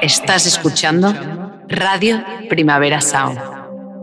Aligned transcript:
Estás 0.00 0.46
escuchando 0.46 1.12
Radio 1.68 2.24
Primavera 2.48 3.00
Sound, 3.00 3.38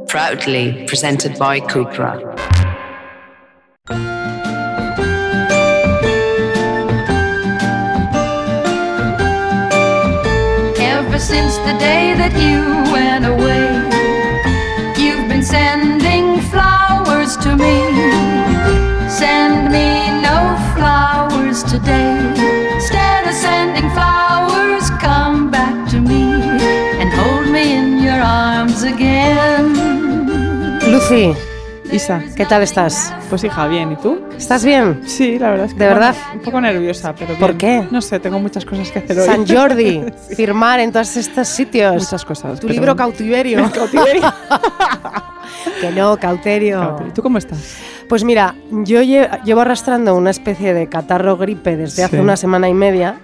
proudly 0.07 0.85
presented 0.87 1.37
by 1.39 1.61
Cupra. 1.61 2.19
Ever 10.77 11.17
since 11.17 11.57
the 11.59 11.75
day 11.79 12.13
that 12.17 12.33
you 12.35 12.91
went 12.91 13.25
away, 13.25 13.74
Lucy, 31.09 31.33
Isa, 31.91 32.23
¿qué 32.35 32.47
tal 32.47 32.63
estás? 32.63 33.13
pues 33.29 33.43
hija, 33.43 33.67
bien, 33.67 33.91
¿y 33.91 33.95
tú? 33.95 34.21
¿Estás 34.35 34.65
bien? 34.65 35.01
Sí, 35.05 35.37
la 35.37 35.51
verdad 35.51 35.67
es 35.67 35.73
que 35.73 35.79
¿De 35.79 35.85
verdad? 35.87 36.15
un 36.33 36.39
poco 36.39 36.59
nerviosa, 36.59 37.13
pero 37.13 37.27
bien. 37.27 37.39
¿Por 37.39 37.57
qué? 37.57 37.87
No 37.91 38.01
sé, 38.01 38.19
tengo 38.19 38.39
muchas 38.39 38.65
cosas 38.65 38.89
que 38.89 38.99
hacer 38.99 39.19
hoy. 39.19 39.25
San 39.27 39.45
Jordi, 39.47 40.03
firmar 40.35 40.79
en 40.79 40.91
todos 40.91 41.15
estos 41.17 41.47
sitios. 41.47 41.93
muchas 42.03 42.25
cosas. 42.25 42.59
Tu 42.59 42.67
libro 42.69 42.95
cautiverio. 42.95 43.69
Cautiverio. 43.73 44.23
que 45.81 45.91
no, 45.91 46.17
cauterio. 46.17 46.97
¿Y 47.07 47.11
tú 47.11 47.21
cómo 47.21 47.37
estás? 47.37 47.77
Pues 48.09 48.23
mira, 48.23 48.55
yo 48.71 49.01
lle- 49.03 49.43
llevo 49.43 49.61
arrastrando 49.61 50.15
una 50.15 50.31
especie 50.31 50.73
de 50.73 50.87
catarro 50.89 51.37
gripe 51.37 51.77
desde 51.77 52.03
hace 52.03 52.15
Sí. 52.17 52.21
una 52.21 52.35
semana 52.35 52.67
y 52.67 52.73
media. 52.73 53.19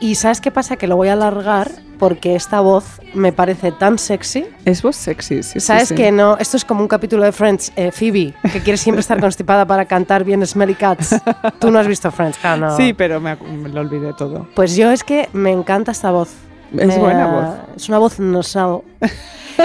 Y 0.00 0.14
¿sabes 0.14 0.40
qué 0.40 0.50
pasa? 0.50 0.76
Que 0.76 0.86
lo 0.86 0.96
voy 0.96 1.08
a 1.08 1.14
alargar 1.14 1.70
porque 1.98 2.36
esta 2.36 2.60
voz 2.60 3.00
me 3.14 3.32
parece 3.32 3.72
tan 3.72 3.98
sexy. 3.98 4.46
Es 4.64 4.82
voz 4.82 4.94
sexy, 4.94 5.42
sí, 5.42 5.54
sí, 5.54 5.60
¿Sabes 5.60 5.88
sí. 5.88 5.96
que 5.96 6.12
no? 6.12 6.36
Esto 6.38 6.56
es 6.56 6.64
como 6.64 6.82
un 6.82 6.88
capítulo 6.88 7.24
de 7.24 7.32
Friends. 7.32 7.72
eh, 7.74 7.90
Phoebe, 7.90 8.32
que 8.52 8.60
quiere 8.60 8.76
siempre 8.76 9.00
estar 9.00 9.18
constipada 9.20 9.66
para 9.66 9.86
cantar 9.86 10.22
bien 10.22 10.46
Smelly 10.46 10.76
Cats. 10.76 11.16
Tú 11.58 11.72
no 11.72 11.80
has 11.80 11.88
visto 11.88 12.10
Friends, 12.12 12.38
claro, 12.38 12.68
no. 12.68 12.76
Sí, 12.76 12.92
pero 12.92 13.18
me, 13.20 13.34
me 13.36 13.68
lo 13.70 13.80
olvidé 13.80 14.12
todo. 14.12 14.46
Pues 14.54 14.76
yo 14.76 14.90
es 14.92 15.02
que 15.02 15.28
me 15.32 15.50
encanta 15.50 15.90
esta 15.90 16.12
voz. 16.12 16.30
Es 16.72 16.86
Me- 16.86 16.98
buena 16.98 17.26
voz. 17.26 17.76
Es 17.76 17.88
una 17.88 17.98
voz 17.98 18.18
nasal. 18.20 18.80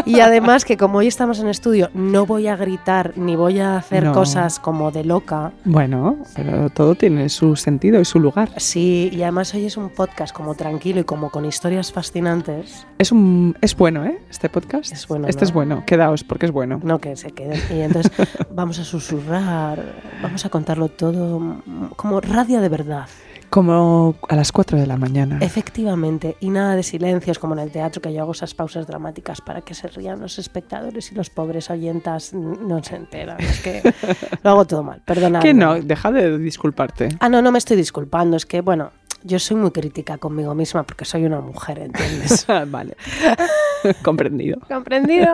Y 0.07 0.21
además 0.21 0.65
que 0.65 0.75
como 0.75 0.97
hoy 0.97 1.05
estamos 1.07 1.37
en 1.39 1.47
estudio, 1.47 1.91
no 1.93 2.25
voy 2.25 2.47
a 2.47 2.55
gritar 2.55 3.13
ni 3.15 3.35
voy 3.35 3.59
a 3.59 3.77
hacer 3.77 4.05
No. 4.05 4.11
cosas 4.13 4.57
como 4.57 4.89
de 4.89 5.03
loca. 5.03 5.51
Bueno, 5.65 6.17
pero 6.35 6.71
todo 6.71 6.95
tiene 6.95 7.29
su 7.29 7.55
sentido 7.55 8.01
y 8.01 8.05
su 8.05 8.19
lugar. 8.19 8.49
Sí, 8.57 9.11
y 9.13 9.21
además 9.21 9.53
hoy 9.53 9.65
es 9.67 9.77
un 9.77 9.89
podcast 9.89 10.33
como 10.35 10.55
tranquilo 10.55 11.01
y 11.01 11.03
como 11.03 11.29
con 11.29 11.45
historias 11.45 11.91
fascinantes. 11.91 12.87
Es 12.97 13.11
un 13.11 13.55
es 13.61 13.77
bueno, 13.77 14.03
¿eh? 14.03 14.17
Este 14.31 14.49
podcast. 14.49 14.91
Es 14.91 15.07
bueno, 15.07 15.27
Este 15.27 15.41
¿no? 15.41 15.47
es 15.49 15.53
bueno. 15.53 15.83
Quedaos 15.85 16.23
porque 16.23 16.47
es 16.47 16.51
bueno. 16.51 16.79
No 16.81 16.97
que 16.97 17.15
se 17.15 17.29
queden. 17.29 17.61
Y 17.69 17.81
entonces 17.81 18.11
vamos 18.51 18.79
a 18.79 18.83
susurrar, 18.85 19.79
vamos 20.23 20.43
a 20.43 20.49
contarlo 20.49 20.87
todo 20.87 21.57
como 21.95 22.19
radio 22.19 22.61
de 22.61 22.69
verdad. 22.69 23.05
Como 23.53 24.15
a 24.29 24.35
las 24.35 24.51
4 24.51 24.79
de 24.79 24.87
la 24.87 24.97
mañana. 24.97 25.37
Efectivamente, 25.39 26.37
y 26.39 26.49
nada 26.49 26.75
de 26.75 26.81
silencios 26.81 27.37
como 27.37 27.53
en 27.53 27.59
el 27.59 27.69
teatro, 27.69 28.01
que 28.01 28.11
yo 28.11 28.23
hago 28.23 28.31
esas 28.31 28.55
pausas 28.55 28.87
dramáticas 28.87 29.41
para 29.41 29.61
que 29.61 29.75
se 29.75 29.87
rían 29.89 30.19
los 30.19 30.39
espectadores 30.39 31.11
y 31.11 31.13
los 31.13 31.29
pobres 31.29 31.69
oyentas 31.69 32.33
no 32.33 32.83
se 32.83 32.95
enteran. 32.95 33.39
Es 33.39 33.61
que 33.61 33.83
lo 34.43 34.49
hago 34.49 34.65
todo 34.65 34.81
mal, 34.81 35.03
perdonadme. 35.05 35.47
Que 35.47 35.53
no, 35.53 35.79
deja 35.79 36.11
de 36.11 36.39
disculparte. 36.39 37.09
Ah, 37.19 37.29
no, 37.29 37.43
no 37.43 37.51
me 37.51 37.59
estoy 37.59 37.77
disculpando, 37.77 38.37
es 38.37 38.47
que, 38.47 38.61
bueno, 38.61 38.89
yo 39.23 39.39
soy 39.39 39.57
muy 39.57 39.69
crítica 39.69 40.17
conmigo 40.17 40.53
misma 40.53 40.81
porque 40.81 41.05
soy 41.05 41.25
una 41.25 41.39
mujer, 41.39 41.77
¿entiendes? 41.77 42.47
vale. 42.67 42.97
Comprendido. 44.03 44.59
¿Comprendido? 44.67 45.33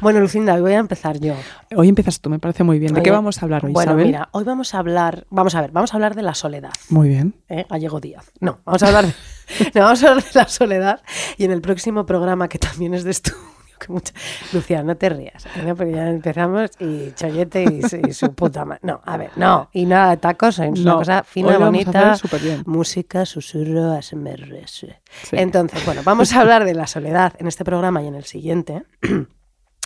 Bueno, 0.00 0.20
Lucinda, 0.20 0.54
hoy 0.54 0.60
voy 0.60 0.72
a 0.72 0.78
empezar 0.78 1.18
yo. 1.18 1.34
Hoy 1.76 1.88
empiezas 1.88 2.20
tú, 2.20 2.30
me 2.30 2.38
parece 2.38 2.64
muy 2.64 2.78
bien. 2.78 2.94
¿De 2.94 3.02
qué 3.02 3.10
vamos 3.10 3.42
a 3.42 3.46
hablar 3.46 3.64
hoy, 3.64 3.72
Bueno, 3.72 3.92
Isabel? 3.92 4.06
mira, 4.06 4.28
hoy 4.32 4.44
vamos 4.44 4.74
a 4.74 4.78
hablar, 4.78 5.26
vamos 5.30 5.54
a 5.54 5.60
ver, 5.60 5.70
vamos 5.72 5.92
a 5.92 5.96
hablar 5.96 6.14
de 6.14 6.22
la 6.22 6.34
soledad. 6.34 6.72
Muy 6.88 7.08
bien. 7.08 7.34
¿eh? 7.48 7.66
Gallego 7.68 8.00
Díaz. 8.00 8.30
No, 8.40 8.60
vamos 8.64 8.82
a 8.82 8.86
hablar 8.88 9.06
de, 9.06 9.12
no, 9.74 9.80
vamos 9.82 10.02
a 10.02 10.08
hablar 10.08 10.24
de 10.24 10.30
la 10.34 10.48
soledad 10.48 11.00
y 11.36 11.44
en 11.44 11.52
el 11.52 11.60
próximo 11.60 12.06
programa 12.06 12.48
que 12.48 12.58
también 12.58 12.94
es 12.94 13.04
de 13.04 13.10
estudio. 13.12 13.38
Que 13.80 13.90
mucha... 13.90 14.12
Lucía, 14.52 14.82
no 14.82 14.94
te 14.94 15.08
rías, 15.08 15.46
¿eh? 15.46 15.74
porque 15.74 15.92
ya 15.92 16.10
empezamos 16.10 16.70
y 16.80 17.12
Chollete 17.14 17.62
y, 17.64 17.80
su- 17.80 17.96
y 17.96 18.12
su 18.12 18.34
puta 18.34 18.66
madre. 18.66 18.80
No, 18.82 19.00
a 19.06 19.16
ver, 19.16 19.30
no, 19.36 19.70
y 19.72 19.86
nada 19.86 20.10
de 20.10 20.16
tacos, 20.18 20.58
es 20.58 20.68
una 20.80 20.90
No, 20.92 20.98
cosa 20.98 21.20
hoy 21.20 21.24
fina, 21.26 21.52
lo 21.54 21.60
vamos 21.60 21.86
a 21.86 21.90
bonita, 21.90 22.62
música, 22.66 23.24
susurro, 23.24 23.92
ASMR. 23.92 24.66
Sí. 24.66 24.88
Entonces, 25.32 25.82
bueno, 25.86 26.02
vamos 26.04 26.34
a 26.34 26.42
hablar 26.42 26.66
de 26.66 26.74
la 26.74 26.86
soledad 26.86 27.32
en 27.38 27.46
este 27.46 27.64
programa 27.64 28.02
y 28.02 28.08
en 28.08 28.16
el 28.16 28.24
siguiente. 28.24 28.82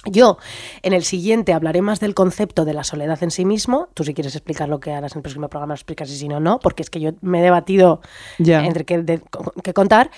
Yo 0.07 0.39
en 0.83 0.93
el 0.93 1.05
siguiente 1.05 1.53
hablaré 1.53 1.81
más 1.83 2.01
del 2.01 2.15
concepto 2.15 2.65
de 2.65 2.75
la 2.75 2.85
soledad 2.85 3.23
en 3.23 3.31
sí 3.31 3.45
mismo. 3.45 3.89
Tú 3.95 4.05
si 4.05 4.15
quieres 4.15 4.35
explicar 4.37 4.69
lo 4.69 4.81
que 4.81 4.93
harás 4.93 5.13
en 5.13 5.19
el 5.19 5.23
próximo 5.23 5.49
programa 5.49 5.73
lo 5.73 5.77
explicas 5.77 6.11
y 6.11 6.17
si 6.17 6.29
no, 6.29 6.41
no, 6.41 6.59
porque 6.59 6.83
es 6.83 6.91
que 6.91 7.01
yo 7.01 7.13
me 7.21 7.41
he 7.41 7.43
debatido 7.43 8.01
Ya. 8.39 8.65
entre 8.67 8.85
qué 8.85 8.99
de- 9.03 9.23
qué 9.63 9.73
contar. 9.75 10.11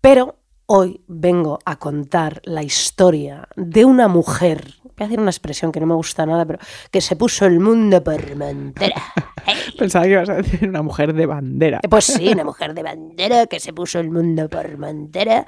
Pero 0.00 0.36
hoy 0.66 1.00
vengo 1.06 1.58
a 1.64 1.76
contar 1.78 2.40
la 2.44 2.62
historia 2.62 3.48
de 3.56 3.84
una 3.84 4.08
mujer, 4.08 4.74
voy 4.82 4.92
a 5.00 5.04
decir 5.04 5.20
una 5.20 5.30
expresión 5.30 5.72
que 5.72 5.80
no 5.80 5.86
me 5.86 5.94
gusta 5.94 6.24
nada, 6.26 6.44
pero 6.46 6.58
que 6.90 7.00
se 7.00 7.16
puso 7.16 7.44
el 7.46 7.60
mundo 7.60 8.02
por 8.02 8.36
montera. 8.36 9.02
Pensaba 9.78 10.06
que 10.06 10.12
ibas 10.12 10.28
a 10.30 10.34
decir 10.36 10.66
una 10.66 10.80
mujer 10.80 11.12
de 11.12 11.26
bandera. 11.26 11.80
Pues 11.90 12.06
sí, 12.06 12.28
una 12.30 12.44
mujer 12.44 12.72
de 12.72 12.82
bandera 12.82 13.46
que 13.46 13.60
se 13.60 13.74
puso 13.74 13.98
el 14.00 14.10
mundo 14.10 14.48
por 14.48 14.78
montera. 14.78 15.46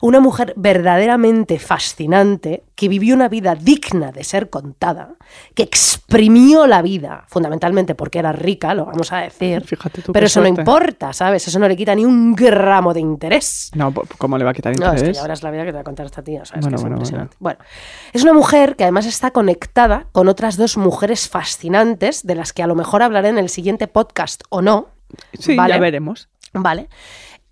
Una 0.00 0.18
mujer 0.20 0.54
verdaderamente 0.56 1.58
fascinante, 1.58 2.64
que 2.74 2.88
vivió 2.88 3.14
una 3.14 3.28
vida 3.28 3.54
digna 3.54 4.12
de 4.12 4.24
ser 4.24 4.48
contada, 4.48 5.16
que 5.54 5.62
exprimió 5.62 6.66
la 6.66 6.80
vida, 6.80 7.24
fundamentalmente 7.28 7.94
porque 7.94 8.18
era 8.18 8.32
rica, 8.32 8.72
lo 8.72 8.86
vamos 8.86 9.12
a 9.12 9.18
decir. 9.18 9.62
Fíjate 9.62 10.00
tú 10.00 10.12
Pero 10.12 10.24
eso 10.26 10.40
no 10.40 10.48
importa, 10.48 11.12
¿sabes? 11.12 11.46
Eso 11.46 11.58
no 11.58 11.68
le 11.68 11.76
quita 11.76 11.94
ni 11.94 12.04
un 12.06 12.34
gramo 12.34 12.94
de 12.94 13.00
interés. 13.00 13.70
No, 13.74 13.92
po- 13.92 14.04
¿cómo 14.16 14.38
le 14.38 14.44
va 14.44 14.52
a 14.52 14.53
quitar 14.54 14.78
No, 14.78 14.92
es 14.92 15.02
que 15.02 15.12
ya 15.12 15.22
verás 15.22 15.42
la 15.42 15.50
vida 15.50 15.62
que 15.64 15.70
te 15.70 15.74
va 15.74 15.80
a 15.80 15.84
contar 15.84 16.06
esta 16.06 16.22
tía, 16.22 16.44
¿sabes? 16.44 16.62
Bueno, 16.64 16.70
que 16.70 16.74
es 16.76 16.82
bueno, 16.82 16.96
impresionante. 16.96 17.36
Bueno. 17.40 17.58
es 18.12 18.22
una 18.22 18.32
mujer 18.32 18.76
que 18.76 18.84
además 18.84 19.06
está 19.06 19.30
conectada 19.32 20.06
con 20.12 20.28
otras 20.28 20.56
dos 20.56 20.76
mujeres 20.76 21.28
fascinantes, 21.28 22.26
de 22.26 22.34
las 22.34 22.52
que 22.52 22.62
a 22.62 22.66
lo 22.66 22.74
mejor 22.74 23.02
hablaré 23.02 23.28
en 23.28 23.38
el 23.38 23.48
siguiente 23.48 23.86
podcast 23.88 24.42
o 24.48 24.62
no. 24.62 24.88
sí, 25.38 25.54
¿vale? 25.56 25.74
ya 25.74 25.80
veremos. 25.80 26.28
Vale. 26.52 26.88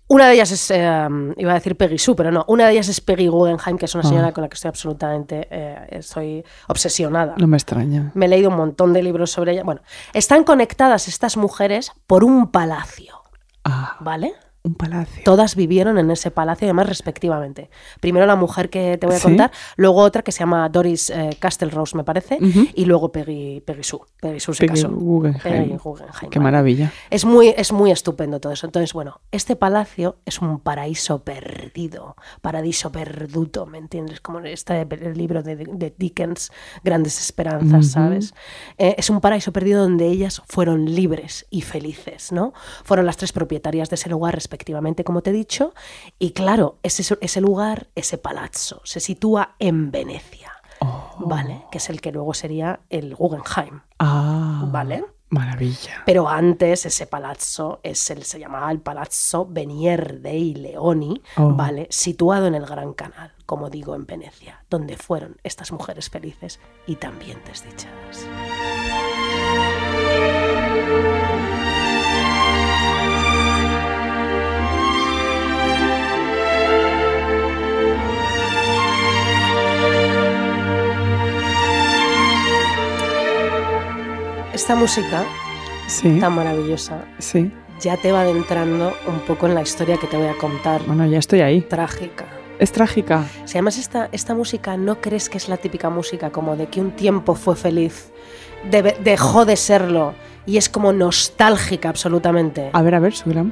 Una 0.07 0.27
de 0.27 0.33
ellas 0.35 0.51
es, 0.51 0.69
eh, 0.69 1.07
iba 1.37 1.51
a 1.51 1.55
decir 1.55 1.75
Peggy 1.77 1.97
Sue, 1.97 2.13
pero 2.15 2.29
no. 2.29 2.43
Una 2.47 2.65
de 2.67 2.73
ellas 2.73 2.87
es 2.89 2.99
Peggy 3.01 3.27
Guggenheim, 3.27 3.77
que 3.77 3.85
es 3.85 3.95
una 3.95 4.03
señora 4.03 4.27
Ah. 4.27 4.31
con 4.33 4.41
la 4.43 4.49
que 4.49 4.55
estoy 4.55 4.67
absolutamente, 4.69 5.47
eh, 5.49 5.87
estoy 5.91 6.43
obsesionada. 6.67 7.33
No 7.37 7.47
me 7.47 7.55
extraña. 7.57 8.11
Me 8.13 8.25
he 8.25 8.29
leído 8.29 8.49
un 8.49 8.57
montón 8.57 8.93
de 8.93 9.01
libros 9.01 9.31
sobre 9.31 9.53
ella. 9.53 9.63
Bueno, 9.63 9.81
están 10.13 10.43
conectadas 10.43 11.07
estas 11.07 11.37
mujeres 11.37 11.93
por 12.05 12.23
un 12.25 12.51
palacio, 12.51 13.21
Ah, 13.63 13.95
¿vale? 14.01 14.33
Un 14.65 14.75
palacio. 14.75 15.23
Todas 15.25 15.55
vivieron 15.57 15.97
en 15.97 16.09
ese 16.09 16.31
palacio, 16.31 16.65
además, 16.67 16.87
respectivamente. 16.87 17.69
Primero 17.99 18.25
la 18.25 18.37
mujer 18.37 18.69
que 18.69 18.97
te 18.97 19.05
voy 19.05 19.15
a 19.17 19.19
¿Sí? 19.19 19.23
contar, 19.25 19.51
luego 19.75 19.97
otra 20.01 20.21
que 20.21 20.31
se 20.31 20.39
llama 20.39 20.67
Doris 20.69 21.09
eh, 21.09 21.31
Castelrose, 21.37 21.97
me 21.97 22.05
parece, 22.05 22.37
Ujú. 22.41 22.67
y 22.73 22.85
luego 22.85 23.11
Peggy, 23.11 23.59
Peggy 23.61 23.83
Sue. 23.83 23.99
Peggy 24.21 24.39
Sue 24.39 24.55
se 24.55 24.65
Peggy 24.65 24.81
casó. 24.81 24.93
Guggenheim. 24.95 25.41
Peggy 25.67 25.77
Guggenheim, 25.77 26.29
Qué 26.29 26.39
vale. 26.39 26.51
maravilla. 26.51 26.93
Es 27.09 27.25
muy, 27.25 27.49
es 27.57 27.73
muy 27.73 27.91
estupendo 27.91 28.39
todo 28.39 28.53
eso. 28.53 28.65
Entonces, 28.65 28.93
bueno, 28.93 29.19
este 29.31 29.57
palacio 29.57 30.17
es 30.25 30.39
un 30.41 30.59
paraíso 30.61 31.23
perdido, 31.25 32.15
paradiso 32.41 32.89
perduto, 32.91 33.65
¿me 33.65 33.77
entiendes? 33.79 34.21
Como 34.21 34.39
este 34.39 34.81
el 34.81 35.17
libro 35.17 35.43
de, 35.43 35.57
de 35.57 35.93
Dickens, 35.97 36.51
Grandes 36.85 37.19
Esperanzas, 37.19 37.71
Ujú. 37.85 37.93
¿sabes? 37.93 38.33
Eh, 38.77 38.95
es 38.97 39.09
un 39.09 39.19
paraíso 39.19 39.51
perdido 39.51 39.81
donde 39.83 40.07
ellas 40.07 40.41
fueron 40.47 40.85
libres 40.85 41.45
y 41.49 41.61
felices, 41.61 42.31
¿no? 42.31 42.53
Fueron 42.85 43.05
las 43.05 43.17
tres 43.17 43.33
propietarias 43.33 43.89
de 43.89 43.95
ese 43.95 44.09
lugar, 44.09 44.37
respectivamente, 44.53 45.03
como 45.03 45.21
te 45.23 45.31
he 45.31 45.33
dicho. 45.33 45.73
Y 46.19 46.31
claro, 46.31 46.77
ese, 46.83 47.17
ese 47.21 47.41
lugar, 47.41 47.87
ese 47.95 48.19
palazzo, 48.19 48.81
se 48.83 48.99
sitúa 48.99 49.55
en 49.59 49.89
Venecia, 49.91 50.51
Oh. 50.79 51.15
¿vale? 51.19 51.63
Que 51.71 51.77
es 51.77 51.89
el 51.89 52.01
que 52.01 52.11
luego 52.11 52.33
sería 52.33 52.81
el 52.89 53.15
Guggenheim, 53.15 53.81
Ah, 53.99 54.65
¿vale? 54.67 55.05
Maravilla. 55.29 56.03
Pero 56.05 56.27
antes 56.27 56.85
ese 56.85 57.07
palazzo 57.07 57.79
es 57.83 58.09
el, 58.11 58.23
se 58.25 58.37
llamaba 58.37 58.69
el 58.69 58.79
Palazzo 58.81 59.47
Venier 59.49 60.19
dei 60.19 60.53
Leoni, 60.53 61.21
Oh. 61.37 61.53
¿vale? 61.55 61.87
Situado 61.89 62.45
en 62.47 62.53
el 62.55 62.65
Gran 62.65 62.93
Canal, 62.93 63.31
como 63.45 63.69
digo, 63.69 63.95
en 63.95 64.05
Venecia, 64.05 64.65
donde 64.69 64.97
fueron 64.97 65.37
estas 65.43 65.71
mujeres 65.71 66.09
felices 66.09 66.59
y 66.85 66.95
también 66.97 67.39
desdichadas. 67.45 68.27
Esta 84.53 84.75
música 84.75 85.23
Sí, 85.87 86.19
tan 86.19 86.33
maravillosa 86.35 87.03
sí. 87.19 87.51
ya 87.81 87.97
te 87.97 88.11
va 88.11 88.21
adentrando 88.21 88.93
un 89.07 89.19
poco 89.21 89.47
en 89.47 89.55
la 89.55 89.61
historia 89.61 89.97
que 89.97 90.07
te 90.07 90.15
voy 90.15 90.27
a 90.27 90.37
contar. 90.37 90.81
Bueno, 90.85 91.05
ya 91.05 91.17
estoy 91.19 91.41
ahí. 91.41 91.61
Trágica. 91.61 92.25
Es 92.59 92.71
trágica. 92.71 93.25
Si 93.45 93.57
además 93.57 93.77
esta, 93.77 94.09
esta 94.11 94.33
música 94.35 94.77
no 94.77 95.01
crees 95.01 95.27
que 95.27 95.37
es 95.37 95.49
la 95.49 95.57
típica 95.57 95.89
música 95.89 96.29
como 96.29 96.55
de 96.55 96.67
que 96.67 96.79
un 96.79 96.91
tiempo 96.91 97.35
fue 97.35 97.55
feliz, 97.55 98.11
dejó 99.03 99.43
de 99.45 99.57
serlo 99.57 100.13
y 100.45 100.57
es 100.57 100.69
como 100.69 100.93
nostálgica 100.93 101.89
absolutamente. 101.89 102.69
A 102.73 102.81
ver, 102.81 102.95
a 102.95 102.99
ver, 102.99 103.13
súbela. 103.13 103.45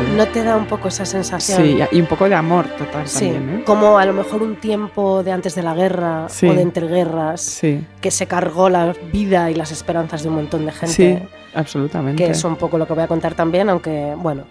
Total. 0.00 0.16
¿No 0.16 0.26
te 0.28 0.42
da 0.44 0.56
un 0.56 0.66
poco 0.66 0.88
esa 0.88 1.04
sensación? 1.04 1.62
Sí, 1.62 1.78
y 1.92 2.00
un 2.00 2.06
poco 2.06 2.28
de 2.28 2.34
amor 2.34 2.66
total 2.76 3.06
Sí, 3.08 3.30
también, 3.30 3.60
¿eh? 3.60 3.64
como 3.64 3.98
a 3.98 4.04
lo 4.04 4.12
mejor 4.12 4.42
un 4.42 4.56
tiempo 4.56 5.22
de 5.22 5.32
antes 5.32 5.54
de 5.54 5.62
la 5.62 5.74
guerra 5.74 6.26
Sí. 6.28 6.46
o 6.48 6.54
de 6.54 6.62
entreguerras 6.62 7.40
Sí, 7.40 7.84
que 8.00 8.10
se 8.10 8.26
cargó 8.26 8.68
la 8.68 8.94
vida 9.12 9.50
y 9.50 9.54
las 9.54 9.70
esperanzas 9.72 10.22
de 10.22 10.28
un 10.28 10.36
montón 10.36 10.66
de 10.66 10.72
gente. 10.72 10.94
sí, 10.94 11.18
absolutamente. 11.54 12.24
que 12.24 12.30
es 12.30 12.44
un 12.44 12.56
poco 12.56 12.78
lo 12.78 12.86
que 12.86 12.92
voy 12.94 13.02
a 13.04 13.08
contar 13.08 13.34
también, 13.34 13.68
aunque 13.70 14.14
bueno. 14.16 14.44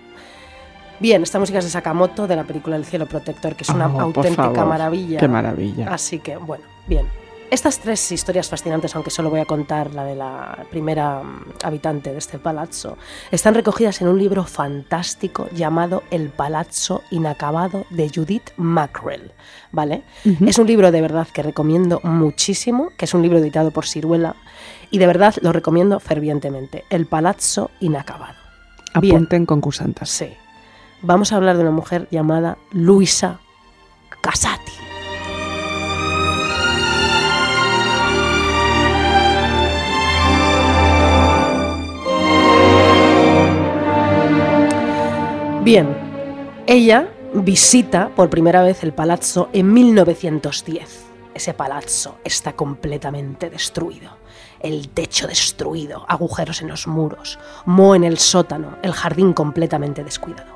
Bien, 0.99 1.21
esta 1.21 1.37
música 1.37 1.59
es 1.59 1.65
de 1.65 1.69
Sakamoto, 1.69 2.25
de 2.25 2.35
la 2.35 2.43
película 2.43 2.75
El 2.75 2.83
cielo 2.83 3.05
protector, 3.05 3.55
que 3.55 3.61
es 3.63 3.69
una 3.69 3.85
Oh, 3.87 4.01
auténtica 4.01 4.65
maravilla. 4.65 5.19
Qué 5.19 5.27
maravilla. 5.27 5.93
Así 5.93 6.17
que, 6.17 6.37
bueno, 6.37 6.63
bien. 6.87 7.05
Estas 7.49 7.79
tres 7.79 8.11
historias 8.11 8.49
fascinantes, 8.49 8.93
aunque 8.93 9.09
solo 9.09 9.29
voy 9.29 9.39
a 9.39 9.45
contar 9.45 9.93
la 9.93 10.03
de 10.03 10.15
la 10.15 10.65
primera 10.69 11.23
mm, 11.23 11.53
habitante 11.63 12.11
de 12.11 12.17
este 12.17 12.39
palazzo, 12.39 12.97
están 13.31 13.53
recogidas 13.53 14.01
en 14.01 14.09
un 14.09 14.19
libro 14.19 14.43
fantástico 14.43 15.47
llamado 15.55 16.03
El 16.11 16.27
Palazzo 16.27 17.03
Inacabado 17.09 17.85
de 17.89 18.11
Judith 18.13 18.49
Mackrell, 18.57 19.31
¿vale? 19.71 20.03
Es 20.45 20.59
un 20.59 20.67
libro 20.67 20.91
de 20.91 20.99
verdad 20.99 21.25
que 21.31 21.41
recomiendo 21.41 22.01
muchísimo, 22.03 22.89
que 22.97 23.05
es 23.05 23.13
un 23.13 23.21
libro 23.21 23.37
editado 23.37 23.71
por 23.71 23.85
Ciruela, 23.85 24.35
y 24.91 24.97
de 24.97 25.07
verdad 25.07 25.33
lo 25.41 25.53
recomiendo 25.53 26.01
fervientemente. 26.01 26.83
El 26.89 27.05
Palazzo 27.05 27.71
Inacabado. 27.79 28.35
Apunten 28.93 29.45
concursantes. 29.45 30.09
Sí. 30.09 30.33
Vamos 31.01 31.31
a 31.31 31.37
hablar 31.37 31.55
de 31.55 31.61
una 31.61 31.71
mujer 31.71 32.09
llamada 32.11 32.57
Luisa 32.71 33.39
Casati. 34.21 34.76
Bien, 45.67 45.89
ella 46.65 47.09
visita 47.33 48.07
por 48.15 48.29
primera 48.29 48.63
vez 48.63 48.85
el 48.85 48.93
palazzo 48.93 49.49
en 49.51 49.73
1910. 49.73 51.07
Ese 51.33 51.53
palazzo 51.53 52.19
está 52.23 52.53
completamente 52.53 53.49
destruido. 53.49 54.11
El 54.61 54.87
techo 54.87 55.27
destruido, 55.27 56.05
agujeros 56.07 56.61
en 56.61 56.69
los 56.69 56.87
muros, 56.87 57.37
moho 57.65 57.95
en 57.95 58.05
el 58.05 58.17
sótano, 58.17 58.77
el 58.81 58.93
jardín 58.93 59.33
completamente 59.33 60.05
descuidado. 60.05 60.55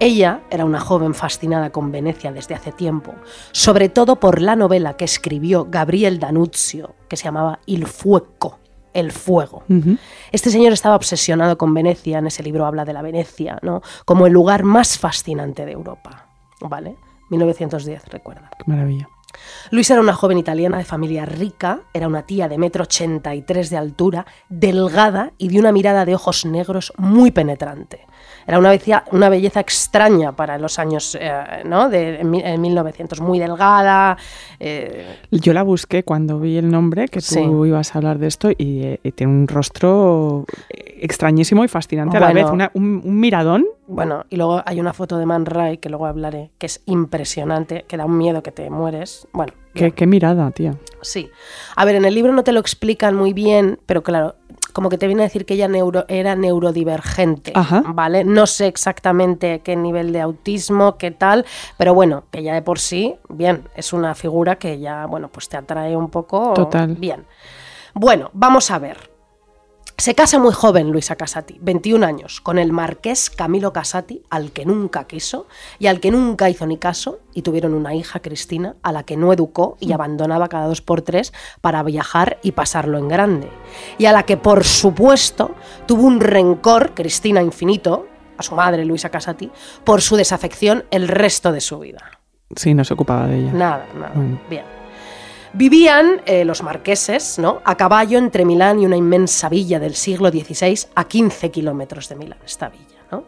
Ella 0.00 0.40
era 0.50 0.64
una 0.64 0.80
joven 0.80 1.14
fascinada 1.14 1.70
con 1.70 1.92
Venecia 1.92 2.32
desde 2.32 2.56
hace 2.56 2.72
tiempo, 2.72 3.14
sobre 3.52 3.88
todo 3.88 4.16
por 4.16 4.42
la 4.42 4.56
novela 4.56 4.96
que 4.96 5.04
escribió 5.04 5.68
Gabriel 5.70 6.18
Danuzio, 6.18 6.96
que 7.06 7.16
se 7.16 7.22
llamaba 7.22 7.60
Il 7.66 7.86
Fuoco, 7.86 8.58
el 8.94 9.12
fuego. 9.12 9.62
Este 10.32 10.50
señor 10.50 10.72
estaba 10.72 10.96
obsesionado 10.96 11.58
con 11.58 11.72
Venecia, 11.74 12.18
en 12.18 12.26
ese 12.26 12.42
libro 12.42 12.66
habla 12.66 12.84
de 12.84 12.92
la 12.92 13.02
Venecia, 13.02 13.58
¿no? 13.62 13.82
como 14.04 14.26
el 14.26 14.32
lugar 14.32 14.64
más 14.64 14.98
fascinante 14.98 15.64
de 15.64 15.72
Europa. 15.72 16.26
¿Vale? 16.60 16.96
1910, 17.30 18.08
recuerda. 18.08 18.50
Qué 18.58 18.70
maravilla. 18.70 19.08
Luisa 19.70 19.94
era 19.94 20.02
una 20.02 20.14
joven 20.14 20.38
italiana 20.38 20.78
de 20.78 20.84
familia 20.84 21.24
rica, 21.24 21.82
era 21.94 22.08
una 22.08 22.22
tía 22.22 22.48
de 22.48 22.58
metro 22.58 22.82
ochenta 22.82 23.34
y 23.34 23.42
tres 23.42 23.70
de 23.70 23.76
altura, 23.76 24.26
delgada 24.48 25.32
y 25.38 25.48
de 25.48 25.60
una 25.60 25.72
mirada 25.72 26.04
de 26.04 26.14
ojos 26.14 26.44
negros 26.44 26.92
muy 26.96 27.30
penetrante. 27.30 28.06
Era 28.46 28.58
una 28.58 28.70
belleza, 28.70 29.04
una 29.12 29.28
belleza 29.28 29.60
extraña 29.60 30.32
para 30.32 30.58
los 30.58 30.78
años 30.78 31.16
eh, 31.20 31.30
¿no? 31.64 31.88
de 31.88 32.20
en, 32.20 32.30
mi- 32.30 32.42
en 32.42 32.60
1900, 32.60 33.20
muy 33.20 33.38
delgada. 33.38 34.16
eh, 34.58 35.18
Yo 35.30 35.52
la 35.52 35.62
busqué 35.62 36.02
cuando 36.02 36.38
vi 36.40 36.56
el 36.56 36.70
nombre, 36.70 37.06
que 37.08 37.20
tú 37.20 37.26
Sí. 37.26 37.40
ibas 37.40 37.94
a 37.94 37.98
hablar 37.98 38.18
de 38.18 38.26
esto, 38.26 38.50
y, 38.50 38.82
eh, 38.82 39.00
y 39.02 39.12
tiene 39.12 39.32
un 39.32 39.46
rostro 39.48 40.44
extrañísimo 40.70 41.64
y 41.64 41.68
fascinante 41.68 42.16
a 42.16 42.20
la 42.20 42.26
Bueno. 42.32 42.40
vez. 42.46 42.52
Una- 42.52 42.70
un, 42.74 43.00
un 43.04 43.20
miradón. 43.20 43.66
Bueno, 43.86 44.24
y 44.30 44.36
luego 44.36 44.62
hay 44.66 44.78
una 44.80 44.92
foto 44.92 45.18
de 45.18 45.26
Man 45.26 45.46
Ray, 45.46 45.78
que 45.78 45.88
luego 45.88 46.06
hablaré, 46.06 46.50
que 46.58 46.66
es 46.66 46.80
impresionante, 46.86 47.84
que 47.88 47.96
da 47.96 48.04
un 48.04 48.16
miedo 48.16 48.42
que 48.42 48.52
te 48.52 48.70
mueres. 48.70 49.26
Bueno, 49.32 49.52
Qué, 49.74 49.92
qué 49.92 50.06
mirada, 50.06 50.50
tía. 50.52 50.74
sí. 51.02 51.30
A 51.76 51.84
ver, 51.84 51.96
en 51.96 52.04
el 52.04 52.14
libro 52.14 52.32
no 52.32 52.44
te 52.44 52.52
lo 52.52 52.60
explican 52.60 53.16
muy 53.16 53.32
bien, 53.32 53.78
pero 53.86 54.02
claro, 54.02 54.36
como 54.70 54.88
que 54.88 54.98
te 54.98 55.06
viene 55.06 55.22
a 55.22 55.26
decir 55.26 55.46
que 55.46 55.54
ella 55.54 55.68
neuro, 55.68 56.04
era 56.08 56.36
neurodivergente, 56.36 57.52
Ajá. 57.54 57.82
¿vale? 57.86 58.24
No 58.24 58.46
sé 58.46 58.66
exactamente 58.66 59.60
qué 59.60 59.76
nivel 59.76 60.12
de 60.12 60.20
autismo, 60.20 60.96
qué 60.96 61.10
tal, 61.10 61.44
pero 61.76 61.94
bueno, 61.94 62.24
que 62.30 62.42
ya 62.42 62.54
de 62.54 62.62
por 62.62 62.78
sí, 62.78 63.16
bien, 63.28 63.68
es 63.74 63.92
una 63.92 64.14
figura 64.14 64.56
que 64.56 64.78
ya, 64.78 65.06
bueno, 65.06 65.28
pues 65.28 65.48
te 65.48 65.56
atrae 65.56 65.96
un 65.96 66.10
poco. 66.10 66.54
Total. 66.54 66.94
Bien. 66.94 67.24
Bueno, 67.94 68.30
vamos 68.32 68.70
a 68.70 68.78
ver. 68.78 69.09
Se 70.00 70.14
casa 70.14 70.38
muy 70.38 70.54
joven 70.54 70.92
Luisa 70.92 71.16
Casati, 71.16 71.58
21 71.60 72.06
años, 72.06 72.40
con 72.40 72.58
el 72.58 72.72
marqués 72.72 73.28
Camilo 73.28 73.74
Casati, 73.74 74.22
al 74.30 74.50
que 74.50 74.64
nunca 74.64 75.04
quiso 75.04 75.46
y 75.78 75.88
al 75.88 76.00
que 76.00 76.10
nunca 76.10 76.48
hizo 76.48 76.66
ni 76.66 76.78
caso, 76.78 77.20
y 77.34 77.42
tuvieron 77.42 77.74
una 77.74 77.94
hija, 77.94 78.20
Cristina, 78.20 78.76
a 78.82 78.92
la 78.92 79.02
que 79.02 79.18
no 79.18 79.30
educó 79.30 79.76
y 79.78 79.92
abandonaba 79.92 80.48
cada 80.48 80.68
dos 80.68 80.80
por 80.80 81.02
tres 81.02 81.34
para 81.60 81.82
viajar 81.82 82.38
y 82.42 82.52
pasarlo 82.52 82.96
en 82.96 83.08
grande. 83.08 83.50
Y 83.98 84.06
a 84.06 84.12
la 84.12 84.22
que, 84.22 84.38
por 84.38 84.64
supuesto, 84.64 85.54
tuvo 85.84 86.04
un 86.04 86.20
rencor, 86.20 86.94
Cristina 86.94 87.42
infinito, 87.42 88.06
a 88.38 88.42
su 88.42 88.54
madre, 88.54 88.86
Luisa 88.86 89.10
Casati, 89.10 89.50
por 89.84 90.00
su 90.00 90.16
desafección 90.16 90.86
el 90.90 91.08
resto 91.08 91.52
de 91.52 91.60
su 91.60 91.78
vida. 91.78 92.10
Sí, 92.56 92.72
no 92.72 92.84
se 92.84 92.94
ocupaba 92.94 93.26
de 93.26 93.40
ella. 93.40 93.52
Nada, 93.52 93.86
nada. 93.94 94.14
Bien. 94.48 94.79
Vivían 95.52 96.22
eh, 96.26 96.44
los 96.44 96.62
marqueses 96.62 97.38
¿no? 97.38 97.60
a 97.64 97.76
caballo 97.76 98.18
entre 98.18 98.44
Milán 98.44 98.80
y 98.80 98.86
una 98.86 98.96
inmensa 98.96 99.48
villa 99.48 99.80
del 99.80 99.94
siglo 99.94 100.30
XVI 100.30 100.88
a 100.94 101.04
15 101.04 101.50
kilómetros 101.50 102.08
de 102.08 102.14
Milán, 102.14 102.38
esta 102.44 102.68
villa. 102.68 102.84
¿no? 103.10 103.24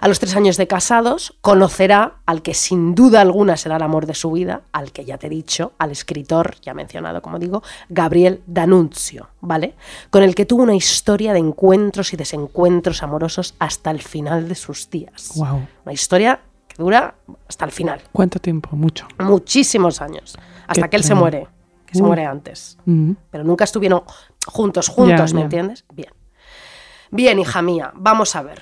A 0.00 0.08
los 0.08 0.18
tres 0.18 0.34
años 0.34 0.56
de 0.56 0.66
casados 0.66 1.34
conocerá 1.40 2.16
al 2.26 2.42
que 2.42 2.54
sin 2.54 2.96
duda 2.96 3.20
alguna 3.20 3.56
será 3.56 3.76
el 3.76 3.82
amor 3.82 4.06
de 4.06 4.14
su 4.14 4.32
vida, 4.32 4.62
al 4.72 4.90
que 4.90 5.04
ya 5.04 5.16
te 5.16 5.28
he 5.28 5.30
dicho, 5.30 5.72
al 5.78 5.92
escritor, 5.92 6.56
ya 6.60 6.74
mencionado 6.74 7.22
como 7.22 7.38
digo, 7.38 7.62
Gabriel 7.88 8.42
D'Annunzio, 8.46 9.28
¿vale? 9.40 9.74
Con 10.10 10.24
el 10.24 10.34
que 10.34 10.46
tuvo 10.46 10.64
una 10.64 10.74
historia 10.74 11.32
de 11.32 11.38
encuentros 11.38 12.12
y 12.12 12.16
desencuentros 12.16 13.02
amorosos 13.02 13.54
hasta 13.60 13.92
el 13.92 14.02
final 14.02 14.48
de 14.48 14.56
sus 14.56 14.90
días. 14.90 15.30
Wow. 15.36 15.66
Una 15.84 15.92
historia 15.92 16.40
que 16.66 16.82
dura 16.82 17.14
hasta 17.48 17.64
el 17.64 17.70
final 17.70 18.02
¿Cuánto 18.10 18.40
tiempo? 18.40 18.70
Mucho. 18.76 19.06
muchísimos 19.20 20.00
años, 20.00 20.36
hasta 20.66 20.88
que 20.88 20.96
él 20.96 21.04
se 21.04 21.14
muere, 21.14 21.48
que 21.86 21.94
se 21.94 22.02
muere 22.02 22.24
antes. 22.26 22.78
Ujú. 22.86 23.16
Pero 23.30 23.44
nunca 23.44 23.64
estuvieron 23.64 24.02
juntos, 24.46 24.88
juntos, 24.88 25.32
¿me 25.34 25.40
entiendes? 25.42 25.84
Bien. 25.92 26.12
Bien, 27.10 27.38
hija 27.38 27.62
mía, 27.62 27.92
vamos 27.94 28.34
a 28.36 28.42
ver. 28.42 28.60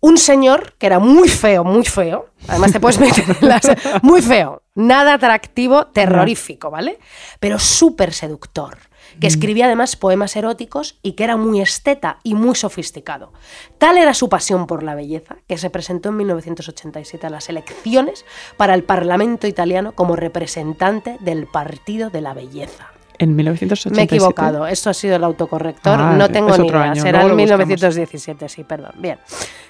Un 0.00 0.18
señor 0.18 0.74
que 0.78 0.86
era 0.86 0.98
muy 0.98 1.28
feo, 1.28 1.64
muy 1.64 1.84
feo, 1.84 2.28
además 2.48 2.70
te 2.72 2.80
puedes 2.80 3.00
meter 3.00 3.24
en 3.40 3.48
las- 3.48 3.70
muy 4.02 4.20
feo, 4.20 4.62
nada 4.74 5.14
atractivo, 5.14 5.86
terrorífico, 5.86 6.70
¿vale? 6.70 6.98
Pero 7.40 7.58
súper 7.58 8.12
seductor, 8.12 8.76
que 9.20 9.26
escribía 9.26 9.66
además 9.66 9.96
poemas 9.96 10.36
eróticos 10.36 10.98
y 11.02 11.12
que 11.12 11.24
era 11.24 11.36
muy 11.36 11.60
esteta 11.60 12.18
y 12.22 12.34
muy 12.34 12.54
sofisticado. 12.54 13.32
Tal 13.78 13.98
era 13.98 14.14
su 14.14 14.28
pasión 14.28 14.66
por 14.66 14.82
la 14.82 14.94
belleza 14.94 15.36
que 15.46 15.58
se 15.58 15.70
presentó 15.70 16.08
en 16.10 16.16
1987 16.16 17.26
a 17.26 17.30
las 17.30 17.48
elecciones 17.48 18.24
para 18.56 18.74
el 18.74 18.84
Parlamento 18.84 19.46
italiano 19.46 19.92
como 19.92 20.16
representante 20.16 21.16
del 21.20 21.46
Partido 21.46 22.10
de 22.10 22.20
la 22.20 22.34
Belleza. 22.34 22.95
En 23.18 23.34
1987. 23.36 23.94
Me 23.96 24.02
he 24.02 24.04
equivocado, 24.04 24.66
esto 24.66 24.90
ha 24.90 24.94
sido 24.94 25.16
el 25.16 25.24
autocorrector, 25.24 25.98
Ah, 25.98 26.14
no 26.16 26.28
tengo 26.28 26.56
ni 26.56 26.68
idea, 26.68 26.94
será 26.94 27.22
en 27.22 27.28
lo 27.28 27.34
buscamos. 27.34 27.36
1917, 27.36 28.48
sí, 28.48 28.64
perdón. 28.64 28.92
Bien. 28.98 29.18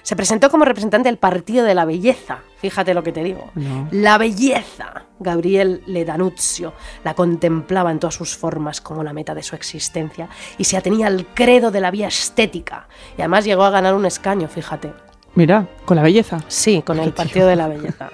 Se 0.01 0.15
presentó 0.15 0.49
como 0.49 0.65
representante 0.65 1.09
del 1.09 1.17
Partido 1.17 1.65
de 1.65 1.75
la 1.75 1.85
Belleza, 1.85 2.39
fíjate 2.57 2.93
lo 2.93 3.03
que 3.03 3.11
te 3.11 3.23
digo. 3.23 3.49
No. 3.55 3.87
La 3.91 4.17
belleza. 4.17 5.03
Gabriel 5.19 5.81
Ledanuzio 5.87 6.73
la 7.03 7.15
contemplaba 7.15 7.91
en 7.91 7.99
todas 7.99 8.13
sus 8.13 8.37
formas 8.37 8.81
como 8.81 9.03
la 9.03 9.13
meta 9.13 9.33
de 9.33 9.41
su 9.41 9.55
existencia 9.55 10.29
y 10.57 10.63
se 10.65 10.77
atenía 10.77 11.07
al 11.07 11.25
credo 11.33 11.71
de 11.71 11.81
la 11.81 11.89
vía 11.89 12.07
estética. 12.07 12.87
Y 13.17 13.21
además 13.21 13.45
llegó 13.45 13.63
a 13.63 13.71
ganar 13.71 13.95
un 13.95 14.05
escaño, 14.05 14.47
fíjate. 14.47 14.93
Mira, 15.33 15.67
con 15.85 15.97
la 15.97 16.03
belleza. 16.03 16.39
Sí, 16.47 16.81
con 16.81 16.99
el. 16.99 17.13
Partido 17.13 17.47
de 17.47 17.55
la 17.55 17.67
Belleza. 17.67 18.09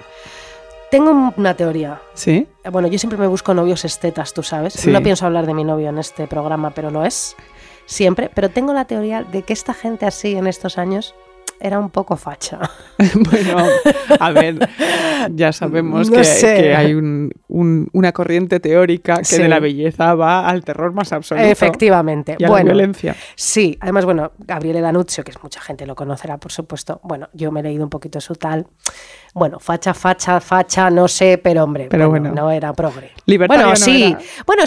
Tengo 0.94 1.32
una 1.36 1.56
teoría. 1.56 2.00
Sí. 2.14 2.46
Bueno, 2.70 2.86
yo 2.86 3.00
siempre 3.00 3.18
me 3.18 3.26
busco 3.26 3.52
novios 3.52 3.84
estetas, 3.84 4.32
tú 4.32 4.44
sabes. 4.44 4.74
Sí. 4.74 4.92
No 4.92 5.02
pienso 5.02 5.26
hablar 5.26 5.44
de 5.44 5.52
mi 5.52 5.64
novio 5.64 5.88
en 5.88 5.98
este 5.98 6.28
programa, 6.28 6.70
pero 6.70 6.92
lo 6.92 7.04
es. 7.04 7.34
Siempre. 7.84 8.30
Pero 8.32 8.48
tengo 8.48 8.72
la 8.72 8.84
teoría 8.84 9.24
de 9.24 9.42
que 9.42 9.52
esta 9.52 9.74
gente 9.74 10.06
así 10.06 10.36
en 10.36 10.46
estos 10.46 10.78
años 10.78 11.16
era 11.66 11.78
un 11.78 11.88
poco 11.90 12.16
facha. 12.16 12.58
bueno, 13.14 13.56
a 14.20 14.30
ver, 14.32 14.56
ya 15.32 15.50
sabemos 15.52 16.10
No 16.10 16.20
que, 16.20 16.74
hay 16.76 16.92
un- 16.94 17.30
un- 17.48 17.88
una 17.92 18.12
corriente 18.12 18.60
teórica 18.60 19.16
que 19.18 19.24
Sí. 19.24 19.38
de 19.42 19.48
la 19.48 19.60
belleza 19.60 20.14
va 20.14 20.46
al 20.46 20.62
terror 20.62 20.92
más 20.92 21.12
absoluto. 21.12 21.46
Efectivamente. 21.46 22.36
Y 22.38 22.44
a 22.44 22.48
la 22.48 22.50
bueno, 22.50 22.66
violencia. 22.72 23.16
Sí, 23.34 23.76
además, 23.80 24.04
bueno, 24.04 24.32
Gabriele 24.38 24.80
Danuzio, 24.82 25.24
que 25.24 25.30
es 25.30 25.42
mucha 25.42 25.60
gente 25.60 25.86
lo 25.86 25.94
conocerá, 25.94 26.36
por 26.36 26.52
supuesto. 26.52 27.00
Bueno, 27.02 27.28
yo 27.32 27.50
me 27.50 27.60
he 27.60 27.62
leído 27.62 27.84
un 27.84 27.90
poquito 27.90 28.20
su 28.20 28.34
tal. 28.34 28.66
Bueno, 29.32 29.58
facha, 29.58 29.94
facha, 29.94 30.40
facha, 30.40 30.90
no 30.90 31.08
sé, 31.08 31.38
pero 31.42 31.64
hombre, 31.64 31.86
Pero 31.90 32.10
bueno, 32.10 32.28
bueno. 32.30 32.42
no 32.42 32.50
era 32.50 32.72
progre. 32.74 33.10
Libertario 33.26 33.64
bueno, 33.66 33.78
no 33.80 33.84
sí. 33.84 34.04
era. 34.04 34.18
Bueno, 34.46 34.62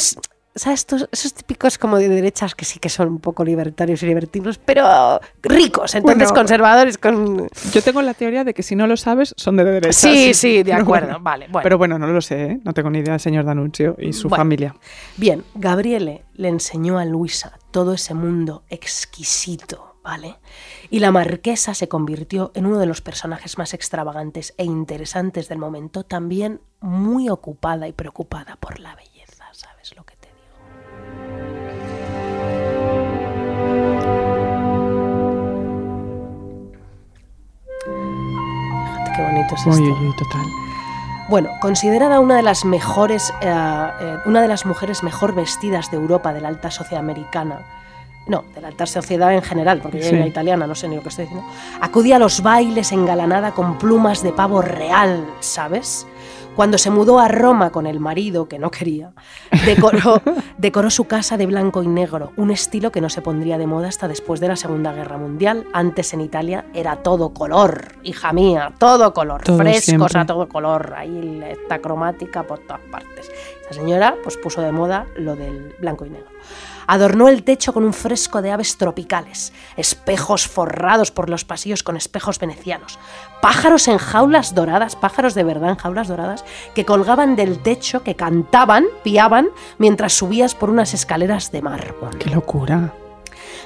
¿sabes? 0.58 0.82
Estos, 0.82 1.10
esos 1.12 1.34
típicos 1.34 1.78
como 1.78 1.98
de 1.98 2.10
derechas 2.10 2.54
que 2.56 2.66
sí 2.66 2.80
que 2.80 2.90
son 2.90 3.08
un 3.08 3.20
poco 3.20 3.44
libertarios 3.46 4.04
y 4.04 4.06
libertinos, 4.08 4.58
pero 4.58 5.20
ricos, 5.44 5.96
entonces 5.96 6.30
Bueno. 6.30 6.34
conservadores 6.36 6.98
con... 6.98 7.48
Yo 7.72 7.82
tengo 7.82 8.02
la 8.02 8.14
teoría 8.14 8.44
de 8.44 8.54
que 8.54 8.64
si 8.64 8.76
no 8.76 8.88
lo 8.88 8.98
sabes, 8.98 9.34
son 9.38 9.56
de 9.58 9.64
derechas. 9.64 9.96
Sí, 9.96 10.34
sí, 10.34 10.64
de 10.64 10.74
acuerdo, 10.74 11.18
vale, 11.22 11.48
bueno. 11.50 11.64
Pero 11.64 11.78
bueno, 11.78 11.98
no 12.00 12.08
lo 12.08 12.22
sé, 12.22 12.44
¿eh? 12.46 12.60
no 12.64 12.74
tengo 12.74 12.90
ni 12.90 13.00
idea 13.00 13.14
del 13.14 13.20
señor 13.22 13.46
Danuncio 13.46 13.96
y 14.00 14.14
su 14.14 14.30
Bueno. 14.30 14.42
familia. 14.42 14.76
Bien, 15.16 15.44
Gabriele 15.56 16.26
le 16.34 16.50
enseñó 16.50 17.00
a 17.00 17.06
Luisa 17.06 17.58
todo 17.72 17.94
ese 17.94 18.14
mundo 18.14 18.64
exquisito, 18.70 19.96
¿vale? 20.04 20.36
Y 20.90 21.00
la 21.00 21.12
marquesa 21.12 21.74
se 21.74 21.88
convirtió 21.88 22.52
en 22.56 22.66
uno 22.66 22.80
de 22.80 22.86
los 22.86 23.02
personajes 23.02 23.58
más 23.58 23.74
extravagantes 23.74 24.54
e 24.58 24.64
interesantes 24.64 25.48
del 25.50 25.58
momento, 25.58 26.04
también 26.04 26.62
muy 26.80 27.30
ocupada 27.30 27.88
y 27.88 27.94
preocupada 27.94 28.56
por 28.60 28.80
la 28.80 28.96
belleza, 28.96 29.07
Fíjate 37.86 39.12
qué 39.16 39.22
bonito 39.24 39.56
es 39.56 39.68
esto. 39.68 39.70
uy, 39.84 39.90
uy, 40.08 40.16
total. 40.18 40.46
Bueno, 41.30 41.50
considerada 41.60 42.20
una 42.20 42.36
de 42.38 42.42
las 42.44 42.64
mejores, 42.64 43.34
eh, 43.42 43.48
eh, 43.50 44.18
una 44.26 44.42
de 44.42 44.48
las 44.48 44.66
mujeres 44.66 45.04
mejor 45.04 45.36
vestidas 45.36 45.92
de 45.92 45.98
Europa 45.98 46.34
de 46.34 46.40
la 46.42 46.48
alta 46.48 46.72
sociedad 46.72 47.04
americana, 47.04 47.60
no, 48.28 48.44
de 48.56 48.62
la 48.62 48.70
alta 48.70 48.86
sociedad 48.86 49.34
en 49.34 49.42
general, 49.42 49.80
porque 49.82 50.02
Sí. 50.02 50.16
era 50.16 50.26
italiana, 50.26 50.68
no 50.68 50.76
sé 50.76 50.88
ni 50.88 50.96
lo 50.96 51.02
que 51.02 51.10
estoy 51.10 51.26
diciendo, 51.26 51.46
acudía 51.82 52.16
a 52.16 52.20
los 52.20 52.42
bailes 52.42 52.92
engalanada 52.94 53.52
con 53.52 53.78
plumas 53.78 54.24
de 54.24 54.32
pavo 54.32 54.62
real, 54.62 55.26
¿sabes? 55.42 56.08
Cuando 56.58 56.80
se 56.80 56.90
mudó 56.90 57.20
a 57.20 57.28
Roma 57.28 57.70
con 57.70 57.86
el 57.86 58.00
marido, 58.00 58.50
que 58.50 58.58
no 58.58 58.72
quería, 58.72 59.12
decoró, 59.64 60.24
decoró 60.58 60.90
su 60.90 61.04
casa 61.04 61.38
de 61.38 61.46
blanco 61.46 61.84
y 61.84 61.88
negro, 61.88 62.32
un 62.36 62.50
estilo 62.50 62.92
que 62.92 63.00
no 63.00 63.10
se 63.10 63.22
pondría 63.22 63.60
de 63.60 63.68
moda 63.68 63.90
hasta 63.90 64.08
después 64.08 64.40
de 64.40 64.48
la 64.48 64.56
Segunda 64.56 64.92
Guerra 64.92 65.20
Mundial. 65.20 65.68
Antes 65.72 66.16
en 66.16 66.22
Italia 66.22 66.66
era 66.74 66.96
todo 66.96 67.30
color, 67.30 68.00
hija 68.02 68.34
mía, 68.34 68.74
todo 68.80 69.14
color, 69.14 69.44
Todo 69.44 69.60
frescos 69.60 69.84
siempre. 69.84 70.20
a 70.20 70.26
todo 70.26 70.50
color, 70.50 70.96
ahí 70.98 71.44
esta 71.48 71.78
cromática 71.78 72.42
por 72.42 72.58
todas 72.58 72.82
partes. 72.90 73.30
Esa 73.62 73.74
señora 73.80 74.16
pues 74.24 74.36
puso 74.38 74.60
de 74.64 74.72
moda 74.72 75.06
lo 75.16 75.36
del 75.36 75.76
blanco 75.80 76.08
y 76.08 76.10
negro. 76.10 76.30
Adornó 76.88 77.28
el 77.28 77.44
techo 77.44 77.74
con 77.74 77.84
un 77.84 77.94
fresco 77.94 78.42
de 78.42 78.52
aves 78.52 78.78
tropicales, 78.78 79.54
espejos 79.76 80.48
forrados 80.48 81.12
por 81.12 81.30
los 81.30 81.46
pasillos 81.46 81.84
con 81.84 81.98
espejos 81.98 82.40
venecianos, 82.40 82.98
pájaros 83.42 83.88
en 83.88 83.98
jaulas 83.98 84.56
doradas, 84.56 84.96
pájaros 84.96 85.36
de 85.36 85.44
verdad 85.44 85.72
en 85.72 85.76
jaulas 85.76 86.08
doradas, 86.08 86.46
que 86.74 86.86
colgaban 86.86 87.36
del 87.36 87.60
techo, 87.60 88.04
que 88.04 88.16
cantaban, 88.16 88.86
piaban, 89.04 89.50
mientras 89.78 90.14
subías 90.14 90.56
por 90.56 90.70
unas 90.70 90.94
escaleras 90.94 91.52
de 91.52 91.62
mármol. 91.62 92.18
¡Qué 92.18 92.30
locura! 92.30 92.94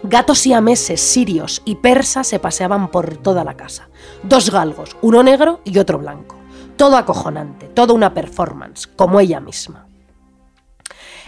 Gatos 0.04 0.40
siameses, 0.40 1.00
sirios 1.00 1.62
y 1.64 1.76
persas 1.76 2.26
se 2.28 2.40
paseaban 2.40 2.90
por 2.90 3.18
toda 3.18 3.44
la 3.44 3.56
casa. 3.56 3.90
Dos 4.24 4.50
galgos, 4.50 4.98
uno 5.02 5.22
negro 5.22 5.62
y 5.64 5.78
otro 5.78 6.00
blanco. 6.00 6.38
Todo 6.76 6.98
acojonante, 6.98 7.68
toda 7.68 7.94
una 7.94 8.14
performance, 8.14 8.88
como 8.88 9.20
ella 9.20 9.40
misma. 9.40 9.91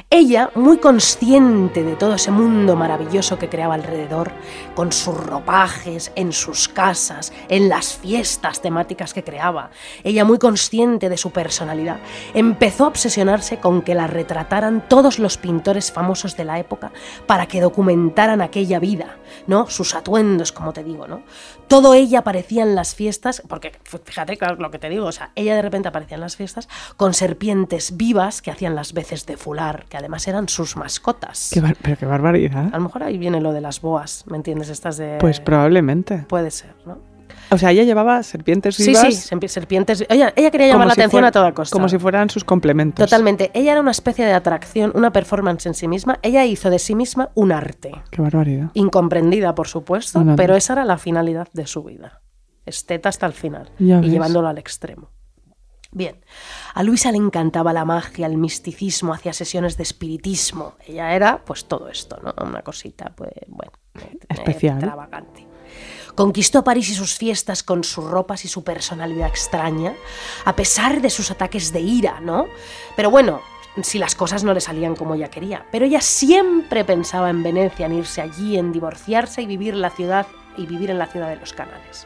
Ella, 0.09 0.51
muy 0.55 0.77
consciente 0.77 1.83
de 1.83 1.95
todo 1.95 2.15
ese 2.15 2.29
mundo 2.29 2.75
maravilloso 2.75 3.39
que 3.39 3.49
creaba 3.49 3.73
alrededor, 3.73 4.31
con 4.75 4.91
sus 4.91 5.15
ropajes, 5.15 6.11
en 6.15 6.33
sus 6.33 6.67
casas, 6.67 7.33
en 7.49 7.69
las 7.69 7.95
fiestas 7.95 8.61
temáticas 8.61 9.13
que 9.13 9.23
creaba, 9.23 9.71
ella 10.03 10.23
muy 10.23 10.37
consciente 10.37 11.09
de 11.09 11.17
su 11.17 11.31
personalidad, 11.31 11.99
empezó 12.33 12.85
a 12.85 12.89
obsesionarse 12.89 13.57
con 13.57 13.81
que 13.81 13.95
la 13.95 14.07
retrataran 14.07 14.87
todos 14.87 15.19
los 15.19 15.37
pintores 15.37 15.91
famosos 15.91 16.37
de 16.37 16.45
la 16.45 16.59
época 16.59 16.91
para 17.25 17.47
que 17.47 17.61
documentaran 17.61 18.41
aquella 18.41 18.79
vida, 18.79 19.17
¿no? 19.47 19.67
Sus 19.67 19.95
atuendos, 19.95 20.51
como 20.51 20.73
te 20.73 20.83
digo, 20.83 21.07
¿no? 21.07 21.23
Todo 21.67 21.93
ella 21.93 22.19
aparecía 22.19 22.63
en 22.63 22.75
las 22.75 22.93
fiestas, 22.93 23.41
porque 23.47 23.71
fíjate 23.83 24.37
claro, 24.37 24.55
lo 24.57 24.69
que 24.69 24.79
te 24.79 24.89
digo, 24.89 25.07
o 25.07 25.11
sea, 25.11 25.31
ella 25.35 25.55
de 25.55 25.61
repente 25.61 25.87
aparecía 25.87 26.15
en 26.15 26.21
las 26.21 26.35
fiestas 26.35 26.69
con 26.97 27.13
serpientes 27.13 27.97
vivas 27.97 28.41
que 28.41 28.51
hacían 28.51 28.75
las 28.75 28.93
veces 28.93 29.25
de 29.25 29.37
fular, 29.37 29.85
que 29.89 29.97
además 30.03 30.27
eran 30.27 30.47
sus 30.49 30.75
mascotas. 30.75 31.49
Qué 31.53 31.61
pero 31.81 31.97
qué 31.97 32.05
barbaridad. 32.05 32.67
A 32.73 32.77
lo 32.77 32.83
mejor 32.83 33.03
ahí 33.03 33.17
viene 33.17 33.41
lo 33.41 33.51
de 33.53 33.61
las 33.61 33.81
boas, 33.81 34.25
¿me 34.27 34.37
entiendes? 34.37 34.69
Estas 34.69 34.97
de... 34.97 35.17
Pues 35.19 35.39
probablemente. 35.39 36.25
Puede 36.27 36.51
ser, 36.51 36.75
¿no? 36.85 36.97
O 37.49 37.57
sea, 37.57 37.71
ella 37.71 37.83
llevaba 37.83 38.23
serpientes 38.23 38.75
Sí, 38.75 38.87
vivas. 38.87 39.13
sí, 39.13 39.35
serpi- 39.35 39.47
serpientes... 39.47 40.05
Ella, 40.09 40.33
ella 40.35 40.49
quería 40.49 40.67
llamar 40.67 40.87
la 40.87 40.93
si 40.95 41.01
atención 41.01 41.19
fuera- 41.19 41.27
a 41.27 41.31
toda 41.31 41.51
costa. 41.53 41.73
Como 41.73 41.87
si 41.89 41.99
fueran 41.99 42.29
sus 42.29 42.43
complementos. 42.43 43.05
Totalmente. 43.07 43.51
Ella 43.53 43.73
era 43.73 43.81
una 43.81 43.91
especie 43.91 44.25
de 44.25 44.33
atracción, 44.33 44.91
una 44.95 45.11
performance 45.11 45.65
en 45.67 45.73
sí 45.75 45.87
misma. 45.87 46.17
Ella 46.23 46.45
hizo 46.45 46.69
de 46.71 46.79
sí 46.79 46.95
misma 46.95 47.29
un 47.35 47.51
arte. 47.51 47.91
Qué 48.11 48.21
barbaridad. 48.21 48.69
Incomprendida, 48.73 49.53
por 49.55 49.67
supuesto, 49.67 50.19
No, 50.19 50.25
no, 50.25 50.31
no. 50.31 50.35
pero 50.37 50.55
esa 50.55 50.73
era 50.73 50.85
la 50.85 50.97
finalidad 50.97 51.47
de 51.53 51.67
su 51.67 51.83
vida. 51.83 52.21
Esteta 52.65 53.09
hasta 53.09 53.25
el 53.27 53.33
final. 53.33 53.69
Ya 53.77 53.97
y 53.97 54.01
ves. 54.01 54.11
llevándolo 54.11 54.47
al 54.47 54.57
extremo. 54.57 55.09
Bien, 55.93 56.19
a 56.73 56.81
Luisa 56.81 57.11
le 57.11 57.17
encantaba 57.17 57.71
la 57.71 57.85
magia, 57.85 58.25
el 58.25 58.37
misticismo, 58.37 59.13
hacía 59.13 59.31
sesiones 59.31 59.77
de 59.77 59.83
espiritismo. 59.83 60.73
Ella 60.87 61.13
era, 61.13 61.43
pues, 61.45 61.65
todo 61.65 61.87
esto, 61.87 62.19
¿no? 62.23 62.33
Una 62.43 62.63
cosita, 62.63 63.13
pues, 63.15 63.31
bueno, 63.47 63.71
eh, 63.99 64.17
Especial. 64.27 64.77
extravagante. 64.77 65.47
Conquistó 66.15 66.63
París 66.63 66.89
y 66.89 66.95
sus 66.95 67.15
fiestas 67.15 67.63
con 67.63 67.83
sus 67.83 68.05
ropas 68.05 68.43
y 68.45 68.47
su 68.47 68.63
personalidad 68.63 69.27
extraña, 69.27 69.93
a 70.45 70.55
pesar 70.55 71.01
de 71.01 71.09
sus 71.09 71.31
ataques 71.31 71.71
de 71.71 71.81
ira, 71.81 72.19
¿no? 72.19 72.45
Pero 72.95 73.09
bueno, 73.09 73.41
si 73.81 73.97
las 73.97 74.15
cosas 74.15 74.43
no 74.43 74.53
le 74.53 74.61
salían 74.61 74.95
como 74.95 75.15
ella 75.15 75.29
quería. 75.29 75.65
Pero 75.71 75.85
ella 75.85 76.01
siempre 76.01 76.85
pensaba 76.85 77.29
en 77.29 77.41
Venecia, 77.41 77.87
en 77.87 77.93
irse 77.93 78.21
allí, 78.21 78.57
en 78.57 78.71
divorciarse 78.71 79.41
y 79.41 79.45
vivir 79.47 79.75
la 79.75 79.89
ciudad 79.89 80.27
y 80.55 80.67
vivir 80.67 80.91
en 80.91 80.99
la 80.99 81.07
ciudad 81.07 81.29
de 81.29 81.37
los 81.37 81.53
canales. 81.53 82.05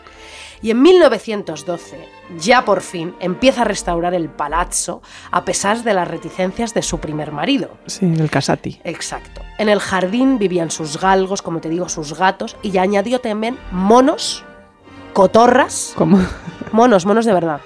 Y 0.61 0.71
en 0.71 0.81
1912, 0.81 2.07
ya 2.39 2.65
por 2.65 2.81
fin, 2.81 3.15
empieza 3.19 3.61
a 3.61 3.65
restaurar 3.65 4.13
el 4.13 4.29
palazzo 4.29 5.01
a 5.31 5.45
pesar 5.45 5.83
de 5.83 5.93
las 5.93 6.07
reticencias 6.07 6.73
de 6.73 6.81
su 6.81 6.99
primer 6.99 7.31
marido. 7.31 7.77
Sí, 7.85 8.05
el 8.05 8.29
Casati. 8.29 8.79
Exacto. 8.83 9.41
En 9.59 9.69
el 9.69 9.79
jardín 9.79 10.39
vivían 10.39 10.71
sus 10.71 10.99
galgos, 10.99 11.41
como 11.41 11.61
te 11.61 11.69
digo, 11.69 11.89
sus 11.89 12.17
gatos, 12.17 12.55
y 12.61 12.71
ya 12.71 12.81
añadió 12.81 13.19
también 13.19 13.57
monos, 13.71 14.43
cotorras, 15.13 15.93
¿Cómo? 15.95 16.19
monos, 16.71 17.05
monos 17.05 17.25
de 17.25 17.33
verdad. 17.33 17.61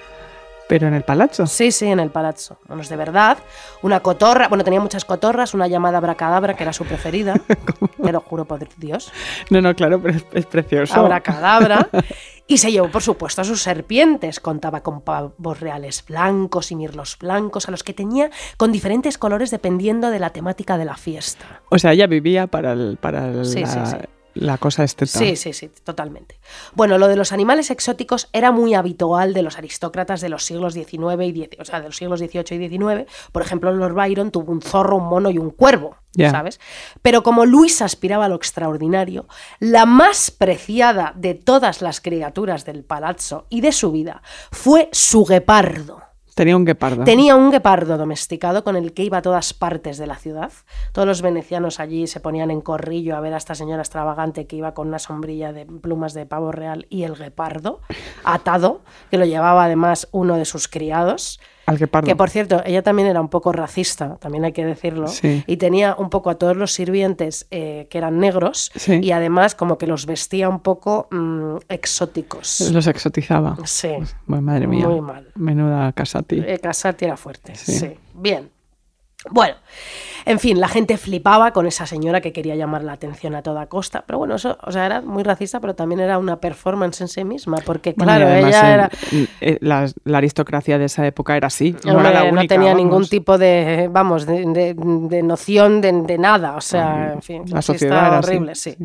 Pero 0.71 0.87
en 0.87 0.93
el 0.93 1.03
palazzo. 1.03 1.47
Sí, 1.47 1.69
sí, 1.73 1.87
en 1.87 1.99
el 1.99 2.11
palazzo. 2.11 2.57
Monos 2.69 2.87
de 2.87 2.95
verdad. 2.95 3.37
Una 3.81 3.99
cotorra, 3.99 4.47
bueno, 4.47 4.63
tenía 4.63 4.79
muchas 4.79 5.03
cotorras, 5.03 5.53
una 5.53 5.67
llamada 5.67 5.97
Abracadabra, 5.97 6.53
que 6.53 6.63
era 6.63 6.71
su 6.71 6.85
preferida. 6.85 7.33
Te 8.01 8.11
lo 8.13 8.21
juro 8.21 8.45
por 8.45 8.65
Dios. 8.77 9.11
No, 9.49 9.59
no, 9.59 9.75
claro, 9.75 10.01
pero 10.01 10.15
es, 10.15 10.25
es 10.31 10.45
precioso. 10.45 10.95
Abracadabra. 10.95 11.89
Y 12.47 12.57
se 12.57 12.69
llevó, 12.69 12.89
por 12.89 13.01
supuesto, 13.01 13.39
a 13.41 13.43
sus 13.45 13.61
serpientes. 13.61 14.41
Contaba 14.41 14.81
con 14.81 14.99
pavos 15.01 15.59
reales 15.61 16.03
blancos 16.05 16.71
y 16.71 16.75
mirlos 16.75 17.17
blancos, 17.17 17.67
a 17.69 17.71
los 17.71 17.81
que 17.83 17.93
tenía 17.93 18.29
con 18.57 18.73
diferentes 18.73 19.17
colores 19.17 19.51
dependiendo 19.51 20.09
de 20.09 20.19
la 20.19 20.31
temática 20.31 20.77
de 20.77 20.83
la 20.83 20.97
fiesta. 20.97 21.61
O 21.69 21.79
sea, 21.79 21.93
ella 21.93 22.07
vivía 22.07 22.47
para, 22.47 22.73
el- 22.73 22.97
para 22.99 23.27
el- 23.29 23.45
Sí, 23.45 23.61
la, 23.61 23.67
sí, 23.67 23.79
sí. 23.85 23.97
La 24.33 24.57
cosa 24.57 24.83
esteta. 24.83 25.17
Sí, 25.19 25.35
sí, 25.35 25.53
sí, 25.53 25.69
totalmente. 25.83 26.39
Bueno, 26.73 26.97
lo 26.97 27.07
de 27.07 27.15
los 27.15 27.31
animales 27.31 27.69
exóticos 27.71 28.29
era 28.33 28.51
muy 28.51 28.73
habitual 28.73 29.33
de 29.33 29.41
los 29.41 29.57
aristócratas 29.57 30.21
de 30.21 30.29
los 30.29 30.45
siglos 30.45 30.73
XIX 30.73 31.23
y 31.23 31.50
o 31.59 31.65
sea, 31.65 31.79
de 31.81 31.88
los 31.88 31.97
siglos 31.97 32.19
XVIII 32.19 32.65
y 32.65 32.69
XIX. 32.69 33.11
Por 33.31 33.41
ejemplo, 33.41 33.71
Lord 33.71 33.93
Byron 33.93 34.31
tuvo 34.31 34.51
un 34.51 34.61
zorro, 34.61 34.97
un 34.97 35.09
mono 35.09 35.29
y 35.29 35.38
un 35.38 35.51
cuervo, 35.51 35.97
Ya. 36.13 36.31
¿sabes? 36.31 36.59
Pero 37.01 37.23
como 37.23 37.45
Luis 37.45 37.81
aspiraba 37.81 38.25
a 38.25 38.29
lo 38.29 38.35
extraordinario, 38.35 39.27
la 39.59 39.85
más 39.85 40.31
preciada 40.31 41.13
de 41.15 41.35
todas 41.35 41.81
las 41.81 42.01
criaturas 42.01 42.65
del 42.65 42.83
palazzo 42.83 43.45
y 43.50 43.61
de 43.61 43.71
su 43.71 43.91
vida 43.91 44.21
fue 44.51 44.89
su 44.91 45.25
guepardo. 45.25 46.01
Tenía 46.33 46.55
un 46.55 46.63
guepardo. 46.63 47.03
Tenía 47.03 47.35
un 47.35 47.51
guepardo 47.51 47.97
domesticado 47.97 48.63
con 48.63 48.75
el 48.75 48.93
que 48.93 49.03
iba 49.03 49.17
a 49.17 49.21
todas 49.21 49.53
partes 49.53 49.97
de 49.97 50.07
la 50.07 50.15
ciudad. 50.15 50.51
Todos 50.93 51.07
los 51.07 51.21
venecianos 51.21 51.79
allí 51.79 52.07
se 52.07 52.21
ponían 52.21 52.51
en 52.51 52.61
corrillo 52.61 53.17
a 53.17 53.19
ver 53.19 53.33
a 53.33 53.38
esta 53.38 53.53
señora 53.53 53.81
extravagante 53.81 54.47
que 54.47 54.55
iba 54.55 54.73
con 54.73 54.88
una 54.88 55.00
sombrilla 55.00 55.51
de 55.51 55.65
plumas 55.65 56.13
de 56.13 56.25
pavo 56.25 56.51
real 56.51 56.88
y 56.89 57.03
el 57.03 57.15
guepardo 57.15 57.81
atado, 58.23 58.81
que 59.09 59.17
lo 59.17 59.25
llevaba 59.25 59.65
además 59.65 60.07
uno 60.11 60.38
de 60.38 60.45
sus 60.45 60.67
criados. 60.67 61.39
Al 61.71 62.05
que 62.05 62.15
por 62.15 62.29
cierto, 62.29 62.61
ella 62.65 62.81
también 62.81 63.07
era 63.07 63.21
un 63.21 63.29
poco 63.29 63.51
racista, 63.51 64.17
también 64.17 64.45
hay 64.45 64.51
que 64.53 64.65
decirlo. 64.65 65.07
Sí. 65.07 65.43
Y 65.47 65.57
tenía 65.57 65.95
un 65.97 66.09
poco 66.09 66.29
a 66.29 66.35
todos 66.35 66.55
los 66.55 66.71
sirvientes 66.73 67.47
eh, 67.51 67.87
que 67.89 67.97
eran 67.97 68.19
negros 68.19 68.71
Sí. 68.75 68.99
y 69.01 69.11
además 69.11 69.55
como 69.55 69.77
que 69.77 69.87
los 69.87 70.05
vestía 70.05 70.49
un 70.49 70.59
poco 70.59 71.07
mm, 71.11 71.57
exóticos. 71.69 72.71
Los 72.71 72.87
exotizaba. 72.87 73.57
Sí. 73.65 73.89
Bueno, 74.25 74.43
madre 74.43 74.67
mía. 74.67 74.87
Muy 74.87 75.01
mal. 75.01 75.27
Menuda 75.35 75.91
casati. 75.93 76.39
Eh, 76.45 76.59
Casati 76.59 77.05
era 77.05 77.17
fuerte. 77.17 77.55
Sí. 77.55 77.73
Sí. 77.73 77.93
Bien. 78.13 78.49
Bueno, 79.29 79.55
en 80.25 80.39
fin, 80.39 80.59
la 80.59 80.67
gente 80.67 80.97
flipaba 80.97 81.51
con 81.51 81.67
esa 81.67 81.85
señora 81.85 82.21
que 82.21 82.33
quería 82.33 82.55
llamar 82.55 82.83
la 82.83 82.93
atención 82.93 83.35
a 83.35 83.43
toda 83.43 83.67
costa. 83.67 84.03
Pero 84.07 84.17
bueno, 84.17 84.35
eso, 84.35 84.57
o 84.63 84.71
sea, 84.71 84.85
era 84.87 85.01
muy 85.01 85.21
racista, 85.23 85.59
pero 85.59 85.75
también 85.75 85.99
era 85.99 86.17
una 86.17 86.37
performance 86.39 87.01
en 87.01 87.07
sí 87.07 87.23
misma, 87.23 87.57
porque 87.65 87.93
claro, 87.93 88.27
ella 88.27 88.73
era. 88.73 88.89
eh, 89.41 89.57
la, 89.61 89.87
la 90.05 90.17
aristocracia 90.17 90.77
de 90.79 90.85
esa 90.85 91.05
época 91.05 91.37
era 91.37 91.47
así. 91.47 91.75
No 91.85 91.93
Hombre, 91.97 92.09
era 92.09 92.23
la 92.23 92.31
no 92.31 92.39
única, 92.39 92.55
tenía 92.55 92.73
ningún 92.73 93.07
tipo 93.07 93.37
de, 93.37 93.89
vamos, 93.91 94.25
de, 94.25 94.43
de- 94.45 94.73
de 94.75 95.23
noción 95.23 95.81
de, 95.81 95.91
de 96.01 96.17
nada. 96.17 96.55
O 96.55 96.61
sea, 96.61 97.13
en 97.13 97.21
fin, 97.21 97.43
La 97.47 97.61
sociedad 97.61 98.07
era 98.07 98.17
así. 98.19 98.27
horrible, 98.29 98.55
sí. 98.55 98.75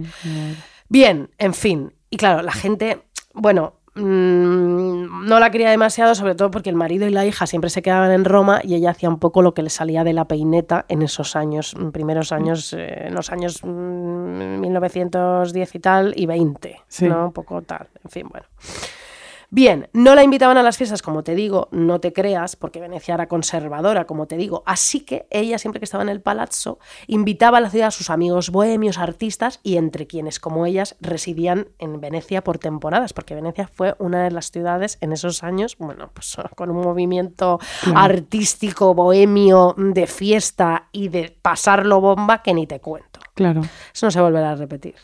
Bien, 0.88 1.31
en 1.38 1.55
fin. 1.55 1.93
Y 2.11 2.16
claro, 2.19 2.43
la 2.43 2.52
gente, 2.52 3.02
bueno, 3.35 3.75
mm, 3.95 4.86
no 5.11 5.41
la 5.41 5.51
quería 5.51 5.71
demasiado, 5.71 6.15
sobre 6.15 6.35
todo 6.35 6.51
porque 6.51 6.71
el 6.71 6.77
marido 6.77 7.07
y 7.07 7.11
la 7.11 7.25
hija 7.27 7.47
siempre 7.47 7.71
se 7.71 7.83
quedaban 7.83 8.11
en 8.13 8.25
Roma 8.25 8.61
y 8.63 8.75
ella 8.75 8.91
hacía 8.91 9.09
un 9.09 9.19
poco 9.19 9.43
lo 9.43 9.55
que 9.55 9.63
le 9.63 9.71
salía 9.71 10.05
de 10.05 10.13
la 10.13 10.27
peineta 10.27 10.85
en 10.89 11.03
esos 11.03 11.37
años, 11.37 11.75
mm, 11.79 11.91
primeros 11.91 12.33
años, 12.33 12.73
eh, 12.73 13.07
en 13.07 13.15
los 13.15 13.31
años 13.33 13.61
mm, 13.65 14.61
1910 14.61 15.75
y 15.75 15.79
tal, 15.81 16.13
y 16.17 16.27
20, 16.27 16.81
Sí. 16.89 17.09
¿no? 17.09 17.27
Un 17.27 17.33
poco 17.33 17.63
tal, 17.63 17.89
en 18.05 18.11
fin, 18.11 18.29
bueno. 18.31 18.47
Bien, 19.50 19.88
no 19.93 20.15
la 20.15 20.25
invitaban 20.25 20.57
a 20.57 20.62
las 20.62 20.76
fiestas, 20.76 21.03
como 21.03 21.23
te 21.23 21.35
digo, 21.35 21.69
no 21.71 22.00
te 22.00 22.12
creas, 22.12 22.57
porque 22.57 22.81
Venecia 22.81 23.15
era 23.15 23.29
conservadora, 23.29 24.05
como 24.05 24.26
te 24.26 24.37
digo. 24.37 24.62
Así 24.67 25.00
que 25.00 25.26
ella, 25.31 25.59
siempre 25.59 25.81
que 25.81 25.85
estaba 25.85 26.03
en 26.03 26.09
el 26.09 26.21
palazzo, 26.21 26.79
invitaba 27.07 27.59
a 27.59 27.61
la 27.61 27.71
ciudad 27.71 27.88
a 27.88 27.93
sus 27.93 28.11
amigos 28.11 28.50
bohemios, 28.50 28.99
artistas, 28.99 29.61
y 29.62 29.76
entre 29.76 30.07
quienes, 30.07 30.41
como 30.41 30.67
ellas, 30.67 30.97
residían 31.00 31.69
en 31.79 32.00
Venecia 32.00 32.43
por 32.43 32.59
temporadas, 32.59 33.12
porque 33.12 33.35
Venecia 33.35 33.69
fue 33.69 33.95
una 33.99 34.25
de 34.25 34.31
las 34.31 34.50
ciudades 34.50 34.99
en 35.00 35.12
esos 35.12 35.43
años, 35.43 35.76
bueno, 35.79 36.11
pues 36.12 36.37
con 36.57 36.71
un 36.71 36.83
movimiento 36.83 37.61
artístico, 37.95 38.95
bohemio, 38.95 39.75
de 39.76 40.07
fiesta 40.07 40.88
y 40.93 41.09
de 41.09 41.37
pasarlo 41.41 42.00
bomba 42.00 42.43
que 42.43 42.55
ni 42.55 42.67
te 42.67 42.81
cuento. 42.81 43.21
Claro. 43.35 43.62
Eso 43.93 44.07
no 44.07 44.11
se 44.11 44.21
volverá 44.21 44.53
a 44.53 44.57
repetir. 44.57 44.95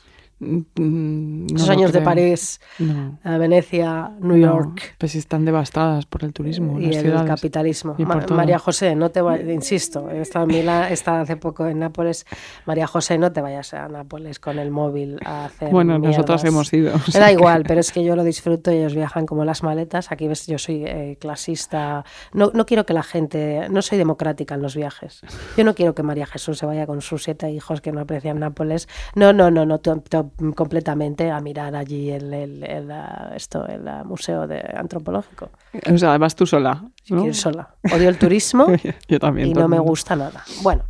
Mm, 0.42 1.46
no 1.46 1.56
Esos 1.56 1.68
años 1.68 1.92
de. 1.92 2.00
París, 2.02 2.61
No. 2.80 3.18
a 3.22 3.38
Venecia, 3.38 4.11
New 4.20 4.37
No, 4.38 4.46
York. 4.64 4.96
Pues 4.99 5.14
están 5.14 5.44
devastadas 5.44 6.04
por 6.06 6.25
el 6.25 6.32
turismo. 6.32 6.80
y 6.80 6.87
las 6.87 6.96
el 6.96 7.02
ciudades. 7.02 7.28
capitalismo. 7.30 7.94
Y 7.99 8.04
Ma-. 8.04 8.26
María 8.30 8.58
José, 8.58 8.96
no 8.96 9.11
te 9.11 9.20
vayas, 9.20 9.49
insisto, 9.49 10.11
he 10.11 10.20
estado 10.20 10.46
en 10.46 10.56
Milán, 10.56 10.90
he 10.90 10.94
estado 10.94 11.18
hace 11.22 11.37
poco 11.37 11.66
en 11.68 11.78
Nápoles. 11.78 12.26
María 12.66 12.87
José, 12.88 13.18
no 13.18 13.30
te 13.32 13.40
vayas 13.40 13.72
a 13.75 13.87
Nápoles 13.88 14.40
con 14.40 14.58
el 14.58 14.70
móvil 14.72 15.18
a 15.25 15.44
hacer. 15.44 15.70
Bueno, 15.70 15.99
nosotras 15.99 16.42
mierdas. 16.42 16.72
hemos 16.72 16.72
ido. 16.72 16.92
Me 17.14 17.20
da 17.20 17.30
igual, 17.30 17.62
pero 17.66 17.78
es 17.80 17.92
que 17.92 18.02
yo 18.02 18.16
lo 18.16 18.25
disfruto 18.25 18.72
y 18.72 18.78
ellos 18.78 18.94
viajan 18.96 19.26
como 19.26 19.44
las 19.44 19.62
maletas. 19.62 20.11
Aquí 20.11 20.26
ves, 20.26 20.46
yo 20.49 20.58
soy 20.58 20.84
eh, 20.87 21.16
clasista. 21.20 22.04
No, 22.32 22.50
no 22.52 22.66
quiero 22.66 22.84
que 22.84 22.94
la 22.94 23.02
gente. 23.04 23.68
No 23.70 23.80
soy 23.82 23.99
democrática 23.99 24.56
en 24.56 24.62
los 24.62 24.75
viajes. 24.75 25.20
Yo 25.56 25.64
no 25.64 25.75
quiero 25.75 25.94
que 25.94 26.02
María 26.02 26.26
Jesús 26.26 26.58
se 26.58 26.66
vaya 26.66 26.87
con 26.87 27.00
sus 27.00 27.22
siete 27.22 27.50
hijos 27.50 27.80
que 27.80 27.92
no 27.92 28.00
aprecian 28.00 28.40
Nápoles. 28.40 28.88
No, 29.14 29.32
no, 29.32 29.50
no, 29.50 29.64
no, 29.66 29.78
to- 29.78 30.00
to- 30.00 30.31
completamente 30.54 31.30
a 31.30 31.40
mirar 31.40 31.74
allí 31.76 32.10
el, 32.10 32.32
el- 32.32 32.64
el, 32.64 32.92
esto, 33.34 33.66
el 33.66 33.82
museo 34.04 34.46
de, 34.46 34.62
antropológico. 34.76 35.50
O 35.92 35.98
sea, 35.98 36.10
además 36.10 36.34
tú 36.34 36.46
sola. 36.46 36.84
¿no? 37.08 37.32
sola. 37.34 37.74
Odio 37.94 38.08
el 38.08 38.18
turismo 38.18 38.66
Yo 39.08 39.18
también. 39.18 39.48
y 39.48 39.54
no 39.54 39.68
me 39.68 39.78
gusta 39.78 40.16
nada. 40.16 40.42
Bueno. 40.62 40.84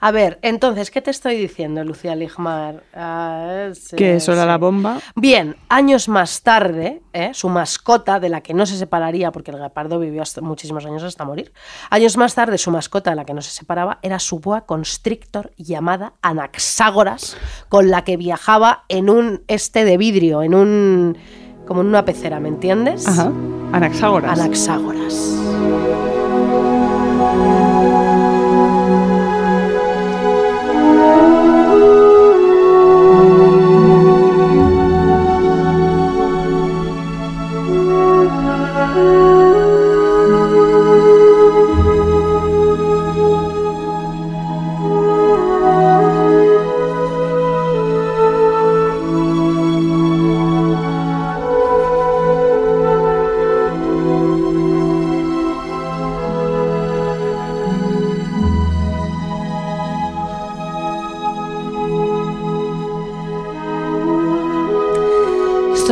A 0.00 0.10
ver, 0.12 0.38
entonces, 0.42 0.90
¿qué 0.90 1.00
te 1.02 1.10
estoy 1.10 1.36
diciendo, 1.36 1.84
Lucía 1.84 2.16
Ligmar? 2.16 2.82
Ah, 2.94 3.68
es, 3.70 3.94
Que 3.96 4.16
eso 4.16 4.32
era 4.32 4.42
sí. 4.42 4.48
la 4.48 4.58
bomba. 4.58 4.98
Bien, 5.14 5.56
años 5.68 6.08
más 6.08 6.42
tarde, 6.42 7.02
¿eh? 7.12 7.30
su 7.34 7.48
mascota, 7.48 8.18
de 8.18 8.28
la 8.28 8.40
que 8.40 8.54
no 8.54 8.64
se 8.66 8.76
separaría, 8.76 9.30
porque 9.30 9.50
el 9.50 9.58
guepardo 9.58 9.98
vivió 9.98 10.22
hasta 10.22 10.40
muchísimos 10.40 10.86
años 10.86 11.02
hasta 11.02 11.24
morir, 11.24 11.52
años 11.90 12.16
más 12.16 12.34
tarde 12.34 12.56
su 12.58 12.70
mascota 12.70 13.10
de 13.10 13.16
la 13.16 13.24
que 13.24 13.34
no 13.34 13.42
se 13.42 13.50
separaba 13.50 13.98
era 14.02 14.18
su 14.18 14.40
boa 14.40 14.62
constrictor 14.62 15.52
llamada 15.56 16.14
Anaxágoras, 16.22 17.36
con 17.68 17.90
la 17.90 18.04
que 18.04 18.16
viajaba 18.16 18.84
en 18.88 19.10
un 19.10 19.42
este 19.48 19.84
de 19.84 19.96
vidrio, 19.98 20.42
en 20.42 20.54
un... 20.54 21.18
como 21.66 21.82
en 21.82 21.88
una 21.88 22.04
pecera, 22.04 22.40
¿me 22.40 22.48
entiendes? 22.48 23.06
Ajá. 23.06 23.30
Anaxágoras. 23.72 24.38
Anaxágoras. 24.38 25.36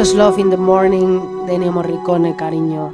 Es 0.01 0.15
Love 0.15 0.39
in 0.39 0.51
the 0.51 0.57
Morning 0.57 1.47
de 1.47 1.57
Ennio 1.57 1.73
Morricone, 1.73 2.37
cariño. 2.37 2.93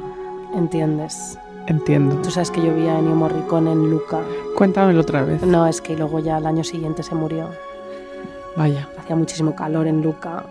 ¿Entiendes? 0.55 1.37
Entiendo. 1.67 2.15
Tú 2.23 2.31
sabes 2.31 2.49
que 2.49 2.63
yo 2.63 2.73
vi 2.73 2.87
a 2.87 2.97
Ennio 2.97 3.13
Morricone 3.13 3.71
en 3.73 3.91
Luca. 3.91 4.21
Cuéntamelo 4.57 5.01
otra 5.01 5.23
vez. 5.23 5.43
No, 5.43 5.67
es 5.67 5.81
que 5.81 5.95
luego 5.95 6.17
ya 6.17 6.37
al 6.37 6.47
año 6.47 6.63
siguiente 6.63 7.03
se 7.03 7.13
murió. 7.13 7.49
Vaya. 8.57 8.89
Hacía 8.97 9.15
muchísimo 9.15 9.53
calor 9.55 9.85
en 9.85 10.01
Luca. 10.01 10.45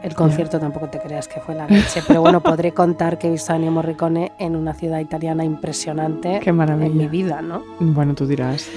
El 0.00 0.14
concierto 0.14 0.60
tampoco 0.60 0.88
te 0.88 1.00
creas 1.00 1.26
que 1.26 1.40
fue 1.40 1.56
la 1.56 1.66
leche, 1.66 2.00
pero 2.06 2.20
bueno, 2.20 2.40
podré 2.40 2.72
contar 2.72 3.18
que 3.18 3.26
he 3.26 3.30
visto 3.32 3.52
a 3.52 3.56
Ennio 3.56 3.72
Morricone 3.72 4.30
en 4.38 4.54
una 4.54 4.74
ciudad 4.74 5.00
italiana 5.00 5.44
impresionante 5.44 6.38
Qué 6.40 6.52
maravilla. 6.52 6.86
en 6.86 6.96
mi 6.96 7.08
vida, 7.08 7.42
¿no? 7.42 7.64
Bueno, 7.80 8.14
tú 8.14 8.26
dirás. 8.28 8.68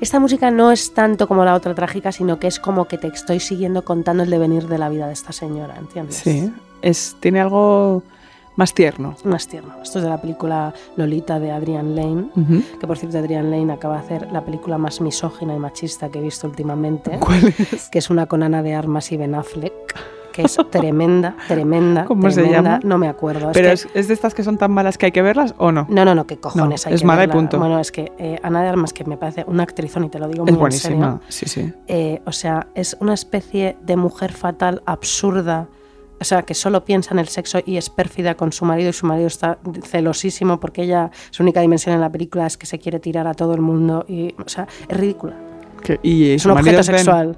Esta 0.00 0.20
música 0.20 0.50
no 0.50 0.72
es 0.72 0.94
tanto 0.94 1.28
como 1.28 1.44
la 1.44 1.54
otra 1.54 1.74
trágica, 1.74 2.12
sino 2.12 2.38
que 2.38 2.46
es 2.46 2.58
como 2.58 2.86
que 2.86 2.96
te 2.96 3.08
estoy 3.08 3.40
siguiendo 3.40 3.84
contando 3.84 4.22
el 4.22 4.30
devenir 4.30 4.68
de 4.68 4.78
la 4.78 4.88
vida 4.88 5.06
de 5.06 5.12
esta 5.12 5.32
señora, 5.32 5.76
¿entiendes? 5.76 6.16
Sí. 6.16 6.50
Es, 6.82 7.16
tiene 7.20 7.40
algo 7.40 8.02
más 8.56 8.74
tierno. 8.74 9.14
Más 9.24 9.46
tierno. 9.46 9.74
Esto 9.82 9.98
es 9.98 10.04
de 10.04 10.10
la 10.10 10.20
película 10.20 10.74
Lolita 10.96 11.38
de 11.38 11.52
Adrian 11.52 11.94
Lane, 11.94 12.28
Ujú. 12.34 12.62
que 12.80 12.86
por 12.86 12.98
cierto 12.98 13.18
Adrian 13.18 13.50
Lane 13.50 13.72
acaba 13.72 13.98
de 13.98 14.04
hacer 14.04 14.32
la 14.32 14.44
película 14.44 14.78
más 14.78 15.00
misógina 15.00 15.54
y 15.54 15.58
machista 15.58 16.08
que 16.08 16.18
he 16.18 16.22
visto 16.22 16.46
últimamente, 16.48 17.18
¿Cuál 17.20 17.54
es? 17.72 17.88
que 17.88 17.98
es 17.98 18.10
una 18.10 18.26
con 18.26 18.42
Ana 18.42 18.62
de 18.62 18.74
Armas 18.74 19.12
y 19.12 19.16
Ben 19.16 19.36
Affleck, 19.36 19.72
que 20.32 20.42
es 20.42 20.56
tremenda, 20.70 21.36
tremenda, 21.48 22.04
¿Cómo 22.04 22.28
se 22.30 22.42
tremenda. 22.42 22.56
llama? 22.78 22.80
No 22.82 22.98
me 22.98 23.06
acuerdo. 23.08 23.50
es 23.50 23.54
¿Pero 23.54 23.68
que- 23.68 23.74
es, 23.74 23.88
es 23.94 24.08
de 24.08 24.14
estas 24.14 24.34
que 24.34 24.42
son 24.42 24.58
tan 24.58 24.72
malas 24.72 24.98
que 24.98 25.06
hay 25.06 25.12
que 25.12 25.22
verlas 25.22 25.54
o 25.58 25.70
no? 25.70 25.86
No, 25.88 26.04
no, 26.04 26.16
no, 26.16 26.26
qué 26.26 26.38
cojones 26.38 26.84
No, 26.84 26.88
hay 26.88 26.94
es 26.96 27.00
que 27.02 27.06
mala 27.06 27.22
y 27.22 27.26
verla. 27.28 27.40
punto. 27.40 27.58
Bueno, 27.60 27.78
es 27.78 27.92
que 27.92 28.10
eh, 28.18 28.40
Ana 28.42 28.62
de 28.62 28.68
Armas, 28.70 28.92
que 28.92 29.04
me 29.04 29.16
parece 29.16 29.44
una 29.46 29.62
actrizón 29.62 30.02
y 30.02 30.08
te 30.08 30.18
lo 30.18 30.26
digo 30.26 30.44
es 30.48 30.52
muy 30.56 30.64
en 30.66 30.72
serio, 30.72 30.96
buenísima. 30.98 31.20
Sí, 31.28 31.46
sí. 31.48 31.72
eh, 31.86 32.22
o 32.24 32.32
sea, 32.32 32.66
es 32.74 32.96
una 32.98 33.14
especie 33.14 33.76
de 33.82 33.96
mujer 33.96 34.32
fatal, 34.32 34.82
absurda, 34.84 35.68
o 36.20 36.24
sea, 36.24 36.42
que 36.42 36.54
solo 36.54 36.84
piensa 36.84 37.12
en 37.14 37.18
el 37.20 37.28
sexo 37.28 37.58
y 37.64 37.76
es 37.76 37.90
pérfida 37.90 38.34
con 38.34 38.52
su 38.52 38.64
marido 38.64 38.90
y 38.90 38.92
su 38.92 39.06
marido 39.06 39.26
está 39.28 39.58
celosísimo 39.84 40.60
porque 40.60 40.82
ella, 40.82 41.10
su 41.30 41.42
única 41.42 41.60
dimensión 41.60 41.94
en 41.94 42.00
la 42.00 42.10
película 42.10 42.46
es 42.46 42.56
que 42.56 42.66
se 42.66 42.78
quiere 42.78 42.98
tirar 43.00 43.26
a 43.26 43.34
todo 43.34 43.54
el 43.54 43.60
mundo 43.60 44.04
y, 44.08 44.34
o 44.44 44.48
sea, 44.48 44.66
es 44.88 44.96
ridícula. 44.96 45.34
Que- 45.82 46.00
y 46.02 46.30
Es 46.32 46.42
su 46.42 46.50
un 46.50 46.58
objeto 46.58 46.80
es 46.80 46.88
Ben. 46.88 46.96
sexual. 46.98 47.36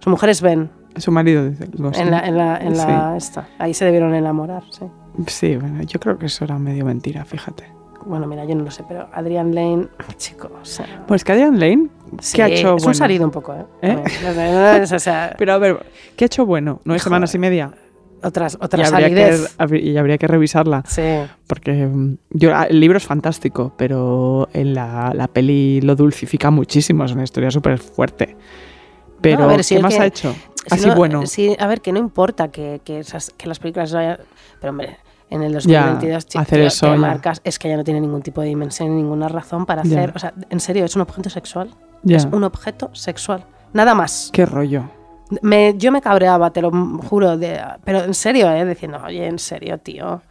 Su 0.00 0.10
mujer 0.10 0.30
es 0.30 0.40
Ben, 0.42 0.70
Su 0.96 1.10
marido 1.12 1.48
dice 1.48 1.64
algo 1.64 1.88
así. 1.88 2.00
en 2.00 2.10
la, 2.10 2.20
en 2.20 2.36
la, 2.36 2.56
en 2.58 2.76
la 2.76 3.16
esta. 3.16 3.48
Ahí 3.58 3.74
se 3.74 3.84
debieron 3.84 4.14
enamorar, 4.14 4.62
sí. 4.70 4.84
Sí, 5.26 5.56
bueno, 5.56 5.82
yo 5.82 5.98
creo 6.00 6.18
que 6.18 6.26
eso 6.26 6.44
era 6.44 6.58
medio 6.58 6.84
mentira, 6.84 7.24
fíjate. 7.24 7.64
Bueno, 8.06 8.26
mira, 8.26 8.44
yo 8.44 8.54
no 8.54 8.64
lo 8.64 8.70
sé, 8.70 8.84
pero 8.86 9.08
Adrian 9.14 9.54
Lane, 9.54 9.88
chico, 10.18 10.50
o 10.60 10.64
sea... 10.64 11.04
Pues 11.06 11.24
que 11.24 11.32
Adrian 11.32 11.58
Lane, 11.58 11.88
sí, 12.20 12.36
¿qué 12.36 12.42
ha 12.42 12.48
hecho 12.48 12.76
es 12.76 12.84
un 12.84 12.94
salido 12.94 13.24
un 13.24 13.30
poco, 13.30 13.54
¿eh? 13.54 13.64
¿Eh? 13.80 14.82
O 14.92 14.98
sea, 14.98 15.34
Pero 15.38 15.52
a 15.54 15.58
ver, 15.58 15.86
¿qué 16.14 16.24
ha 16.24 16.26
hecho 16.26 16.44
bueno? 16.44 16.80
¿Nueve 16.84 16.98
Joder. 16.98 17.02
semanas 17.02 17.34
y 17.34 17.38
media? 17.38 17.70
Otras, 18.24 18.54
Y 18.60 18.64
otra 18.64 18.86
habría, 18.88 19.08
que, 19.08 19.36
salidez. 19.36 19.82
y 19.84 19.96
habría 19.96 20.18
que 20.18 20.26
revisarla. 20.26 20.82
Sí. 20.86 21.02
Porque 21.46 21.86
mm, 21.86 22.16
yo, 22.30 22.54
ah, 22.54 22.64
el 22.68 22.80
libro 22.80 22.98
es 22.98 23.04
fantástico, 23.04 23.74
pero 23.76 24.48
en 24.52 24.74
la, 24.74 25.12
la 25.14 25.28
peli 25.28 25.80
lo 25.80 25.94
dulcifica 25.96 26.50
muchísimo. 26.50 27.04
Es 27.04 27.12
una 27.12 27.24
historia 27.24 27.50
súper 27.50 27.78
fuerte. 27.78 28.36
Pero, 29.20 29.46
ver, 29.46 29.64
si 29.64 29.74
¿qué 29.74 29.76
el 29.78 29.82
más 29.82 29.94
que- 29.94 30.00
ha 30.00 30.06
hecho? 30.06 30.32
Si 30.66 30.74
Así 30.74 30.86
no- 30.88 30.94
bueno. 30.94 31.26
Sí, 31.26 31.54
a 31.58 31.66
ver, 31.66 31.80
que 31.80 31.92
no 31.92 31.98
importa 31.98 32.48
que, 32.48 32.80
que, 32.84 32.98
esas- 33.00 33.30
que 33.36 33.46
las 33.48 33.58
películas 33.58 33.92
no 33.92 33.98
hayan... 33.98 34.18
Pero 34.60 34.70
hombre, 34.70 34.96
en 35.30 35.42
el 35.42 35.52
Ya, 35.60 35.86
2022 35.86 36.26
chi- 36.26 36.38
hacer 36.38 36.60
eso 36.60 36.86
te 36.86 36.92
ya. 36.92 36.98
marcas, 36.98 37.40
es 37.44 37.58
que 37.58 37.68
ya 37.68 37.76
no 37.76 37.84
tiene 37.84 38.00
ningún 38.00 38.22
tipo 38.22 38.40
de 38.40 38.48
dimensión 38.48 38.90
ni 38.90 38.96
ninguna 39.02 39.28
razón 39.28 39.66
para 39.66 39.82
Ya. 39.82 39.98
hacer, 40.00 40.12
o 40.14 40.18
sea, 40.18 40.32
en 40.50 40.60
serio, 40.60 40.84
es 40.84 40.94
un 40.96 41.02
objeto 41.02 41.28
sexual. 41.30 41.70
Ya. 42.02 42.16
Es 42.18 42.26
un 42.30 42.44
objeto 42.44 42.90
sexual. 42.94 43.44
Nada 43.72 43.94
más. 43.94 44.30
Qué 44.32 44.44
rollo. 44.46 44.84
Me- 45.42 45.74
yo 45.76 45.92
me 45.92 46.00
cabreaba, 46.00 46.50
te 46.52 46.62
lo 46.62 46.70
juro, 46.70 47.36
de- 47.36 47.60
pero 47.84 48.02
en 48.04 48.14
serio, 48.14 48.50
¿eh? 48.50 48.64
diciendo, 48.66 49.00
oye, 49.04 49.26
en 49.26 49.38
serio, 49.38 49.78
tío. 49.78 50.22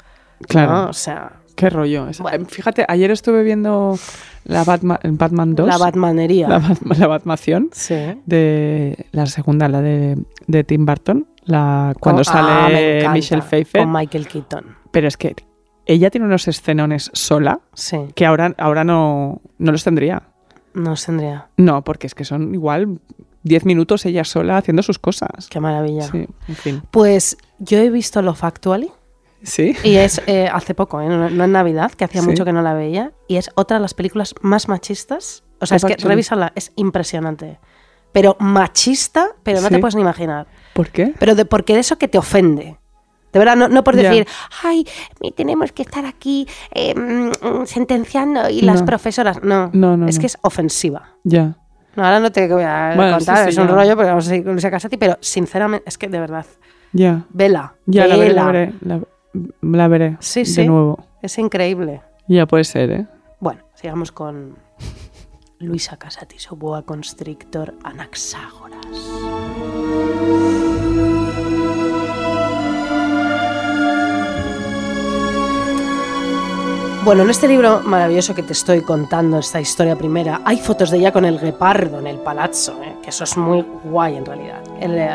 Claro. 0.47 0.71
¿no? 0.71 0.89
O 0.89 0.93
sea, 0.93 1.33
Qué 1.55 1.69
rollo. 1.69 2.07
Bueno. 2.19 2.43
eh, 2.43 2.45
Fíjate, 2.49 2.83
ayer 2.87 3.11
estuve 3.11 3.43
viendo 3.43 3.97
la 4.45 4.63
Batman, 4.63 4.97
Batman 5.11 5.53
2. 5.55 5.67
la 5.67 5.77
Batmanería. 5.77 6.47
La, 6.49 6.59
Bat- 6.59 6.97
la 6.97 7.07
Batmación. 7.07 7.69
sí. 7.71 7.95
De 8.25 9.05
la 9.11 9.25
segunda, 9.27 9.67
la 9.69 9.81
de, 9.81 10.17
de 10.47 10.63
Tim 10.63 10.85
Burton. 10.85 11.27
La, 11.45 11.93
cuando 11.99 12.21
ah, 12.25 12.33
me 12.33 12.39
sale 12.41 12.97
encanta, 12.99 13.13
Michelle 13.13 13.41
Pfeiffer. 13.43 13.81
Con 13.83 13.91
Michael 13.91 14.27
Keaton. 14.27 14.65
Pero 14.91 15.07
es 15.07 15.17
que 15.17 15.35
ella 15.85 16.09
tiene 16.09 16.25
unos 16.25 16.47
escenones 16.47 17.11
sola 17.13 17.59
Sí, 17.73 17.97
que 18.15 18.25
ahora, 18.25 18.55
ahora 18.57 18.83
no, 18.83 19.41
no 19.57 19.71
los 19.71 19.83
tendría. 19.83 20.23
no 20.73 20.95
tendría. 20.95 21.47
No, 21.57 21.83
porque 21.83 22.07
es 22.07 22.15
que 22.15 22.23
son 22.25 22.53
igual 22.55 22.99
10 23.43 23.65
minutos 23.65 24.05
ella 24.05 24.23
sola 24.23 24.57
haciendo 24.57 24.83
sus 24.83 24.99
cosas. 24.99 25.47
Qué 25.49 25.59
maravilla. 25.59 26.03
Sí, 26.03 26.27
en 26.47 26.55
fin. 26.55 26.81
Pues 26.91 27.37
yo 27.59 27.77
he 27.79 27.89
visto 27.89 28.21
Love 28.21 28.43
Actually 28.43 28.91
Sí. 29.43 29.75
y 29.83 29.95
es 29.97 30.21
eh, 30.27 30.47
hace 30.51 30.73
poco, 30.73 31.01
¿eh? 31.01 31.07
no, 31.09 31.29
no 31.29 31.43
en 31.43 31.51
Navidad, 31.51 31.91
que 31.91 32.05
hacía 32.05 32.21
Sí. 32.21 32.27
mucho 32.27 32.45
que 32.45 32.53
no 32.53 32.61
la 32.61 32.73
veía, 32.73 33.11
y 33.27 33.35
es 33.35 33.49
otra 33.55 33.77
de 33.77 33.81
las 33.81 33.93
películas 33.93 34.33
más 34.41 34.67
machistas. 34.69 35.43
O 35.59 35.65
sea, 35.65 35.77
es 35.77 35.85
que 35.85 35.95
revísala, 35.97 36.51
es 36.55 36.71
impresionante. 36.77 37.59
Pero 38.13 38.35
machista, 38.39 39.29
pero 39.43 39.59
no 39.59 39.69
te 39.69 39.79
puedes 39.79 39.95
ni 39.95 40.01
imaginar. 40.01 40.47
¿Por 40.73 40.89
qué? 40.89 41.13
Pero 41.19 41.35
de, 41.35 41.45
porque 41.45 41.73
de 41.73 41.79
eso 41.79 41.97
que 41.97 42.07
te 42.07 42.17
ofende. 42.17 42.77
De 43.33 43.39
verdad, 43.39 43.55
no, 43.55 43.67
no 43.67 43.83
por 43.83 43.95
decir, 43.95 44.27
ay, 44.63 44.85
mi- 45.19 45.31
tenemos 45.31 45.71
que 45.71 45.81
estar 45.81 46.05
aquí 46.05 46.47
eh, 46.71 46.93
mm, 46.93 47.65
sentenciando 47.65 48.47
y 48.49 48.61
las 48.61 48.83
profesoras. 48.83 49.41
No, 49.43 49.71
No, 49.73 49.97
no, 49.97 50.07
es 50.07 50.19
que 50.19 50.27
es 50.27 50.37
ofensiva. 50.43 51.15
Ya. 51.23 51.57
No, 51.95 52.03
ahora 52.03 52.19
no 52.19 52.31
te 52.31 52.47
voy 52.51 52.63
a 52.63 52.93
Bueno, 52.95 53.17
contar, 53.17 53.37
sí, 53.37 53.43
sí, 53.43 53.49
es 53.49 53.57
un 53.57 53.67
ya. 53.67 53.73
rollo, 53.75 53.95
porque 53.95 54.09
vamos 54.09 54.27
a 54.29 54.35
ir 54.35 54.43
con 54.43 54.53
Luisa 54.53 54.71
Casati, 54.71 54.97
pero 54.97 55.17
sinceramente, 55.21 55.83
es 55.87 55.97
que 55.97 56.07
de 56.07 56.19
verdad, 56.19 56.45
Ya. 56.91 57.25
vela. 57.29 57.75
Ya 57.85 58.07
la 58.07 58.17
veré, 58.17 58.33
la 58.33 58.45
veré. 58.45 58.73
La, 58.81 58.99
la 59.61 59.87
veré. 59.87 60.17
Sí, 60.19 60.43
de 60.43 60.65
nuevo. 60.65 61.05
Es 61.21 61.37
increíble. 61.37 62.01
Ya 62.27 62.45
puede 62.45 62.63
ser, 62.63 62.91
¿eh? 62.91 63.07
Bueno, 63.39 63.61
sigamos 63.75 64.11
con 64.11 64.55
Luisa 65.59 65.97
Casati, 65.97 66.39
su 66.39 66.55
boa 66.55 66.81
constrictor 66.83 67.73
anaxágoras. 67.83 68.87
Bueno, 77.03 77.23
en 77.23 77.29
este 77.31 77.49
libro 77.49 77.81
maravilloso 77.81 78.33
que 78.33 78.43
te 78.43 78.53
estoy 78.53 78.81
contando, 78.81 79.37
esta 79.37 79.59
historia 79.59 79.97
primera, 79.97 80.39
hay 80.45 80.55
fotos 80.55 80.89
de 80.89 80.99
ella 80.99 81.11
con 81.11 81.25
el 81.25 81.37
guepardo 81.37 81.99
en 81.99 82.07
el 82.07 82.17
palazzo, 82.19 82.79
¿eh? 82.81 82.95
que 83.03 83.09
eso 83.09 83.25
es 83.25 83.35
muy 83.35 83.65
guay 83.83 84.15
en 84.15 84.25
realidad. 84.25 84.63
El, 84.79 85.05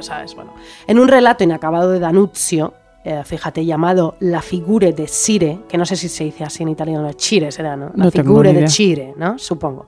¿sabes? 0.00 0.34
Bueno, 0.34 0.52
en 0.86 0.98
un 0.98 1.08
relato 1.08 1.42
inacabado 1.42 1.92
de 1.92 1.98
Danuzio, 1.98 2.74
eh, 3.04 3.22
fíjate, 3.24 3.64
llamado 3.64 4.16
La 4.20 4.42
figure 4.42 4.92
de 4.92 5.08
Cire, 5.08 5.60
que 5.66 5.78
no 5.78 5.86
sé 5.86 5.96
si 5.96 6.10
se 6.10 6.24
dice 6.24 6.44
así 6.44 6.62
en 6.62 6.68
italiano, 6.68 7.10
Cire 7.18 7.50
será, 7.50 7.74
¿no? 7.74 7.90
La 7.94 8.04
No 8.04 8.10
figure 8.10 8.52
de. 8.52 8.68
Cire, 8.68 9.14
¿no? 9.16 9.38
Supongo. 9.38 9.86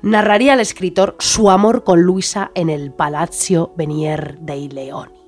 Narraría 0.00 0.54
el 0.54 0.60
escritor 0.60 1.16
su 1.18 1.50
amor 1.50 1.84
con 1.84 2.00
Luisa 2.00 2.52
en 2.54 2.70
el 2.70 2.92
Palazzo 2.92 3.74
Venier 3.76 4.38
dei 4.40 4.70
Leoni. 4.70 5.25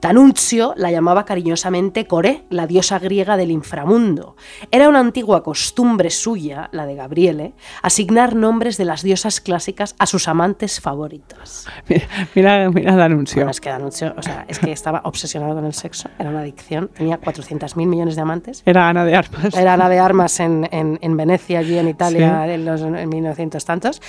Tanuncio 0.00 0.74
la 0.76 0.90
llamaba 0.90 1.24
cariñosamente 1.24 2.06
Coré, 2.06 2.44
la 2.50 2.66
diosa 2.66 2.98
griega 2.98 3.36
del 3.36 3.50
inframundo. 3.50 4.36
Era 4.70 4.88
una 4.88 5.00
antigua 5.00 5.42
costumbre 5.42 6.10
suya, 6.10 6.68
la 6.72 6.86
de 6.86 6.94
Gabriele, 6.94 7.54
asignar 7.82 8.34
nombres 8.34 8.76
de 8.76 8.84
las 8.84 9.02
diosas 9.02 9.40
clásicas 9.40 9.94
a 9.98 10.06
sus 10.06 10.28
amantes 10.28 10.80
favoritas. 10.80 11.66
Mira, 11.88 12.06
mira, 12.34 12.70
mira 12.70 12.94
el 12.94 13.00
anuncio. 13.00 13.36
Bueno, 13.36 13.50
es 13.50 13.60
que 13.60 13.68
Danuncio, 13.70 14.14
o 14.16 14.22
sea, 14.22 14.44
es 14.48 14.58
que 14.58 14.72
estaba 14.72 15.00
obsesionado 15.04 15.54
con 15.54 15.64
el 15.64 15.72
sexo, 15.74 16.08
era 16.18 16.30
una 16.30 16.40
adicción, 16.40 16.88
tenía 16.94 17.20
400.000 17.20 17.86
millones 17.86 18.16
de 18.16 18.22
amantes. 18.22 18.62
Era 18.66 18.88
Ana 18.88 19.04
de 19.04 19.14
Armas. 19.16 19.56
Era 19.56 19.74
Ana 19.74 19.88
de 19.88 19.98
Armas 19.98 20.40
en, 20.40 20.68
en- 20.72 20.98
en 21.00 21.16
Venecia, 21.16 21.60
allí 21.60 21.78
en 21.78 21.88
Italia, 21.88 22.44
Sí. 22.46 22.52
en 22.52 22.64
los 22.64 22.80
en 22.82 23.08
1900 23.08 23.64
tantos. 23.64 24.00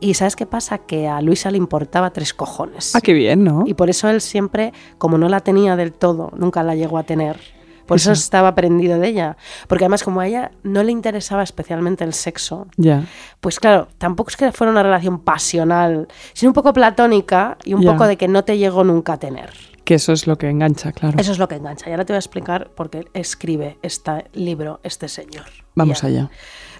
Y 0.00 0.14
¿sabes 0.14 0.36
qué 0.36 0.46
pasa? 0.46 0.78
Que 0.78 1.08
a 1.08 1.20
Luisa 1.20 1.50
le 1.50 1.58
importaba 1.58 2.10
tres 2.10 2.34
cojones. 2.34 2.94
Ah, 2.96 3.00
qué 3.00 3.12
bien, 3.12 3.44
¿no? 3.44 3.64
Y 3.66 3.74
por 3.74 3.90
eso 3.90 4.08
él 4.08 4.20
siempre, 4.20 4.72
como 4.98 5.18
no 5.18 5.28
la 5.28 5.35
tenía 5.40 5.76
del 5.76 5.92
todo, 5.92 6.32
nunca 6.36 6.62
la 6.62 6.74
llegó 6.74 6.98
a 6.98 7.02
tener. 7.04 7.38
Por 7.86 7.98
eso 7.98 8.10
Eso. 8.10 8.20
estaba 8.20 8.54
prendido 8.56 8.98
de 8.98 9.06
ella. 9.06 9.36
Porque 9.68 9.84
además, 9.84 10.02
como 10.02 10.18
a 10.20 10.26
ella 10.26 10.50
no 10.64 10.82
le 10.82 10.90
interesaba 10.90 11.44
especialmente 11.44 12.02
el 12.02 12.14
sexo, 12.14 12.66
Ya. 12.76 13.04
pues 13.40 13.60
claro, 13.60 13.86
tampoco 13.98 14.30
es 14.30 14.36
que 14.36 14.50
fuera 14.50 14.72
una 14.72 14.82
relación 14.82 15.20
pasional, 15.20 16.08
sino 16.32 16.50
un 16.50 16.54
poco 16.54 16.72
platónica 16.72 17.56
y 17.64 17.74
un 17.74 17.82
Ya. 17.82 17.92
poco 17.92 18.08
de 18.08 18.16
que 18.16 18.26
no 18.26 18.42
te 18.42 18.58
llegó 18.58 18.82
nunca 18.82 19.12
a 19.12 19.18
tener. 19.18 19.50
Que 19.84 19.94
eso 19.94 20.12
es 20.12 20.26
lo 20.26 20.36
que 20.36 20.50
engancha, 20.50 20.90
claro. 20.90 21.16
Eso 21.20 21.30
es 21.30 21.38
lo 21.38 21.46
que 21.46 21.54
engancha. 21.54 21.88
Y 21.88 21.92
ahora 21.92 22.04
te 22.04 22.12
voy 22.12 22.16
a 22.16 22.18
explicar 22.18 22.70
por 22.70 22.90
qué 22.90 23.04
escribe 23.14 23.78
este 23.82 24.24
libro 24.32 24.80
este 24.82 25.06
señor. 25.08 25.44
Vamos 25.76 26.00
Ya. 26.02 26.08
allá. 26.08 26.30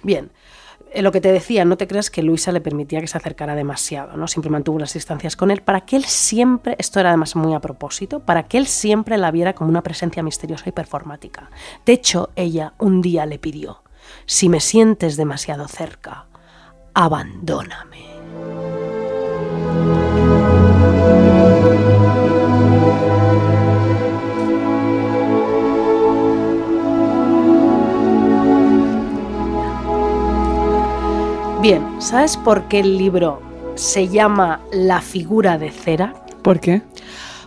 Bien. 0.03 0.29
Eh, 0.97 1.01
Lo 1.01 1.11
que 1.11 1.21
te 1.21 1.31
decía, 1.31 1.63
no 1.63 1.77
te 1.77 1.87
creas 1.87 2.09
que 2.09 2.23
Luisa 2.23 2.51
le 2.51 2.61
permitía 2.61 2.99
que 2.99 3.07
se 3.07 3.17
acercara 3.17 3.55
demasiado, 3.55 4.17
¿no? 4.17 4.27
Siempre 4.27 4.49
mantuvo 4.49 4.79
las 4.79 4.93
distancias 4.93 5.35
con 5.35 5.51
él 5.51 5.61
para 5.61 5.81
que 5.81 5.95
él 5.95 6.05
siempre, 6.05 6.75
esto 6.79 6.99
era 6.99 7.09
además 7.09 7.35
muy 7.35 7.53
a 7.53 7.59
propósito, 7.59 8.19
para 8.21 8.43
que 8.43 8.57
él 8.57 8.67
siempre 8.67 9.17
la 9.17 9.31
viera 9.31 9.53
como 9.53 9.69
una 9.69 9.83
presencia 9.83 10.23
misteriosa 10.23 10.67
y 10.67 10.71
performática. 10.71 11.49
De 11.85 11.93
hecho, 11.93 12.31
ella 12.35 12.73
un 12.79 13.01
día 13.01 13.25
le 13.25 13.37
pidió, 13.39 13.83
si 14.25 14.49
me 14.49 14.59
sientes 14.59 15.17
demasiado 15.17 15.67
cerca, 15.67 16.25
abandóname. 16.93 18.16
Bien, 31.61 31.99
¿sabes 31.99 32.37
por 32.37 32.67
qué 32.67 32.81
el 32.81 32.99
libro 32.99 33.41
se 33.73 34.07
llama 34.07 34.61
La 34.71 35.01
figura 35.01 35.57
de 35.57 35.71
cera? 35.71 36.13
¿Por 36.43 36.59
qué? 36.59 36.83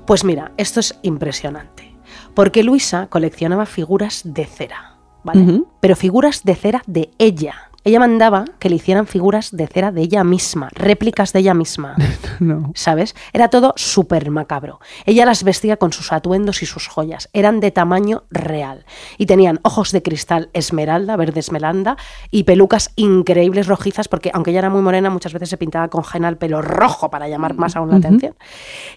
Pues 0.05 0.25
mira, 0.25 0.51
esto 0.57 0.81
es 0.81 0.99
impresionante. 1.03 1.95
Porque 2.35 2.65
Luisa 2.65 3.07
coleccionaba 3.07 3.67
figuras 3.67 4.23
de 4.25 4.47
cera, 4.47 4.97
¿vale? 5.23 5.63
Pero 5.79 5.95
figuras 5.95 6.43
de 6.43 6.57
cera 6.57 6.83
de 6.89 7.13
ella. 7.19 7.70
Ella 7.85 7.99
mandaba 7.99 8.45
que 8.59 8.69
le 8.69 8.77
hicieran 8.77 9.07
figuras 9.07 9.51
de 9.53 9.67
cera 9.67 9.93
de 9.93 10.03
ella 10.03 10.25
misma, 10.25 10.69
réplicas 10.73 11.33
de 11.33 11.41
ella 11.41 11.55
misma. 11.55 11.97
No. 12.41 12.73
¿sabes? 12.75 13.15
Era 13.35 13.49
todo 13.49 13.75
súper 13.77 14.31
macabro. 14.31 14.81
Ella 15.05 15.27
las 15.27 15.45
vestía 15.45 15.77
con 15.77 15.93
sus 15.93 16.11
atuendos 16.11 16.63
y 16.63 16.67
sus 16.67 16.89
joyas. 16.89 17.29
Eran 17.35 17.61
de 17.61 17.71
tamaño 17.71 18.25
real. 18.31 18.87
Y 19.19 19.27
tenían 19.27 19.61
ojos 19.63 19.93
de 19.93 20.03
cristal 20.03 20.49
esmeralda, 20.55 21.17
verde 21.17 21.41
esmeralda, 21.41 21.99
y 22.31 22.45
pelucas 22.45 22.93
increíbles 22.97 23.67
rojizas, 23.67 24.09
porque 24.09 24.31
aunque 24.33 24.53
ella 24.53 24.61
era 24.61 24.71
muy 24.71 24.81
morena, 24.81 25.11
muchas 25.11 25.35
veces 25.35 25.51
se 25.51 25.59
pintaba 25.59 25.89
con 25.89 26.03
henna 26.03 26.31
el 26.31 26.39
pelo 26.39 26.63
rojo 26.63 27.11
para 27.11 27.29
llamar 27.29 27.55
más 27.57 27.77
aún 27.77 27.91
la 27.91 27.97
atención. 27.97 28.35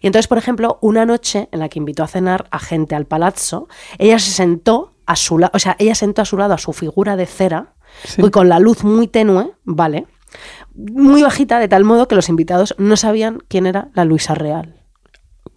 Y 0.01 0.07
entonces, 0.07 0.27
por 0.27 0.37
ejemplo, 0.37 0.77
una 0.81 1.05
noche 1.05 1.49
en 1.51 1.59
la 1.59 1.67
que 1.67 1.79
invitó 1.79 2.03
a 2.03 2.07
cenar 2.07 2.47
a 2.49 2.59
gente 2.59 2.95
al 2.95 3.05
palazzo, 3.05 3.67
ella 3.97 4.19
se 4.19 4.31
sentó 4.31 4.93
a 5.05 5.15
su 5.15 5.37
lado, 5.37 5.51
o 5.53 5.59
sea, 5.59 5.75
ella 5.79 5.95
sentó 5.95 6.21
a 6.21 6.25
su 6.25 6.37
lado 6.37 6.53
a 6.53 6.57
su 6.57 6.71
figura 6.73 7.15
de 7.15 7.25
cera, 7.25 7.72
Sí. 8.03 8.21
y 8.25 8.29
con 8.31 8.49
la 8.49 8.59
luz 8.59 8.83
muy 8.83 9.07
tenue, 9.07 9.51
¿vale? 9.63 10.07
Muy 10.73 11.21
bajita, 11.21 11.59
de 11.59 11.67
tal 11.67 11.83
modo 11.83 12.07
que 12.07 12.15
los 12.15 12.29
invitados 12.29 12.75
no 12.77 12.97
sabían 12.97 13.39
quién 13.47 13.65
era 13.67 13.89
la 13.93 14.05
Luisa 14.05 14.33
Real. 14.33 14.81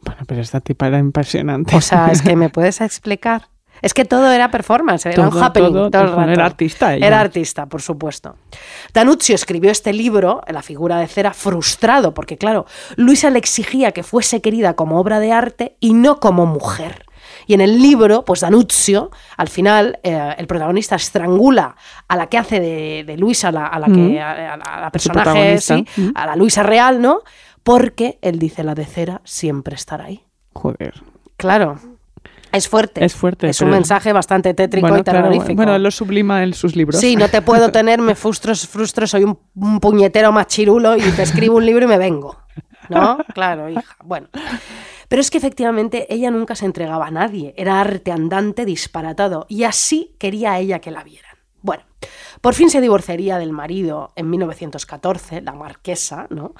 Bueno, 0.02 0.22
pero 0.26 0.40
esta 0.40 0.60
tipa 0.60 0.86
era 0.86 0.98
impresionante. 0.98 1.74
O 1.74 1.80
sea, 1.80 2.08
es 2.12 2.22
que 2.22 2.36
me 2.36 2.48
puedes 2.48 2.80
explicar. 2.80 3.48
Es 3.82 3.92
que 3.92 4.04
todo 4.04 4.30
era 4.30 4.50
performance, 4.50 5.06
era 5.06 5.28
un 5.28 5.42
happening 5.42 5.72
todo, 5.72 5.90
todo, 5.90 6.02
el 6.02 6.08
bueno, 6.08 6.20
rato. 6.22 6.32
era 6.32 6.46
artista 6.46 6.94
ella. 6.94 7.06
Era 7.06 7.20
artista, 7.20 7.66
por 7.66 7.82
supuesto. 7.82 8.36
Danuzio 8.94 9.34
escribió 9.34 9.70
este 9.70 9.92
libro, 9.92 10.40
La 10.48 10.62
figura 10.62 10.98
de 10.98 11.06
cera, 11.06 11.32
frustrado, 11.34 12.14
porque 12.14 12.38
claro, 12.38 12.66
Luisa 12.96 13.28
le 13.30 13.38
exigía 13.38 13.92
que 13.92 14.02
fuese 14.02 14.40
querida 14.40 14.74
como 14.74 14.98
obra 14.98 15.20
de 15.20 15.32
arte 15.32 15.76
y 15.80 15.92
no 15.92 16.20
como 16.20 16.46
mujer. 16.46 17.05
Y 17.46 17.54
en 17.54 17.60
el 17.60 17.80
libro, 17.80 18.24
pues 18.24 18.40
Danuzio, 18.40 19.10
al 19.36 19.48
final, 19.48 19.98
eh, 20.02 20.34
el 20.38 20.46
protagonista 20.46 20.96
estrangula 20.96 21.76
a 22.08 22.16
la 22.16 22.26
que 22.26 22.38
hace 22.38 22.60
de, 22.60 23.04
de 23.06 23.16
Luisa, 23.16 23.48
a 23.48 23.52
la, 23.52 23.66
a 23.66 23.78
la 23.78 23.86
que, 23.86 23.92
Mm. 23.92 24.18
a, 24.18 24.30
a 24.32 24.56
la- 24.56 24.64
a 24.64 24.80
la 24.80 24.86
A 24.86 24.98
su 24.98 25.10
personaje, 25.10 25.58
sí, 25.58 25.86
Mm. 25.96 26.08
a 26.14 26.26
la 26.26 26.36
Luisa 26.36 26.62
real, 26.62 27.00
¿no? 27.00 27.20
Porque 27.62 28.18
él 28.22 28.38
dice, 28.38 28.62
la 28.64 28.74
de 28.74 28.84
cera 28.84 29.20
siempre 29.24 29.74
estará 29.76 30.04
ahí. 30.06 30.22
Joder. 30.54 30.94
Claro. 31.36 31.78
Es 32.52 32.68
fuerte. 32.68 33.04
Es 33.04 33.14
fuerte, 33.14 33.48
Es 33.50 33.60
un 33.60 33.68
mensaje 33.70 34.12
bastante 34.12 34.54
tétrico 34.54 34.86
Bueno, 34.86 35.00
y 35.00 35.04
claro, 35.04 35.18
terrorífico. 35.28 35.56
bueno, 35.56 35.74
él 35.74 35.82
lo 35.82 35.90
sublima 35.90 36.42
en 36.42 36.54
sus 36.54 36.74
libros. 36.74 36.98
Sí, 37.00 37.14
no 37.16 37.28
te 37.28 37.42
puedo 37.42 37.70
tener, 37.72 38.00
me 38.00 38.14
frustro, 38.14 38.54
frustro, 38.54 39.06
soy 39.06 39.24
un, 39.24 39.38
un 39.56 39.78
puñetero 39.80 40.32
machirulo 40.32 40.96
y 40.96 41.02
te 41.02 41.22
escribo 41.22 41.56
un 41.56 41.66
libro 41.66 41.84
y 41.84 41.88
me 41.88 41.98
vengo. 41.98 42.36
¿No? 42.88 43.18
Claro, 43.34 43.68
hija. 43.68 43.82
Bueno. 44.04 44.28
Pero 45.08 45.20
es 45.20 45.30
que 45.30 45.38
efectivamente 45.38 46.12
ella 46.12 46.30
nunca 46.30 46.54
se 46.54 46.66
entregaba 46.66 47.06
a 47.06 47.10
nadie, 47.10 47.54
era 47.56 47.80
arte 47.80 48.12
andante 48.12 48.64
disparatado 48.64 49.46
y 49.48 49.64
así 49.64 50.14
quería 50.18 50.58
ella 50.58 50.80
que 50.80 50.90
la 50.90 51.04
vieran. 51.04 51.36
Bueno, 51.62 51.84
por 52.40 52.54
fin 52.54 52.70
se 52.70 52.80
divorciaría 52.80 53.38
del 53.38 53.52
marido 53.52 54.12
en 54.16 54.30
1914, 54.30 55.40
la 55.40 55.52
marquesa, 55.52 56.26
¿no? 56.30 56.54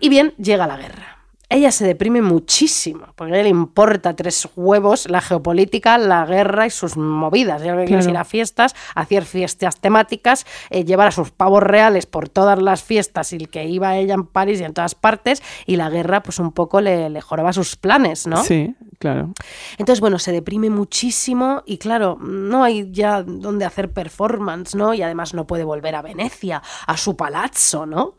Y 0.00 0.08
bien, 0.08 0.34
llega 0.38 0.66
la 0.66 0.76
guerra. 0.76 1.15
Ella 1.48 1.70
se 1.70 1.86
deprime 1.86 2.22
muchísimo, 2.22 3.06
porque 3.14 3.32
a 3.32 3.36
ella 3.36 3.44
le 3.44 3.50
importa 3.50 4.16
tres 4.16 4.48
huevos 4.56 5.08
la 5.08 5.20
geopolítica, 5.20 5.96
la 5.96 6.26
guerra 6.26 6.66
y 6.66 6.70
sus 6.70 6.96
movidas. 6.96 7.62
Ella 7.62 7.74
lo 7.74 7.82
que 7.82 7.86
quiere 7.86 8.00
es 8.02 8.08
ir 8.08 8.16
a 8.16 8.24
fiestas, 8.24 8.74
hacer 8.96 9.24
fiestas 9.24 9.78
temáticas, 9.78 10.44
eh, 10.70 10.84
llevar 10.84 11.06
a 11.06 11.12
sus 11.12 11.30
pavos 11.30 11.62
reales 11.62 12.06
por 12.06 12.28
todas 12.28 12.60
las 12.60 12.82
fiestas 12.82 13.32
y 13.32 13.36
el 13.36 13.48
que 13.48 13.64
iba 13.64 13.96
ella 13.96 14.14
en 14.14 14.26
París 14.26 14.60
y 14.60 14.64
en 14.64 14.74
todas 14.74 14.96
partes, 14.96 15.40
y 15.66 15.76
la 15.76 15.88
guerra 15.88 16.20
pues 16.20 16.40
un 16.40 16.50
poco 16.50 16.80
le, 16.80 17.10
le 17.10 17.20
joraba 17.20 17.52
sus 17.52 17.76
planes, 17.76 18.26
¿no? 18.26 18.42
Sí, 18.42 18.74
claro. 18.98 19.32
Entonces, 19.78 20.00
bueno, 20.00 20.18
se 20.18 20.32
deprime 20.32 20.68
muchísimo 20.68 21.62
y 21.64 21.78
claro, 21.78 22.18
no 22.20 22.64
hay 22.64 22.90
ya 22.90 23.22
donde 23.22 23.64
hacer 23.64 23.92
performance, 23.92 24.74
¿no? 24.74 24.94
Y 24.94 25.02
además 25.02 25.32
no 25.32 25.46
puede 25.46 25.62
volver 25.62 25.94
a 25.94 26.02
Venecia, 26.02 26.60
a 26.88 26.96
su 26.96 27.16
palazzo, 27.16 27.86
¿no? 27.86 28.16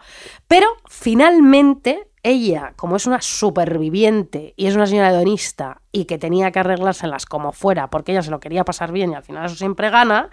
Pero 0.48 0.68
finalmente 0.88 2.08
ella, 2.28 2.74
como 2.76 2.96
es 2.96 3.08
una 3.08 3.22
superviviente 3.22 4.54
y 4.56 4.68
es 4.68 4.76
una 4.76 4.88
señora 4.88 5.10
hedonista 5.10 5.82
y 5.92 6.06
que 6.06 6.18
tenía 6.18 6.52
que 6.52 6.60
arreglárselas 6.60 7.26
como 7.26 7.52
fuera 7.52 7.90
porque 7.90 8.12
ella 8.12 8.22
se 8.22 8.32
lo 8.32 8.40
quería 8.40 8.66
pasar 8.66 8.92
bien 8.92 9.12
y 9.12 9.16
al 9.16 9.24
final 9.24 9.46
eso 9.46 9.56
siempre 9.56 9.90
gana, 9.90 10.30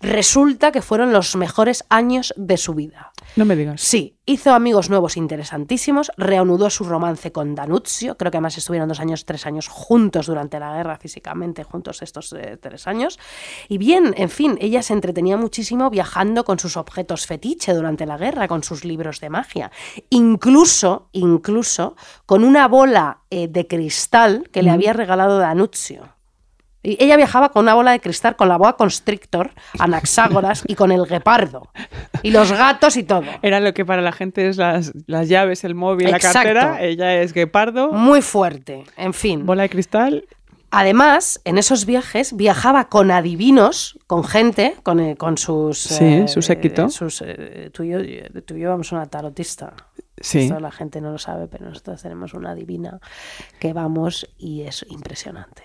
resulta 0.00 0.72
que 0.72 0.82
fueron 0.82 1.12
los 1.12 1.36
mejores 1.36 1.84
años 1.88 2.34
de 2.36 2.56
su 2.56 2.74
vida. 2.74 3.12
No 3.36 3.44
me 3.44 3.56
digas. 3.56 3.80
Sí, 3.80 4.15
hizo 4.26 4.52
amigos 4.52 4.90
nuevos 4.90 5.16
interesantísimos, 5.16 6.10
reanudó 6.16 6.68
su 6.68 6.84
romance 6.84 7.30
con 7.30 7.54
Danuzio, 7.54 8.16
creo 8.16 8.32
que 8.32 8.38
además 8.38 8.58
estuvieron 8.58 8.88
dos 8.88 8.98
años, 8.98 9.24
tres 9.24 9.46
años 9.46 9.68
juntos 9.68 10.26
durante 10.26 10.58
la 10.58 10.74
guerra 10.74 10.96
físicamente, 10.96 11.62
juntos 11.62 12.02
estos 12.02 12.32
eh, 12.32 12.58
tres 12.60 12.88
años. 12.88 13.18
Y 13.68 13.78
bien, 13.78 14.14
en 14.16 14.28
fin, 14.28 14.58
ella 14.60 14.82
se 14.82 14.92
entretenía 14.92 15.36
muchísimo 15.36 15.88
viajando 15.90 16.44
con 16.44 16.58
sus 16.58 16.76
objetos 16.76 17.26
fetiche 17.26 17.72
durante 17.72 18.04
la 18.04 18.18
guerra, 18.18 18.48
con 18.48 18.64
sus 18.64 18.84
libros 18.84 19.20
de 19.20 19.30
magia, 19.30 19.70
incluso, 20.10 21.08
incluso 21.12 21.94
con 22.26 22.42
una 22.42 22.66
bola 22.66 23.20
eh, 23.30 23.46
de 23.46 23.66
cristal 23.68 24.48
que 24.50 24.62
le 24.62 24.70
había 24.70 24.92
regalado 24.92 25.38
Danuzio. 25.38 26.15
Y 26.86 27.02
ella 27.02 27.16
viajaba 27.16 27.48
con 27.48 27.64
una 27.64 27.74
bola 27.74 27.90
de 27.90 27.98
cristal, 27.98 28.36
con 28.36 28.48
la 28.48 28.56
boa 28.56 28.76
constrictor, 28.76 29.50
anaxágoras 29.80 30.62
y 30.68 30.76
con 30.76 30.92
el 30.92 31.04
guepardo. 31.04 31.68
Y 32.22 32.30
los 32.30 32.52
gatos 32.52 32.96
y 32.96 33.02
todo. 33.02 33.24
Era 33.42 33.58
lo 33.58 33.74
que 33.74 33.84
para 33.84 34.02
la 34.02 34.12
gente 34.12 34.48
es 34.48 34.56
las, 34.56 34.92
las 35.08 35.28
llaves, 35.28 35.64
el 35.64 35.74
móvil, 35.74 36.06
Exacto. 36.06 36.26
la 36.26 36.32
cartera. 36.32 36.82
Ella 36.82 37.20
es 37.20 37.32
guepardo, 37.32 37.90
Muy 37.90 38.22
fuerte. 38.22 38.84
En 38.96 39.14
fin. 39.14 39.44
bola 39.44 39.64
de 39.64 39.68
cristal. 39.68 40.28
Además, 40.70 41.40
en 41.44 41.58
esos 41.58 41.86
viajes 41.86 42.36
viajaba 42.36 42.88
con 42.88 43.10
adivinos, 43.10 43.98
con 44.06 44.22
gente, 44.22 44.76
con, 44.84 45.00
eh, 45.00 45.16
con 45.16 45.38
sus... 45.38 45.78
Sí, 45.78 46.28
su 46.28 46.40
séquito. 46.40 46.88
sus, 46.88 47.20
eh, 47.26 47.70
tú, 47.72 47.82
y 47.82 47.90
yo, 47.90 47.98
tú 48.44 48.54
y 48.54 48.60
yo 48.60 48.70
vamos 48.70 48.92
a 48.92 48.96
una 48.96 49.06
tarotista. 49.06 49.74
Sí. 50.20 50.44
Esto 50.44 50.60
la 50.60 50.70
gente 50.70 51.00
no 51.00 51.10
lo 51.10 51.18
sabe, 51.18 51.48
pero 51.48 51.66
nosotros 51.66 52.00
tenemos 52.00 52.32
una 52.32 52.54
divina 52.54 53.00
que 53.58 53.72
vamos 53.72 54.28
y 54.38 54.62
es 54.62 54.86
impresionante. 54.88 55.64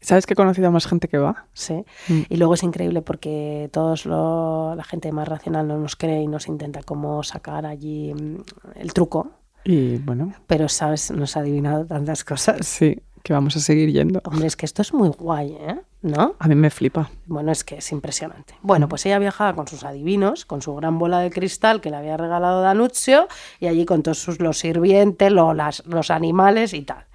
¿Sabes 0.00 0.26
que 0.26 0.34
he 0.34 0.36
conocido 0.36 0.68
a 0.68 0.70
más 0.70 0.86
gente 0.86 1.08
que 1.08 1.18
va? 1.18 1.46
¿sí? 1.54 1.84
Mm. 2.08 2.20
Y 2.28 2.36
luego 2.36 2.54
es 2.54 2.62
increíble 2.62 3.02
porque 3.02 3.68
todos 3.72 4.06
lo- 4.06 4.74
la 4.76 4.84
gente 4.84 5.10
más 5.12 5.26
racional 5.28 5.66
no 5.66 5.76
nos 5.78 5.96
cree 5.96 6.22
y 6.22 6.28
nos 6.28 6.46
intenta 6.48 6.82
como 6.82 7.22
sacar 7.22 7.66
allí 7.66 8.14
mm, 8.14 8.36
el 8.76 8.92
truco, 8.92 9.30
Y 9.64 9.96
bueno, 9.98 10.32
pero 10.46 10.68
sabes, 10.68 11.10
nos 11.10 11.36
ha 11.36 11.40
adivinado 11.40 11.84
tantas 11.84 12.24
cosas. 12.24 12.64
sí, 12.66 13.02
que 13.24 13.32
vamos 13.32 13.56
a 13.56 13.60
seguir 13.60 13.90
yendo. 13.92 14.22
Hombre, 14.24 14.46
es 14.46 14.56
que 14.56 14.64
esto 14.64 14.80
es 14.82 14.94
muy 14.94 15.08
guay, 15.08 15.52
¿eh? 15.60 15.80
¿No? 16.00 16.36
A 16.38 16.46
mí 16.46 16.54
me 16.54 16.70
flipa. 16.70 17.10
Bueno, 17.26 17.50
es 17.50 17.64
que 17.64 17.78
es 17.78 17.90
impresionante. 17.90 18.54
Bueno, 18.62 18.88
pues 18.88 19.04
ella 19.04 19.18
viajaba 19.18 19.52
con 19.56 19.66
sus 19.66 19.82
adivinos, 19.82 20.44
con 20.46 20.62
su 20.62 20.72
gran 20.76 20.96
bola 21.00 21.18
de 21.18 21.30
cristal 21.30 21.80
que 21.80 21.90
le 21.90 21.96
había 21.96 22.16
regalado 22.16 22.62
Danuzio, 22.62 23.26
y 23.58 23.66
allí 23.66 23.84
con 23.84 24.04
todos 24.04 24.18
sus, 24.20 24.38
los 24.38 24.58
sirvientes, 24.58 25.32
lo- 25.32 25.54
las- 25.54 25.84
los 25.86 26.12
animales 26.12 26.72
y 26.72 26.82
tal. 26.82 27.06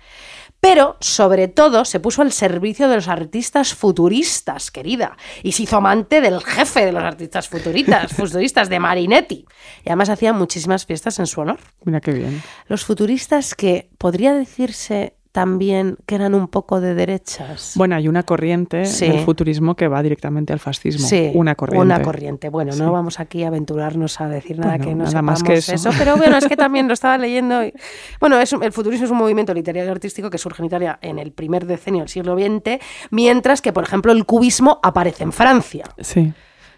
Pero, 0.64 0.96
sobre 1.02 1.50
todo, 1.50 1.84
se 1.84 2.00
puso 2.00 2.22
al 2.22 2.32
servicio 2.32 2.88
de 2.88 2.96
los 2.96 3.10
artistas 3.10 3.74
futuristas, 3.74 4.72
querida, 4.72 5.18
y 5.44 5.52
se 5.52 5.64
hizo 5.64 5.76
amante 5.76 6.22
del 6.22 6.42
jefe 6.42 6.86
de 6.86 6.94
los 6.94 7.04
artistas 7.04 7.50
futuristas, 7.50 8.14
futuristas 8.16 8.70
de 8.70 8.80
Marinetti. 8.80 9.46
Y 9.84 9.90
además 9.90 10.08
hacía 10.08 10.32
muchísimas 10.32 10.86
fiestas 10.86 11.20
en 11.20 11.28
su 11.28 11.42
honor. 11.42 11.60
Mira 11.84 12.00
qué 12.00 12.14
bien. 12.14 12.42
Los 12.70 12.86
futuristas 12.86 13.56
que 13.56 13.90
podría 13.98 14.34
decirse 14.34 15.18
también 15.34 15.98
que 16.06 16.14
eran 16.16 16.36
un 16.36 16.48
poco 16.48 16.80
de 16.80 16.94
derechas. 16.94 17.74
Bueno, 17.76 17.96
hay 17.96 18.08
una 18.08 18.22
corriente 18.24 18.86
Sí. 18.86 19.08
del 19.10 19.20
futurismo 19.26 19.76
que 19.76 19.88
va 19.88 20.02
directamente 20.04 20.54
al 20.54 20.60
fascismo. 20.60 21.06
Sí, 21.06 21.32
una 21.34 21.56
corriente. 21.56 21.84
Una 21.86 22.02
corriente. 22.04 22.50
Bueno, 22.50 22.72
Sí. 22.72 22.80
no 22.80 22.92
vamos 22.92 23.20
aquí 23.20 23.44
a 23.44 23.48
aventurarnos 23.48 24.22
a 24.22 24.28
decir 24.28 24.60
nada 24.60 24.74
Bueno, 24.78 24.86
que 24.86 24.92
no 24.92 24.98
nada 25.00 25.10
sepamos 25.10 25.32
más 25.32 25.44
que 25.44 25.54
eso. 25.56 25.90
pero 25.98 26.16
bueno, 26.18 26.38
es 26.38 26.48
que 26.48 26.56
también 26.58 26.88
lo 26.88 26.94
estaba 26.94 27.18
leyendo. 27.18 27.66
y- 27.66 27.74
bueno, 28.20 28.40
es, 28.40 28.54
un- 28.54 28.64
el 28.64 28.72
futurismo 28.72 29.06
es 29.06 29.12
un 29.12 29.18
movimiento 29.18 29.54
literario 29.56 29.88
y 29.90 29.92
artístico 29.92 30.30
que 30.30 30.38
surge 30.38 30.62
en 30.62 30.68
Italia 30.68 31.00
en 31.02 31.18
el 31.18 31.32
primer 31.32 31.66
decenio 31.66 32.02
del 32.02 32.10
siglo 32.10 32.36
XX, 32.38 32.80
mientras 33.10 33.62
que, 33.64 33.74
por 33.74 33.84
ejemplo, 33.84 34.12
el 34.12 34.26
cubismo 34.26 34.80
aparece 34.84 35.24
en 35.24 35.32
Francia. 35.32 35.86
Sí. 36.00 36.32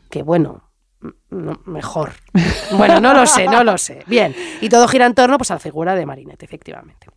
Que 0.09 0.23
bueno, 0.23 0.71
no, 1.29 1.59
mejor. 1.65 2.13
Bueno, 2.77 3.01
no 3.01 3.13
lo 3.13 3.25
sé, 3.25 3.47
no 3.47 3.65
lo 3.65 3.77
sé. 3.77 4.03
Bien, 4.07 4.33
y 4.61 4.69
todo 4.69 4.87
gira 4.87 5.05
en 5.05 5.13
torno 5.13 5.37
pues, 5.37 5.51
a 5.51 5.55
la 5.55 5.59
figura 5.59 5.93
de 5.93 6.05
Marinetti, 6.05 6.45
efectivamente, 6.45 7.07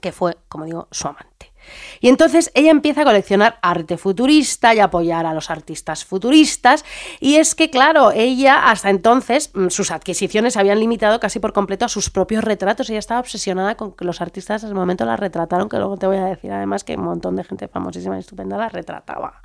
que 0.00 0.12
fue, 0.12 0.38
como 0.48 0.64
digo, 0.64 0.88
su 0.90 1.08
amante. 1.08 1.52
Y 2.00 2.08
entonces 2.08 2.50
ella 2.54 2.70
empieza 2.70 3.02
a 3.02 3.04
coleccionar 3.04 3.58
arte 3.62 3.96
futurista 3.96 4.74
y 4.74 4.80
apoyar 4.80 5.26
a 5.26 5.34
los 5.34 5.50
artistas 5.50 6.04
futuristas. 6.04 6.84
Y 7.20 7.36
es 7.36 7.54
que, 7.54 7.70
claro, 7.70 8.10
ella 8.12 8.70
hasta 8.70 8.90
entonces 8.90 9.50
mm, 9.54 9.68
sus 9.68 9.90
adquisiciones 9.90 10.56
habían 10.56 10.80
limitado 10.80 11.20
casi 11.20 11.38
por 11.38 11.52
completo 11.52 11.84
a 11.84 11.88
sus 11.88 12.10
propios 12.10 12.44
retratos. 12.44 12.90
Ella 12.90 12.98
estaba 12.98 13.20
obsesionada 13.20 13.76
con 13.76 13.92
que 13.92 14.04
los 14.04 14.20
artistas 14.20 14.62
en 14.62 14.68
ese 14.68 14.74
momento 14.74 15.04
la 15.04 15.16
retrataron, 15.16 15.68
que 15.68 15.78
luego 15.78 15.96
te 15.96 16.06
voy 16.06 16.16
a 16.16 16.24
decir 16.24 16.50
además 16.52 16.84
que 16.84 16.96
un 16.96 17.04
montón 17.04 17.36
de 17.36 17.44
gente 17.44 17.68
famosísima 17.68 18.16
y 18.16 18.20
estupenda 18.20 18.56
la 18.56 18.68
retrataba. 18.68 19.40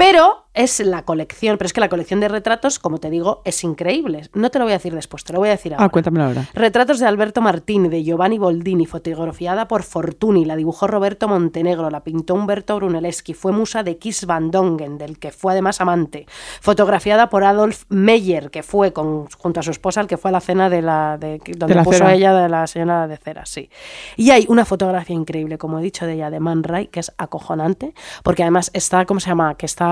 Pero 0.00 0.46
es 0.52 0.80
la 0.80 1.04
colección, 1.04 1.58
pero 1.58 1.66
es 1.66 1.72
que 1.72 1.80
la 1.80 1.88
colección 1.88 2.18
de 2.20 2.28
retratos, 2.28 2.78
como 2.78 2.98
te 2.98 3.08
digo, 3.08 3.40
es 3.44 3.62
increíble. 3.62 4.28
No 4.34 4.50
te 4.50 4.58
lo 4.58 4.64
voy 4.64 4.72
a 4.72 4.78
decir 4.78 4.94
después, 4.94 5.22
te 5.22 5.32
lo 5.32 5.38
voy 5.38 5.48
a 5.48 5.52
decir 5.52 5.74
ahora. 5.74 5.84
Ah, 5.84 5.88
cuéntamelo 5.90 6.24
ahora. 6.24 6.48
Retratos 6.54 6.98
de 6.98 7.06
Alberto 7.06 7.40
Martini, 7.40 7.88
de 7.88 8.02
Giovanni 8.02 8.38
Boldini, 8.38 8.86
fotografiada 8.86 9.68
por 9.68 9.82
Fortuny, 9.82 10.44
la 10.46 10.56
dibujó 10.56 10.86
Roberto 10.86 11.28
Montenegro, 11.28 11.90
la 11.90 12.02
pintó 12.02 12.34
Umberto 12.34 12.76
Brunelleschi, 12.76 13.34
fue 13.34 13.52
musa 13.52 13.82
de 13.82 13.98
Kiss 13.98 14.26
Van 14.26 14.50
Dongen, 14.50 14.98
del 14.98 15.18
que 15.18 15.30
fue 15.32 15.52
además 15.52 15.80
amante. 15.80 16.26
Fotografiada 16.60 17.28
por 17.28 17.44
Adolf 17.44 17.84
Meyer, 17.90 18.50
que 18.50 18.62
fue 18.62 18.92
con, 18.92 19.26
junto 19.38 19.60
a 19.60 19.62
su 19.62 19.70
esposa, 19.70 20.00
el 20.00 20.06
que 20.06 20.16
fue 20.16 20.30
a 20.30 20.32
la 20.32 20.40
cena 20.40 20.68
de 20.70 20.82
la, 20.82 21.18
de, 21.18 21.40
donde 21.56 21.74
la 21.74 21.84
puso 21.84 21.98
cera. 21.98 22.14
ella 22.14 22.34
de 22.34 22.48
la 22.48 22.66
señora 22.66 23.06
de 23.06 23.18
cera, 23.18 23.46
sí. 23.46 23.70
Y 24.16 24.30
hay 24.30 24.46
una 24.48 24.64
fotografía 24.64 25.14
increíble, 25.14 25.58
como 25.58 25.78
he 25.78 25.82
dicho, 25.82 26.06
de 26.06 26.14
ella, 26.14 26.30
de 26.30 26.40
Man 26.40 26.64
Ray, 26.64 26.88
que 26.88 27.00
es 27.00 27.12
acojonante, 27.18 27.94
porque 28.24 28.42
además 28.42 28.70
está, 28.74 29.06
¿cómo 29.06 29.20
se 29.20 29.28
llama? 29.28 29.54
Que 29.54 29.66
está... 29.66 29.89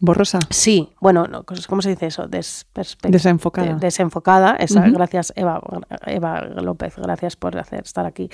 Borrosa. 0.00 0.38
Sí, 0.50 0.88
bueno, 1.00 1.26
no, 1.26 1.44
¿cómo 1.68 1.82
se 1.82 1.90
dice 1.90 2.06
eso? 2.06 2.26
Desenfocada. 2.28 3.74
de- 3.74 3.80
desenfocada. 3.80 4.56
Esa. 4.56 4.88
Gracias, 4.88 5.32
Eva, 5.36 5.60
Eva 6.06 6.40
López, 6.42 6.94
gracias 6.96 7.36
por 7.36 7.56
hacer, 7.58 7.82
estar 7.84 8.06
aquí. 8.06 8.28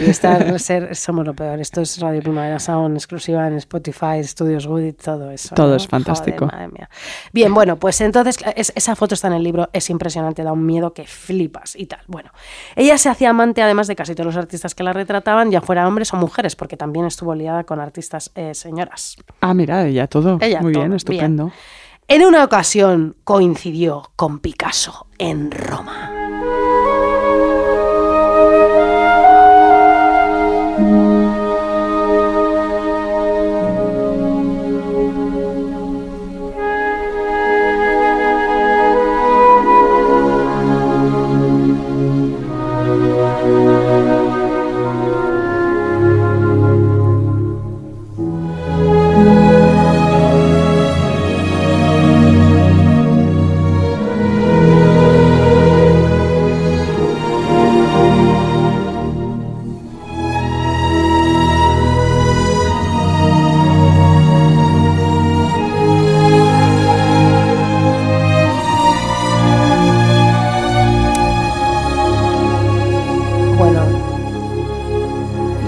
Y 0.00 0.10
estar, 0.10 0.58
ser, 0.60 0.94
somos 0.96 1.26
lo 1.26 1.34
peor. 1.34 1.60
Esto 1.60 1.80
es 1.80 1.98
Radio 2.00 2.20
Primavera 2.20 2.58
Sound, 2.58 2.96
exclusiva 2.96 3.46
en 3.46 3.54
Spotify, 3.54 4.22
Studios 4.22 4.66
Good 4.66 4.82
y 4.82 4.92
todo 4.92 5.30
eso. 5.30 5.54
Todo 5.54 5.70
¿no? 5.70 5.76
es 5.76 5.86
fantástico. 5.86 6.46
Joder, 6.46 6.52
madre 6.52 6.68
mía. 6.68 6.90
Bien, 7.32 7.52
bueno, 7.54 7.76
pues 7.76 8.00
entonces 8.00 8.38
es- 8.56 8.72
esa 8.74 8.96
foto 8.96 9.14
está 9.14 9.28
en 9.28 9.34
el 9.34 9.42
libro, 9.42 9.68
es 9.72 9.90
impresionante, 9.90 10.42
da 10.42 10.52
un 10.52 10.64
miedo 10.66 10.92
que 10.92 11.04
flipas 11.06 11.76
y 11.76 11.86
tal. 11.86 12.00
Bueno, 12.06 12.30
ella 12.76 12.98
se 12.98 13.08
hacía 13.08 13.30
amante 13.30 13.62
además 13.62 13.86
de 13.86 13.96
casi 13.96 14.14
todos 14.14 14.26
los 14.26 14.36
artistas 14.36 14.74
que 14.74 14.82
la 14.82 14.92
retrataban, 14.92 15.50
ya 15.50 15.60
fuera 15.60 15.86
hombres 15.86 16.12
o 16.12 16.16
mujeres, 16.16 16.56
porque 16.56 16.76
también 16.76 17.06
estuvo 17.06 17.34
liada 17.34 17.64
con 17.64 17.80
artistas 17.80 18.30
eh, 18.34 18.54
señoras. 18.54 19.16
Ah, 19.40 19.54
mira, 19.54 19.86
ella 19.86 20.06
todo. 20.06 20.21
Ella 20.40 20.60
Muy 20.60 20.72
todo, 20.72 20.82
bien, 20.82 20.90
bien. 20.90 20.96
estupendo. 20.96 21.52
En 22.08 22.24
una 22.24 22.44
ocasión 22.44 23.16
coincidió 23.24 24.10
con 24.16 24.40
Picasso 24.40 25.06
en 25.18 25.50
Roma. 25.50 26.21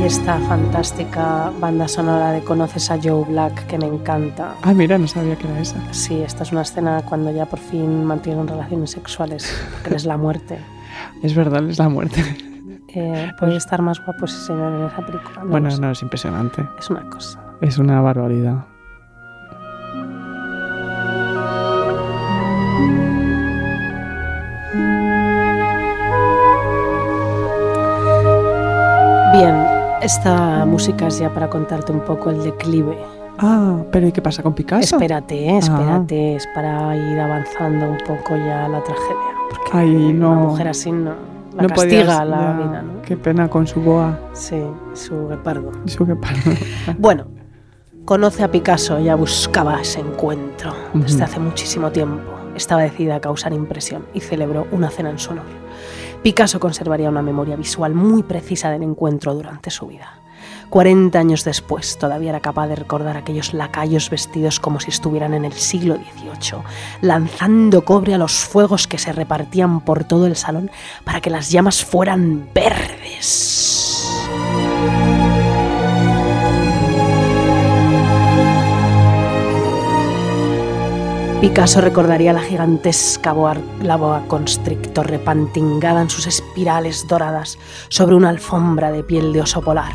Y 0.04 0.06
esta 0.06 0.38
fantástica 0.40 1.50
banda 1.58 1.88
sonora 1.88 2.32
de 2.32 2.42
Conoces 2.42 2.90
a 2.90 2.98
Joe 3.02 3.24
Black 3.24 3.66
que 3.66 3.78
me 3.78 3.86
encanta. 3.86 4.54
Ah, 4.62 4.74
mira, 4.74 4.98
no 4.98 5.06
sabía 5.06 5.34
que 5.36 5.46
era 5.46 5.60
esa. 5.60 5.80
Sí, 5.94 6.20
esta 6.20 6.42
es 6.42 6.52
una 6.52 6.60
escena 6.60 7.02
cuando 7.08 7.30
ya 7.30 7.46
por 7.46 7.58
fin 7.58 8.04
mantienen 8.04 8.46
relaciones 8.46 8.90
sexuales, 8.90 9.50
que 9.82 9.94
es 9.94 10.04
la 10.04 10.16
muerte. 10.16 10.58
Es 11.22 11.34
verdad, 11.34 11.68
es 11.68 11.78
la 11.78 11.88
muerte. 11.88 12.22
Eh, 12.88 13.32
puede 13.38 13.56
estar 13.56 13.80
más 13.82 13.98
guapo 14.04 14.26
ese 14.26 14.38
señor 14.46 14.74
en 14.74 14.86
esa 14.86 15.04
película. 15.04 15.42
no 15.42 15.50
bueno, 15.50 15.68
no, 15.78 15.90
es 15.90 16.02
impresionante. 16.02 16.66
Es 16.78 16.90
una 16.90 17.08
cosa. 17.08 17.42
Es 17.60 17.78
una 17.78 18.00
barbaridad. 18.00 18.66
Esta 30.04 30.64
música 30.66 31.06
es 31.08 31.18
ya 31.18 31.32
para 31.32 31.48
contarte 31.48 31.92
un 31.92 32.00
poco 32.00 32.30
el 32.30 32.42
declive. 32.42 32.96
Ah, 33.38 33.78
pero 33.90 34.06
¿y 34.06 34.12
qué 34.12 34.22
pasa 34.22 34.42
con 34.42 34.54
Picasso? 34.54 34.96
Espérate, 34.96 35.34
eh, 35.48 35.58
espérate, 35.58 36.36
es 36.36 36.46
para 36.54 36.96
ir 36.96 37.18
avanzando 37.18 37.90
un 37.90 37.98
poco 37.98 38.36
ya 38.36 38.68
la 38.68 38.82
tragedia. 38.82 39.16
Porque 39.50 39.70
Ay, 39.72 40.12
no. 40.12 40.30
una 40.30 40.40
mujer 40.42 40.68
así 40.68 40.92
no, 40.92 41.14
la 41.56 41.62
no 41.62 41.68
castiga 41.68 42.02
podías- 42.04 42.28
la 42.28 42.36
ya, 42.40 42.52
vida, 42.52 42.82
¿no? 42.82 43.02
Qué 43.02 43.16
pena 43.16 43.48
con 43.48 43.66
su 43.66 43.80
boa. 43.80 44.18
Sí, 44.34 44.62
su 44.94 45.28
guepardo. 45.28 45.72
Su 45.86 46.06
que 46.06 46.14
paro. 46.14 46.36
Bueno, 46.98 47.26
conoce 48.04 48.44
a 48.44 48.50
Picasso, 48.50 49.00
ya 49.00 49.16
buscaba 49.16 49.80
ese 49.80 50.00
encuentro 50.00 50.72
desde 50.94 51.24
hace 51.24 51.40
muchísimo 51.40 51.90
tiempo. 51.90 52.22
Estaba 52.54 52.82
decidida 52.82 53.16
a 53.16 53.20
causar 53.20 53.52
impresión 53.52 54.04
y 54.14 54.20
celebró 54.20 54.68
una 54.70 54.90
cena 54.90 55.10
en 55.10 55.18
su 55.18 55.32
honor. 55.32 55.44
Picasso 56.24 56.58
conservaría 56.58 57.10
una 57.10 57.20
memoria 57.20 57.54
visual 57.54 57.92
muy 57.92 58.22
precisa 58.22 58.70
del 58.70 58.82
encuentro 58.82 59.34
durante 59.34 59.70
su 59.70 59.86
vida. 59.86 60.20
40 60.70 61.18
años 61.18 61.44
después, 61.44 61.98
todavía 61.98 62.30
era 62.30 62.40
capaz 62.40 62.66
de 62.68 62.76
recordar 62.76 63.18
aquellos 63.18 63.52
lacayos 63.52 64.08
vestidos 64.08 64.58
como 64.58 64.80
si 64.80 64.88
estuvieran 64.88 65.34
en 65.34 65.44
el 65.44 65.52
siglo 65.52 65.96
XVIII, 65.96 66.62
lanzando 67.02 67.84
cobre 67.84 68.14
a 68.14 68.18
los 68.18 68.32
fuegos 68.32 68.88
que 68.88 68.96
se 68.96 69.12
repartían 69.12 69.82
por 69.82 70.04
todo 70.04 70.26
el 70.26 70.34
salón 70.34 70.70
para 71.04 71.20
que 71.20 71.28
las 71.28 71.50
llamas 71.50 71.84
fueran 71.84 72.48
verdes. 72.54 73.83
Picasso 81.44 81.82
recordaría 81.82 82.32
la 82.32 82.40
gigantesca 82.40 83.34
boa, 83.34 83.54
la 83.82 83.96
boa 83.96 84.22
constrictor 84.28 85.06
repantingada 85.06 86.00
en 86.00 86.08
sus 86.08 86.26
espirales 86.26 87.06
doradas 87.06 87.58
sobre 87.90 88.16
una 88.16 88.30
alfombra 88.30 88.90
de 88.90 89.04
piel 89.04 89.34
de 89.34 89.42
oso 89.42 89.60
polar, 89.60 89.92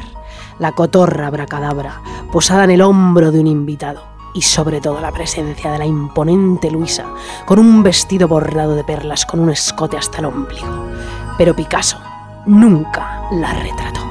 la 0.59 0.73
cotorra 0.73 1.25
abracadabra 1.25 2.03
posada 2.31 2.65
en 2.65 2.69
el 2.69 2.83
hombro 2.83 3.31
de 3.31 3.39
un 3.39 3.47
invitado 3.47 4.03
y 4.35 4.43
sobre 4.43 4.79
todo 4.79 5.01
la 5.01 5.11
presencia 5.11 5.71
de 5.71 5.79
la 5.79 5.87
imponente 5.87 6.69
Luisa 6.69 7.05
con 7.47 7.57
un 7.57 7.81
vestido 7.81 8.27
bordado 8.27 8.75
de 8.75 8.83
perlas 8.83 9.25
con 9.25 9.39
un 9.39 9.49
escote 9.49 9.97
hasta 9.97 10.19
el 10.19 10.25
ombligo. 10.25 10.85
Pero 11.35 11.55
Picasso 11.55 11.97
nunca 12.45 13.23
la 13.31 13.53
retrató. 13.53 14.08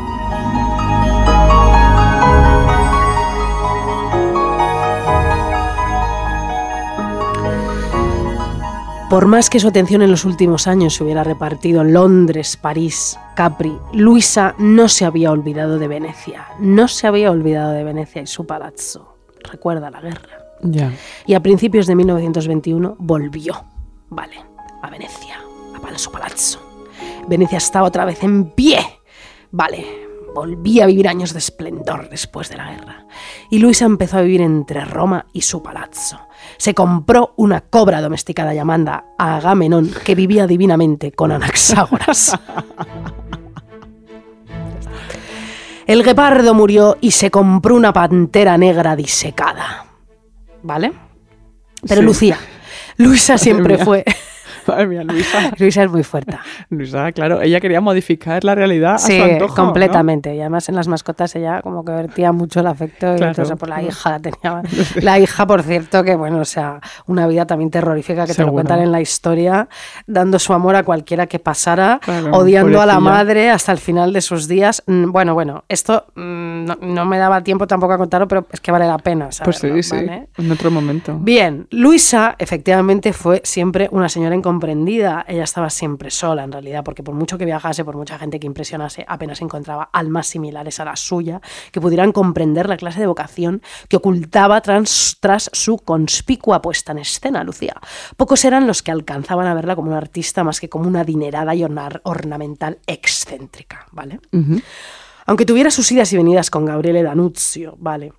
Por 9.11 9.27
más 9.27 9.49
que 9.49 9.59
su 9.59 9.69
atención 9.69 10.03
en 10.03 10.11
los 10.11 10.27
últimos 10.27 10.67
años 10.67 10.95
se 10.95 11.03
hubiera 11.03 11.25
repartido 11.25 11.81
en 11.81 11.95
Londres, 11.95 12.59
París, 12.59 13.19
Capri, 13.35 13.75
Luisa 13.95 14.55
no 14.59 14.87
se 14.89 15.07
había 15.07 15.33
olvidado 15.33 15.79
de 15.79 15.89
Venecia. 15.89 16.47
No 16.61 16.89
se 16.89 17.07
había 17.07 17.31
olvidado 17.31 17.73
de 17.73 17.85
Venecia 17.85 18.21
y 18.21 18.27
su 18.27 18.47
palazzo. 18.47 19.17
Recuerda 19.51 19.91
la 19.91 20.03
guerra. 20.03 20.45
Ya. 20.61 20.93
Y 21.27 21.33
a 21.33 21.41
principios 21.41 21.87
de 21.87 21.95
1921 21.95 22.97
volvió, 22.99 23.65
vale, 24.11 24.45
a 24.83 24.91
Venecia, 24.91 25.41
a 25.83 25.99
su 25.99 26.13
palazzo. 26.13 26.61
Venecia 27.27 27.59
estaba 27.59 27.89
otra 27.89 28.05
vez 28.05 28.23
en 28.23 28.51
pie, 28.51 28.79
vale, 29.51 30.08
volvía 30.39 30.85
a 30.85 30.87
vivir 30.87 31.09
años 31.09 31.33
de 31.33 31.41
esplendor 31.41 32.09
después 32.09 32.49
de 32.49 32.57
la 32.59 32.71
guerra. 32.71 33.07
Y 33.51 33.59
Luisa 33.59 33.87
empezó 33.87 34.19
a 34.19 34.23
vivir 34.23 34.41
entre 34.41 34.85
Roma 34.85 35.27
y 35.33 35.41
su 35.43 35.65
palazzo. 35.65 36.21
Se 36.59 36.75
compró 36.75 37.35
una 37.37 37.63
cobra 37.63 38.01
domesticada 38.01 38.55
llamada 38.55 39.05
Agamenón 39.19 39.91
que 40.05 40.15
vivía 40.15 40.47
divinamente 40.47 41.11
con 41.11 41.33
Anaxágoras. 41.33 42.39
El 45.89 46.05
guepardo 46.05 46.55
murió 46.55 46.99
y 47.01 47.11
se 47.11 47.33
compró 47.33 47.75
una 47.75 47.93
pantera 47.93 48.57
negra 48.57 48.95
disecada. 48.95 49.87
¿Vale? 50.63 50.93
Pero 51.89 52.03
Sí. 52.03 52.07
Lucía, 52.07 52.39
Luisa 52.97 53.39
siempre 53.39 53.79
fue. 53.79 54.05
Madre 54.69 54.87
mía, 54.87 55.05
Luisa. 55.05 55.51
Luisa 55.59 55.83
es 55.85 55.91
muy 55.91 56.03
fuerte. 56.05 56.39
Luisa, 56.71 57.11
claro, 57.13 57.41
ella 57.43 57.61
quería 57.61 57.81
modificar 57.81 58.45
la 58.45 58.55
realidad 58.55 58.95
a 58.95 58.99
Sí, 58.99 59.17
su 59.19 59.25
antojo, 59.25 59.57
¿no? 59.57 59.65
completamente. 59.65 60.35
Y 60.35 60.41
además 60.41 60.69
en 60.69 60.75
las 60.77 60.89
mascotas 60.89 61.35
ella 61.37 61.63
como 61.63 61.85
que 61.85 61.93
vertía 61.93 62.33
mucho 62.33 62.61
el 62.61 62.67
afecto. 62.67 63.15
Y 63.15 63.17
Claro, 63.17 63.31
entonces 63.33 63.57
por 63.57 63.69
la 63.69 63.83
hija 63.83 64.19
tenía. 64.21 64.63
La 65.03 65.19
hija, 65.19 65.47
por 65.47 65.63
cierto, 65.63 66.05
que 66.05 66.15
bueno, 66.17 66.39
o 66.41 66.45
sea, 66.45 66.81
una 67.07 67.27
vida 67.27 67.47
también 67.47 67.71
terrorífica 67.71 68.23
que 68.27 68.33
te 68.35 68.43
lo 68.43 68.47
Seguro. 68.49 68.53
cuentan 68.55 68.81
en 68.81 68.93
la 68.93 69.01
historia, 69.01 69.69
dando 70.07 70.39
su 70.39 70.53
amor 70.53 70.77
a 70.77 70.83
cualquiera 70.83 71.27
que 71.27 71.39
pasara, 71.39 72.01
Claro, 72.03 72.31
odiando 72.33 72.81
a 72.81 72.87
la 72.87 73.01
madre 73.01 73.51
hasta 73.51 73.73
el 73.73 73.79
final 73.79 74.13
de 74.13 74.21
sus 74.21 74.49
días. 74.49 74.83
Mm, 74.87 75.11
Bueno, 75.13 75.35
bueno, 75.35 75.65
esto 75.69 76.07
mm, 76.15 76.65
no, 76.65 76.77
no 76.81 77.05
me 77.07 77.19
daba 77.19 77.43
tiempo 77.43 77.67
tampoco 77.67 77.93
a 77.95 77.99
contarlo, 77.99 78.29
pero 78.29 78.47
es 78.53 78.61
que 78.61 78.71
vale 78.71 78.87
la 78.87 78.99
pena. 78.99 79.29
Pues 79.45 79.57
saberlo, 79.59 79.83
sí, 79.83 79.89
sí, 79.91 79.97
¿vale? 79.97 80.29
en 80.37 80.53
otro 80.53 80.71
momento. 80.71 81.17
Bien, 81.21 81.67
Luisa 81.71 82.35
efectivamente 82.39 83.13
fue 83.13 83.41
siempre 83.45 83.89
una 83.93 84.09
señora 84.09 84.35
incomprendida. 84.59 85.25
Ella 85.29 85.45
estaba 85.45 85.71
siempre 85.71 86.11
sola, 86.11 86.43
en 86.45 86.53
realidad, 86.53 86.83
porque 86.85 87.03
por 87.03 87.15
mucho 87.15 87.39
que 87.39 87.45
viajase, 87.45 87.85
por 87.85 87.97
mucha 87.97 88.19
gente 88.19 88.41
que 88.41 88.47
impresionase, 88.47 89.05
apenas 89.07 89.41
encontraba 89.41 89.89
almas 89.93 90.27
similares 90.27 90.81
a 90.81 90.85
la 90.85 90.97
suya 90.97 91.41
que 91.73 91.81
pudieran 91.81 92.13
comprender 92.13 92.69
la 92.69 92.77
clase 92.77 93.01
de 93.01 93.07
vocación 93.07 93.63
que 93.89 93.97
ocultaba 93.97 94.61
tras, 94.61 95.17
tras 95.21 95.51
su 95.53 95.79
conspicua 95.79 96.61
puesta 96.61 96.93
en 96.93 96.99
escena, 96.99 97.45
Lucía. 97.45 97.75
Pocos 98.17 98.45
eran 98.45 98.67
los 98.67 98.83
que 98.83 98.91
alcanzaban 98.91 99.47
a 99.47 99.55
verla 99.55 99.77
como 99.77 99.89
una 99.89 99.99
artista 99.99 100.43
más 100.45 100.61
que 100.61 100.69
como 100.69 100.89
una 100.89 101.01
adinerada 101.01 101.55
y 101.55 101.63
ornar- 101.63 102.01
ornamental 102.05 102.79
excéntrica, 102.87 103.87
¿vale? 103.93 104.21
Aunque 105.27 105.45
tuviera 105.47 105.71
sus 105.71 105.91
idas 105.93 106.13
y 106.13 106.17
venidas 106.17 106.51
con 106.51 106.65
Gabriele 106.65 107.03
Danuzio, 107.03 107.77
¿vale? 107.79 108.13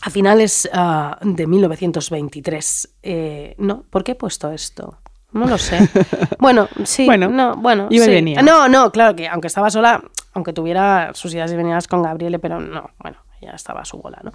A 0.00 0.10
finales 0.10 0.68
ah, 0.72 1.18
de 1.22 1.46
1923, 1.46 2.98
eh, 3.02 3.54
¿no? 3.58 3.82
¿Por 3.90 4.04
qué 4.04 4.12
he 4.12 4.14
puesto 4.14 4.50
esto? 4.52 4.98
No 5.32 5.46
lo 5.46 5.58
sé. 5.58 5.78
Bueno, 6.38 6.68
sí, 6.84 7.04
Bueno, 7.06 7.28
no, 7.28 7.56
bueno, 7.56 7.88
iba 7.90 8.04
y 8.06 8.08
venía. 8.10 8.42
No, 8.42 8.68
no, 8.68 8.90
claro 8.92 9.14
que 9.16 9.28
aunque 9.28 9.48
estaba 9.48 9.70
sola, 9.70 10.02
aunque 10.34 10.52
tuviera 10.52 11.10
sus 11.14 11.34
idas 11.34 11.52
y 11.52 11.56
venidas 11.56 11.88
con 11.88 12.02
Gabriele, 12.02 12.38
pero 12.38 12.60
no, 12.60 12.90
bueno, 13.00 13.18
ella 13.40 13.52
estaba 13.54 13.80
a 13.80 13.84
su 13.84 13.98
bola, 13.98 14.18
¿no? 14.22 14.32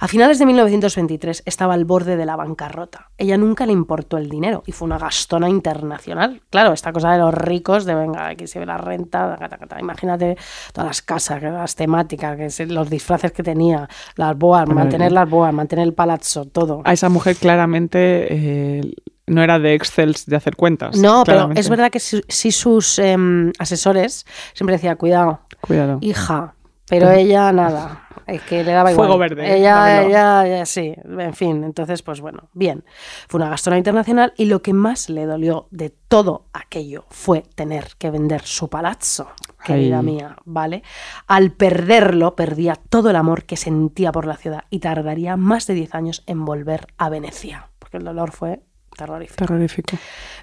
A 0.00 0.08
finales 0.08 0.38
de 0.38 0.46
1923 0.46 1.42
estaba 1.46 1.74
al 1.74 1.84
borde 1.84 2.16
de 2.16 2.24
la 2.26 2.36
bancarrota. 2.36 3.10
Ella 3.18 3.36
nunca 3.36 3.66
le 3.66 3.72
importó 3.72 4.16
el 4.16 4.28
dinero 4.30 4.62
y 4.66 4.72
fue 4.72 4.86
una 4.86 4.98
gastona 4.98 5.48
internacional. 5.48 6.40
Claro, 6.50 6.72
esta 6.72 6.92
cosa 6.92 7.12
de 7.12 7.18
los 7.18 7.32
ricos, 7.34 7.84
de 7.84 7.94
venga, 7.94 8.28
aquí 8.28 8.46
se 8.46 8.58
ve 8.58 8.66
la 8.66 8.78
renta, 8.78 9.38
imagínate 9.78 10.36
todas 10.72 10.88
las 10.88 11.02
casas, 11.02 11.42
las 11.42 11.76
temáticas, 11.76 12.36
que 12.36 12.50
se- 12.50 12.66
los 12.66 12.88
disfraces 12.90 13.32
que 13.32 13.42
tenía, 13.42 13.88
las 14.16 14.36
boas, 14.36 14.66
mantener 14.68 15.12
las 15.12 15.28
boas, 15.28 15.52
mantener 15.52 15.86
el 15.86 15.94
palazzo, 15.94 16.46
todo. 16.46 16.80
A 16.84 16.92
esa 16.94 17.08
mujer 17.10 17.36
claramente 17.36 18.78
eh, 18.78 18.94
no 19.26 19.42
era 19.42 19.58
de 19.58 19.74
Excel 19.74 20.14
de 20.26 20.36
hacer 20.36 20.56
cuentas. 20.56 20.96
No, 20.96 21.22
pero 21.24 21.50
es 21.54 21.68
verdad 21.68 21.90
que 21.90 22.00
sí, 22.00 22.22
sí 22.28 22.52
sus 22.52 22.98
em, 22.98 23.52
asesores 23.58 24.26
siempre 24.54 24.76
decían, 24.76 24.96
cuidado, 24.96 25.40
Cuidado. 25.60 25.98
hija, 26.00 26.54
pero 26.88 27.10
ella 27.10 27.52
nada. 27.52 28.08
Es 28.26 28.40
que 28.42 28.62
le 28.62 28.70
daba 28.72 28.92
igual. 28.92 29.08
Fuego 29.08 29.18
verde, 29.18 29.56
Ella, 29.56 29.74
dámelo. 29.74 30.08
ella, 30.08 30.46
ella, 30.46 30.66
sí. 30.66 30.94
En 31.04 31.34
fin, 31.34 31.64
entonces, 31.64 32.02
pues 32.02 32.20
bueno, 32.20 32.48
bien. 32.52 32.84
Fue 33.28 33.38
una 33.40 33.50
gastona 33.50 33.78
internacional 33.78 34.32
y 34.36 34.44
lo 34.44 34.62
que 34.62 34.72
más 34.72 35.10
le 35.10 35.26
dolió 35.26 35.66
de 35.70 35.90
todo 35.90 36.46
aquello 36.52 37.04
fue 37.10 37.42
tener 37.56 37.88
que 37.98 38.10
vender 38.10 38.42
su 38.42 38.68
palazzo, 38.70 39.28
querida 39.64 39.98
Ay. 39.98 40.04
mía, 40.06 40.36
¿vale? 40.44 40.82
Al 41.26 41.50
perderlo, 41.50 42.36
perdía 42.36 42.76
todo 42.76 43.10
el 43.10 43.16
amor 43.16 43.44
que 43.44 43.56
sentía 43.56 44.12
por 44.12 44.26
la 44.26 44.36
ciudad 44.36 44.64
y 44.70 44.78
tardaría 44.78 45.36
más 45.36 45.66
de 45.66 45.74
10 45.74 45.94
años 45.94 46.22
en 46.26 46.44
volver 46.44 46.86
a 46.98 47.08
Venecia, 47.08 47.70
porque 47.80 47.96
el 47.96 48.04
dolor 48.04 48.30
fue 48.30 48.62
terrorífico. 48.96 49.36
Terrorífico. 49.36 49.96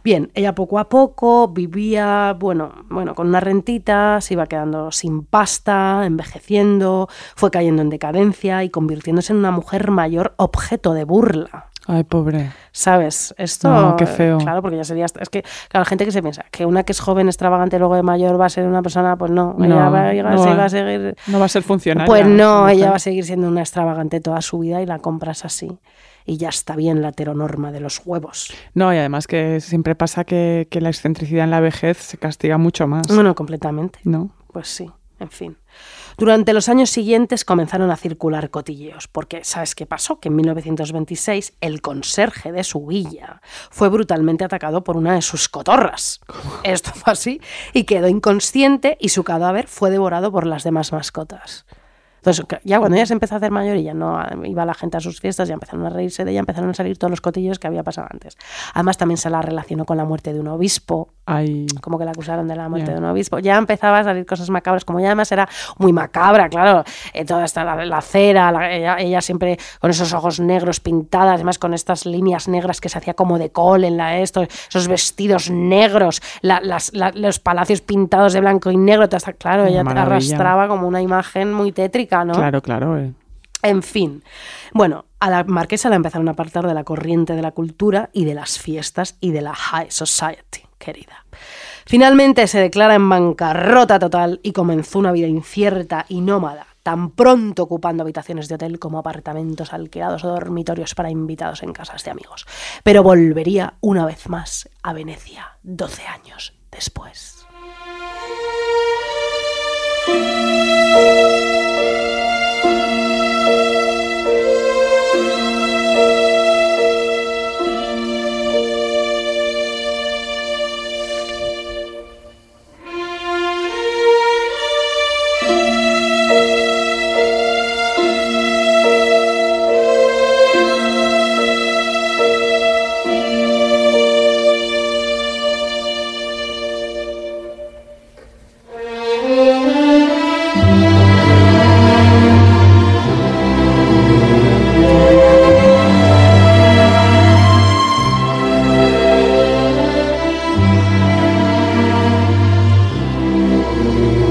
Bien, 0.03 0.31
ella 0.33 0.55
poco 0.55 0.79
a 0.79 0.89
poco 0.89 1.47
vivía, 1.49 2.35
bueno, 2.39 2.71
bueno, 2.89 3.15
con 3.15 3.27
una 3.27 3.39
rentita, 3.39 4.21
se 4.21 4.33
iba 4.33 4.45
quedando 4.47 4.91
sin 4.91 5.23
pasta, 5.23 6.05
envejeciendo, 6.05 7.07
fue 7.35 7.51
cayendo 7.51 7.81
en 7.81 7.89
decadencia 7.89 8.63
y 8.63 8.69
convirtiéndose 8.69 9.33
en 9.33 9.39
una 9.39 9.51
mujer 9.51 9.91
mayor 9.91 10.33
objeto 10.37 10.93
de 10.93 11.03
burla. 11.03 11.65
Ay, 11.87 12.03
pobre. 12.03 12.51
¿Sabes? 12.71 13.33
Esto. 13.39 13.67
No, 13.67 13.95
qué 13.95 14.05
feo. 14.05 14.37
Claro, 14.37 14.61
porque 14.61 14.77
ya 14.77 14.83
sería. 14.83 15.05
Es 15.05 15.29
que, 15.29 15.43
claro, 15.69 15.85
gente 15.85 16.05
que 16.05 16.11
se 16.11 16.21
piensa 16.21 16.45
que 16.51 16.67
una 16.67 16.83
que 16.83 16.91
es 16.91 16.99
joven, 16.99 17.27
extravagante, 17.27 17.79
luego 17.79 17.95
de 17.95 18.03
mayor 18.03 18.39
va 18.39 18.45
a 18.45 18.49
ser 18.49 18.67
una 18.67 18.83
persona, 18.83 19.15
pues 19.17 19.31
no. 19.31 19.55
No, 19.57 19.65
ella 19.65 19.89
va, 19.89 20.09
a 20.09 20.13
llegar- 20.13 20.35
no 20.35 20.43
se 20.43 20.49
va- 20.49 20.55
va 20.55 20.65
a 20.65 20.69
seguir. 20.69 21.15
No 21.27 21.39
va 21.39 21.45
a 21.45 21.49
ser 21.49 21.63
funcionaria. 21.63 22.05
Pues 22.05 22.27
no, 22.27 22.69
ella 22.69 22.91
va 22.91 22.97
a 22.97 22.99
seguir 22.99 23.25
siendo 23.25 23.47
una 23.47 23.61
extravagante 23.61 24.19
toda 24.21 24.39
su 24.43 24.59
vida 24.59 24.83
y 24.83 24.85
la 24.85 24.99
compras 24.99 25.45
así. 25.45 25.79
Y 26.29 26.37
ya 26.37 26.49
está 26.49 26.75
bien 26.75 27.01
la 27.01 27.09
heteronorma 27.09 27.71
de 27.71 27.79
los 27.79 28.03
huevos. 28.05 28.53
No, 28.75 28.93
y 28.93 28.97
además 28.97 29.25
que 29.25 29.59
siempre 29.61 29.95
pasa 29.95 30.25
que, 30.25 30.67
que 30.69 30.79
la 30.79 30.89
excentricidad 30.89 31.43
en 31.43 31.49
la 31.49 31.59
vejez 31.59 31.97
se 31.97 32.19
castiga 32.19 32.59
mucho 32.59 32.85
más. 32.85 33.07
Bueno, 33.07 33.33
completamente. 33.33 33.97
¿No? 34.03 34.29
Pues 34.53 34.67
sí, 34.67 34.91
en 35.19 35.31
fin. 35.31 35.57
Durante 36.19 36.53
los 36.53 36.69
años 36.69 36.91
siguientes 36.91 37.45
comenzaron 37.45 37.89
a 37.89 37.95
circular 37.95 38.51
cotilleos, 38.51 39.07
porque 39.07 39.43
¿sabes 39.43 39.73
qué 39.73 39.87
pasó? 39.87 40.19
Que 40.19 40.27
en 40.27 40.35
1926 40.35 41.53
el 41.61 41.81
conserje 41.81 42.51
de 42.51 42.63
su 42.63 42.85
villa 42.85 43.41
fue 43.71 43.89
brutalmente 43.89 44.43
atacado 44.43 44.83
por 44.83 44.97
una 44.97 45.15
de 45.15 45.23
sus 45.23 45.49
cotorras. 45.49 46.21
Esto 46.63 46.91
fue 46.93 47.13
así, 47.13 47.41
y 47.73 47.85
quedó 47.85 48.07
inconsciente 48.07 48.97
y 48.99 49.09
su 49.09 49.23
cadáver 49.23 49.67
fue 49.67 49.89
devorado 49.89 50.31
por 50.31 50.45
las 50.45 50.63
demás 50.63 50.91
mascotas. 50.91 51.65
Entonces, 52.19 52.45
ya 52.63 52.79
cuando 52.79 52.97
ella 52.97 53.05
se 53.05 53.13
empezó 53.13 53.35
a 53.35 53.37
hacer 53.37 53.51
mayor 53.51 53.77
y 53.77 53.83
ya 53.83 53.93
no 53.93 54.17
ah, 54.17 54.29
iba 54.43 54.65
la 54.65 54.73
gente 54.73 54.97
a 54.97 54.99
sus 54.99 55.19
fiestas, 55.19 55.47
ya 55.47 55.53
empezaron 55.53 55.85
a 55.85 55.89
reírse 55.89 56.25
de 56.25 56.31
ella, 56.31 56.41
empezaron 56.41 56.69
a 56.69 56.73
salir 56.73 56.97
todos 56.97 57.11
los 57.11 57.21
cotillos 57.21 57.59
que 57.59 57.67
había 57.67 57.83
pasado 57.83 58.07
antes. 58.11 58.37
Además, 58.73 58.97
también 58.97 59.17
se 59.17 59.29
la 59.29 59.41
relacionó 59.41 59.85
con 59.85 59.97
la 59.97 60.05
muerte 60.05 60.33
de 60.33 60.39
un 60.39 60.47
obispo, 60.47 61.13
Ay, 61.31 61.67
como 61.81 61.97
que 61.99 62.05
la 62.05 62.11
acusaron 62.11 62.47
de 62.47 62.55
la 62.55 62.67
muerte 62.69 62.91
de 62.91 62.97
un 62.97 63.05
obispo. 63.05 63.39
Ya 63.39 63.57
empezaba 63.57 63.99
a 63.99 64.03
salir 64.03 64.25
cosas 64.25 64.49
macabras, 64.49 64.83
como 64.85 64.99
ya 64.99 65.07
además 65.07 65.31
era 65.31 65.47
muy 65.77 65.93
macabra, 65.93 66.49
claro, 66.49 66.83
eh, 67.13 67.25
toda 67.25 67.45
esta 67.45 67.63
la, 67.63 67.85
la 67.85 68.01
cera, 68.01 68.51
la- 68.51 68.71
ella, 68.71 68.97
ella 68.99 69.21
siempre 69.21 69.57
con 69.79 69.91
esos 69.91 70.13
ojos 70.13 70.39
negros 70.39 70.79
pintadas, 70.79 71.35
además 71.35 71.59
con 71.59 71.73
estas 71.73 72.05
líneas 72.05 72.47
negras 72.47 72.81
que 72.81 72.89
se 72.89 72.97
hacía 72.97 73.13
como 73.13 73.37
de 73.37 73.51
col 73.51 73.83
en 73.83 73.97
la 73.97 74.17
esto, 74.17 74.41
esos 74.41 74.87
vestidos 74.87 75.49
negros, 75.51 76.21
la- 76.41 76.61
las- 76.61 76.91
la- 76.93 77.11
los 77.13 77.39
palacios 77.39 77.81
pintados 77.81 78.33
de 78.33 78.39
blanco 78.41 78.71
y 78.71 78.77
negro, 78.77 79.07
toda 79.07 79.17
esta- 79.17 79.33
claro, 79.33 79.65
ella 79.65 79.83
Maravilla. 79.83 80.15
arrastraba 80.15 80.67
como 80.67 80.87
una 80.87 81.01
imagen 81.01 81.53
muy 81.53 81.71
tétrica, 81.71 82.25
¿no? 82.25 82.33
claro, 82.33 82.61
claro. 82.61 82.97
eh. 82.97 83.13
En 83.61 83.83
fin. 83.83 84.23
Bueno, 84.73 85.05
a 85.19 85.29
la 85.29 85.43
marquesa 85.43 85.89
la 85.89 85.95
empezaron 85.95 86.27
a 86.27 86.31
apartar 86.31 86.65
de 86.65 86.73
la 86.73 86.83
corriente 86.83 87.35
de 87.35 87.41
la 87.41 87.51
cultura 87.51 88.09
y 88.13 88.25
de 88.25 88.33
las 88.33 88.57
fiestas 88.57 89.17
y 89.19 89.31
de 89.31 89.41
la 89.41 89.53
high 89.53 89.91
society, 89.91 90.61
querida. 90.77 91.25
Finalmente 91.85 92.47
se 92.47 92.59
declara 92.59 92.95
en 92.95 93.09
bancarrota 93.09 93.99
total 93.99 94.39
y 94.43 94.53
comenzó 94.53 94.99
una 94.99 95.11
vida 95.11 95.27
incierta 95.27 96.05
y 96.07 96.21
nómada, 96.21 96.67
tan 96.83 97.11
pronto 97.11 97.63
ocupando 97.63 98.03
habitaciones 98.03 98.47
de 98.47 98.55
hotel 98.55 98.79
como 98.79 98.99
apartamentos 98.99 99.73
alquilados 99.73 100.23
o 100.23 100.29
dormitorios 100.29 100.95
para 100.95 101.09
invitados 101.09 101.63
en 101.63 101.73
casas 101.73 102.03
de 102.03 102.11
amigos. 102.11 102.45
Pero 102.83 103.03
volvería 103.03 103.73
una 103.81 104.05
vez 104.05 104.29
más 104.29 104.69
a 104.83 104.93
Venecia, 104.93 105.57
12 105.63 106.03
años 106.03 106.53
después. 106.71 107.45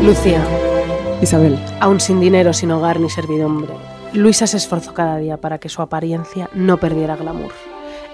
Lucía. 0.09 0.43
Isabel. 1.21 1.59
Aún 1.81 2.01
sin 2.01 2.19
dinero, 2.19 2.55
sin 2.55 2.71
hogar 2.71 2.99
ni 2.99 3.11
servidumbre, 3.11 3.75
Luisa 4.15 4.47
se 4.47 4.57
esforzó 4.57 4.95
cada 4.95 5.19
día 5.19 5.37
para 5.37 5.59
que 5.59 5.69
su 5.69 5.83
apariencia 5.83 6.49
no 6.55 6.79
perdiera 6.79 7.15
glamour. 7.15 7.53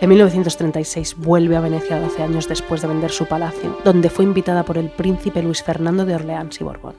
En 0.00 0.08
1936 0.08 1.14
vuelve 1.18 1.54
a 1.54 1.60
Venecia 1.60 2.00
12 2.00 2.20
años 2.20 2.48
después 2.48 2.82
de 2.82 2.88
vender 2.88 3.12
su 3.12 3.26
palacio, 3.26 3.78
donde 3.84 4.10
fue 4.10 4.24
invitada 4.24 4.64
por 4.64 4.76
el 4.76 4.90
príncipe 4.90 5.40
Luis 5.40 5.62
Fernando 5.62 6.04
de 6.04 6.16
Orleans 6.16 6.60
y 6.60 6.64
Borbón. 6.64 6.96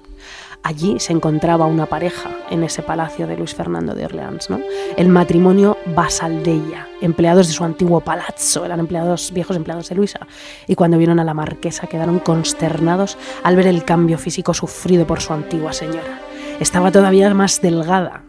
Allí 0.66 1.00
se 1.00 1.14
encontraba 1.14 1.68
una 1.68 1.86
pareja 1.86 2.32
en 2.50 2.64
ese 2.64 2.82
palacio 2.82 3.28
de 3.28 3.38
Luis 3.38 3.54
Fernando 3.54 3.94
de 3.94 4.06
Orleans, 4.06 4.50
¿no? 4.50 4.60
El 4.98 5.10
matrimonio 5.10 5.78
Basaldella, 5.96 6.88
empleados 7.02 7.46
de 7.46 7.54
su 7.54 7.64
antiguo 7.64 8.02
palazzo, 8.02 8.66
eran 8.66 8.80
empleados, 8.80 9.32
viejos 9.32 9.56
empleados 9.56 9.90
de 9.90 9.96
Luisa. 9.96 10.22
Y 10.66 10.74
cuando 10.74 10.98
vieron 10.98 11.20
a 11.20 11.24
la 11.24 11.36
marquesa 11.36 11.86
quedaron 11.86 12.18
consternados 12.18 13.16
al 13.44 13.56
ver 13.56 13.68
el 13.68 13.86
cambio 13.86 14.18
físico 14.18 14.56
sufrido 14.56 15.06
por 15.06 15.22
su 15.22 15.34
antigua 15.34 15.72
señora. 15.72 16.20
Estaba 16.60 16.92
todavía 16.92 17.32
más 17.36 17.62
delgada 17.62 18.24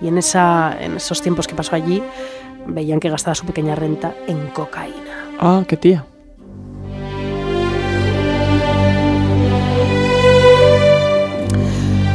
y 0.00 0.08
en, 0.08 0.16
esa, 0.16 0.74
en 0.80 0.96
esos 0.96 1.20
tiempos 1.20 1.46
que 1.46 1.54
pasó 1.54 1.76
allí 1.76 2.02
veían 2.66 3.00
que 3.00 3.10
gastaba 3.10 3.34
su 3.34 3.44
pequeña 3.44 3.74
renta 3.74 4.14
en 4.26 4.46
cocaína. 4.46 5.28
Ah, 5.38 5.62
qué 5.68 5.76
tía. 5.76 6.06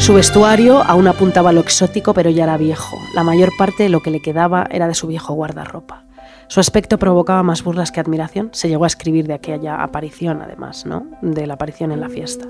Su 0.08 0.14
vestuario 0.14 0.82
aún 0.84 1.06
apuntaba 1.10 1.50
a 1.50 1.52
lo 1.52 1.60
exótico, 1.60 2.14
pero 2.14 2.30
ya 2.30 2.46
era 2.46 2.56
viejo. 2.56 2.98
La 3.14 3.24
mayor 3.26 3.52
parte 3.58 3.84
de 3.84 3.90
lo 3.90 4.00
que 4.00 4.10
le 4.10 4.22
quedaba 4.22 4.66
era 4.72 4.88
de 4.88 4.94
su 4.94 5.06
viejo 5.06 5.34
guardarropa. 5.34 6.06
Su 6.48 6.62
aspecto 6.62 6.98
provocaba 6.98 7.44
más 7.44 7.62
burlas 7.62 7.92
que 7.92 8.00
admiración. 8.00 8.50
Se 8.54 8.70
llegó 8.70 8.86
a 8.86 8.88
escribir 8.88 9.28
de 9.28 9.34
aquella 9.34 9.84
aparición, 9.84 10.42
además, 10.42 10.86
¿no? 10.86 11.08
De 11.22 11.46
la 11.46 11.56
aparición 11.56 11.92
en 11.92 12.00
la 12.00 12.08
fiesta. 12.08 12.46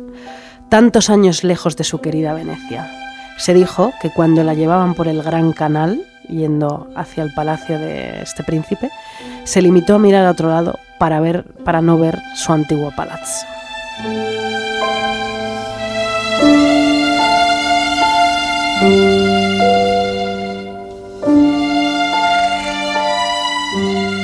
Tantos 0.69 1.09
años 1.09 1.43
lejos 1.43 1.75
de 1.75 1.83
su 1.83 1.99
querida 1.99 2.35
Venecia. 2.35 2.91
Se 3.39 3.55
dijo 3.55 3.91
que 4.03 4.11
cuando 4.11 4.43
la 4.43 4.53
llevaban 4.53 4.93
por 4.93 5.07
el 5.07 5.23
Gran 5.23 5.51
Canal, 5.51 6.05
yendo 6.29 6.91
hacia 6.95 7.23
el 7.23 7.33
palacio 7.33 7.79
de 7.79 8.21
este 8.21 8.43
príncipe, 8.43 8.91
se 9.45 9.63
limitó 9.63 9.95
a 9.95 9.99
mirar 9.99 10.27
a 10.27 10.31
otro 10.31 10.49
lado 10.49 10.77
para, 10.99 11.19
ver, 11.21 11.43
para 11.65 11.81
no 11.81 11.97
ver 11.97 12.19
su 12.35 12.53
antiguo 12.53 12.91
palazzo. 12.95 13.47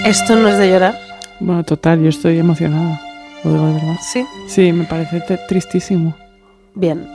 Esto 0.05 0.36
no 0.36 0.47
es 0.47 0.57
de 0.57 0.70
llorar, 0.70 0.95
Bueno, 1.39 1.64
total, 1.64 2.01
yo 2.01 2.09
estoy 2.09 2.38
emocionada. 2.38 3.01
Lo 3.43 3.51
digo 3.51 3.66
de 3.68 3.74
verdad. 3.74 3.95
¿sí? 4.01 4.26
Sí, 4.47 4.72
me 4.72 4.84
parece 4.84 5.22
tristísimo. 5.47 6.16
Bien, 6.76 7.07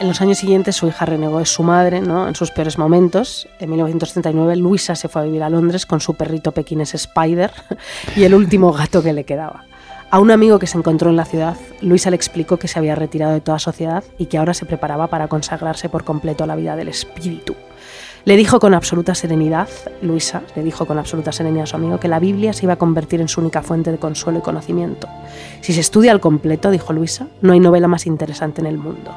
en 0.00 0.08
los 0.08 0.20
años 0.20 0.38
siguientes 0.38 0.76
su 0.76 0.88
hija 0.88 1.06
renegó 1.06 1.38
de 1.38 1.46
su 1.46 1.62
madre, 1.62 2.00
¿no? 2.00 2.26
En 2.26 2.34
sus 2.34 2.50
peores 2.50 2.76
momentos. 2.76 3.48
En 3.58 3.70
1939 3.70 4.56
Luisa 4.56 4.96
se 4.96 5.08
fue 5.08 5.22
a 5.22 5.24
vivir 5.24 5.42
a 5.42 5.48
Londres 5.48 5.86
con 5.86 6.00
su 6.00 6.14
perrito 6.14 6.52
pequinés 6.52 6.94
Spider 6.94 7.52
y 8.16 8.24
el 8.24 8.34
último 8.34 8.72
gato 8.72 9.02
que 9.02 9.12
le 9.12 9.24
quedaba. 9.24 9.64
A 10.12 10.20
un 10.20 10.30
amigo 10.30 10.58
que 10.58 10.66
se 10.66 10.76
encontró 10.76 11.08
en 11.08 11.16
la 11.16 11.24
ciudad, 11.24 11.56
Luisa 11.80 12.10
le 12.10 12.16
explicó 12.16 12.58
que 12.58 12.68
se 12.68 12.78
había 12.78 12.94
retirado 12.94 13.32
de 13.32 13.40
toda 13.40 13.58
sociedad 13.58 14.04
y 14.18 14.26
que 14.26 14.36
ahora 14.36 14.52
se 14.52 14.66
preparaba 14.66 15.06
para 15.06 15.26
consagrarse 15.26 15.88
por 15.88 16.04
completo 16.04 16.44
a 16.44 16.46
la 16.46 16.54
vida 16.54 16.76
del 16.76 16.88
espíritu. 16.88 17.54
Le 18.26 18.36
dijo 18.36 18.60
con 18.60 18.74
absoluta 18.74 19.14
serenidad, 19.14 19.70
Luisa 20.02 20.42
le 20.54 20.64
dijo 20.64 20.84
con 20.84 20.98
absoluta 20.98 21.32
serenidad 21.32 21.62
a 21.62 21.66
su 21.66 21.76
amigo 21.76 21.98
que 21.98 22.08
la 22.08 22.18
Biblia 22.18 22.52
se 22.52 22.66
iba 22.66 22.74
a 22.74 22.78
convertir 22.78 23.22
en 23.22 23.28
su 23.28 23.40
única 23.40 23.62
fuente 23.62 23.90
de 23.90 23.96
consuelo 23.96 24.40
y 24.40 24.42
conocimiento. 24.42 25.08
Si 25.62 25.72
se 25.72 25.80
estudia 25.80 26.12
al 26.12 26.20
completo, 26.20 26.70
dijo 26.70 26.92
Luisa, 26.92 27.28
no 27.40 27.54
hay 27.54 27.60
novela 27.60 27.88
más 27.88 28.06
interesante 28.06 28.60
en 28.60 28.66
el 28.66 28.76
mundo. 28.76 29.16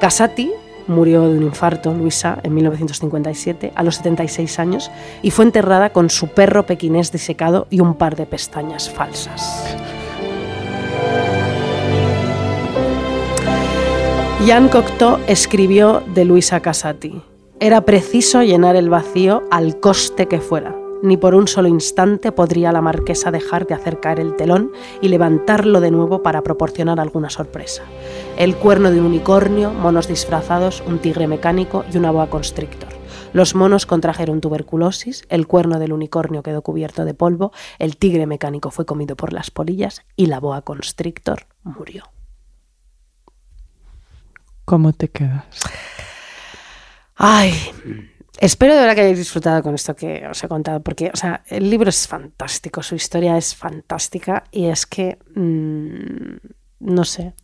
Casati 0.00 0.50
murió 0.88 1.22
de 1.22 1.38
un 1.38 1.44
infarto, 1.44 1.94
Luisa, 1.94 2.40
en 2.42 2.52
1957, 2.52 3.72
a 3.76 3.82
los 3.84 3.94
76 3.94 4.58
años, 4.58 4.90
y 5.22 5.30
fue 5.30 5.44
enterrada 5.44 5.90
con 5.90 6.10
su 6.10 6.26
perro 6.26 6.66
pequinés 6.66 7.12
disecado 7.12 7.68
y 7.70 7.78
un 7.78 7.94
par 7.94 8.16
de 8.16 8.26
pestañas 8.26 8.90
falsas. 8.90 9.76
Jean 14.46 14.68
Cocteau 14.68 15.18
escribió 15.26 16.04
de 16.14 16.24
Luisa 16.24 16.60
Casati. 16.60 17.20
Era 17.58 17.80
preciso 17.80 18.42
llenar 18.42 18.76
el 18.76 18.88
vacío 18.88 19.42
al 19.50 19.80
coste 19.80 20.28
que 20.28 20.40
fuera. 20.40 20.76
Ni 21.02 21.16
por 21.16 21.34
un 21.34 21.48
solo 21.48 21.66
instante 21.68 22.30
podría 22.30 22.70
la 22.70 22.80
marquesa 22.80 23.30
dejar 23.30 23.66
de 23.66 23.74
hacer 23.74 23.98
caer 23.98 24.20
el 24.20 24.36
telón 24.36 24.70
y 25.00 25.08
levantarlo 25.08 25.80
de 25.80 25.90
nuevo 25.90 26.22
para 26.22 26.42
proporcionar 26.42 27.00
alguna 27.00 27.28
sorpresa. 27.28 27.82
El 28.36 28.54
cuerno 28.54 28.90
de 28.90 29.00
un 29.00 29.06
unicornio, 29.06 29.72
monos 29.72 30.06
disfrazados, 30.06 30.82
un 30.86 31.00
tigre 31.00 31.26
mecánico 31.26 31.84
y 31.92 31.96
una 31.96 32.12
boa 32.12 32.30
constrictor. 32.30 32.95
Los 33.36 33.54
monos 33.54 33.84
contrajeron 33.84 34.40
tuberculosis, 34.40 35.26
el 35.28 35.46
cuerno 35.46 35.78
del 35.78 35.92
unicornio 35.92 36.42
quedó 36.42 36.62
cubierto 36.62 37.04
de 37.04 37.12
polvo, 37.12 37.52
el 37.78 37.98
tigre 37.98 38.26
mecánico 38.26 38.70
fue 38.70 38.86
comido 38.86 39.14
por 39.14 39.34
las 39.34 39.50
polillas 39.50 40.00
y 40.16 40.24
la 40.24 40.40
boa 40.40 40.62
constrictor 40.62 41.46
murió. 41.62 42.04
¿Cómo 44.64 44.94
te 44.94 45.08
quedas? 45.08 45.44
Ay, 47.14 47.52
espero 48.40 48.72
de 48.74 48.80
verdad 48.80 48.94
que 48.94 49.02
hayáis 49.02 49.18
disfrutado 49.18 49.62
con 49.62 49.74
esto 49.74 49.94
que 49.94 50.26
os 50.26 50.42
he 50.42 50.48
contado, 50.48 50.80
porque, 50.82 51.10
o 51.12 51.16
sea, 51.16 51.42
el 51.48 51.68
libro 51.68 51.90
es 51.90 52.08
fantástico, 52.08 52.82
su 52.82 52.94
historia 52.94 53.36
es 53.36 53.54
fantástica 53.54 54.44
y 54.50 54.64
es 54.68 54.86
que, 54.86 55.18
mm, 55.34 56.36
no 56.80 57.04
sé. 57.04 57.34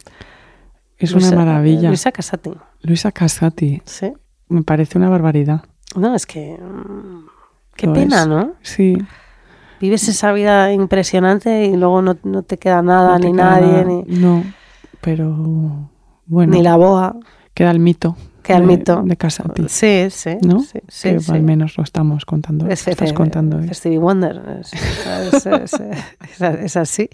Es 0.97 1.13
Luisa- 1.13 1.29
una 1.29 1.45
maravilla. 1.45 1.89
Luisa 1.89 2.13
Casati, 2.13 2.53
Luisa 2.81 3.13
Casati, 3.13 3.83
¿sí? 3.85 4.15
me 4.49 4.63
parece 4.63 4.97
una 4.97 5.11
barbaridad. 5.11 5.65
No, 5.97 6.15
es 6.15 6.27
que... 6.27 6.57
mm, 6.59 7.27
Qué 7.77 7.87
Lo 7.87 7.93
pena, 7.95 8.23
es. 8.23 8.29
¿no? 8.29 8.53
Sí. 8.63 8.99
Vives 9.81 10.07
esa 10.09 10.33
vida 10.33 10.73
impresionante 10.73 11.65
y 11.65 11.77
luego 11.77 12.03
no, 12.03 12.17
no 12.23 12.43
te 12.43 12.59
queda 12.59 12.83
nada, 12.83 13.19
no 13.19 13.25
ni 13.27 13.33
queda 13.33 13.51
nadie, 13.61 13.67
nada. 13.73 13.85
ni, 13.85 14.03
No, 14.19 14.45
pero 15.01 15.89
bueno, 16.27 16.53
ni 16.53 16.63
la 16.63 16.77
boa. 16.77 17.17
queda 17.55 17.71
el 17.71 17.79
mito. 17.81 18.17
Queda 18.43 18.59
el 18.59 18.67
de- 18.67 18.77
mito. 18.77 19.03
De 19.05 19.69
Sí, 19.69 20.09
sí. 20.11 20.37
¿no? 20.43 20.61
Sí, 20.61 20.81
sí, 20.89 21.11
que 21.11 21.21
sí. 21.21 21.33
al 21.33 21.43
menos 21.43 21.77
lo 21.79 21.85
estamos 21.85 22.25
contando. 22.25 22.67
Es, 22.69 22.87
estás 22.87 23.09
es- 23.09 23.13
contando. 23.15 23.61
Stevie 23.73 23.99
Wonder. 23.99 24.61
Es 26.63 26.77
así. 26.77 27.09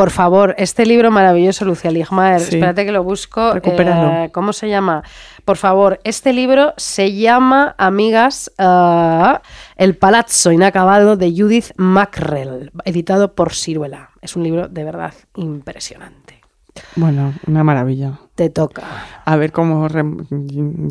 Por 0.00 0.10
favor, 0.10 0.54
este 0.56 0.86
libro 0.86 1.10
maravilloso, 1.10 1.66
Lucia 1.66 1.90
Ligmaer, 1.90 2.40
Sí. 2.40 2.54
espérate 2.56 2.86
que 2.86 2.92
lo 2.92 3.04
busco. 3.04 3.52
Recupéralo. 3.52 4.24
eh, 4.24 4.30
¿Cómo 4.32 4.54
se 4.54 4.66
llama? 4.66 5.02
Por 5.44 5.58
favor, 5.58 6.00
este 6.04 6.32
libro 6.32 6.72
se 6.78 7.12
llama, 7.12 7.74
amigas, 7.76 8.50
ah, 8.56 9.42
El 9.76 9.96
Palazzo 9.98 10.52
Inacabado 10.52 11.16
de 11.16 11.30
Judith 11.36 11.72
Mackrell, 11.76 12.70
editado 12.86 13.34
por 13.34 13.52
Ciruela. 13.52 14.08
Es 14.22 14.36
un 14.36 14.42
libro 14.42 14.68
de 14.68 14.84
verdad 14.84 15.12
impresionante. 15.36 16.39
Bueno, 16.96 17.34
una 17.46 17.62
maravilla. 17.64 18.18
Te 18.34 18.48
toca. 18.50 18.82
A 19.24 19.36
ver 19.36 19.52
cómo 19.52 19.86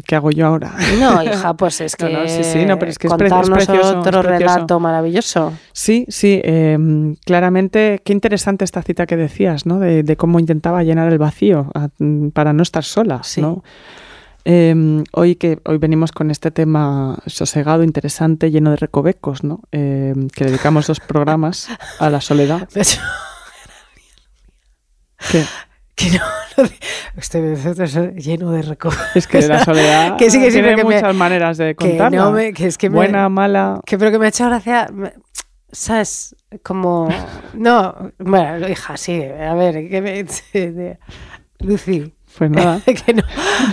qué 0.07 0.15
hago 0.15 0.31
yo 0.31 0.47
ahora. 0.47 0.75
No, 0.99 1.21
hija, 1.23 1.53
pues 1.55 1.81
es 1.81 1.95
que, 1.95 2.09
no, 2.11 2.27
sí, 2.27 2.43
sí, 2.43 2.65
no, 2.65 2.77
pero 2.77 2.91
es 2.91 2.97
que 2.99 3.07
es 3.07 3.11
contarnos 3.13 3.49
precioso, 3.49 3.99
otro 3.99 4.19
es 4.19 4.25
relato 4.25 4.79
maravilloso. 4.79 5.53
Sí, 5.73 6.05
sí, 6.09 6.39
eh, 6.43 6.77
claramente, 7.25 8.01
qué 8.05 8.13
interesante 8.13 8.65
esta 8.65 8.81
cita 8.83 9.05
que 9.07 9.17
decías, 9.17 9.65
¿no? 9.65 9.79
De, 9.79 10.03
de 10.03 10.15
cómo 10.17 10.39
intentaba 10.39 10.83
llenar 10.83 11.11
el 11.11 11.17
vacío 11.17 11.71
a- 11.73 11.89
para 12.33 12.53
no 12.53 12.63
estar 12.63 12.83
sola, 12.83 13.21
Sí. 13.23 13.41
¿no? 13.41 13.63
Eh, 14.45 15.03
hoy 15.11 15.35
que 15.35 15.59
hoy 15.65 15.77
venimos 15.79 16.11
con 16.13 16.31
este 16.31 16.49
tema 16.49 17.17
sosegado, 17.25 17.83
interesante, 17.83 18.49
lleno 18.51 18.69
de 18.71 18.77
recovecos, 18.77 19.43
¿no? 19.43 19.59
Eh, 19.71 20.13
que 20.33 20.45
dedicamos 20.45 20.87
dos 20.87 20.99
programas 21.01 21.67
a 21.99 22.09
la 22.09 22.21
soledad. 22.21 22.67
Que 25.31 25.43
que 26.00 26.18
no, 26.18 26.24
no 26.64 26.70
este 27.18 27.54
es 27.54 27.95
lleno 28.26 28.52
de 28.52 28.62
recuerdos. 28.62 29.02
es 29.16 29.28
que 29.28 29.41
la 29.41 29.64
soledad 29.66 30.18
Que 30.18 30.30
sí, 30.30 30.39
que 30.39 30.52
sí, 30.52 30.54
tiene 30.62 30.78
me- 30.78 30.84
muchas 30.86 31.14
maneras 31.16 31.58
de 31.58 31.76
que 31.76 31.89
contarla. 31.89 32.18
no 32.18 32.32
me- 32.32 32.54
que 32.54 32.68
es 32.68 32.78
que 32.78 32.89
me- 32.89 32.95
Buena, 32.95 33.28
mala. 33.30 33.82
Que 33.86 33.97
pero 33.97 34.12
que 34.12 34.20
me 34.20 34.26
ha 34.26 34.30
hecho 34.30 34.45
gracia, 34.45 34.89
¿sabes? 35.72 36.36
Como 36.64 37.10
no, 37.54 38.12
bueno, 38.18 38.68
hija, 38.68 38.97
sí, 38.97 39.22
a 39.24 39.54
ver, 39.54 39.88
que 39.89 40.02
me 40.02 40.97
Lucy, 41.60 42.14
Pues 42.39 42.49
nada. 42.51 42.79
que 42.85 43.13
no, 43.13 43.21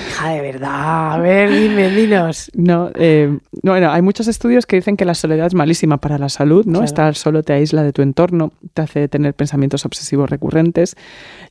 hija, 0.08 0.28
de 0.30 0.40
verdad, 0.42 1.12
a 1.14 1.18
ver, 1.18 1.50
dime, 1.50 1.88
dinos. 1.90 2.50
No, 2.54 2.90
eh, 2.96 3.38
no, 3.62 3.70
bueno, 3.72 3.92
hay 3.92 4.02
muchos 4.02 4.26
estudios 4.26 4.66
que 4.66 4.74
dicen 4.76 4.96
que 4.96 5.04
la 5.04 5.14
soledad 5.14 5.46
es 5.46 5.54
malísima 5.54 5.98
para 5.98 6.18
la 6.18 6.28
salud, 6.28 6.66
¿no? 6.66 6.72
Claro. 6.80 6.84
Estar 6.84 7.14
solo 7.14 7.44
te 7.44 7.52
aísla 7.52 7.84
de 7.84 7.92
tu 7.92 8.02
entorno, 8.02 8.52
te 8.74 8.82
hace 8.82 9.06
tener 9.08 9.34
pensamientos 9.34 9.84
obsesivos 9.86 10.28
recurrentes 10.28 10.96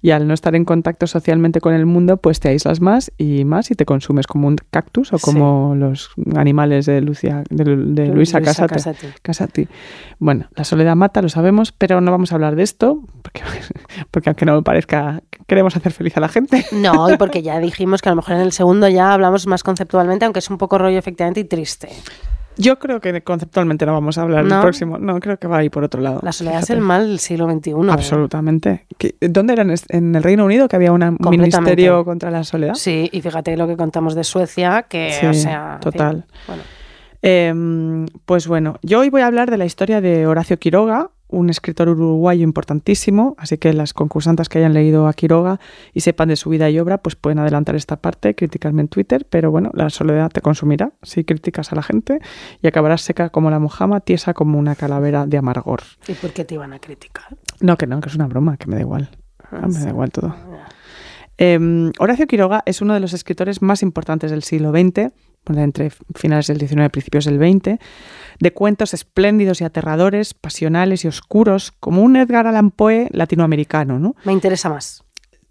y 0.01 0.11
al 0.11 0.28
no 0.28 0.34
estar 0.34 0.55
en 0.55 0.66
contacto 0.66 1.07
socialmente 1.07 1.61
con 1.61 1.74
el 1.74 1.86
mundo, 1.86 2.18
pues 2.18 2.41
te 2.41 2.49
aíslas 2.49 2.82
más 2.82 3.11
y 3.18 3.45
más 3.45 3.72
y 3.72 3.76
te 3.76 3.86
consumes 3.86 4.28
como 4.28 4.47
un 4.49 4.57
cactus 4.70 5.13
o 5.13 5.18
Sí. 5.18 5.24
como 5.24 5.74
los 5.76 6.09
animales 6.36 6.86
de 6.86 6.99
Lucia, 6.99 7.43
de, 7.49 7.63
de 7.78 8.07
Luisa. 8.07 8.41
Casati. 8.41 9.07
Casati. 9.22 9.68
Bueno, 10.20 10.47
la 10.55 10.66
soledad 10.66 10.95
mata, 10.97 11.22
lo 11.22 11.30
sabemos, 11.30 11.72
pero 11.72 12.01
no 12.01 12.11
vamos 12.11 12.34
a 12.34 12.36
hablar 12.36 12.57
de 12.57 12.63
esto, 12.63 12.99
porque, 13.22 13.41
porque 14.11 14.30
aunque 14.30 14.45
no 14.45 14.55
me 14.55 14.63
parezca, 14.63 15.22
queremos 15.47 15.78
hacer 15.78 15.93
feliz 15.93 16.18
a 16.18 16.20
la 16.20 16.28
gente. 16.28 16.66
No, 16.74 17.05
y 17.14 17.18
porque 17.18 17.41
ya 17.41 17.60
dijimos 17.60 18.01
que 18.01 18.10
a 18.10 18.12
lo 18.12 18.18
mejor 18.18 18.36
en 18.36 18.41
el 18.41 18.51
segundo 18.51 18.88
ya 18.88 19.14
hablamos 19.14 19.47
más 19.47 19.64
conceptualmente, 19.64 20.26
aunque 20.26 20.39
es 20.39 20.49
un 20.49 20.58
poco 20.58 20.78
rollo 20.78 20.97
efectivamente 20.99 21.39
y 21.41 21.43
triste. 21.45 21.89
Yo 22.58 22.80
creo 22.80 23.01
que 23.01 23.22
conceptualmente 23.22 23.86
no 23.86 23.91
vamos 23.91 24.18
a 24.18 24.22
hablar 24.22 24.45
¿No? 24.45 24.56
el 24.56 24.62
próximo. 24.62 24.97
No, 24.97 25.20
creo 25.20 25.38
que 25.38 25.45
va 25.45 25.58
a 25.58 25.64
ir 25.66 25.72
por 25.72 25.84
otro 25.84 25.99
lado. 25.99 26.22
La 26.24 26.32
soledad 26.32 26.60
es 26.64 26.70
el 26.70 26.80
mal 26.80 27.06
del 27.06 27.20
siglo 27.20 27.51
XXI. 27.51 27.72
¿eh? 27.72 27.76
Absolutamente. 27.89 28.86
¿Qué- 28.97 29.16
¿Dónde 29.20 29.51
era? 29.53 29.64
¿En 29.64 29.72
es- 29.72 29.84
¿En 29.89 30.16
el 30.16 30.24
Reino 30.24 30.45
Unido 30.45 30.70
que 30.70 30.78
había 30.78 30.93
un 30.93 31.18
ministerio 31.30 32.06
contra 32.06 32.32
la 32.32 32.45
soledad? 32.45 32.76
Sí, 32.76 33.10
y 33.12 33.20
fíjate 33.20 33.58
lo 33.58 33.68
que 33.68 33.76
contamos 33.76 34.16
de 34.16 34.24
Suecia, 34.24 34.84
que, 34.84 35.12
Sí, 35.20 35.26
o 35.26 35.34
sea... 35.34 35.74
en 35.76 35.82
fin, 35.82 35.91
total. 35.91 36.26
bueno. 36.47 36.64
Em, 37.22 38.06
pues 38.26 38.47
bueno, 38.47 38.78
yo 38.84 38.99
hoy 38.99 39.10
voy 39.10 39.22
a 39.22 39.28
hablar 39.28 39.49
de 39.49 39.58
la 39.58 39.66
historia 39.66 39.99
de 39.99 40.28
Horacio 40.28 40.58
Quiroga, 40.60 41.10
un 41.36 41.50
escritor 41.50 41.90
uruguayo 41.90 42.44
importantísimo, 42.44 43.36
así 43.38 43.58
que 43.58 43.74
las 43.74 43.94
concursantes 43.94 44.50
que 44.50 44.60
hayan 44.60 44.74
leído 44.74 45.08
a 45.08 45.14
Quiroga 45.14 45.60
y 45.94 46.00
sepan 46.02 46.30
de 46.30 46.36
su 46.36 46.50
vida 46.50 46.70
y 46.70 46.80
obra, 46.80 47.00
pues 47.00 47.16
pueden 47.16 47.40
adelantar 47.40 47.76
esta 47.76 47.98
parte, 47.98 48.36
criticarme 48.36 48.82
en 48.82 48.88
Twitter, 48.88 49.28
pero 49.30 49.52
bueno, 49.52 49.72
la 49.74 49.90
soledad 49.90 50.32
te 50.32 50.42
consumirá 50.42 50.94
si 51.04 51.24
criticas 51.26 51.72
a 51.72 51.76
la 51.76 51.84
gente 51.84 52.20
y 52.62 52.68
acabarás 52.68 53.02
seca 53.02 53.30
como 53.30 53.50
la 53.50 53.60
mojama, 53.60 54.00
tiesa 54.00 54.34
como 54.34 54.58
una 54.58 54.76
calavera 54.76 55.26
de 55.26 55.38
amargor. 55.38 55.82
¿Y 56.08 56.14
por 56.14 56.32
qué 56.32 56.46
te 56.46 56.56
iban 56.56 56.74
a 56.74 56.80
criticar? 56.80 57.38
No, 57.60 57.78
que 57.78 57.88
no, 57.88 58.00
que 58.00 58.10
es 58.10 58.16
una 58.16 58.28
broma, 58.28 58.58
que 58.58 58.68
me 58.68 58.76
da 58.76 58.82
igual. 58.82 59.10
Ah, 59.40 59.62
Ah, 59.64 59.68
me 59.68 59.80
da 59.80 59.90
igual 59.90 60.12
todo. 60.12 60.30
Ya. 60.30 60.68
Eh, 61.38 61.92
Horacio 62.00 62.28
Quiroga 62.28 62.64
es 62.66 62.82
uno 62.82 62.94
de 62.94 63.00
los 63.02 63.14
escritores 63.14 63.62
más 63.62 63.84
importantes 63.84 64.32
del 64.32 64.44
siglo 64.44 64.72
XX, 64.72 65.12
entre 65.54 65.91
finales 66.16 66.48
del 66.48 66.60
XIX 66.60 66.86
y 66.86 66.89
principios 66.89 67.26
del 67.26 67.38
XX, 67.38 67.80
de 68.39 68.54
cuentos 68.54 68.93
espléndidos 68.93 69.62
y 69.62 69.64
aterradores, 69.64 70.34
pasionales 70.34 71.06
y 71.06 71.08
oscuros, 71.08 71.72
como 71.80 72.02
un 72.02 72.16
Edgar 72.18 72.48
Allan 72.48 72.72
Poe 72.72 73.08
latinoamericano, 73.12 74.00
¿no? 74.00 74.16
Me 74.26 74.34
interesa 74.34 74.70
más. 74.70 75.05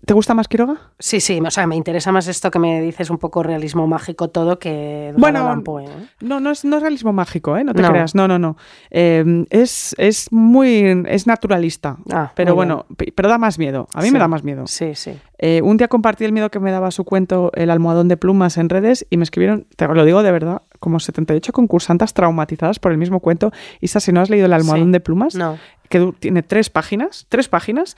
¿Te 0.07 0.13
gusta 0.15 0.35
más 0.35 0.49
Quiroga? 0.49 0.77
Sí, 0.99 1.21
sí, 1.21 1.41
o 1.41 1.51
sea, 1.51 1.67
me 1.67 1.77
interesa 1.77 2.13
más 2.13 2.29
esto 2.29 2.51
que 2.51 2.59
me 2.59 2.81
dices 2.83 3.11
un 3.11 3.19
poco 3.19 3.43
realismo 3.43 3.87
mágico 3.87 4.29
todo 4.29 4.59
que 4.59 5.15
Bueno, 5.17 5.63
Poe, 5.65 5.85
¿eh? 5.85 5.89
No, 6.21 6.41
no 6.41 6.51
es, 6.51 6.65
no 6.65 6.77
es 6.77 6.83
realismo 6.83 7.13
mágico, 7.13 7.57
¿eh? 7.57 7.65
No 7.65 7.73
te 7.75 7.83
No. 7.83 7.89
creas. 7.91 8.15
No, 8.15 8.29
no, 8.29 8.39
no. 8.39 8.57
Eh, 8.91 9.45
es, 9.51 9.95
es 9.99 10.31
muy... 10.33 11.05
es 11.09 11.27
naturalista. 11.27 11.97
Ah, 12.13 12.33
pero 12.35 12.55
bueno, 12.55 12.87
pe- 12.97 13.13
pero 13.15 13.29
da 13.29 13.39
más 13.39 13.59
miedo. 13.59 13.89
A 13.95 14.01
mí 14.01 14.09
Sí. 14.09 14.13
me 14.13 14.19
da 14.19 14.29
más 14.29 14.45
miedo. 14.45 14.67
Sí, 14.67 14.95
sí. 14.95 15.19
Eh, 15.39 15.63
un 15.63 15.77
día 15.77 15.89
compartí 15.89 16.25
el 16.25 16.33
miedo 16.33 16.51
que 16.51 16.61
me 16.61 16.71
daba 16.71 16.91
su 16.91 17.05
cuento 17.05 17.51
El 17.55 17.71
almohadón 17.71 18.09
de 18.09 18.17
plumas 18.17 18.57
en 18.57 18.69
redes 18.69 19.07
y 19.11 19.17
me 19.17 19.25
escribieron, 19.25 19.67
te 19.77 19.87
lo 19.89 20.05
digo 20.05 20.23
de 20.23 20.31
verdad, 20.33 20.63
como 20.81 21.01
78 21.01 21.53
concursantes 21.53 22.13
traumatizadas 22.15 22.79
por 22.79 22.93
el 22.93 22.99
mismo 22.99 23.21
cuento. 23.21 23.53
Isa, 23.81 24.01
si 24.01 24.13
no 24.13 24.21
has 24.21 24.31
leído 24.31 24.47
El 24.47 24.53
almohadón 24.53 24.89
Sí. 24.89 24.93
de 24.93 25.01
plumas, 25.01 25.35
No. 25.35 25.59
que 25.89 26.13
tiene 26.19 26.43
tres 26.43 26.71
páginas, 26.71 27.27
tres 27.29 27.49
páginas, 27.49 27.97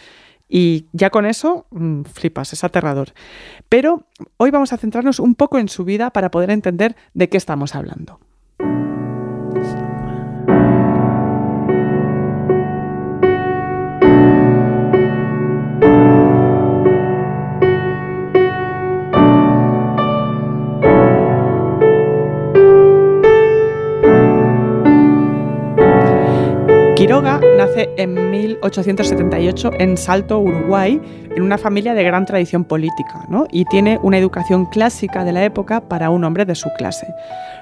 y 0.49 0.87
ya 0.93 1.11
con 1.11 1.27
eso 1.27 1.67
mm, 1.71 2.03
flipas, 2.03 2.53
es 2.53 2.65
aterrador. 2.65 3.13
Pero 3.69 4.07
hoy 4.37 4.51
vamos 4.51 4.73
a 4.73 4.77
centrarnos 4.77 5.21
un 5.21 5.35
poco 5.35 5.59
en 5.59 5.69
su 5.69 5.85
vida 5.85 6.11
para 6.11 6.31
poder 6.31 6.51
entender 6.51 6.97
de 7.15 7.29
qué 7.29 7.37
estamos 7.37 7.75
hablando. 7.75 8.21
Nace 27.87 28.03
en 28.03 28.31
1878 28.31 29.71
en 29.79 29.97
Salto, 29.97 30.39
Uruguay, 30.39 31.01
en 31.35 31.43
una 31.43 31.59
familia 31.59 31.95
de 31.95 32.03
gran 32.03 32.25
tradición 32.25 32.65
política, 32.65 33.27
¿no? 33.29 33.47
y 33.51 33.65
tiene 33.67 33.99
una 34.03 34.19
educación 34.19 34.67
clásica 34.67 35.25
de 35.25 35.33
la 35.33 35.45
época 35.45 35.81
para 35.81 36.11
un 36.11 36.25
hombre 36.25 36.45
de 36.45 36.55
su 36.55 36.69
clase, 36.77 37.07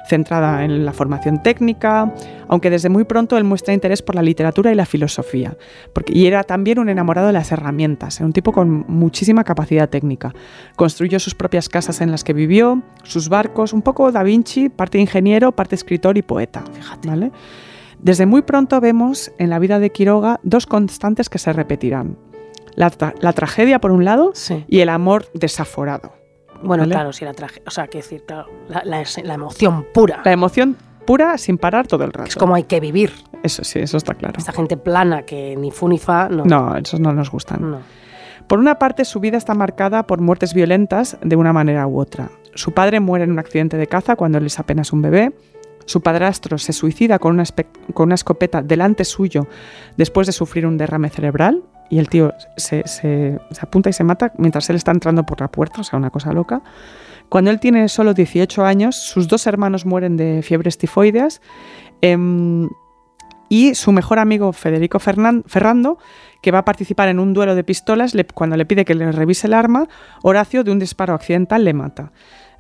centrada 0.09 0.64
en 0.64 0.85
la 0.85 0.93
formación 0.93 1.43
técnica, 1.43 2.12
aunque 2.49 2.70
desde 2.70 2.89
muy 2.89 3.05
pronto 3.05 3.37
él 3.37 3.45
muestra 3.45 3.75
interés 3.75 4.03
por 4.03 4.14
la 4.14 4.22
literatura 4.22 4.70
y 4.70 4.75
la 4.75 4.87
filosofía, 4.87 5.57
porque, 5.93 6.12
y 6.16 6.27
era 6.27 6.45
también 6.45 6.79
un 6.79 6.89
enamorado 6.89 7.29
de 7.29 7.33
las 7.33 7.51
herramientas, 7.53 8.18
era 8.18 8.27
un 8.27 8.33
tipo 8.33 8.53
con 8.53 8.85
muchísima 8.89 9.45
capacidad 9.45 9.89
técnica. 9.89 10.33
Construyó 10.77 11.18
sus 11.18 11.35
propias 11.35 11.68
casas 11.68 12.01
en 12.01 12.11
las 12.11 12.25
que 12.25 12.33
vivió, 12.33 12.83
sus 13.03 13.29
barcos, 13.29 13.72
un 13.72 13.83
poco 13.83 14.12
Da 14.12 14.22
Vinci, 14.22 14.68
parte 14.68 14.99
ingeniero, 14.99 15.53
parte 15.53 15.75
escritor 15.75 16.16
y 16.18 16.22
poeta, 16.22 16.62
fíjate, 16.72 17.09
¿vale? 17.09 17.31
Desde 18.05 18.26
muy 18.26 18.42
pronto 18.42 18.80
vemos 18.80 19.32
en 19.38 19.48
la 19.50 19.59
vida 19.59 19.78
de 19.78 19.90
Quiroga 19.90 20.38
dos 20.42 20.66
constantes 20.66 21.28
que 21.30 21.38
se 21.38 21.52
repetirán. 21.52 22.18
La, 22.76 22.90
tra- 22.90 23.14
la 23.20 23.32
tragedia 23.32 23.80
por 23.80 23.92
un 23.92 24.05
lado 24.05 24.32
Sí. 24.34 24.62
y 24.68 24.80
el 24.80 24.90
amor 24.90 25.26
desaforado. 25.32 26.12
Bueno, 26.62 26.82
¿vale? 26.82 26.94
claro, 26.94 27.12
si 27.14 27.24
la 27.24 27.32
traje. 27.32 27.62
O 27.66 27.70
sea, 27.70 27.86
que 27.86 27.98
decir, 27.98 28.24
claro, 28.26 28.46
la, 28.68 28.82
la- 28.84 29.02
la 29.24 29.34
emoción 29.34 29.86
pura. 29.94 30.20
La 30.24 30.32
emoción 30.32 30.76
pura 31.07 31.38
sin 31.38 31.57
parar 31.57 31.86
todo 31.86 32.05
el 32.05 32.12
rato. 32.12 32.28
Es 32.28 32.36
como 32.36 32.55
hay 32.55 32.64
que 32.64 32.78
vivir. 32.78 33.11
Eso 33.42 33.64
sí, 33.64 33.78
eso 33.78 33.96
está 33.96 34.12
claro. 34.14 34.34
Esta 34.38 34.52
gente 34.52 34.76
plana 34.76 35.22
que 35.22 35.57
ni 35.57 35.70
fu 35.70 35.88
ni 35.88 35.98
fa, 35.98 36.28
no. 36.28 36.44
No, 36.44 36.76
esos 36.76 37.00
no 37.00 37.12
nos 37.14 37.30
gustan. 37.30 37.70
No. 37.70 37.78
Por 38.46 38.59
una 38.59 38.78
parte, 38.78 39.07
su 39.07 39.18
vida 39.20 39.38
está 39.38 39.55
marcada 39.55 40.07
por 40.07 40.20
muertes 40.20 40.52
violentas 40.52 41.16
de 41.22 41.36
una 41.36 41.55
manera 41.55 41.86
u 41.86 41.98
otra. 41.98 42.28
Su 42.55 42.72
padre 42.72 43.00
muere 43.00 43.24
en 43.24 43.30
un 43.32 43.38
accidente 43.38 43.78
de 43.78 43.86
caza 43.86 44.16
cuando 44.16 44.36
él 44.36 44.44
es 44.46 44.59
apenas 44.59 44.92
un 44.92 45.00
bebé. 45.00 45.32
Su 45.87 46.01
padrastro 46.01 46.59
se 46.59 46.72
suicida 46.72 47.18
con 47.18 47.32
una, 47.32 48.14
escopeta 48.14 48.62
delante 48.62 49.05
suyo 49.05 49.47
después 49.97 50.26
de 50.26 50.32
sufrir 50.32 50.66
un 50.66 50.76
derrame 50.76 51.11
cerebral. 51.11 51.62
Y 51.91 51.99
el 51.99 52.09
tío 52.09 52.32
se, 52.57 53.39
apunta 53.61 53.91
y 53.91 53.93
se 53.93 54.05
mata 54.05 54.32
mientras 54.39 54.68
él 54.70 54.76
está 54.76 54.91
entrando 54.91 55.24
por 55.24 55.41
la 55.41 55.49
puerta, 55.49 55.82
o 55.82 55.85
sea, 55.85 55.99
una 55.99 56.11
cosa 56.11 56.32
loca. 56.32 56.62
Cuando 57.28 57.51
él 57.51 57.61
tiene 57.61 57.89
solo 57.89 58.14
18 58.14 58.64
años, 58.64 58.97
sus 58.97 59.28
dos 59.28 59.47
hermanos 59.47 59.85
mueren 59.87 60.16
de 60.16 60.43
fiebres 60.43 60.78
tifoideas. 60.78 61.41
em, 62.01 62.68
y 63.49 63.74
su 63.74 63.93
mejor 63.93 64.18
amigo 64.18 64.53
Federico 64.53 64.99
Ferrando, 64.99 65.99
que 66.43 66.51
va 66.51 66.59
a 66.59 66.64
participar 66.64 67.09
en 67.09 67.20
un 67.20 67.35
duelo 67.35 67.55
de 67.55 67.62
pistolas, 67.62 68.14
cuando 68.35 68.57
le 68.57 68.66
pide 68.66 68.85
que 68.85 68.95
le 68.95 69.12
revise 69.12 69.47
el 69.47 69.55
arma, 69.55 69.87
Horacio, 70.22 70.64
de 70.64 70.72
un 70.72 70.78
disparo 70.78 71.14
accidental, 71.14 71.64
le 71.64 71.74
mata. 71.74 72.12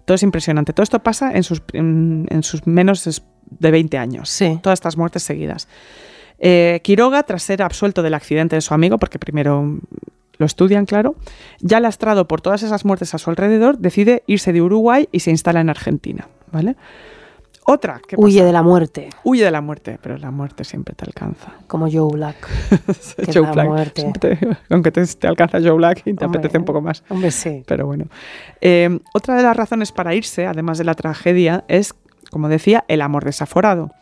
Todo 0.04 0.14
es 0.14 0.22
impresionante. 0.22 0.72
Todo 0.72 0.84
esto 0.84 1.02
pasa 1.02 1.32
en 1.32 1.42
sus, 1.42 1.62
en, 1.72 2.26
en 2.30 2.42
sus 2.42 2.66
menos 2.66 3.22
de 3.50 3.70
20 3.70 3.98
años. 3.98 4.28
Sí. 4.28 4.58
Todas 4.62 4.78
estas 4.78 4.96
muertes 4.96 5.22
seguidas. 5.22 5.68
Eh, 6.38 6.80
Quiroga, 6.82 7.22
tras 7.22 7.42
ser 7.42 7.62
absuelto 7.62 8.02
del 8.02 8.14
accidente 8.14 8.56
de 8.56 8.60
su 8.60 8.74
amigo, 8.74 8.98
porque 8.98 9.18
primero 9.18 9.78
lo 10.36 10.46
estudian, 10.46 10.84
claro, 10.84 11.14
ya 11.60 11.80
lastrado 11.80 12.26
por 12.26 12.40
todas 12.40 12.62
esas 12.62 12.84
muertes 12.84 13.14
a 13.14 13.18
su 13.18 13.30
alrededor, 13.30 13.78
decide 13.78 14.24
irse 14.26 14.52
de 14.52 14.60
Uruguay 14.60 15.08
y 15.12 15.20
se 15.20 15.30
instala 15.30 15.60
en 15.60 15.70
Argentina. 15.70 16.28
¿vale? 16.50 16.76
Otra 17.66 18.00
Huye 18.16 18.44
de 18.44 18.52
la 18.52 18.62
muerte, 18.62 19.08
huye 19.24 19.42
de 19.44 19.50
la 19.50 19.60
muerte, 19.62 19.98
pero 20.02 20.18
la 20.18 20.30
muerte 20.30 20.64
siempre 20.64 20.94
te 20.94 21.04
alcanza. 21.06 21.52
como 21.66 21.90
Joe 21.90 22.12
Black. 22.12 22.36
Que 23.16 23.32
Joe 23.32 23.42
la 23.46 23.52
Black. 23.52 23.66
muerte. 23.68 24.12
Te- 24.20 24.38
aunque 24.68 24.90
te, 24.92 25.06
te 25.06 25.26
alcanza 25.26 25.58
Joe 25.60 25.72
Black 25.72 26.02
y 26.04 26.12
te 26.14 26.24
Hombre, 26.26 26.38
apetece 26.40 26.58
un 26.58 26.64
poco 26.66 26.82
más. 26.82 27.02
Hombre, 27.08 27.30
sí. 27.30 27.62
Pero 27.66 27.86
bueno. 27.86 28.04
Eh, 28.60 28.98
otra 29.14 29.36
de 29.36 29.42
las 29.42 29.56
razones 29.56 29.92
para 29.92 30.14
irse, 30.14 30.46
además 30.46 30.76
de 30.78 30.84
la 30.84 30.94
tragedia, 30.94 31.64
es, 31.68 31.94
como 32.30 32.48
decía, 32.50 32.84
el 32.88 33.00
amor 33.00 33.24
desaforado. 33.24 33.92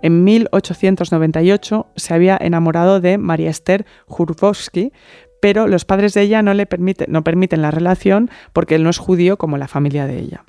En 0.00 0.24
1898 0.24 1.86
se 1.96 2.14
había 2.14 2.38
enamorado 2.40 3.00
de 3.00 3.18
María 3.18 3.50
Esther 3.50 3.84
Jurkowski, 4.06 4.92
pero 5.40 5.66
los 5.66 5.84
padres 5.84 6.14
de 6.14 6.22
ella 6.22 6.42
no 6.42 6.54
le 6.54 6.66
permite- 6.66 7.06
no 7.08 7.22
permiten 7.22 7.62
la 7.62 7.70
relación 7.70 8.30
porque 8.52 8.76
él 8.76 8.82
no 8.82 8.90
es 8.90 8.98
judío 8.98 9.36
como 9.36 9.58
la 9.58 9.68
familia 9.68 10.06
de 10.06 10.18
ella. 10.18 10.44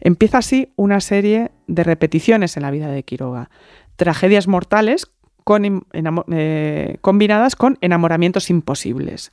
Empieza 0.00 0.38
así 0.38 0.72
una 0.76 1.00
serie 1.00 1.50
de 1.66 1.84
repeticiones 1.84 2.56
en 2.56 2.62
la 2.62 2.70
vida 2.70 2.88
de 2.88 3.02
Quiroga. 3.02 3.50
Tragedias 3.96 4.46
mortales 4.48 5.10
con 5.44 5.64
enamo- 5.64 6.24
eh, 6.30 6.98
combinadas 7.00 7.56
con 7.56 7.78
enamoramientos 7.80 8.50
imposibles. 8.50 9.30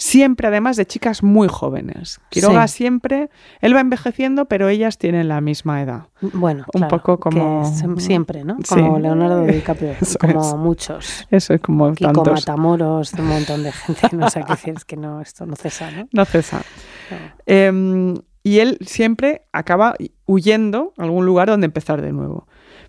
Siempre, 0.00 0.46
además, 0.46 0.76
de 0.76 0.86
chicas 0.86 1.24
muy 1.24 1.48
jóvenes. 1.48 2.20
Quiroga 2.30 2.68
Sí. 2.68 2.76
siempre, 2.78 3.30
él 3.60 3.74
va 3.74 3.80
envejeciendo, 3.80 4.44
pero 4.46 4.68
ellas 4.68 4.96
tienen 4.96 5.26
la 5.26 5.40
misma 5.40 5.82
edad. 5.82 6.04
Bueno, 6.20 6.64
Un 6.72 6.82
claro, 6.82 6.96
poco 6.96 7.18
como- 7.18 7.64
siempre, 7.98 8.44
¿no? 8.44 8.56
Sí. 8.64 8.76
Como 8.76 9.00
Leonardo 9.00 9.42
DiCaprio, 9.44 9.94
Eso 10.00 10.18
como 10.20 10.40
es. 10.40 10.54
muchos. 10.54 11.26
Eso 11.32 11.52
es 11.52 11.60
como 11.60 11.92
Kiko 11.94 12.12
tantos. 12.12 12.46
Matamoros, 12.46 13.12
un 13.14 13.26
montón 13.26 13.64
de 13.64 13.72
gente. 13.72 14.08
No 14.16 14.30
sé 14.30 14.42
qué 14.44 14.52
decir, 14.52 14.74
es 14.76 14.84
que 14.84 14.96
no, 14.96 15.20
esto 15.20 15.46
no 15.46 15.56
cesa, 15.56 15.90
¿no? 15.90 16.08
No 16.12 16.24
cesa. 16.24 16.62
No. 17.10 17.16
Em, 17.46 18.14
y 18.42 18.60
él 18.60 18.78
siempre 18.80 19.42
acaba 19.52 19.94
huyendo 20.26 20.92
a 20.98 21.04
algún 21.04 21.26
lugar 21.26 21.48
donde 21.48 21.66
empezar 21.66 22.02
de 22.02 22.12
nuevo. 22.12 22.46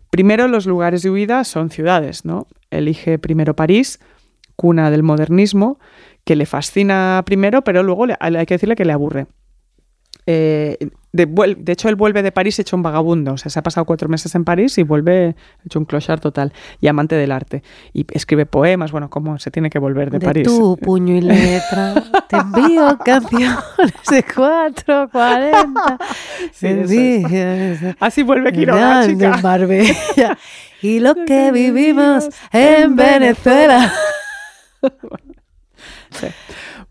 Primero, 0.09 0.47
los 0.47 0.65
lugares 0.65 1.01
de 1.03 1.09
huida 1.11 1.43
son 1.43 1.69
ciudades, 1.69 2.25
¿no? 2.25 2.47
Elige 2.71 3.19
primero 3.19 3.55
París, 3.55 3.99
cuna 4.55 4.89
del 4.91 5.03
modernismo, 5.03 5.79
que 6.23 6.35
le 6.35 6.45
fascina 6.45 7.21
primero, 7.25 7.63
pero 7.63 7.83
luego 7.83 8.05
le- 8.05 8.17
hay 8.19 8.45
que 8.45 8.55
decirle 8.55 8.75
que 8.75 8.85
le 8.85 8.93
aburre. 8.93 9.27
Eh, 10.25 10.77
de, 11.11 11.25
de 11.57 11.71
hecho, 11.71 11.89
él 11.89 11.95
vuelve 11.95 12.21
de 12.21 12.31
París 12.31 12.59
hecho 12.59 12.75
un 12.75 12.83
vagabundo. 12.83 13.33
O 13.33 13.37
sea, 13.37 13.49
se 13.49 13.57
ha 13.57 13.63
pasado 13.63 13.85
cuatro 13.85 14.07
meses 14.09 14.33
en 14.35 14.43
París 14.43 14.77
y 14.77 14.83
vuelve 14.83 15.35
hecho 15.65 15.79
un 15.79 15.85
clochard 15.85 16.19
total 16.19 16.53
y 16.79 16.87
amante 16.87 17.15
del 17.15 17.31
arte. 17.31 17.63
Y 17.93 18.05
escribe 18.13 18.45
poemas, 18.45 18.91
bueno, 18.91 19.09
como 19.09 19.39
se 19.39 19.49
tiene 19.49 19.69
que 19.69 19.79
volver 19.79 20.11
de, 20.11 20.19
De 20.19 20.25
París. 20.25 20.47
tu 20.47 20.77
puño 20.77 21.15
y 21.15 21.21
letra 21.21 21.95
te 22.27 22.37
envío 22.37 22.97
canciones 23.05 23.57
de 24.09 24.23
440. 24.23 25.97
Sí, 26.51 27.23
es. 27.31 27.79
Así 27.99 28.23
vuelve 28.23 28.51
Quiroga, 28.51 29.07
chica. 29.07 29.39
Marbella. 29.41 30.37
Y 30.81 30.99
lo 30.99 31.15
que 31.25 31.51
vivimos 31.51 32.29
en 32.51 32.95
Venezuela. 32.95 33.91
Sí. 36.11 36.27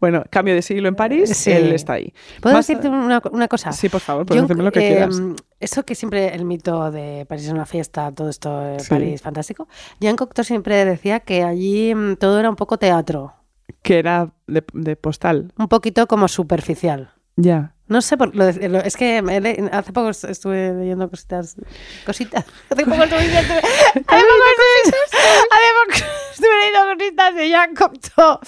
Bueno, 0.01 0.23
cambio 0.31 0.55
de 0.55 0.63
siglo 0.63 0.89
en 0.89 0.95
París, 0.95 1.31
Sí. 1.37 1.51
él 1.51 1.73
está 1.73 1.95
ahí. 1.95 2.13
¿Puedo 2.41 2.55
Más- 2.57 2.67
decirte 2.67 2.89
una, 2.89 3.21
una 3.33 3.49
cosa? 3.49 3.73
Sí, 3.73 3.89
por 3.89 4.01
favor, 4.01 4.25
puedes 4.27 4.43
decirme 4.43 4.63
lo 4.63 4.71
que 4.73 4.87
eh, 4.87 4.91
quieras. 4.93 5.21
Eso 5.59 5.85
que 5.85 5.95
siempre 5.95 6.35
el 6.35 6.45
mito 6.45 6.91
de 6.93 7.27
París 7.29 7.47
es 7.47 7.53
una 7.53 7.67
fiesta, 7.67 8.13
todo 8.13 8.29
esto 8.31 8.61
de 8.61 8.79
Sí. 8.81 8.89
París 8.91 9.23
fantástico. 9.23 9.67
Jean 10.01 10.15
Cocteau 10.17 10.45
siempre 10.45 10.85
decía 10.85 11.21
que 11.21 11.43
allí 11.43 11.95
mm, 11.95 12.17
todo 12.17 12.39
era 12.39 12.49
un 12.49 12.57
poco 12.57 12.79
teatro, 12.79 13.35
Que 13.83 13.99
era 13.99 14.31
de, 14.47 14.65
de 14.73 14.95
postal. 14.97 15.53
un 15.59 15.69
poquito 15.69 16.07
como 16.07 16.29
superficial. 16.29 17.11
Ya. 17.37 17.75
No 17.89 18.03
sé, 18.03 18.17
por, 18.17 18.35
lo 18.37 18.45
de- 18.47 18.69
lo- 18.69 18.79
es 18.81 18.97
que 18.97 19.23
me 19.23 19.37
hace 19.73 19.93
poco 19.93 20.11
est- 20.11 20.25
estuve 20.25 20.73
leyendo 20.75 21.09
cositas. 21.09 21.57
Cositas. 22.05 22.45
Hace 22.71 22.85
poco 22.85 23.03
estuve 23.03 23.21
leyendo. 23.23 23.55
hace 23.55 24.03
poco 24.03 24.13
estuve- 24.13 24.97
hace 25.51 25.71
poco 25.75 26.07
estuve 26.33 26.49
leyendo 26.61 26.99
cositas 26.99 27.35
de 27.35 27.49
Jean 27.49 27.75
Cocteau. 27.75 28.39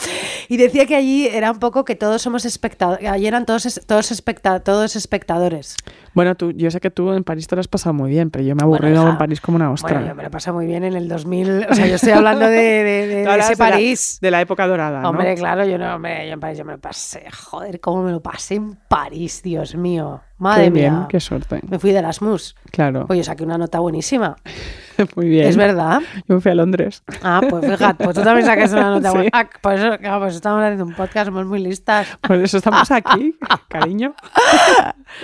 Y 0.49 0.57
decía 0.57 0.87
que 0.87 0.97
allí 0.97 1.27
era 1.27 1.51
un 1.51 1.59
poco 1.59 1.85
que 1.85 1.95
todos 1.97 2.21
somos 2.23 2.45
espectadores. 2.45 3.09
Allí 3.09 3.27
eran 3.27 3.47
todos, 3.47 3.81
todos, 3.87 4.11
especta, 4.11 4.61
todos 4.61 4.95
espectadores. 4.97 5.77
Bueno, 6.13 6.35
tú, 6.35 6.51
yo 6.53 6.71
sé 6.73 6.81
que 6.81 6.91
tú 6.91 7.13
en 7.13 7.23
París 7.25 7.47
te 7.47 7.55
lo 7.55 7.61
has 7.61 7.69
pasado 7.69 7.93
muy 7.95 8.11
bien, 8.11 8.31
pero 8.31 8.45
yo 8.45 8.55
me 8.57 8.61
he 8.63 8.65
aburrido 8.65 9.09
en 9.09 9.17
París 9.17 9.41
como 9.41 9.57
una 9.57 9.71
ostra. 9.71 9.95
Bueno, 9.95 10.09
yo 10.09 10.15
me 10.17 10.23
lo 10.25 10.31
paso 10.31 10.53
muy 10.53 10.67
bien 10.67 10.83
en 10.85 10.95
el 10.97 11.09
2000. 11.09 11.67
O 11.71 11.75
sea, 11.75 11.87
yo 11.87 11.95
estoy 11.95 12.11
hablando 12.13 12.47
de, 12.47 12.57
de- 12.59 13.07
de- 13.07 13.23
ese 13.23 13.53
la- 13.53 13.57
París. 13.57 14.19
De 14.21 14.31
la, 14.31 14.41
época 14.41 14.67
dorada, 14.67 15.01
¿no? 15.03 15.11
Hombre, 15.11 15.35
claro, 15.37 15.65
yo 15.65 15.79
no, 15.79 15.95
hombre, 15.95 16.27
yo 16.27 16.35
en 16.35 16.41
París 16.41 16.59
yo 16.59 16.65
me 16.65 16.73
lo 16.73 16.79
pasé. 16.81 17.25
Joder, 17.31 17.81
cómo 17.81 18.03
me 18.03 18.11
lo 18.11 18.21
pasé 18.21 18.57
en 18.57 18.75
París, 18.89 19.30
Dios 19.43 19.75
mío. 19.75 20.21
Madre 20.39 20.65
Qué 20.65 20.71
bien, 20.71 20.95
mía. 20.95 21.07
qué 21.11 21.21
suerte. 21.21 21.61
Me 21.69 21.79
fui 21.79 21.93
de 21.93 21.99
Erasmus. 21.99 22.57
Claro, 22.71 23.07
Oye, 23.11 23.23
saqué 23.25 23.45
una 23.45 23.59
nota 23.59 23.79
buenísima. 23.79 24.37
muy 25.17 25.29
bien. 25.29 25.47
Es 25.47 25.57
verdad. 25.57 26.01
Yo 26.29 26.37
me 26.37 26.41
fui 26.41 26.51
a 26.51 26.55
Londres. 26.55 27.03
Ah, 27.23 27.41
pues 27.49 27.65
fíjate, 27.67 28.05
pues 28.05 28.17
tú 28.17 28.23
también 28.23 28.47
sacaste 28.47 28.77
una 28.77 28.91
nota 28.91 29.11
Sí. 29.13 29.17
buena. 29.17 29.31
Ah, 29.35 29.49
por 29.61 29.75
eso, 29.75 29.99
claro, 29.99 30.21
pues 30.21 30.35
estamos 30.35 30.63
haciendo 30.63 30.85
un 30.87 30.95
podcast, 30.95 31.27
somos 31.27 31.47
muy 31.47 31.61
listas. 31.61 32.07
Por 32.23 32.37
eso 32.37 32.57
estamos 32.59 32.91
aquí, 32.91 33.37
cariño. 33.69 34.15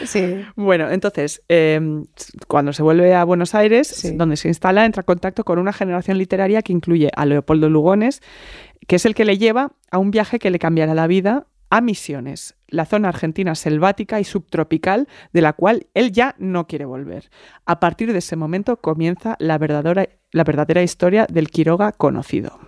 Sí. 0.05 0.45
Bueno, 0.57 0.91
entonces, 0.91 1.43
eh, 1.49 1.81
cuando 2.49 2.73
se 2.73 2.83
vuelve 2.83 3.15
a 3.15 3.25
Buenos 3.25 3.55
Aires, 3.55 3.89
Sí. 3.89 4.17
donde 4.17 4.37
se 4.37 4.49
instala, 4.49 4.85
entra 4.85 5.01
en 5.01 5.07
contacto 5.07 5.45
con 5.45 5.59
una 5.59 5.73
generación 5.73 6.19
literaria 6.19 6.63
que 6.63 6.73
incluye 6.73 7.11
a 7.17 7.25
Leopoldo 7.25 7.69
Lugones, 7.71 8.23
que 8.87 8.97
es 8.97 9.07
el 9.07 9.15
que 9.15 9.25
le 9.25 9.39
lleva 9.39 9.73
a 9.91 9.99
un 9.99 10.11
viaje 10.11 10.39
que 10.39 10.51
le 10.51 10.59
cambiará 10.59 10.95
la 10.95 11.07
vida 11.07 11.47
a 11.71 11.81
Misiones, 11.81 12.56
la 12.69 12.87
zona 12.87 13.09
argentina 13.09 13.55
selvática 13.55 14.21
y 14.21 14.25
subtropical 14.25 15.09
de 15.33 15.43
la 15.43 15.53
cual 15.53 15.87
él 15.95 16.13
ya 16.13 16.35
no 16.39 16.67
quiere 16.67 16.85
volver. 16.85 17.31
A 17.65 17.81
partir 17.81 18.13
de 18.13 18.19
ese 18.19 18.37
momento 18.37 18.77
comienza 18.77 19.37
la 19.39 19.59
verdadera, 19.59 20.09
la 20.33 20.45
verdadera 20.45 20.83
historia 20.83 21.27
del 21.31 21.51
Quiroga 21.51 21.93
conocido. 21.93 22.59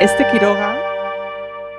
Este 0.00 0.26
Quiroga, 0.30 0.73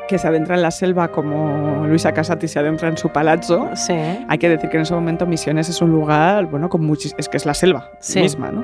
que 0.08 0.18
se 0.18 0.28
adentra 0.28 0.56
en 0.56 0.62
la 0.62 0.72
selva 0.72 1.08
como 1.10 1.86
Luisa 1.88 2.12
Casati 2.14 2.47
se 2.47 2.60
adentra 2.60 2.89
en 2.89 2.97
su 2.97 3.10
palazzo, 3.10 3.70
Sí. 3.76 3.93
hay 3.93 4.38
que 4.38 4.49
decir 4.49 4.70
que 4.70 4.78
en 4.78 4.84
ese 4.84 4.93
momento 4.93 5.26
Misiones 5.26 5.70
es 5.70 5.82
un 5.82 5.91
lugar, 5.91 6.45
bueno, 6.45 6.70
con 6.70 6.86
muchis 6.86 7.14
es 7.18 7.28
que 7.30 7.38
es 7.38 7.45
la 7.45 7.53
selva 7.53 7.89
Sí. 7.99 8.20
misma, 8.22 8.51
¿no? 8.51 8.64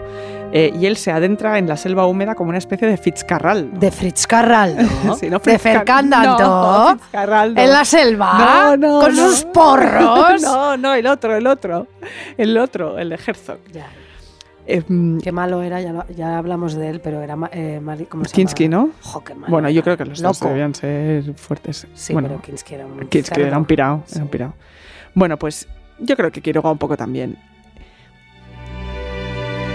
Eh, 0.53 0.71
y 0.77 0.85
él 0.85 0.97
se 0.97 1.11
adentra 1.11 1.57
en 1.57 1.67
la 1.69 1.77
selva 1.77 2.05
húmeda 2.05 2.35
como 2.35 2.49
una 2.49 2.57
especie 2.57 2.85
de 2.87 2.97
Fitzcarral. 2.97 3.69
¿no? 3.73 3.79
De 3.79 3.89
Fritz 3.89 4.27
Carraldo. 4.27 4.81
Sí, 5.17 5.29
no, 5.29 5.39
de 5.39 5.57
Fernando. 5.57 6.17
No, 6.39 6.89
Fitzcarraldo. 6.97 7.61
En 7.61 7.71
la 7.71 7.85
selva. 7.85 8.33
No, 8.37 8.77
no, 8.77 8.99
Con 8.99 9.15
sus 9.15 9.45
porros. 9.45 10.41
no, 10.41 10.75
no, 10.77 10.93
el 10.93 11.07
otro, 11.07 11.35
el 11.35 11.47
otro. 11.47 11.87
El 12.37 12.57
otro, 12.57 12.97
el 12.99 13.09
de 13.09 13.15
Herzog. 13.25 13.59
Ya, 13.71 13.87
Eh, 14.67 14.83
mm, 14.87 15.17
qué 15.19 15.31
malo 15.31 15.61
era, 15.63 15.81
ya, 15.81 15.91
lo- 15.91 16.07
ya 16.09 16.37
hablamos 16.37 16.75
de 16.75 16.89
él, 16.89 17.01
pero 17.01 17.21
era. 17.21 17.35
Eh, 17.51 17.81
¿cómo 18.09 18.25
se 18.25 18.31
Kinski, 18.33 18.69
llama? 18.69 18.85
¿no? 18.85 18.89
Jo, 19.01 19.23
qué 19.23 19.33
malo 19.33 19.47
bueno, 19.51 19.69
yo 19.69 19.81
creo 19.83 19.97
que 19.97 20.05
los 20.05 20.21
dos 20.21 20.39
debían 20.39 20.75
ser 20.75 21.33
fuertes. 21.35 21.87
Sí, 21.93 22.13
bueno, 22.13 22.27
pero 22.29 22.41
Kinski 22.41 22.75
era 22.75 22.85
un. 22.85 23.07
Kinski 23.07 23.41
era 23.41 23.57
un 23.57 23.65
pirao, 23.65 24.03
Sí. 24.05 24.15
era 24.15 24.23
un 24.23 24.29
pirao. 24.29 24.53
Bueno, 25.15 25.37
pues 25.37 25.67
yo 25.99 26.15
creo 26.15 26.31
que 26.31 26.41
Quiroga 26.41 26.71
un 26.71 26.77
poco 26.77 26.95
también. 26.95 27.37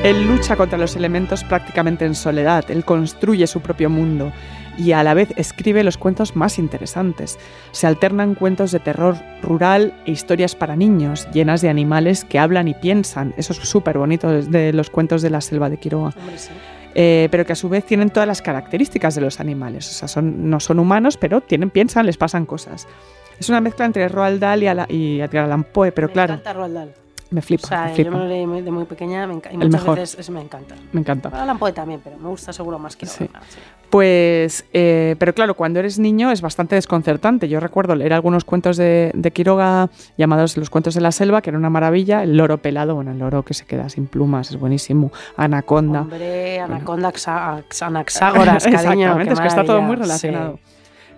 Él 0.05 0.26
lucha 0.28 0.55
contra 0.57 0.78
los 0.78 0.95
elementos 0.95 1.43
prácticamente 1.43 2.05
en 2.05 2.14
soledad, 2.14 2.70
él 2.70 2.84
construye 2.84 3.47
su 3.47 3.61
propio 3.61 3.91
mundo 3.91 4.30
y 4.79 4.93
a 4.93 5.03
la 5.03 5.14
vez 5.14 5.33
escribe 5.37 5.83
los 5.85 5.99
cuentos 5.99 6.37
más 6.37 6.59
interesantes. 6.59 7.39
Se 7.72 7.87
alternan 7.87 8.35
cuentos 8.35 8.72
de 8.72 8.81
terror 8.81 9.16
rural 9.43 9.95
e 10.07 10.11
historias 10.12 10.55
para 10.55 10.77
niños, 10.77 11.29
llenas 11.33 11.62
de 11.62 11.68
animales 11.68 12.24
que 12.24 12.39
hablan 12.39 12.68
y 12.68 12.74
piensan. 12.74 13.35
Eso 13.37 13.53
es 13.53 13.59
súper 13.61 13.99
bonito 13.99 14.29
de 14.31 14.72
los 14.72 14.91
cuentos 14.91 15.22
de 15.22 15.31
la 15.31 15.41
selva 15.41 15.68
de 15.70 15.79
Quiroga. 15.79 16.12
Eh, 16.95 17.29
pero 17.31 17.45
que 17.45 17.53
a 17.53 17.57
su 17.57 17.68
vez 17.68 17.85
tienen 17.85 18.09
todas 18.11 18.27
las 18.27 18.41
características 18.41 19.14
de 19.14 19.20
los 19.20 19.39
animales. 19.41 19.89
O 19.91 19.93
sea, 19.93 20.09
son, 20.09 20.49
no 20.49 20.61
son 20.61 20.79
humanos, 20.79 21.16
pero 21.18 21.43
tienen, 21.43 21.68
piensan, 21.70 22.07
les 22.07 22.16
pasan 22.16 22.47
cosas. 22.47 22.89
Es 23.39 23.51
una 23.51 23.61
mezcla 23.61 23.85
entre 23.85 24.09
Roald 24.09 24.41
Dahl 24.41 24.62
y, 24.62 24.66
Ala- 24.66 24.87
y 24.89 25.20
Edgar 25.20 25.45
Allan 25.45 25.64
Poe, 25.64 25.93
pero 25.93 26.07
me 26.07 26.14
claro, 26.14 26.33
encanta 26.35 26.53
Roald 26.55 26.74
Dahl. 26.74 26.95
Me 27.31 27.43
flipa, 27.43 27.64
O 27.64 27.68
sea, 27.68 27.85
me 27.87 28.05
yo 28.05 28.11
me 28.11 28.18
lo 28.18 28.27
leí 28.27 28.62
de 28.62 28.70
muy 28.70 28.85
pequeña 28.85 29.27
me 29.27 29.35
y 29.35 29.41
El 29.51 29.57
muchas 29.57 29.72
mejor. 29.72 29.99
veces 29.99 30.18
eso 30.20 30.33
me 30.33 30.41
encanta. 30.41 30.74
Me 30.93 31.01
encanta. 31.01 31.29
Alan 31.31 31.59
Poe 31.59 31.72
también, 31.72 32.01
pero 32.03 32.16
me 32.18 32.29
gusta 32.29 32.53
seguro 32.53 32.79
más 32.79 32.97
que 32.97 33.07
Sí. 33.07 33.29
Pues, 33.91 34.64
eh, 34.72 35.14
pero 35.18 35.33
claro, 35.33 35.55
cuando 35.55 35.79
eres 35.79 35.99
niño 35.99 36.31
es 36.33 36.41
bastante 36.43 36.74
desconcertante. 36.74 37.49
Yo 37.49 37.61
recuerdo 37.61 37.95
leer 37.95 38.12
algunos 38.12 38.45
cuentos 38.45 38.77
de, 38.77 39.12
de 39.14 39.31
Quiroga 39.31 39.91
llamados 40.16 40.57
Los 40.57 40.70
cuentos 40.70 40.95
de 40.95 41.01
la 41.01 41.12
selva, 41.12 41.41
que 41.41 41.51
era 41.51 41.59
una 41.59 41.70
maravilla. 41.70 42.22
El 42.24 42.37
loro 42.37 42.59
pelado, 42.59 42.97
bueno, 42.97 43.12
el 43.12 43.18
loro 43.18 43.45
que 43.45 43.55
se 43.55 43.64
queda 43.64 43.89
sin 43.89 44.07
plumas, 44.09 44.51
es 44.51 44.59
buenísimo. 44.59 45.12
Anaconda. 45.37 46.01
Hombre, 46.03 46.59
Anaconda, 46.61 47.09
Ax- 47.09 47.29
Anaxágoras, 47.83 48.64
cariño. 48.64 48.81
Exactamente, 48.81 49.33
es 49.35 49.41
que 49.41 49.47
está 49.47 49.64
todo 49.64 49.81
muy 49.83 49.97
relacionado. 49.97 50.59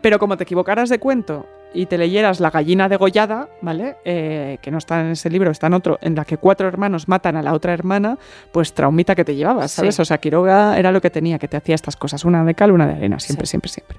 Pero 0.03 0.19
como 0.19 0.37
te 0.37 0.45
equivocaras 0.45 0.89
de 0.91 0.99
cuento 0.99 1.47
y 1.75 1.87
te 1.87 1.99
leyeras 1.99 2.41
La 2.41 2.51
gallina 2.51 2.89
degollada, 2.89 3.49
¿vale? 3.61 3.97
Eh, 4.05 4.59
que 4.63 4.71
no 4.71 4.79
está 4.79 5.01
en 5.01 5.09
ese 5.09 5.29
libro, 5.31 5.51
está 5.51 5.67
en 5.69 5.75
otro, 5.75 5.99
en 6.01 6.15
la 6.15 6.25
que 6.25 6.37
cuatro 6.39 6.67
hermanos 6.69 7.09
matan 7.09 7.37
a 7.37 7.43
la 7.43 7.53
otra 7.53 7.73
hermana, 7.75 8.19
pues 8.53 8.73
traumita 8.73 9.15
que 9.15 9.25
te 9.25 9.35
llevabas, 9.35 9.73
¿sabes? 9.73 9.97
Sí. 9.97 10.03
O 10.03 10.05
sea, 10.05 10.19
Quiroga 10.19 10.79
era 10.79 10.93
lo 10.93 11.01
que 11.01 11.11
tenía, 11.11 11.39
que 11.39 11.49
te 11.49 11.57
hacía 11.57 11.75
estas 11.75 11.97
cosas, 11.97 12.25
una 12.25 12.45
de 12.45 12.55
cal, 12.55 12.73
una 12.73 12.87
de 12.87 12.95
arena, 12.95 13.21
siempre, 13.21 13.47
Sí. 13.47 13.51
siempre, 13.51 13.71
siempre. 13.71 13.97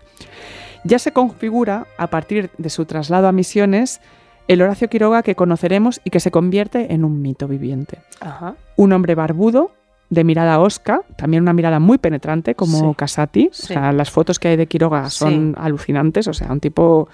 Ya 0.83 0.97
se 0.99 1.11
configura, 1.11 1.85
a 1.97 2.07
partir 2.07 2.49
de 2.57 2.69
su 2.69 2.85
traslado 2.85 3.27
a 3.27 3.31
Misiones, 3.31 4.01
el 4.47 4.61
Horacio 4.61 4.89
Quiroga 4.89 5.21
que 5.23 5.35
conoceremos 5.35 6.01
y 6.03 6.09
que 6.09 6.19
se 6.19 6.31
convierte 6.31 6.93
en 6.93 7.05
un 7.05 7.21
mito 7.21 7.47
viviente 7.47 7.99
Ajá. 8.19 8.55
un 8.77 8.93
hombre 8.93 9.13
barbudo, 9.13 9.71
de 10.09 10.23
mirada 10.23 10.59
osca, 10.59 11.01
también 11.17 11.43
una 11.43 11.53
mirada 11.53 11.79
muy 11.79 11.99
penetrante 11.99 12.55
como 12.55 12.79
Sí. 12.79 12.95
Casati. 12.95 13.49
O 13.51 13.53
sea, 13.53 13.91
las 13.91 14.09
fotos 14.09 14.39
que 14.39 14.47
hay 14.47 14.57
de 14.57 14.65
Quiroga 14.65 15.07
son 15.11 15.53
alucinantes, 15.55 16.27
o 16.27 16.33
sea, 16.33 16.51
un 16.51 16.59
tipo 16.59 17.09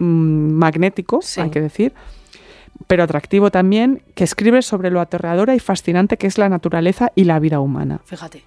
mm, 0.00 0.52
magnético, 0.54 1.20
Sí. 1.22 1.40
hay 1.40 1.50
que 1.50 1.60
decir, 1.60 1.92
pero 2.88 3.04
atractivo 3.04 3.50
también, 3.50 4.02
que 4.14 4.24
escribe 4.24 4.62
sobre 4.62 4.90
lo 4.90 5.00
aterradora 5.00 5.54
y 5.54 5.60
fascinante 5.60 6.16
que 6.16 6.26
es 6.26 6.38
la 6.38 6.48
naturaleza 6.48 7.12
y 7.14 7.24
la 7.24 7.38
vida 7.38 7.60
humana. 7.60 8.00
Fíjate. 8.04 8.44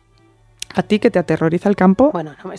¿A 0.76 0.82
ti 0.82 0.97
que 0.97 1.12
te 1.12 1.20
aterroriza 1.20 1.70
el 1.70 1.76
campo? 1.76 2.12
Bueno, 2.12 2.34
no 2.43 2.49
me. 2.49 2.56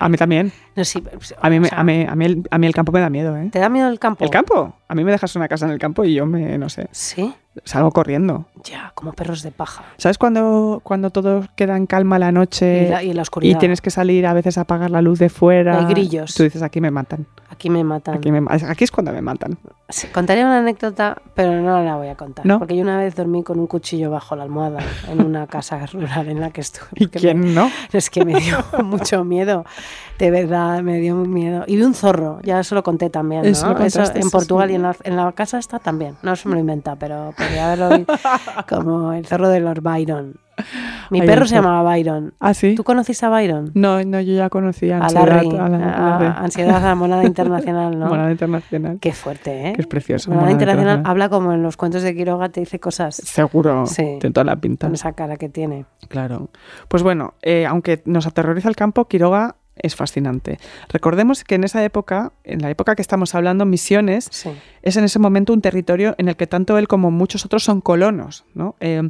A 0.00 0.08
mí 0.08 0.16
también. 0.16 0.50
No, 0.74 0.84
sí, 0.84 1.02
A 1.40 1.48
mí, 1.50 1.58
o 1.58 1.60
me- 1.60 1.68
sea, 1.68 1.78
a, 1.78 1.84
mí, 1.84 2.04
a, 2.08 2.14
mí 2.16 2.24
el, 2.24 2.42
a 2.50 2.58
mí 2.58 2.66
el 2.66 2.74
campo 2.74 2.90
me 2.90 2.98
da 2.98 3.08
miedo, 3.08 3.36
¿eh? 3.36 3.48
¿Te 3.52 3.60
da 3.60 3.68
miedo 3.68 3.88
el 3.88 4.00
campo? 4.00 4.24
¿El 4.24 4.30
campo? 4.30 4.74
A 4.88 4.94
mí 4.96 5.04
me 5.04 5.12
dejas 5.12 5.36
una 5.36 5.46
casa 5.46 5.66
en 5.66 5.70
el 5.70 5.78
campo 5.78 6.04
y 6.04 6.14
yo 6.14 6.26
me, 6.26 6.58
no 6.58 6.68
sé, 6.68 6.88
Sí. 6.90 7.32
Salgo 7.64 7.90
corriendo. 7.92 8.46
Ya, 8.64 8.92
como 8.94 9.12
perros 9.12 9.42
de 9.42 9.50
paja. 9.52 9.84
¿Sabes 9.98 10.18
cuando, 10.18 10.80
cuando 10.82 11.10
todo 11.10 11.44
queda 11.56 11.76
en 11.76 11.86
calma 11.86 12.18
la 12.18 12.32
noche 12.32 12.86
y, 12.86 12.88
la, 12.90 13.02
y 13.02 13.12
la 13.12 13.22
oscuridad. 13.22 13.56
y 13.56 13.58
tienes 13.58 13.80
que 13.80 13.90
salir 13.90 14.26
a 14.26 14.32
veces 14.32 14.58
a 14.58 14.62
apagar 14.62 14.90
la 14.90 15.02
luz 15.02 15.18
de 15.18 15.28
fuera? 15.28 15.78
Hay 15.80 15.86
grillos. 15.86 16.34
Tú 16.34 16.42
dices, 16.44 16.62
aquí 16.62 16.80
me 16.80 16.90
matan. 16.90 17.26
Aquí 17.50 17.70
me 17.70 17.84
matan. 17.84 18.16
Aquí, 18.16 18.32
me 18.32 18.42
aquí 18.50 18.84
es 18.84 18.90
cuando 18.90 19.12
me 19.12 19.22
matan. 19.22 19.56
Sí, 19.88 20.08
Contaría 20.08 20.44
una 20.44 20.58
anécdota, 20.58 21.20
pero 21.34 21.52
no 21.60 21.82
la 21.84 21.94
voy 21.96 22.08
a 22.08 22.16
contar. 22.16 22.44
¿No? 22.44 22.58
Porque 22.58 22.74
yo 22.74 22.82
una 22.82 22.96
vez 22.98 23.14
dormí 23.14 23.44
con 23.44 23.60
un 23.60 23.66
cuchillo 23.68 24.10
bajo 24.10 24.34
la 24.34 24.42
almohada 24.42 24.80
en 25.08 25.24
una 25.24 25.46
casa 25.54 25.84
rural 25.86 26.28
en 26.28 26.40
la 26.40 26.50
que 26.50 26.62
estuve. 26.62 26.86
¿Y 26.94 27.06
quién 27.06 27.40
me- 27.40 27.52
no? 27.52 27.70
Es 27.92 28.10
que 28.10 28.24
me 28.24 28.40
dio 28.40 28.56
mucho 28.82 29.24
miedo. 29.24 29.64
De 30.18 30.30
verdad, 30.30 30.82
me 30.82 30.98
dio 30.98 31.14
miedo. 31.16 31.64
Y 31.66 31.76
vi 31.76 31.82
un 31.82 31.94
zorro, 31.94 32.40
ya 32.42 32.60
eso 32.60 32.74
lo 32.74 32.82
conté 32.82 33.10
también. 33.10 33.42
¿no? 33.42 33.48
Eso 33.48 33.68
lo 33.68 33.76
contaste, 33.76 34.20
en 34.20 34.30
Portugal 34.30 34.68
sí. 34.68 34.72
y 34.72 34.76
en 34.76 34.82
la, 34.82 34.96
en 35.04 35.16
la 35.16 35.30
casa 35.32 35.58
está 35.58 35.78
también. 35.78 36.16
No 36.22 36.34
se 36.34 36.48
me 36.48 36.54
lo 36.54 36.60
inventa, 36.60 36.96
pero 36.96 37.34
podría 37.44 37.66
haberlo 37.66 37.88
oído 37.88 38.06
como 38.68 39.12
el 39.12 39.26
zorro 39.26 39.48
de 39.48 39.60
Lord 39.60 39.80
Byron. 39.82 40.34
Mi 41.10 41.20
perro 41.20 41.46
se 41.46 41.56
llamaba 41.56 41.82
Byron. 41.82 42.32
¿Ah, 42.38 42.54
sí? 42.54 42.76
¿Tú 42.76 42.84
conociste 42.84 43.26
a 43.26 43.28
Byron? 43.28 43.72
No, 43.74 44.02
no, 44.04 44.20
yo 44.20 44.34
ya 44.34 44.48
conocía 44.48 44.98
A 44.98 45.02
ansiedad. 45.04 45.26
Larry, 45.26 45.48
a 45.56 45.68
la- 45.68 45.90
a- 45.90 46.16
a- 46.16 46.38
ansiedad 46.44 46.76
a 46.76 46.88
la 46.88 46.94
monada 46.94 47.24
internacional, 47.26 47.98
¿no? 47.98 48.06
Monada 48.06 48.30
internacional. 48.30 48.98
Qué 49.00 49.12
fuerte, 49.12 49.70
¿eh? 49.70 49.72
Que 49.74 49.80
es 49.80 49.86
precioso. 49.88 50.30
Monada 50.30 50.42
Monada 50.46 50.52
internacional 50.52 50.92
internacional. 50.98 51.10
habla 51.10 51.28
como 51.28 51.52
en 51.52 51.62
los 51.64 51.76
cuentos 51.76 52.02
de 52.02 52.14
Quiroga, 52.14 52.48
te 52.50 52.60
dice 52.60 52.78
cosas 52.78 53.16
Seguro. 53.16 53.84
Sí. 53.86 54.16
Tiene 54.20 54.32
toda 54.32 54.44
la 54.44 54.56
pinta. 54.56 54.86
con 54.86 54.94
esa 54.94 55.12
cara 55.12 55.36
que 55.36 55.48
tiene. 55.48 55.86
Claro. 56.08 56.50
Pues 56.86 57.02
bueno, 57.02 57.34
eh, 57.42 57.66
aunque 57.66 58.02
nos 58.06 58.26
aterroriza 58.28 58.68
el 58.68 58.76
campo, 58.76 59.06
Quiroga 59.08 59.56
es 59.84 59.94
fascinante. 59.96 60.58
Recordemos 60.88 61.44
que 61.44 61.54
en 61.56 61.64
esa 61.64 61.84
época, 61.84 62.32
en 62.44 62.62
la 62.62 62.70
época 62.70 62.94
que 62.96 63.02
estamos 63.02 63.34
hablando, 63.34 63.64
Misiones, 63.64 64.28
Sí. 64.30 64.50
es 64.82 64.96
en 64.96 65.04
ese 65.04 65.18
momento 65.18 65.52
un 65.52 65.60
territorio 65.60 66.14
en 66.18 66.28
el 66.28 66.36
que 66.36 66.46
tanto 66.46 66.78
él 66.78 66.88
como 66.88 67.10
muchos 67.10 67.44
otros 67.44 67.64
son 67.64 67.80
colonos. 67.80 68.44
¿no? 68.54 68.76
Eh, 68.80 69.02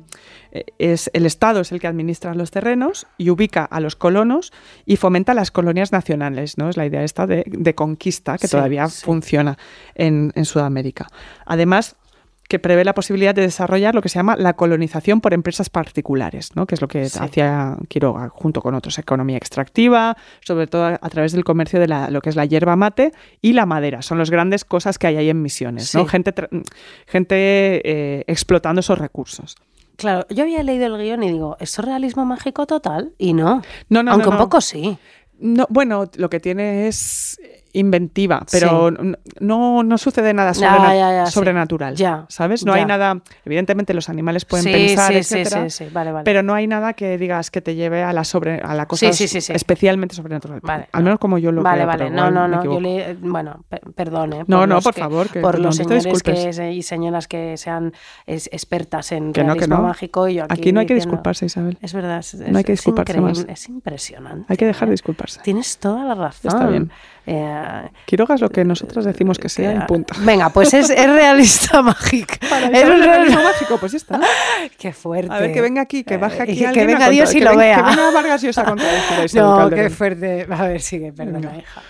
eh, 0.52 0.64
es, 0.78 1.10
el 1.12 1.26
Estado 1.26 1.60
es 1.60 1.72
el 1.72 1.80
que 1.80 1.86
administra 1.86 2.34
los 2.34 2.50
terrenos 2.50 3.06
y 3.18 3.30
ubica 3.30 3.64
a 3.64 3.80
los 3.80 3.96
colonos 3.96 4.52
y 4.86 4.96
fomenta 4.96 5.34
las 5.34 5.50
colonias 5.50 5.92
nacionales. 5.92 6.58
¿no? 6.58 6.68
Es 6.68 6.76
la 6.76 6.86
idea 6.86 7.04
esta 7.04 7.26
de, 7.26 7.44
de 7.46 7.74
conquista 7.74 8.36
que 8.38 8.48
Sí, 8.48 8.52
todavía 8.52 8.88
sí. 8.88 9.04
funciona 9.04 9.56
en, 9.94 10.32
en 10.34 10.44
Sudamérica. 10.44 11.06
Además, 11.46 11.96
que 12.48 12.58
prevé 12.58 12.84
la 12.84 12.94
posibilidad 12.94 13.34
de 13.34 13.42
desarrollar 13.42 13.94
lo 13.94 14.02
que 14.02 14.08
se 14.08 14.18
llama 14.18 14.36
la 14.36 14.52
colonización 14.54 15.20
por 15.20 15.32
empresas 15.32 15.70
particulares, 15.70 16.50
¿no? 16.54 16.66
que 16.66 16.74
es 16.74 16.80
lo 16.82 16.88
que 16.88 17.08
Sí. 17.08 17.18
hacía 17.20 17.76
Quiroga 17.88 18.28
junto 18.28 18.60
con 18.60 18.74
otros, 18.74 18.98
economía 18.98 19.36
extractiva, 19.38 20.16
sobre 20.44 20.66
todo 20.66 20.84
a, 20.84 20.98
a 21.00 21.08
través 21.08 21.32
del 21.32 21.42
comercio 21.42 21.80
de 21.80 21.88
la- 21.88 22.10
lo 22.10 22.20
que 22.20 22.28
es 22.30 22.36
la 22.36 22.44
hierba 22.44 22.76
mate 22.76 23.12
y 23.40 23.54
la 23.54 23.64
madera. 23.66 24.02
Son 24.02 24.18
las 24.18 24.30
grandes 24.30 24.64
cosas 24.64 24.98
que 24.98 25.06
hay 25.06 25.16
ahí 25.16 25.30
en 25.30 25.40
Misiones, 25.40 25.94
¿no? 25.94 26.04
Gente, 26.06 26.34
gente 27.06 27.34
eh, 27.84 28.24
explotando 28.26 28.80
esos 28.80 28.98
recursos. 28.98 29.56
Claro, 29.96 30.26
yo 30.28 30.42
había 30.42 30.62
leído 30.62 30.86
el 30.86 31.00
guion 31.02 31.22
y 31.22 31.30
digo, 31.32 31.56
¿esto 31.60 31.80
es 31.82 31.86
realismo 31.88 32.24
mágico 32.24 32.66
total? 32.66 33.12
Y 33.16 33.32
no. 33.32 33.62
No, 33.88 34.02
no, 34.02 34.12
Aunque 34.12 34.26
no, 34.26 34.32
un 34.32 34.38
poco 34.38 34.60
sí. 34.60 34.98
No, 35.38 35.66
bueno, 35.70 36.10
lo 36.16 36.28
que 36.30 36.40
tiene 36.40 36.88
es 36.88 37.38
inventiva, 37.74 38.44
pero 38.50 38.88
Sí. 38.90 39.12
no, 39.40 39.82
no 39.82 39.98
sucede 39.98 40.32
nada 40.32 40.52
Ya, 40.52 40.70
sobrena- 40.74 40.94
ya, 40.96 41.12
ya, 41.12 41.26
sí. 41.26 41.32
sobrenatural. 41.32 41.94
Ya, 41.96 42.24
¿Sabes? 42.28 42.64
No 42.64 42.72
ya. 42.74 42.78
hay 42.80 42.86
nada. 42.86 43.20
Evidentemente, 43.44 43.92
los 43.92 44.08
animales 44.08 44.44
pueden 44.46 44.64
sí, 44.64 44.72
pensar, 44.72 45.12
sí, 45.12 45.22
sí, 45.22 45.34
etcétera, 45.38 45.68
sí, 45.68 45.84
sí, 45.84 45.90
vale, 45.92 46.12
vale. 46.12 46.24
pero 46.24 46.42
no 46.42 46.54
hay 46.54 46.66
nada 46.66 46.92
que 46.94 47.18
digas 47.18 47.50
que 47.50 47.60
te 47.60 47.74
lleve 47.74 48.02
a 48.02 48.12
la 48.12 48.24
sobre 48.24 48.60
a 48.60 48.74
la 48.74 48.86
cosa 48.86 49.06
Sí, 49.12 49.12
sí, 49.12 49.28
sí, 49.28 49.40
sí. 49.40 49.52
especialmente 49.52 50.14
sobrenatural. 50.14 50.60
Vale, 50.62 50.88
Al 50.92 51.02
no. 51.02 51.04
menos 51.06 51.18
como 51.18 51.36
yo 51.38 51.52
lo 51.52 51.62
vale, 51.62 51.78
creo, 51.78 51.86
vale, 51.88 52.04
pero 52.06 52.16
no, 52.16 52.30
no, 52.30 52.48
no, 52.48 52.64
yo 52.64 52.80
le, 52.80 53.14
bueno, 53.20 53.64
per- 53.68 53.82
perdone. 53.94 54.44
No, 54.46 54.66
no, 54.66 54.76
los 54.76 54.84
por 54.84 54.94
que- 54.94 55.00
favor, 55.00 55.28
que- 55.28 55.40
por 55.40 55.56
que 55.56 55.60
los 55.62 55.78
no 55.78 55.84
señores 55.84 56.22
que 56.22 56.72
y 56.72 56.82
señoras 56.82 57.28
que 57.28 57.56
sean 57.56 57.92
es- 58.26 58.46
expertas 58.52 59.12
en 59.12 59.32
Que 59.32 59.42
no, 59.42 59.54
que 59.54 59.60
realismo 59.60 59.76
no. 59.78 59.82
mágico 59.88 60.28
y 60.28 60.34
yo 60.34 60.44
aquí, 60.44 60.52
Aquí 60.54 60.72
no 60.72 60.80
hay 60.80 60.86
que 60.86 60.94
diciendo- 60.94 61.16
disculparse, 61.16 61.46
Isabel. 61.46 61.76
Es 61.82 61.92
verdad, 61.92 62.18
es, 62.20 62.34
No 62.34 62.56
hay 62.58 62.64
que 62.64 62.72
disculparse 62.72 63.20
más. 63.20 63.44
es 63.48 63.68
impresionante. 63.68 64.46
Hay 64.48 64.56
que 64.56 64.66
dejar 64.66 64.84
¿eh? 64.86 64.90
de 64.90 64.92
disculparse. 64.92 65.40
Tienes 65.42 65.78
toda 65.78 66.04
la 66.04 66.14
razón. 66.14 66.52
Está 66.52 66.66
bien. 66.68 66.90
Eh, 67.64 67.90
Quiroga 68.06 68.34
es 68.34 68.40
lo 68.40 68.50
que 68.50 68.64
nosotros 68.64 69.04
decimos 69.04 69.38
que 69.38 69.48
sea 69.48 69.72
y 69.72 69.78
punto. 69.86 70.14
Venga, 70.18 70.50
pues 70.50 70.74
es, 70.74 70.90
es 70.90 71.06
realista 71.10 71.82
mágico. 71.82 72.34
Es 72.42 72.70
real- 72.88 73.02
realismo 73.02 73.42
mágico, 73.42 73.78
pues 73.78 73.92
ya 73.92 73.98
está. 73.98 74.20
Qué 74.78 74.92
fuerte. 74.92 75.32
A 75.32 75.38
ver, 75.38 75.52
que 75.52 75.60
venga 75.60 75.82
aquí, 75.82 76.04
que 76.04 76.16
baje 76.16 76.38
Eh, 76.38 76.42
aquí 76.42 76.58
que 76.58 76.80
a 76.80 76.86
venga 76.86 77.08
Dios 77.08 77.34
y 77.34 77.38
que 77.38 77.44
lo 77.44 77.56
vea. 77.56 77.76
Que 77.76 77.82
venga 77.82 78.10
Vargas 78.10 78.42
Llosa 78.42 78.62
a 78.62 78.64
contradecir 78.64 79.18
a 79.20 79.24
Isabel 79.24 79.70
No, 79.70 79.70
qué 79.76 79.90
fuerte. 79.90 80.46
A 80.50 80.62
ver, 80.68 80.80
sigue, 80.80 81.12
perdona, 81.12 81.38
Venga. 81.50 81.56
hija. 81.58 81.82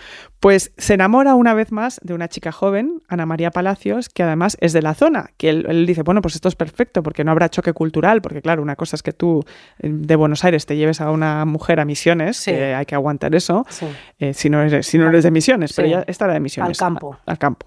Pues 0.44 0.72
se 0.76 0.92
enamora 0.92 1.36
una 1.36 1.54
vez 1.54 1.72
más 1.72 1.98
de 2.02 2.12
una 2.12 2.28
chica 2.28 2.52
joven, 2.52 3.00
Ana 3.08 3.24
María 3.24 3.50
Palacios, 3.50 4.10
que 4.10 4.22
además 4.22 4.58
es 4.60 4.74
de 4.74 4.82
la 4.82 4.92
zona. 4.92 5.30
Que 5.38 5.48
él, 5.48 5.64
él 5.70 5.86
dice, 5.86 6.02
bueno, 6.02 6.20
pues 6.20 6.34
esto 6.34 6.48
es 6.48 6.54
perfecto, 6.54 7.02
porque 7.02 7.24
no 7.24 7.30
habrá 7.30 7.48
choque 7.48 7.72
cultural, 7.72 8.20
porque 8.20 8.42
claro, 8.42 8.60
una 8.60 8.76
cosa 8.76 8.94
es 8.96 9.02
que 9.02 9.14
tú 9.14 9.42
eh, 9.78 9.88
de 9.90 10.16
Buenos 10.16 10.44
Aires 10.44 10.66
te 10.66 10.76
lleves 10.76 11.00
a 11.00 11.10
una 11.12 11.46
mujer 11.46 11.80
a 11.80 11.86
Misiones, 11.86 12.36
Sí. 12.36 12.50
que 12.50 12.74
hay 12.74 12.84
que 12.84 12.94
aguantar 12.94 13.34
eso, 13.34 13.64
Sí. 13.70 13.86
eh, 14.18 14.34
si, 14.34 14.50
no 14.50 14.60
eres, 14.60 14.86
si 14.86 14.98
no 14.98 15.08
eres 15.08 15.24
de 15.24 15.30
Misiones, 15.30 15.72
pero 15.72 15.88
ya 15.88 16.04
esta 16.06 16.26
era 16.26 16.34
de 16.34 16.40
Misiones. 16.40 16.78
Al 16.82 16.88
campo. 16.88 17.16
A- 17.24 17.30
al 17.30 17.38
campo. 17.38 17.66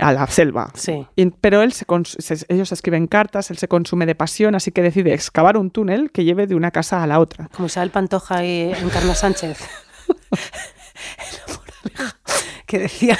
A 0.00 0.12
la 0.12 0.26
selva. 0.26 0.72
Sí. 0.74 1.06
Y- 1.14 1.26
pero 1.30 1.62
él 1.62 1.72
se 1.72 1.86
cons- 1.86 2.16
se- 2.20 2.44
ellos 2.52 2.72
escriben 2.72 3.06
cartas, 3.06 3.52
él 3.52 3.58
se 3.58 3.68
consume 3.68 4.04
de 4.04 4.16
pasión, 4.16 4.56
así 4.56 4.72
que 4.72 4.82
decide 4.82 5.14
excavar 5.14 5.56
un 5.56 5.70
túnel 5.70 6.10
que 6.10 6.24
lleve 6.24 6.48
de 6.48 6.56
una 6.56 6.72
casa 6.72 7.04
a 7.04 7.06
la 7.06 7.20
otra. 7.20 7.48
Como 7.54 7.66
Isabel 7.66 7.90
Pantoja 7.90 8.44
y 8.44 8.72
Encarna 8.72 9.14
Sánchez. 9.14 9.60
Que 12.66 12.78
decía 12.78 13.18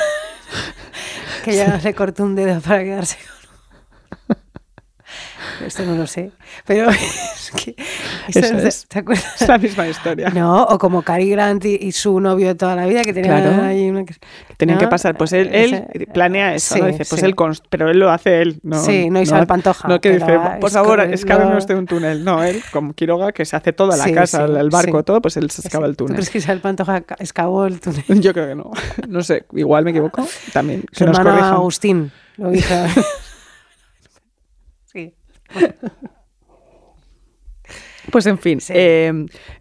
que 1.45 1.55
ya 1.55 1.77
le 1.77 1.95
cortó 1.95 2.25
un 2.25 2.35
dedo 2.35 2.61
para 2.61 2.83
quedarse. 2.83 3.19
Esto 5.65 5.85
no 5.85 5.95
lo 5.95 6.07
sé. 6.07 6.31
Pero 6.67 6.91
es 6.91 7.53
que 7.57 7.75
Eso 8.29 8.41
es 8.57 8.65
es. 8.65 8.87
¿Te 8.89 8.99
acuerdas? 9.01 9.41
Es 9.43 9.49
la 9.49 9.59
misma 9.59 9.87
historia. 9.89 10.31
No, 10.31 10.65
o 10.65 10.79
como 10.79 11.03
Cary 11.03 11.31
Grant 11.31 11.65
y, 11.65 11.79
y 11.81 11.93
su 11.93 12.21
novio 12.21 12.49
de 12.49 12.55
toda 12.55 12.75
la 12.77 12.87
vida 12.87 13.03
que 13.03 13.13
tenían 13.13 13.43
Claro. 13.43 13.63
ahí 13.65 13.89
una... 13.91 14.05
Que 14.05 14.15
Tenían 14.57 14.79
que 14.79 14.85
¿no? 14.85 14.91
pasar. 14.91 15.17
Pues 15.17 15.33
él, 15.33 15.51
él 15.53 15.75
Ese- 15.93 16.07
planea 16.13 16.55
eso, 16.55 16.75
sí, 16.75 16.81
¿no? 16.81 16.87
Dice, 16.87 17.05
pues 17.09 17.21
sí. 17.21 17.27
él, 17.27 17.35
cons- 17.35 17.63
pero 17.69 17.91
él 17.91 17.99
lo 17.99 18.11
hace 18.11 18.41
él. 18.43 18.61
No, 18.63 18.79
Sí, 18.83 19.11
no 19.11 19.21
Isabel 19.21 19.47
Pantoja, 19.47 19.89
No 19.89 20.01
que 20.01 20.11
que 20.11 20.15
dice, 20.19 20.39
por 20.61 20.71
favor, 20.71 21.01
escorriendo". 21.01 21.15
excávenos 21.15 21.67
de 21.67 21.75
un 21.75 21.87
túnel. 21.87 22.25
No, 22.25 22.43
él, 22.45 22.63
como 22.73 22.93
Quiroga, 22.95 23.33
que 23.33 23.45
se 23.45 23.57
hace 23.57 23.73
toda 23.73 23.97
la 23.97 24.05
Sí, 24.05 24.13
casa, 24.13 24.45
el 24.45 24.71
barco, 24.71 25.03
todo, 25.03 25.21
pues 25.21 25.37
él 25.37 25.51
se 25.51 25.61
excava 25.63 25.87
el 25.87 25.97
¿Tú 25.97 26.05
túnel. 26.05 26.17
crees 26.17 26.31
que 26.31 26.39
Isabel 26.39 26.61
Pantoja 26.61 27.01
ca- 27.01 27.17
excavó 27.19 27.67
el 27.67 27.81
túnel? 27.81 28.05
Yo 28.21 28.33
creo 28.33 28.47
que 28.49 28.55
no. 28.55 28.71
No 29.09 29.23
sé, 29.23 29.45
igual 29.53 29.85
me 29.85 29.91
equivoco. 29.91 30.27
También. 30.53 30.85
Su 30.93 31.01
Que 31.01 31.05
nos 31.07 31.19
hermano 31.19 31.31
corrijan. 31.37 31.55
Agustín 31.55 32.13
lo 32.37 32.53
hizo. 32.55 32.75
Pues 38.13 38.27
en 38.27 38.39
fin, 38.39 38.61
Sí. 38.61 38.75
eh, 38.77 39.13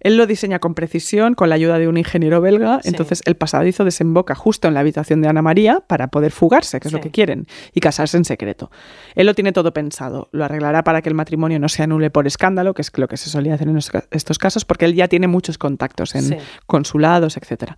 él 0.02 0.18
lo 0.18 0.28
diseña 0.28 0.60
con 0.60 0.76
precisión 0.76 1.34
con 1.34 1.48
la 1.48 1.56
ayuda 1.56 1.80
de 1.80 1.88
un 1.88 1.98
ingeniero 1.98 2.42
belga. 2.42 2.82
Sí. 2.84 2.90
Entonces 2.90 3.22
el 3.26 3.36
pasadizo 3.36 3.86
desemboca 3.86 4.36
justo 4.36 4.68
en 4.68 4.74
la 4.74 4.82
habitación 4.82 5.22
de 5.22 5.30
Ana 5.30 5.42
María 5.42 5.80
para 5.88 6.08
poder 6.10 6.34
fugarse, 6.34 6.82
que 6.82 6.90
es 6.90 6.94
lo 6.94 7.00
que 7.00 7.10
quieren, 7.10 7.48
y 7.74 7.80
casarse 7.80 8.18
en 8.18 8.26
secreto. 8.26 8.70
Él 9.16 9.28
lo 9.28 9.34
tiene 9.34 9.54
todo 9.54 9.72
pensado. 9.74 10.28
Lo 10.34 10.44
arreglará 10.44 10.84
para 10.84 11.02
que 11.02 11.08
el 11.08 11.16
matrimonio 11.16 11.58
no 11.58 11.70
se 11.70 11.84
anule 11.84 12.10
por 12.10 12.28
escándalo, 12.28 12.74
que 12.74 12.82
es 12.82 12.92
lo 12.98 13.08
que 13.08 13.16
se 13.16 13.30
solía 13.30 13.54
hacer 13.54 13.70
en 13.70 13.78
estos- 13.78 14.38
casos, 14.40 14.66
porque 14.66 14.86
él 14.86 14.94
ya 14.94 15.08
tiene 15.08 15.28
muchos 15.28 15.58
contactos 15.58 16.14
en 16.14 16.38
consulados, 16.68 17.38
etcétera. 17.38 17.78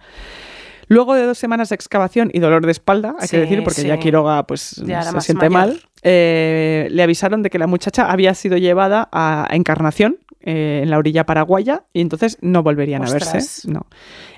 Luego 0.87 1.13
de 1.15 1.23
dos 1.25 1.37
semanas 1.37 1.69
de 1.69 1.75
excavación 1.75 2.29
y 2.33 2.39
dolor 2.39 2.65
de 2.65 2.71
espalda, 2.71 3.15
hay 3.19 3.27
Sí, 3.27 3.35
que 3.37 3.41
decir, 3.41 3.63
porque 3.63 3.81
sí. 3.81 3.87
ya 3.87 3.97
Quiroga 3.97 4.45
pues, 4.45 4.75
Ya 4.85 5.01
se 5.03 5.21
siente 5.21 5.49
mayor. 5.49 5.73
mal, 5.75 5.81
eh, 6.07 6.87
le 6.91 7.01
avisaron 7.01 7.41
de 7.41 7.49
que 7.49 7.57
la 7.57 7.65
muchacha 7.65 8.11
había 8.11 8.35
sido 8.35 8.57
llevada 8.57 9.09
a 9.11 9.47
Encarnación, 9.51 10.19
eh, 10.39 10.81
en 10.83 10.91
la 10.91 10.99
orilla 10.99 11.25
paraguaya, 11.25 11.85
y 11.93 12.01
entonces 12.01 12.37
no 12.41 12.61
volverían 12.61 13.03
a 13.03 13.09
verse. 13.09 13.67
No. 13.67 13.87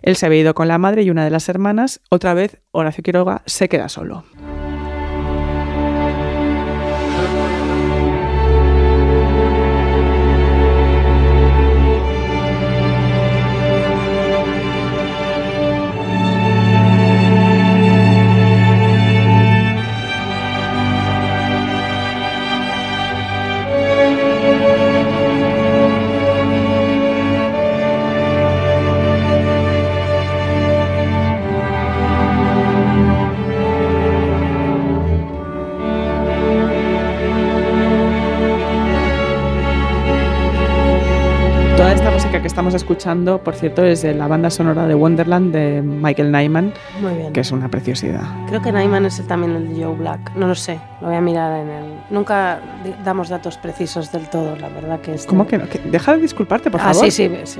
Él 0.02 0.16
se 0.16 0.26
había 0.26 0.40
ido 0.40 0.54
con 0.54 0.70
la 0.70 0.78
madre 0.78 1.04
y 1.04 1.10
una 1.10 1.26
de 1.26 1.30
las 1.30 1.50
hermanas. 1.50 2.00
Otra 2.10 2.34
vez, 2.34 2.62
Horacio 2.72 3.04
Quiroga 3.04 3.42
se 3.46 3.68
queda 3.68 3.90
solo. 3.90 4.24
Que 42.48 42.52
estamos 42.54 42.74
escuchando, 42.76 43.40
por 43.44 43.56
cierto, 43.56 43.84
es 43.84 44.04
de 44.04 44.14
la 44.14 44.26
banda 44.30 44.50
sonora 44.50 44.88
de 44.88 44.96
Wonderland 44.96 45.54
de 45.54 45.82
Michael 45.82 46.32
Nyman, 46.32 46.72
Muy 47.02 47.14
bien. 47.16 47.34
que 47.34 47.42
es 47.42 47.52
una 47.52 47.68
preciosidad. 47.68 48.22
Creo 48.48 48.62
que 48.62 48.72
Nyman 48.72 49.06
es 49.06 49.20
el- 49.20 49.28
también 49.28 49.52
el 49.54 49.76
de 49.76 49.84
Joe 49.84 49.94
Black. 49.98 50.32
No 50.38 50.48
lo 50.48 50.56
sé. 50.56 50.80
Lo 51.02 51.08
voy 51.08 51.18
a 51.18 51.22
mirar 51.22 51.60
en 51.60 51.68
el. 51.70 51.84
Nunca 52.10 52.60
damos 53.04 53.28
datos 53.28 53.58
precisos 53.58 54.14
del 54.14 54.30
todo, 54.30 54.56
la 54.56 54.70
verdad 54.70 55.02
que 55.02 55.16
es. 55.16 55.26
¿Cómo 55.26 55.46
que 55.46 55.58
no? 55.58 55.68
Que- 55.68 55.80
Deja 55.80 56.16
de 56.16 56.22
disculparte, 56.22 56.72
por 56.72 56.80
ah, 56.80 56.94
favor. 56.94 57.12
sí, 57.12 57.12
sí, 57.12 57.30
sí. 57.44 57.60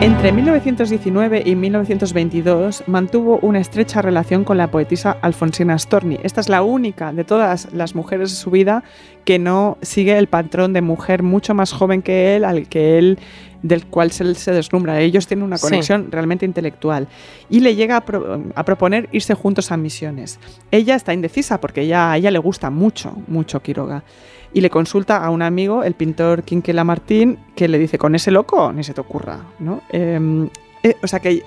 Entre 0.00 0.30
1919 0.30 1.42
y 1.44 1.56
1922 1.56 2.84
mantuvo 2.86 3.40
una 3.42 3.58
estrecha 3.58 4.00
relación 4.00 4.44
con 4.44 4.56
la 4.56 4.70
poetisa 4.70 5.16
Alfonsina 5.22 5.76
Storni. 5.76 6.18
Esta 6.22 6.40
es 6.40 6.48
la 6.48 6.62
única 6.62 7.12
de 7.12 7.24
todas 7.24 7.72
las 7.72 7.96
mujeres 7.96 8.30
de 8.30 8.36
su 8.36 8.50
vida 8.52 8.84
que 9.24 9.40
no 9.40 9.76
sigue 9.82 10.16
el 10.16 10.28
patrón 10.28 10.72
de 10.72 10.82
mujer 10.82 11.24
mucho 11.24 11.52
más 11.52 11.72
joven 11.72 12.02
que 12.02 12.36
él, 12.36 12.44
al 12.44 12.68
que 12.68 12.98
él 12.98 13.18
del 13.62 13.86
cual 13.86 14.12
se, 14.12 14.36
se 14.36 14.52
deslumbra. 14.52 15.00
Ellos 15.00 15.26
tienen 15.26 15.42
una 15.44 15.58
Sí. 15.58 15.62
conexión 15.66 16.12
realmente 16.12 16.46
intelectual 16.46 17.08
y 17.50 17.58
le 17.58 17.74
llega 17.74 17.96
a, 17.96 18.04
pro- 18.04 18.40
a 18.54 18.64
proponer 18.64 19.08
irse 19.10 19.34
juntos 19.34 19.72
a 19.72 19.76
misiones. 19.76 20.38
Ella 20.70 20.94
está 20.94 21.12
indecisa 21.12 21.60
porque 21.60 21.80
ella, 21.82 22.12
a 22.12 22.16
ella 22.18 22.30
le 22.30 22.38
gusta 22.38 22.70
mucho, 22.70 23.16
mucho 23.26 23.60
Quiroga 23.60 24.04
y 24.52 24.60
le 24.60 24.70
consulta 24.70 25.18
a 25.24 25.30
un 25.30 25.42
amigo, 25.42 25.84
el 25.84 25.94
pintor 25.94 26.42
Quinquela 26.42 26.84
Martín, 26.84 27.38
que 27.54 27.68
le 27.68 27.78
dice, 27.78 27.98
con 27.98 28.14
ese 28.14 28.30
loco 28.30 28.72
ni 28.72 28.82
se 28.84 28.94
te 28.94 29.00
ocurra, 29.00 29.40
¿no? 29.58 29.82
Eh, 29.90 30.48
eh, 30.82 30.96
o 31.02 31.06
sea 31.06 31.20
que 31.20 31.42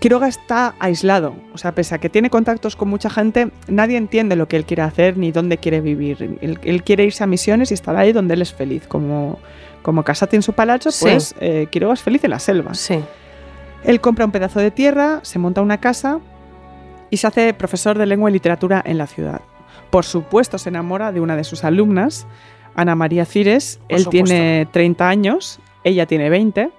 Quiroga 0.00 0.28
está 0.28 0.74
aislado, 0.78 1.34
o 1.54 1.58
sea, 1.58 1.72
pese 1.72 1.94
a 1.94 1.98
que 1.98 2.10
tiene 2.10 2.28
contactos 2.28 2.76
con 2.76 2.88
mucha 2.88 3.08
gente, 3.08 3.50
nadie 3.66 3.96
entiende 3.96 4.36
lo 4.36 4.46
que 4.46 4.56
él 4.56 4.66
quiere 4.66 4.82
hacer 4.82 5.16
ni 5.16 5.32
dónde 5.32 5.56
quiere 5.56 5.80
vivir. 5.80 6.36
Él, 6.42 6.58
él 6.62 6.82
quiere 6.82 7.04
irse 7.04 7.24
a 7.24 7.26
misiones 7.26 7.70
y 7.70 7.74
estar 7.74 7.96
ahí 7.96 8.12
donde 8.12 8.34
él 8.34 8.42
es 8.42 8.52
feliz, 8.52 8.86
como, 8.86 9.38
como 9.82 10.02
Casati 10.02 10.36
en 10.36 10.42
su 10.42 10.52
palacio, 10.52 10.90
Sí. 10.90 11.06
pues 11.06 11.34
eh, 11.40 11.68
Quiroga 11.70 11.94
es 11.94 12.02
feliz 12.02 12.22
en 12.24 12.30
la 12.30 12.38
selva. 12.38 12.74
Sí. 12.74 12.98
Él 13.84 14.00
compra 14.02 14.24
un 14.26 14.32
pedazo 14.32 14.60
de 14.60 14.70
tierra, 14.70 15.20
se 15.22 15.38
monta 15.38 15.62
una 15.62 15.78
casa 15.78 16.18
y 17.08 17.16
se 17.16 17.26
hace 17.26 17.54
profesor 17.54 17.96
de 17.96 18.04
lengua 18.04 18.28
y 18.28 18.34
literatura 18.34 18.82
en 18.84 18.98
la 18.98 19.06
ciudad. 19.06 19.40
Por 19.90 20.04
supuesto, 20.04 20.58
se 20.58 20.68
enamora 20.68 21.12
de 21.12 21.20
una 21.20 21.36
de 21.36 21.44
sus 21.44 21.64
alumnas, 21.64 22.26
Ana 22.74 22.94
María 22.94 23.24
Cires. 23.24 23.78
Por 23.88 23.96
Él 23.98 24.04
supuesto. 24.04 24.26
tiene 24.26 24.66
30 24.72 25.08
años, 25.08 25.60
ella 25.84 26.06
tiene 26.06 26.28
20. 26.30 26.70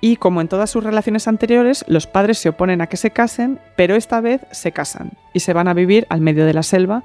Y 0.00 0.16
como 0.16 0.40
en 0.40 0.48
todas 0.48 0.70
sus 0.70 0.84
relaciones 0.84 1.26
anteriores, 1.26 1.84
los 1.88 2.06
padres 2.06 2.38
se 2.38 2.50
oponen 2.50 2.80
a 2.80 2.86
que 2.86 2.96
se 2.96 3.10
casen, 3.10 3.58
pero 3.76 3.96
esta 3.96 4.20
vez 4.20 4.42
se 4.52 4.70
casan 4.70 5.12
y 5.32 5.40
se 5.40 5.52
van 5.52 5.68
a 5.68 5.74
vivir 5.74 6.06
al 6.10 6.20
medio 6.20 6.44
de 6.46 6.52
la 6.54 6.62
selva, 6.62 7.02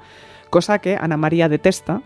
cosa 0.50 0.78
que 0.78 0.96
Ana 1.00 1.16
María 1.16 1.48
detesta 1.48 2.02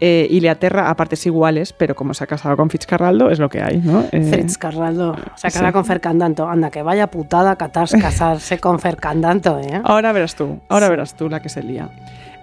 eh, 0.00 0.26
y 0.28 0.40
le 0.40 0.48
aterra 0.50 0.88
a 0.90 0.96
partes 0.96 1.24
iguales, 1.26 1.72
pero 1.74 1.94
como 1.94 2.12
se 2.14 2.24
ha 2.24 2.26
casado 2.26 2.56
con 2.56 2.70
Fitzcarraldo, 2.70 3.30
es 3.30 3.38
lo 3.38 3.48
que 3.50 3.62
hay, 3.62 3.76
¿no? 3.78 4.04
Eh, 4.10 4.22
Fritz 4.30 4.58
Carraldo. 4.58 5.16
Se 5.36 5.46
acaba 5.48 5.68
sí. 5.68 5.72
con 5.74 5.84
Fercandanto. 5.84 6.48
Anda, 6.48 6.70
que 6.70 6.82
vaya 6.82 7.06
putada 7.08 7.56
catar- 7.56 7.88
casarse 8.00 8.58
con 8.58 8.78
Fercandanto, 8.78 9.58
¿eh? 9.60 9.80
Ahora 9.84 10.12
verás 10.12 10.34
tú, 10.34 10.60
ahora 10.68 10.86
Sí. 10.86 10.90
verás 10.90 11.14
tú 11.16 11.28
la 11.28 11.40
que 11.40 11.48
se 11.50 11.62
lía. 11.62 11.88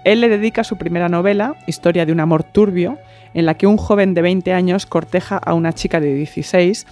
Él 0.04 0.20
le 0.20 0.28
dedica 0.28 0.64
su 0.64 0.76
primera 0.76 1.08
novela, 1.08 1.56
Historia 1.66 2.04
de 2.04 2.12
un 2.12 2.20
amor 2.20 2.44
turbio, 2.44 2.98
en 3.32 3.46
la 3.46 3.54
que 3.54 3.66
un 3.66 3.78
joven 3.78 4.14
de 4.14 4.22
20 4.22 4.52
años 4.52 4.86
corteja 4.86 5.38
a 5.38 5.54
una 5.54 5.72
chica 5.72 5.98
de 5.98 6.14
16 6.14 6.86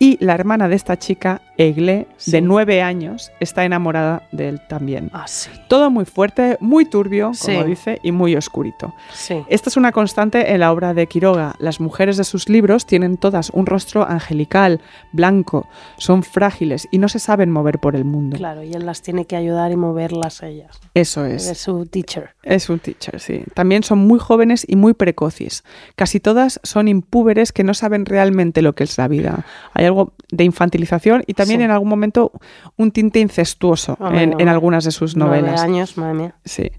y 0.00 0.22
la 0.24 0.34
hermana 0.34 0.68
de 0.68 0.76
esta 0.76 0.96
chica, 0.96 1.40
Egle, 1.58 2.06
Sí. 2.16 2.30
de 2.30 2.40
9 2.40 2.82
años, 2.82 3.32
está 3.40 3.64
enamorada 3.64 4.22
de 4.32 4.48
él 4.48 4.60
también. 4.68 5.10
Ah, 5.12 5.26
sí. 5.26 5.50
Todo 5.68 5.90
muy 5.90 6.04
fuerte, 6.04 6.56
muy 6.60 6.84
turbio, 6.84 7.32
como 7.44 7.64
dice, 7.64 7.98
y 8.02 8.12
muy 8.12 8.36
oscurito. 8.36 8.94
Sí. 9.12 9.42
Esta 9.48 9.68
es 9.68 9.76
una 9.76 9.90
constante 9.92 10.52
en 10.52 10.60
la 10.60 10.70
obra 10.72 10.94
de 10.94 11.06
Quiroga. 11.08 11.56
Las 11.58 11.80
mujeres 11.80 12.16
de 12.16 12.22
sus 12.24 12.48
libros 12.48 12.86
tienen 12.86 13.16
todas 13.16 13.50
un 13.50 13.66
rostro 13.66 14.08
angelical, 14.08 14.80
blanco, 15.12 15.66
son 15.96 16.22
frágiles 16.22 16.86
y 16.92 16.98
no 16.98 17.08
se 17.08 17.18
saben 17.18 17.50
mover 17.50 17.80
por 17.80 17.96
el 17.96 18.04
mundo. 18.04 18.36
Claro, 18.36 18.62
y 18.62 18.72
él 18.72 18.86
las 18.86 19.02
tiene 19.02 19.24
que 19.24 19.34
ayudar 19.34 19.72
y 19.72 19.76
moverlas 19.76 20.42
ellas. 20.44 20.78
Eso 20.94 21.24
Es 21.24 21.48
es. 21.48 21.58
su 21.58 21.86
teacher. 21.86 22.30
Es 22.44 22.70
un 22.70 22.78
teacher, 22.78 23.18
sí. 23.18 23.42
También 23.54 23.82
son 23.82 23.98
muy 23.98 24.20
jóvenes 24.20 24.64
y 24.68 24.76
muy 24.76 24.94
precoces. 24.94 25.64
Casi 25.96 26.20
todas 26.20 26.60
son 26.62 26.86
impúberes 26.86 27.50
que 27.52 27.64
no 27.64 27.74
saben 27.74 28.06
realmente 28.06 28.62
lo 28.62 28.74
que 28.76 28.84
es 28.84 28.96
la 28.96 29.08
vida. 29.08 29.44
Hay 29.74 29.84
algo 29.86 30.12
de 30.30 30.44
infantilización 30.44 31.24
y 31.26 31.34
también 31.34 31.47
Sí. 31.56 31.62
en 31.62 31.70
algún 31.70 31.88
momento 31.88 32.32
un 32.76 32.90
tinte 32.90 33.20
incestuoso 33.20 33.96
en, 34.12 34.30
no. 34.30 34.40
en 34.40 34.48
algunas 34.48 34.84
de 34.84 34.90
sus 34.90 35.16
Nueve 35.16 35.40
novelas. 35.40 35.60
años, 35.62 35.96
madre 35.96 36.14
mía. 36.14 36.34
Sí. 36.44 36.70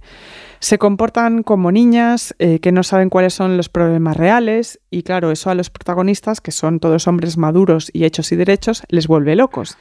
Se 0.61 0.77
comportan 0.77 1.41
como 1.43 1.71
niñas 1.71 2.35
eh, 2.37 2.59
que 2.59 2.73
no 2.73 2.83
saben 2.83 3.09
cuáles 3.09 3.33
son 3.33 3.55
los 3.55 3.69
problemas 3.69 4.17
reales 4.17 4.79
y 4.89 5.03
claro, 5.03 5.31
eso 5.31 5.49
a 5.49 5.55
los 5.55 5.69
protagonistas, 5.69 6.41
que 6.41 6.51
son 6.51 6.79
todos 6.81 7.07
hombres 7.07 7.37
maduros 7.37 7.89
y 7.93 8.03
hechos 8.03 8.31
y 8.33 8.35
derechos, 8.35 8.83
les 8.89 9.07
vuelve 9.07 9.37
locos 9.37 9.77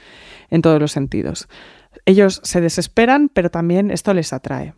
en 0.51 0.63
todos 0.63 0.81
los 0.81 0.93
sentidos. 0.93 1.49
Ellos 2.07 2.41
se 2.45 2.61
desesperan, 2.61 3.29
pero 3.29 3.51
también 3.51 3.91
esto 3.91 4.15
les 4.15 4.33
atrae. 4.33 4.73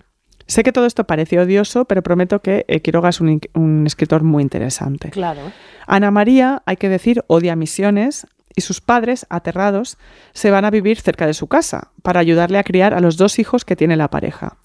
Sé 0.46 0.62
que 0.62 0.72
todo 0.72 0.86
esto 0.86 1.04
parece 1.04 1.38
odioso, 1.38 1.84
pero 1.84 2.02
prometo 2.02 2.40
que 2.40 2.64
eh, 2.66 2.80
Quiroga 2.80 3.10
es 3.10 3.20
un, 3.20 3.38
un 3.54 3.86
escritor 3.86 4.24
muy 4.24 4.42
interesante. 4.42 5.10
Claro. 5.10 5.42
Ana 5.86 6.10
María, 6.10 6.62
hay 6.66 6.76
que 6.76 6.88
decir, 6.88 7.22
odia 7.28 7.54
misiones 7.56 8.26
y 8.56 8.60
sus 8.62 8.80
padres, 8.80 9.26
aterrados, 9.30 9.96
se 10.32 10.50
van 10.50 10.64
a 10.64 10.70
vivir 10.70 11.00
cerca 11.00 11.26
de 11.26 11.34
su 11.34 11.46
casa 11.46 11.92
para 12.02 12.20
ayudarle 12.20 12.58
a 12.58 12.64
criar 12.64 12.94
a 12.94 13.00
los 13.00 13.16
dos 13.16 13.38
hijos 13.38 13.64
que 13.64 13.76
tiene 13.76 13.96
la 13.96 14.08
pareja. 14.08 14.56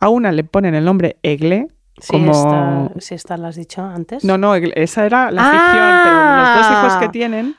A 0.00 0.08
una 0.08 0.32
le 0.32 0.44
ponen 0.44 0.74
el 0.74 0.84
nombre 0.84 1.18
Egle, 1.22 1.68
Sí, 2.00 2.10
como... 2.10 2.32
esta, 2.32 3.00
sí, 3.00 3.14
esta 3.14 3.36
la 3.36 3.48
has 3.48 3.56
dicho 3.56 3.82
antes. 3.84 4.24
No, 4.24 4.36
no, 4.36 4.54
esa 4.56 5.06
era 5.06 5.30
la 5.30 5.42
Ah. 5.44 5.50
ficción, 5.52 6.00
pero 6.04 6.36
los 6.42 6.56
dos 6.68 6.78
hijos 6.90 7.00
que 7.00 7.08
tienen, 7.10 7.54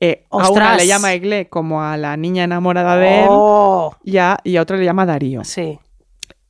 eh, 0.00 0.24
a 0.30 0.50
una 0.50 0.76
le 0.76 0.86
llama 0.86 1.14
Egle 1.14 1.48
como 1.48 1.82
a 1.82 1.96
la 1.96 2.16
niña 2.18 2.44
enamorada 2.44 2.96
de 2.96 3.20
él 3.22 3.28
Oh, 3.30 3.96
y 4.04 4.18
a, 4.18 4.36
y 4.44 4.56
a 4.56 4.62
otro 4.62 4.76
le 4.76 4.84
llama 4.84 5.06
Darío. 5.06 5.44
sí. 5.44 5.78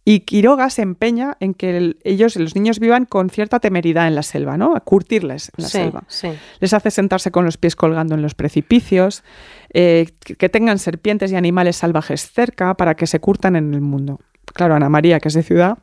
Y 0.06 0.20
Quiroga 0.20 0.68
se 0.68 0.82
empeña 0.82 1.36
en 1.40 1.54
que 1.54 1.76
el- 1.76 1.98
ellos, 2.04 2.36
los 2.36 2.54
niños, 2.54 2.78
vivan 2.78 3.06
con 3.06 3.30
cierta 3.30 3.58
temeridad 3.58 4.06
en 4.06 4.14
la 4.14 4.22
selva, 4.22 4.58
¿no? 4.58 4.76
A 4.76 4.80
curtirles 4.80 5.50
en 5.56 5.62
la 5.62 5.68
sí, 5.68 5.78
selva. 5.78 6.04
sí. 6.08 6.28
Les 6.60 6.74
hace 6.74 6.90
sentarse 6.90 7.30
con 7.30 7.44
los 7.46 7.56
pies 7.56 7.74
colgando 7.74 8.14
en 8.14 8.20
los 8.20 8.34
precipicios, 8.34 9.24
eh, 9.72 10.08
que 10.38 10.48
tengan 10.50 10.78
serpientes 10.78 11.32
y 11.32 11.36
animales 11.36 11.76
salvajes 11.76 12.30
cerca 12.30 12.74
para 12.74 12.94
que 12.96 13.06
se 13.06 13.18
curtan 13.20 13.56
en 13.56 13.72
el 13.72 13.80
mundo. 13.80 14.20
Claro, 14.52 14.74
Ana 14.74 14.90
María, 14.90 15.20
que 15.20 15.28
es 15.28 15.34
de 15.34 15.42
ciudad, 15.42 15.78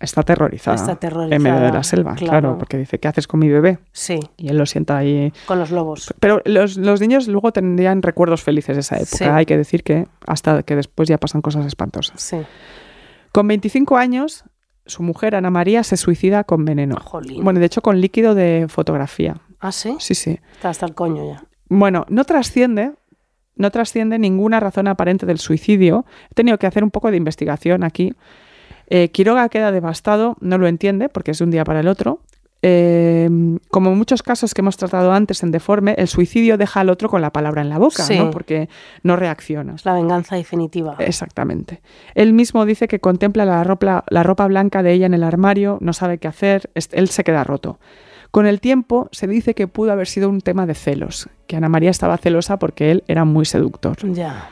está 0.00 0.20
aterrorizada, 0.20 0.76
Está 0.76 0.92
aterrorizada, 0.92 1.36
en 1.36 1.42
medio 1.42 1.60
de 1.60 1.72
la 1.72 1.82
selva, 1.82 2.14
claro. 2.14 2.30
claro. 2.40 2.58
porque 2.58 2.76
dice, 2.76 2.98
¿qué 2.98 3.08
haces 3.08 3.26
con 3.26 3.40
mi 3.40 3.48
bebé? 3.48 3.78
Sí, 3.92 4.20
Y 4.36 4.48
él 4.48 4.58
lo 4.58 4.66
sienta 4.66 4.98
ahí. 4.98 5.32
con 5.46 5.58
los 5.58 5.70
lobos. 5.70 6.12
Pero 6.20 6.42
los, 6.44 6.76
los 6.76 7.00
niños 7.00 7.26
luego 7.26 7.52
tendrían 7.52 8.02
recuerdos 8.02 8.42
felices 8.42 8.76
de 8.76 8.80
esa 8.80 8.96
época. 8.96 9.16
Sí. 9.16 9.24
Hay 9.24 9.46
que 9.46 9.56
decir 9.56 9.82
que 9.82 10.06
hasta 10.26 10.62
que 10.62 10.76
después 10.76 11.08
ya 11.08 11.16
pasan 11.18 11.40
cosas 11.40 11.64
espantosas. 11.64 12.20
Sí. 12.20 12.36
Con 13.32 13.48
25 13.48 13.96
años, 13.96 14.44
su 14.86 15.02
mujer, 15.02 15.34
Ana 15.34 15.50
María, 15.50 15.82
se 15.82 15.96
suicida 15.96 16.44
con 16.44 16.64
veneno. 16.64 16.96
Jolín. 16.96 17.42
Bueno, 17.42 17.60
de 17.60 17.66
hecho, 17.66 17.80
con 17.80 18.00
líquido 18.00 18.34
de 18.34 18.66
fotografía. 18.68 19.36
¿Ah, 19.58 19.72
sí? 19.72 19.96
Sí, 19.98 20.14
sí. 20.14 20.38
Está 20.52 20.68
hasta 20.68 20.86
el 20.86 20.94
coño 20.94 21.26
ya. 21.26 21.44
Bueno, 21.68 22.04
no 22.08 22.24
trasciende, 22.24 22.92
no 23.56 23.70
trasciende 23.70 24.18
ninguna 24.18 24.60
razón 24.60 24.86
aparente 24.88 25.24
del 25.24 25.38
suicidio. 25.38 26.04
He 26.30 26.34
tenido 26.34 26.58
que 26.58 26.66
hacer 26.66 26.84
un 26.84 26.90
poco 26.90 27.10
de 27.10 27.16
investigación 27.16 27.84
aquí. 27.84 28.12
Eh, 28.88 29.10
Quiroga 29.10 29.48
queda 29.48 29.72
devastado, 29.72 30.36
no 30.40 30.58
lo 30.58 30.66
entiende 30.66 31.08
porque 31.08 31.30
es 31.30 31.38
de 31.38 31.44
un 31.44 31.50
día 31.50 31.64
para 31.64 31.80
el 31.80 31.88
otro. 31.88 32.20
Eh, 32.64 33.28
como 33.70 33.90
en 33.90 33.98
muchos 33.98 34.22
casos 34.22 34.54
que 34.54 34.60
hemos 34.60 34.76
tratado 34.76 35.12
antes 35.12 35.42
en 35.42 35.50
Deforme, 35.50 35.94
el 35.98 36.06
suicidio 36.06 36.56
deja 36.56 36.80
al 36.80 36.90
otro 36.90 37.08
con 37.08 37.20
la 37.20 37.30
palabra 37.32 37.60
en 37.60 37.68
la 37.68 37.78
boca, 37.78 38.04
Sí. 38.04 38.16
¿no? 38.16 38.30
porque 38.30 38.68
no 39.02 39.16
reacciona. 39.16 39.74
Es 39.74 39.84
la 39.84 39.94
venganza 39.94 40.36
definitiva. 40.36 40.94
Exactamente. 41.00 41.82
Él 42.14 42.32
mismo 42.32 42.64
dice 42.64 42.86
que 42.86 43.00
contempla 43.00 43.44
la 43.44 43.64
ropa, 43.64 44.04
la 44.08 44.22
ropa 44.22 44.46
blanca 44.46 44.82
de 44.82 44.92
ella 44.92 45.06
en 45.06 45.14
el 45.14 45.24
armario, 45.24 45.78
no 45.80 45.92
sabe 45.92 46.18
qué 46.18 46.28
hacer, 46.28 46.70
él 46.74 47.08
se 47.08 47.24
queda 47.24 47.42
roto. 47.44 47.78
Con 48.30 48.46
el 48.46 48.60
tiempo 48.60 49.08
se 49.12 49.26
dice 49.26 49.54
que 49.54 49.66
pudo 49.68 49.92
haber 49.92 50.06
sido 50.06 50.30
un 50.30 50.40
tema 50.40 50.64
de 50.64 50.74
celos, 50.74 51.28
que 51.46 51.56
Ana 51.56 51.68
María 51.68 51.90
estaba 51.90 52.16
celosa 52.16 52.58
porque 52.58 52.90
él 52.90 53.04
era 53.08 53.24
muy 53.24 53.44
seductor. 53.44 53.96
Ya. 54.14 54.48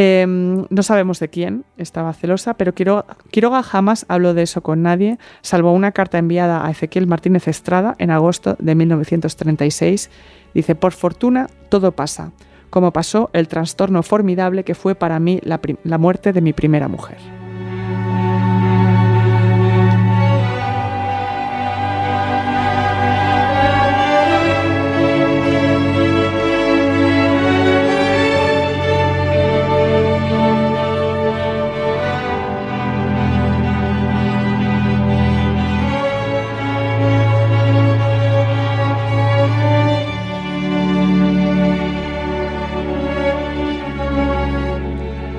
Eh, 0.00 0.24
no 0.28 0.82
sabemos 0.84 1.18
de 1.18 1.28
quién 1.28 1.64
estaba 1.76 2.12
celosa, 2.12 2.54
pero 2.54 2.72
Quiroga, 2.72 3.64
jamás 3.64 4.06
habló 4.06 4.32
de 4.32 4.42
eso 4.42 4.62
con 4.62 4.80
nadie, 4.80 5.18
salvo 5.42 5.72
una 5.72 5.90
carta 5.90 6.18
enviada 6.18 6.64
a 6.64 6.70
Ezequiel 6.70 7.08
Martínez 7.08 7.48
Estrada 7.48 7.96
en 7.98 8.12
agosto 8.12 8.54
de 8.60 8.76
1936. 8.76 10.08
Dice, 10.54 10.76
por 10.76 10.92
fortuna, 10.92 11.48
todo 11.68 11.90
pasa, 11.90 12.30
como 12.70 12.92
pasó 12.92 13.28
el 13.32 13.48
trastorno 13.48 14.04
formidable 14.04 14.62
que 14.62 14.76
fue 14.76 14.94
para 14.94 15.18
mí 15.18 15.40
la 15.42 15.98
muerte 15.98 16.32
de 16.32 16.42
mi 16.42 16.52
primera 16.52 16.86
mujer. 16.86 17.37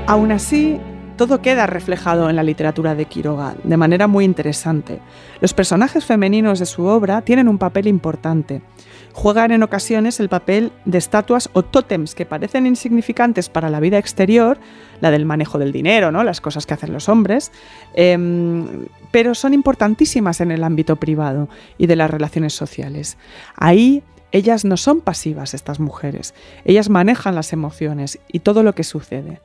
Aún 0.10 0.32
así, 0.32 0.80
todo 1.18 1.40
queda 1.40 1.68
reflejado 1.68 2.32
en 2.32 2.36
la 2.36 2.42
literatura 2.42 2.96
de 2.96 3.06
Quiroga 3.06 3.54
de 3.64 3.78
manera 3.78 4.08
muy 4.08 4.26
interesante. 4.26 4.98
Los 5.40 5.54
personajes 5.54 6.04
femeninos 6.04 6.58
de 6.58 6.66
su 6.66 6.86
obra 6.86 7.22
tienen 7.22 7.48
un 7.48 7.60
papel 7.60 7.86
importante. 7.86 8.64
Juegan 9.14 9.52
en 9.52 9.62
ocasiones 9.62 10.20
el 10.20 10.28
papel 10.28 10.72
de 10.86 10.98
estatuas 10.98 11.52
o 11.54 11.62
tótems 11.62 12.16
que 12.16 12.26
parecen 12.26 12.66
insignificantes 12.66 13.50
para 13.50 13.70
la 13.70 13.80
vida 13.80 14.00
exterior, 14.00 14.58
la 15.00 15.12
del 15.12 15.28
manejo 15.28 15.60
del 15.60 15.72
dinero, 15.72 16.12
¿no? 16.12 16.24
las 16.24 16.42
cosas 16.42 16.66
que 16.66 16.74
hacen 16.74 16.92
los 16.92 17.08
hombres, 17.08 17.52
em, 17.94 18.88
pero 19.12 19.36
son 19.36 19.54
importantísimas 19.54 20.42
en 20.42 20.50
el 20.50 20.64
ámbito 20.64 20.96
privado 20.96 21.50
y 21.78 21.86
de 21.86 21.96
las 21.96 22.10
relaciones 22.10 22.54
sociales. 22.54 23.16
Ahí 23.56 24.02
ellas 24.32 24.66
no 24.66 24.78
son 24.78 25.02
pasivas, 25.02 25.54
estas 25.54 25.80
mujeres. 25.80 26.34
Ellas 26.66 26.90
manejan 26.90 27.36
las 27.36 27.54
emociones 27.54 28.20
y 28.32 28.40
todo 28.40 28.64
lo 28.64 28.74
que 28.74 28.84
sucede. 28.84 29.40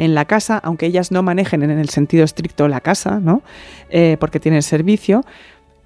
En 0.00 0.14
la 0.14 0.24
casa, 0.24 0.58
aunque 0.64 0.86
ellas 0.86 1.10
no 1.12 1.22
manejen 1.22 1.62
en 1.62 1.70
el 1.78 1.88
sentido 1.90 2.24
estricto 2.24 2.66
la 2.68 2.80
casa, 2.80 3.20
¿no? 3.20 3.42
Eh, 3.90 4.16
porque 4.18 4.40
tienen 4.40 4.62
servicio, 4.62 5.24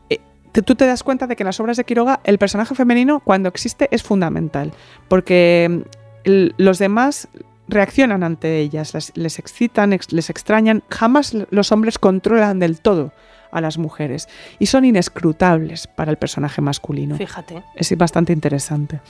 eh, 0.09 0.21
tú 0.65 0.75
te 0.77 0.87
das 0.87 1.03
cuenta 1.03 1.27
de 1.27 1.35
que 1.35 1.43
en 1.43 1.47
las 1.47 1.59
obras 1.61 1.77
de 1.77 1.85
Quiroga 1.85 2.21
el 2.25 2.39
personaje 2.39 2.75
femenino, 2.75 3.21
cuando 3.21 3.49
existe, 3.49 3.89
es 3.91 4.03
fundamental. 4.03 4.73
Porque 5.09 5.83
mm, 6.25 6.53
los 6.59 6.79
demás 6.79 7.29
reaccionan 7.67 8.23
ante 8.23 8.59
ellas, 8.61 8.95
las- 8.95 9.11
les 9.17 9.39
excitan, 9.39 9.93
ex- 9.93 10.13
les 10.13 10.31
extrañan. 10.31 10.83
Jamás 10.91 11.35
los 11.51 11.73
hombres 11.73 11.99
controlan 11.99 12.59
del 12.61 12.79
todo 12.81 13.13
a 13.51 13.61
las 13.61 13.79
mujeres 13.79 14.29
y 14.59 14.67
son 14.67 14.85
inescrutables 14.85 15.87
para 15.87 16.11
el 16.11 16.19
personaje 16.19 16.61
masculino 16.61 17.17
Fíjate. 17.17 17.63
es 17.75 17.97
bastante 17.97 18.33
interesante. 18.33 19.01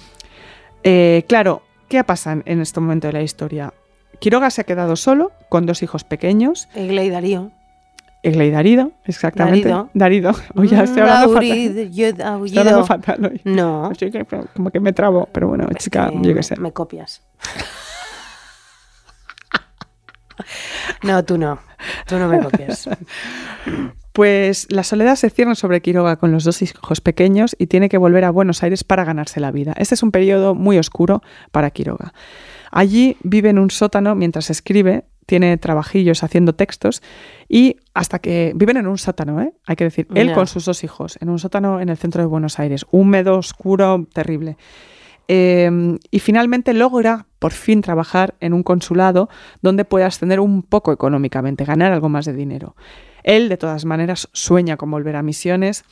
Eh, 0.82 1.24
claro, 1.28 1.62
¿qué 1.88 2.04
pasa 2.04 2.38
en 2.44 2.60
este 2.60 2.78
momento 2.80 3.06
de 3.08 3.12
la 3.14 3.22
historia? 3.22 3.72
Quiroga 4.20 4.50
se 4.50 4.60
ha 4.62 4.64
quedado 4.64 4.96
solo, 4.96 5.32
con 5.48 5.66
dos 5.66 5.82
hijos 5.82 6.04
pequeños, 6.04 6.68
Egle 6.74 7.04
y 7.06 7.10
Darío. 7.10 7.50
Egle 8.22 8.46
y 8.46 8.50
Darido, 8.50 8.92
exactamente. 9.04 9.68
Darido. 9.68 9.90
Darido. 9.92 10.32
Oye, 10.56 10.70
ya 10.70 10.82
estoy 10.84 11.02
hablando 11.02 11.28
fatal. 11.34 11.90
Yo- 11.90 12.06
Estoy 12.08 12.58
hablando 12.58 12.86
fatal 12.86 13.24
hoy. 13.26 13.40
No. 13.44 13.92
Como 14.54 14.70
que 14.70 14.80
me 14.80 14.92
trabo, 14.94 15.28
pero 15.30 15.48
bueno, 15.48 15.66
es 15.70 15.76
chica, 15.76 16.10
que 16.10 16.28
yo 16.28 16.34
qué 16.34 16.42
sé. 16.42 16.56
Me 16.56 16.72
copias. 16.72 17.22
No, 21.02 21.24
tú 21.24 21.38
no. 21.38 21.58
Tú 22.06 22.16
no 22.18 22.28
me 22.28 22.40
copias. 22.40 22.88
Pues 24.12 24.66
la 24.70 24.84
soledad 24.84 25.16
se 25.16 25.28
cierne 25.30 25.54
sobre 25.54 25.80
Quiroga 25.82 26.16
con 26.16 26.32
los 26.32 26.44
dos 26.44 26.62
hijos 26.62 27.00
pequeños 27.00 27.54
y 27.58 27.66
tiene 27.66 27.88
que 27.88 27.98
volver 27.98 28.24
a 28.24 28.30
Buenos 28.30 28.62
Aires 28.62 28.84
para 28.84 29.04
ganarse 29.04 29.38
la 29.40 29.50
vida. 29.50 29.74
Este 29.76 29.94
es 29.94 30.02
un 30.02 30.10
periodo 30.12 30.54
muy 30.54 30.78
oscuro 30.78 31.22
para 31.52 31.70
Quiroga. 31.70 32.14
Allí 32.76 33.16
vive 33.22 33.50
en 33.50 33.60
un 33.60 33.70
sótano 33.70 34.16
mientras 34.16 34.50
escribe, 34.50 35.04
tiene 35.26 35.56
trabajillos 35.58 36.24
haciendo 36.24 36.56
textos 36.56 37.04
y 37.48 37.76
hasta 37.94 38.18
que 38.18 38.50
viven 38.56 38.78
en 38.78 38.88
un 38.88 38.98
sótano, 38.98 39.40
¿eh? 39.40 39.52
hay 39.64 39.76
que 39.76 39.84
decir, 39.84 40.08
él 40.12 40.32
con 40.32 40.48
sus 40.48 40.64
dos 40.64 40.82
hijos, 40.82 41.16
en 41.20 41.28
un 41.28 41.38
sótano 41.38 41.80
en 41.80 41.88
el 41.88 41.96
centro 41.96 42.20
de 42.20 42.26
Buenos 42.26 42.58
Aires, 42.58 42.84
húmedo, 42.90 43.38
oscuro, 43.38 44.08
terrible. 44.12 44.56
Eh, 45.28 45.70
y 46.10 46.18
finalmente 46.18 46.74
logra 46.74 47.28
por 47.38 47.52
fin 47.52 47.80
trabajar 47.80 48.34
en 48.40 48.52
un 48.52 48.64
consulado 48.64 49.28
donde 49.62 49.84
puede 49.84 50.04
ascender 50.04 50.40
un 50.40 50.64
poco 50.64 50.90
económicamente, 50.90 51.64
ganar 51.64 51.92
algo 51.92 52.08
más 52.08 52.24
de 52.24 52.32
dinero. 52.32 52.74
Él, 53.22 53.48
de 53.48 53.56
todas 53.56 53.84
maneras, 53.84 54.28
sueña 54.32 54.76
con 54.76 54.90
volver 54.90 55.14
a 55.14 55.22
misiones, 55.22 55.84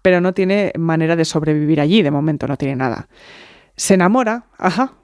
pero 0.00 0.22
no 0.22 0.32
tiene 0.32 0.72
manera 0.78 1.16
de 1.16 1.26
sobrevivir 1.26 1.82
allí, 1.82 2.00
de 2.00 2.10
momento 2.10 2.46
no 2.46 2.56
tiene 2.56 2.76
nada. 2.76 3.08
Se 3.76 3.92
enamora, 3.92 4.46
ajá, 4.56 4.94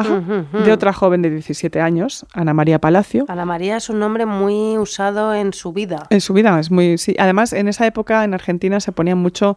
ajá, 0.00 0.22
de 0.64 0.72
otra 0.72 0.92
joven 0.92 1.22
de 1.22 1.30
17 1.30 1.80
años, 1.80 2.26
Ana 2.32 2.54
María 2.54 2.78
Palacio. 2.80 3.24
Ana 3.28 3.44
María 3.44 3.76
es 3.76 3.88
un 3.90 3.98
nombre 3.98 4.26
muy 4.26 4.78
usado 4.78 5.34
en 5.34 5.52
su 5.52 5.72
vida. 5.72 6.06
En 6.10 6.20
su 6.20 6.32
vida 6.34 6.58
es 6.60 6.70
muy... 6.70 6.98
Sí. 6.98 7.14
Además, 7.18 7.52
en 7.52 7.68
esa 7.68 7.86
época 7.86 8.24
en 8.24 8.34
Argentina 8.34 8.80
se 8.80 8.92
ponía 8.92 9.16
mucho 9.16 9.56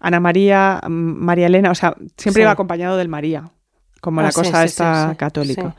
Ana 0.00 0.20
María, 0.20 0.80
mm, 0.86 0.90
María 0.90 1.46
Elena, 1.46 1.70
o 1.70 1.74
sea, 1.74 1.94
siempre 2.16 2.40
Sí. 2.40 2.42
iba 2.42 2.50
acompañado 2.50 2.96
del 2.96 3.08
María, 3.08 3.50
como 4.00 4.20
Ah, 4.20 4.24
la 4.24 4.30
sí, 4.32 4.40
cosa 4.40 4.60
sí, 4.60 4.66
esta 4.66 5.14
católica. 5.16 5.74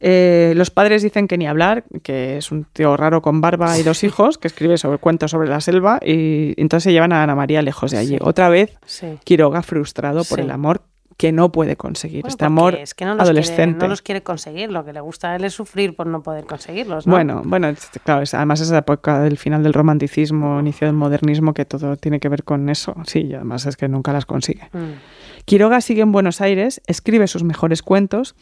Eh, 0.00 0.52
los 0.56 0.70
padres 0.70 1.02
dicen 1.02 1.28
que 1.28 1.38
ni 1.38 1.46
hablar, 1.46 1.84
que 2.02 2.36
es 2.36 2.52
un 2.52 2.64
tío 2.64 2.96
raro 2.96 3.22
con 3.22 3.40
barba 3.40 3.78
y 3.78 3.82
dos 3.82 4.04
hijos, 4.04 4.36
que 4.38 4.48
escribe 4.48 4.76
sobre 4.76 4.98
cuentos 4.98 5.30
sobre 5.30 5.48
la 5.48 5.60
selva, 5.60 5.98
y 6.04 6.52
entonces 6.60 6.84
se 6.84 6.92
llevan 6.92 7.12
a 7.12 7.22
Ana 7.22 7.34
María 7.34 7.62
lejos 7.62 7.90
de 7.92 7.98
allí. 7.98 8.18
Otra 8.20 8.48
vez. 8.48 8.76
Quiroga 9.24 9.62
frustrado 9.62 10.24
por 10.24 10.40
el 10.40 10.50
amor 10.50 10.82
que 11.16 11.30
no 11.32 11.52
puede 11.52 11.76
conseguir, 11.76 12.22
Bueno, 12.22 12.30
este 12.32 12.44
amor 12.44 12.74
es 12.74 12.92
que 12.94 13.04
no 13.04 13.12
adolescente. 13.12 13.64
Quiere, 13.76 13.78
no 13.78 13.88
los 13.88 14.02
quiere 14.02 14.22
conseguir. 14.22 14.70
Lo 14.72 14.84
que 14.84 14.92
le 14.92 15.00
gusta 15.00 15.30
a 15.30 15.36
él 15.36 15.44
es 15.44 15.52
sufrir 15.54 15.94
por 15.94 16.06
no 16.06 16.22
poder 16.22 16.44
conseguirlos. 16.44 17.06
¿no? 17.06 17.12
Bueno, 17.12 17.42
bueno, 17.44 17.72
claro, 18.04 18.22
es- 18.22 18.34
además 18.34 18.60
es 18.60 18.70
la 18.70 18.78
época 18.78 19.20
del 19.20 19.38
final 19.38 19.62
del 19.62 19.72
romanticismo, 19.74 20.58
inicio 20.60 20.86
del 20.88 20.96
modernismo, 20.96 21.54
que 21.54 21.64
todo 21.64 21.96
tiene 21.96 22.18
que 22.20 22.28
ver 22.28 22.42
con 22.44 22.68
eso. 22.68 22.94
Sí, 23.06 23.20
y 23.20 23.34
además 23.34 23.64
es 23.66 23.76
que 23.76 23.88
nunca 23.88 24.12
las 24.12 24.26
consigue. 24.26 24.68
Mm. 24.72 25.44
Quiroga 25.44 25.80
sigue 25.80 26.02
en 26.02 26.10
Buenos 26.12 26.40
Aires, 26.40 26.80
escribe 26.86 27.26
sus 27.28 27.44
mejores 27.44 27.82
cuentos, 27.82 28.34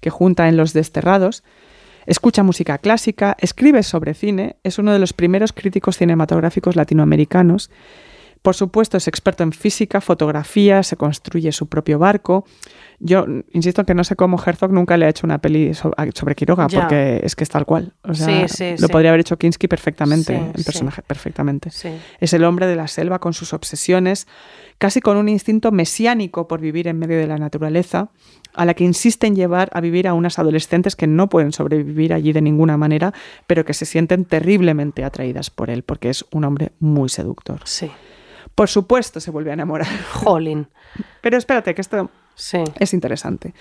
que 0.00 0.10
junta 0.10 0.48
en 0.48 0.56
Los 0.56 0.72
Desterrados, 0.72 1.42
escucha 2.06 2.42
música 2.42 2.78
clásica, 2.78 3.36
escribe 3.40 3.82
sobre 3.82 4.14
cine, 4.14 4.56
es 4.62 4.78
uno 4.78 4.92
de 4.92 4.98
los 4.98 5.12
primeros 5.12 5.52
críticos 5.52 5.96
cinematográficos 5.98 6.76
latinoamericanos, 6.76 7.70
Por 8.42 8.54
supuesto, 8.54 8.96
es 8.96 9.06
experto 9.06 9.42
en 9.42 9.52
física, 9.52 10.00
fotografía, 10.00 10.82
se 10.82 10.96
construye 10.96 11.52
su 11.52 11.68
propio 11.68 11.98
barco. 11.98 12.46
Yo 12.98 13.26
insisto 13.52 13.84
que 13.84 13.94
no 13.94 14.02
sé 14.04 14.16
cómo 14.16 14.42
Herzog 14.42 14.72
nunca 14.72 14.96
le 14.96 15.06
ha 15.06 15.08
hecho 15.10 15.26
una 15.26 15.38
peli 15.38 15.72
sobre 15.74 16.34
Quiroga, 16.34 16.66
Ya. 16.68 16.80
porque 16.80 17.20
es 17.22 17.34
que 17.36 17.44
es 17.44 17.50
tal 17.50 17.64
cual. 17.66 17.94
O 18.02 18.14
sea, 18.14 18.48
Sí, 18.48 18.54
sí, 18.56 18.70
lo 18.80 18.86
sí. 18.86 18.92
podría 18.92 19.10
haber 19.10 19.20
hecho 19.20 19.38
Kinski 19.38 19.68
perfectamente, 19.68 20.36
el 20.54 20.64
personaje 20.64 21.02
perfectamente. 21.02 21.70
Sí. 21.70 21.88
Es 22.18 22.32
el 22.32 22.44
hombre 22.44 22.66
de 22.66 22.76
la 22.76 22.88
selva 22.88 23.18
con 23.18 23.32
sus 23.34 23.52
obsesiones, 23.52 24.26
casi 24.78 25.00
con 25.00 25.16
un 25.18 25.28
instinto 25.28 25.70
mesiánico 25.72 26.46
por 26.48 26.60
vivir 26.60 26.88
en 26.88 26.98
medio 26.98 27.18
de 27.18 27.26
la 27.26 27.36
naturaleza, 27.38 28.10
a 28.54 28.64
la 28.64 28.72
que 28.74 28.84
insiste 28.84 29.26
en 29.26 29.36
llevar 29.36 29.68
a 29.72 29.80
vivir 29.80 30.08
a 30.08 30.14
unas 30.14 30.38
adolescentes 30.38 30.96
que 30.96 31.06
no 31.06 31.28
pueden 31.28 31.52
sobrevivir 31.52 32.12
allí 32.12 32.32
de 32.32 32.40
ninguna 32.42 32.76
manera, 32.76 33.12
pero 33.46 33.64
que 33.64 33.74
se 33.74 33.84
sienten 33.86 34.24
terriblemente 34.24 35.04
atraídas 35.04 35.50
por 35.50 35.70
él, 35.70 35.82
porque 35.84 36.08
es 36.10 36.24
un 36.32 36.44
hombre 36.44 36.72
muy 36.80 37.08
seductor. 37.10 37.60
Sí. 37.64 37.90
Por 38.60 38.68
supuesto 38.68 39.20
se 39.20 39.30
vuelve 39.30 39.52
a 39.52 39.54
enamorar. 39.54 39.86
Jolín. 40.12 40.66
Pero 41.22 41.38
espérate, 41.38 41.74
que 41.74 41.80
esto 41.80 42.10
Sí. 42.34 42.62
es 42.78 42.92
interesante. 42.92 43.54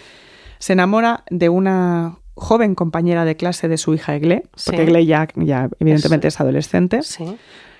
Se 0.57 0.73
enamora 0.73 1.23
de 1.29 1.47
una 1.47 2.17
joven 2.35 2.75
compañera 2.75 3.23
de 3.23 3.37
clase 3.37 3.69
de 3.69 3.77
su 3.77 3.93
hija 3.93 4.13
Egle, 4.17 4.41
porque 4.51 4.59
Sí. 4.59 4.75
Egle 4.75 5.05
ya, 5.05 5.29
ya 5.35 5.69
evidentemente 5.79 6.27
es 6.27 6.41
adolescente. 6.41 7.01
Sí. 7.03 7.37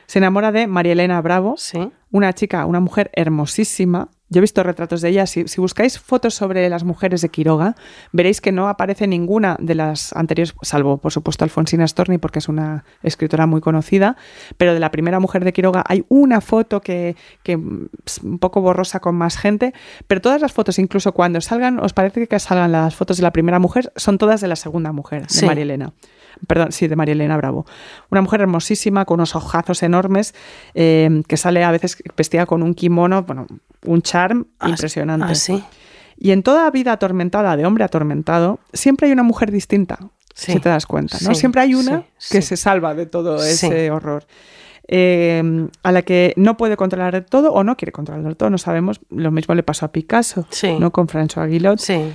Se 0.10 0.18
enamora 0.18 0.52
de 0.52 0.66
María 0.66 0.94
Elena 0.94 1.22
Bravo, 1.22 1.54
Sí. 1.58 1.78
una 2.10 2.34
chica, 2.34 2.66
una 2.66 2.80
mujer 2.80 3.12
hermosísima. 3.14 4.10
Yo 4.32 4.40
he 4.40 4.42
visto 4.42 4.64
retratos 4.64 5.02
de 5.02 5.10
ella. 5.10 5.28
Si, 5.28 5.48
si 5.48 5.62
buscáis 5.62 6.00
fotos 6.00 6.34
sobre 6.34 6.68
las 6.68 6.84
mujeres 6.84 7.22
de 7.22 7.30
Quiroga, 7.30 7.76
veréis 8.12 8.42
que 8.42 8.52
no 8.52 8.70
aparece 8.70 9.06
ninguna 9.06 9.56
de 9.60 9.76
las 9.76 10.12
anteriores, 10.14 10.56
salvo 10.64 10.98
por 10.98 11.12
supuesto 11.12 11.44
Alfonsina 11.44 11.88
Storni, 11.88 12.18
porque 12.18 12.40
es 12.40 12.50
una 12.50 12.86
escritora 13.04 13.46
muy 13.46 13.62
conocida. 13.62 14.18
Pero 14.58 14.74
de 14.74 14.80
la 14.80 14.90
primera 14.90 15.20
mujer 15.20 15.44
de 15.44 15.54
Quiroga 15.54 15.84
hay 15.88 16.04
una 16.10 16.42
foto 16.42 16.82
que, 16.82 17.16
que 17.44 17.60
es 18.04 18.18
un 18.24 18.40
poco 18.40 18.62
borrosa 18.62 19.00
con 19.00 19.14
más 19.16 19.38
gente. 19.38 19.76
Pero 20.08 20.22
todas 20.22 20.42
las 20.42 20.54
fotos, 20.54 20.80
incluso 20.80 21.12
cuando 21.14 21.40
salgan, 21.40 21.78
os 21.80 21.94
parece 21.94 22.26
que 22.28 22.40
salgan 22.40 22.72
las 22.72 22.96
fotos 22.96 23.18
de 23.18 23.24
la 23.24 23.32
primera 23.32 23.60
mujer, 23.60 23.92
son 23.96 24.18
todas 24.18 24.42
de 24.42 24.48
la 24.48 24.56
segunda 24.56 24.92
mujer, 24.92 25.28
de 25.28 25.30
Sí. 25.30 25.46
María 25.46 25.64
Elena. 25.64 25.94
Perdón, 26.48 26.72
sí, 26.72 26.88
de 26.88 26.96
María 26.96 27.14
Elena 27.14 27.38
Bravo. 27.38 27.66
Una 28.10 28.22
mujer 28.22 28.42
hermosísima, 28.42 29.06
con 29.06 29.16
unos 29.20 29.36
ojazos 29.36 29.84
enormes, 29.84 30.34
eh, 30.74 31.22
que 31.28 31.38
sale 31.38 31.64
a 31.64 31.72
veces 31.72 32.02
vestida 32.16 32.46
con 32.46 32.64
un 32.64 32.74
kimono, 32.74 33.24
bueno, 33.24 33.48
un 33.86 34.02
charm 34.02 34.46
Ah, 34.60 34.70
impresionante. 34.70 35.28
Ah, 35.30 35.36
sí. 35.36 35.64
Y 36.18 36.32
en 36.32 36.44
toda 36.44 36.70
vida 36.72 36.92
atormentada 36.94 37.56
de 37.56 37.66
hombre 37.66 37.84
atormentado, 37.84 38.60
siempre 38.74 39.08
hay 39.08 39.14
una 39.14 39.24
mujer 39.24 39.52
distinta, 39.52 39.98
Sí. 40.34 40.54
si 40.54 40.60
te 40.60 40.70
das 40.70 40.86
cuenta. 40.86 41.18
¿no? 41.22 41.30
Sí, 41.30 41.36
siempre 41.36 41.62
hay 41.62 41.76
una 41.76 42.04
que 42.32 42.42
se 42.42 42.56
salva 42.58 42.94
de 42.94 43.06
todo 43.06 43.44
ese 43.44 43.90
horror. 43.92 44.26
Eh, 44.92 45.68
a 45.84 45.92
la 45.92 46.02
que 46.02 46.34
no 46.36 46.58
puede 46.58 46.76
controlar 46.76 47.24
todo 47.30 47.54
o 47.54 47.64
no 47.64 47.78
quiere 47.78 47.92
controlar 47.92 48.34
todo, 48.36 48.50
no 48.50 48.58
sabemos. 48.58 49.00
Lo 49.12 49.30
mismo 49.32 49.54
le 49.54 49.62
pasó 49.62 49.86
a 49.86 49.92
Picasso. 49.92 50.48
¿no? 50.80 50.92
Con 50.92 51.08
François 51.08 51.48
Guillot. 51.48 51.78
Sí. 51.80 52.12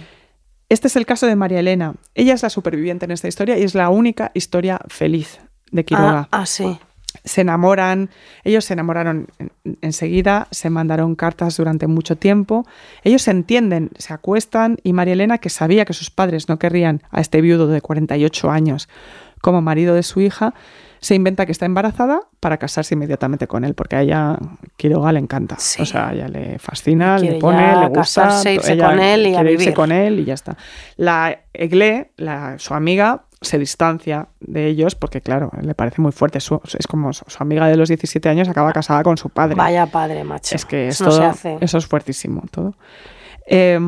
Este 0.74 0.88
es 0.88 0.96
el 0.96 1.06
caso 1.06 1.26
de 1.28 1.36
María 1.36 1.60
Elena. 1.60 1.94
Ella 2.16 2.34
es 2.34 2.42
la 2.42 2.50
superviviente 2.50 3.04
en 3.04 3.12
esta 3.12 3.28
historia 3.28 3.56
y 3.56 3.62
es 3.62 3.76
la 3.76 3.90
única 3.90 4.32
historia 4.34 4.80
feliz 4.88 5.38
de 5.70 5.84
Quiroga. 5.84 6.28
Ah, 6.32 6.40
ah, 6.42 6.46
sí. 6.46 6.78
Se 7.24 7.42
enamoran, 7.42 8.10
ellos 8.42 8.64
se 8.64 8.72
enamoraron 8.72 9.28
en- 9.38 9.52
enseguida, 9.82 10.48
se 10.50 10.70
mandaron 10.70 11.14
cartas 11.14 11.56
durante 11.56 11.86
mucho 11.86 12.16
tiempo. 12.16 12.66
Ellos 13.04 13.22
se 13.22 13.30
entienden, 13.30 13.90
se 13.98 14.12
acuestan 14.12 14.78
y 14.82 14.92
María 14.92 15.12
Elena, 15.14 15.38
que 15.38 15.48
sabía 15.48 15.84
que 15.84 15.92
sus 15.92 16.10
padres 16.10 16.48
no 16.48 16.58
querrían 16.58 17.02
a 17.12 17.20
este 17.20 17.40
viudo 17.40 17.68
de 17.68 17.80
48 17.80 18.50
años 18.50 18.88
como 19.40 19.62
marido 19.62 19.94
de 19.94 20.02
su 20.02 20.20
hija, 20.22 20.54
se 21.04 21.14
inventa 21.14 21.44
que 21.44 21.52
está 21.52 21.66
embarazada 21.66 22.20
para 22.40 22.56
casarse 22.56 22.94
inmediatamente 22.94 23.46
con 23.46 23.64
él, 23.64 23.74
porque 23.74 23.96
a 23.96 24.00
ella 24.02 24.38
Quiroga 24.78 25.12
le 25.12 25.18
encanta. 25.18 25.56
Sí. 25.58 25.82
O 25.82 25.86
sea, 25.86 26.08
a 26.08 26.12
ella 26.14 26.28
le 26.28 26.58
fascina, 26.58 27.16
Quiere 27.18 27.34
le 27.34 27.40
pone, 27.40 27.66
le 27.72 27.86
gusta. 27.88 27.92
casarse, 28.00 28.54
irse 28.54 28.72
ella 28.72 28.88
con 28.90 29.00
él 29.00 29.26
y 29.26 29.34
a 29.34 29.40
quiere 29.40 29.52
irse 29.52 29.74
con 29.74 29.92
él 29.92 30.20
y 30.20 30.24
ya 30.24 30.34
está. 30.34 30.56
La 30.96 31.40
Egle, 31.52 32.12
la, 32.16 32.58
su 32.58 32.72
amiga, 32.72 33.24
se 33.42 33.58
distancia 33.58 34.28
de 34.40 34.66
ellos 34.66 34.94
porque, 34.94 35.20
claro, 35.20 35.50
le 35.60 35.74
parece 35.74 36.00
muy 36.00 36.12
fuerte. 36.12 36.40
Su- 36.40 36.62
es 36.78 36.86
como 36.86 37.12
su, 37.12 37.24
su 37.28 37.42
amiga 37.42 37.66
de 37.68 37.76
los 37.76 37.88
17 37.90 38.26
años 38.30 38.48
acaba 38.48 38.72
casada 38.72 39.02
con 39.02 39.18
su 39.18 39.28
padre. 39.28 39.54
Vaya 39.56 39.84
padre, 39.86 40.24
macho. 40.24 40.56
Es 40.56 40.64
que 40.64 40.88
es 40.88 40.94
Eso 40.94 41.04
no 41.04 41.10
todo- 41.10 41.18
se 41.20 41.26
hace. 41.26 41.58
eso 41.60 41.76
es 41.76 41.86
fuertísimo 41.86 42.42
todo. 42.50 42.74
Eh, 43.46 43.78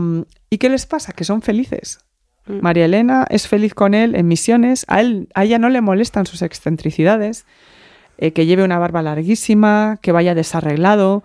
¿Y 0.50 0.58
qué 0.58 0.68
les 0.68 0.84
pasa? 0.86 1.12
Que 1.12 1.24
son 1.24 1.40
felices. 1.40 1.98
Mm. 2.46 2.58
María 2.60 2.84
Elena 2.86 3.26
es 3.30 3.48
feliz 3.48 3.74
con 3.74 3.94
él 3.94 4.14
en 4.14 4.28
misiones. 4.28 4.84
A, 4.88 5.00
él, 5.00 5.28
a 5.34 5.44
ella 5.44 5.58
no 5.58 5.68
le 5.68 5.80
molestan 5.80 6.26
sus 6.26 6.42
excentricidades. 6.42 7.44
eh, 8.18 8.32
que 8.32 8.46
lleve 8.46 8.64
una 8.64 8.78
barba 8.78 9.02
larguísima, 9.02 9.98
que 10.00 10.10
vaya 10.12 10.34
desarreglado, 10.34 11.22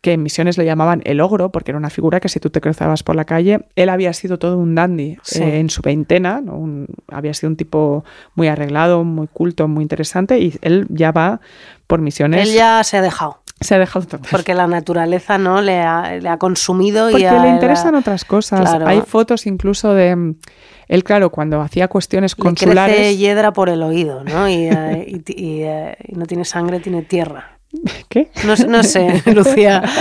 que 0.00 0.14
en 0.14 0.24
misiones 0.24 0.58
le 0.58 0.64
llamaban 0.64 1.00
el 1.04 1.20
ogro, 1.20 1.52
porque 1.52 1.70
era 1.70 1.78
una 1.78 1.88
figura 1.90 2.18
que 2.18 2.28
si 2.28 2.40
tú 2.40 2.50
te 2.50 2.60
cruzabas 2.60 3.04
por 3.04 3.14
la 3.14 3.24
calle, 3.24 3.60
él 3.76 3.88
había 3.88 4.12
sido 4.12 4.40
todo 4.40 4.58
un 4.58 4.74
dandy 4.74 5.18
Sí. 5.22 5.40
eh, 5.40 5.60
en 5.60 5.70
su 5.70 5.82
veintena, 5.82 6.40
¿no? 6.40 6.56
Un- 6.56 6.86
había 7.06 7.32
sido 7.34 7.50
un 7.50 7.56
tipo 7.56 8.04
muy 8.34 8.48
arreglado, 8.48 9.04
muy 9.04 9.28
culto, 9.28 9.68
muy 9.68 9.82
interesante, 9.82 10.40
y 10.40 10.54
él 10.62 10.86
ya 10.88 11.12
va 11.12 11.40
por 11.86 12.00
misiones. 12.00 12.48
Él 12.48 12.54
ya 12.56 12.82
se 12.82 12.96
ha 12.96 13.02
dejado. 13.02 13.41
Se 13.62 13.74
ha 13.74 13.78
dejado 13.78 14.06
total. 14.06 14.28
Porque 14.30 14.54
la 14.54 14.66
naturaleza 14.66 15.38
no 15.38 15.60
le 15.62 15.80
ha, 15.80 16.16
le 16.20 16.28
ha 16.28 16.36
consumido 16.38 17.08
y 17.10 17.12
Porque 17.12 17.28
a- 17.28 17.42
le 17.42 17.50
interesan 17.50 17.94
otras 17.94 18.24
cosas. 18.24 18.60
Claro. 18.60 18.86
Hay 18.86 19.00
fotos 19.02 19.46
incluso 19.46 19.94
de 19.94 20.14
mm, 20.16 20.34
él, 20.88 21.04
claro, 21.04 21.30
cuando 21.30 21.60
hacía 21.60 21.88
cuestiones 21.88 22.32
le 22.32 22.42
crece 22.42 22.44
consulares. 22.66 23.18
hiedra 23.18 23.52
por 23.52 23.68
el 23.68 23.82
oído, 23.82 24.24
¿no? 24.24 24.48
Y, 24.48 24.68
eh, 24.70 25.06
y 25.06 25.32
y, 25.42 25.62
eh, 25.62 25.96
y 26.06 26.14
no 26.16 26.26
tiene 26.26 26.44
sangre, 26.44 26.80
tiene 26.80 27.02
tierra. 27.02 27.58
¿Qué? 28.08 28.30
No, 28.44 28.54
sé- 28.56 28.66
no 28.66 28.82
sé, 28.82 29.22
Lucía. 29.34 29.82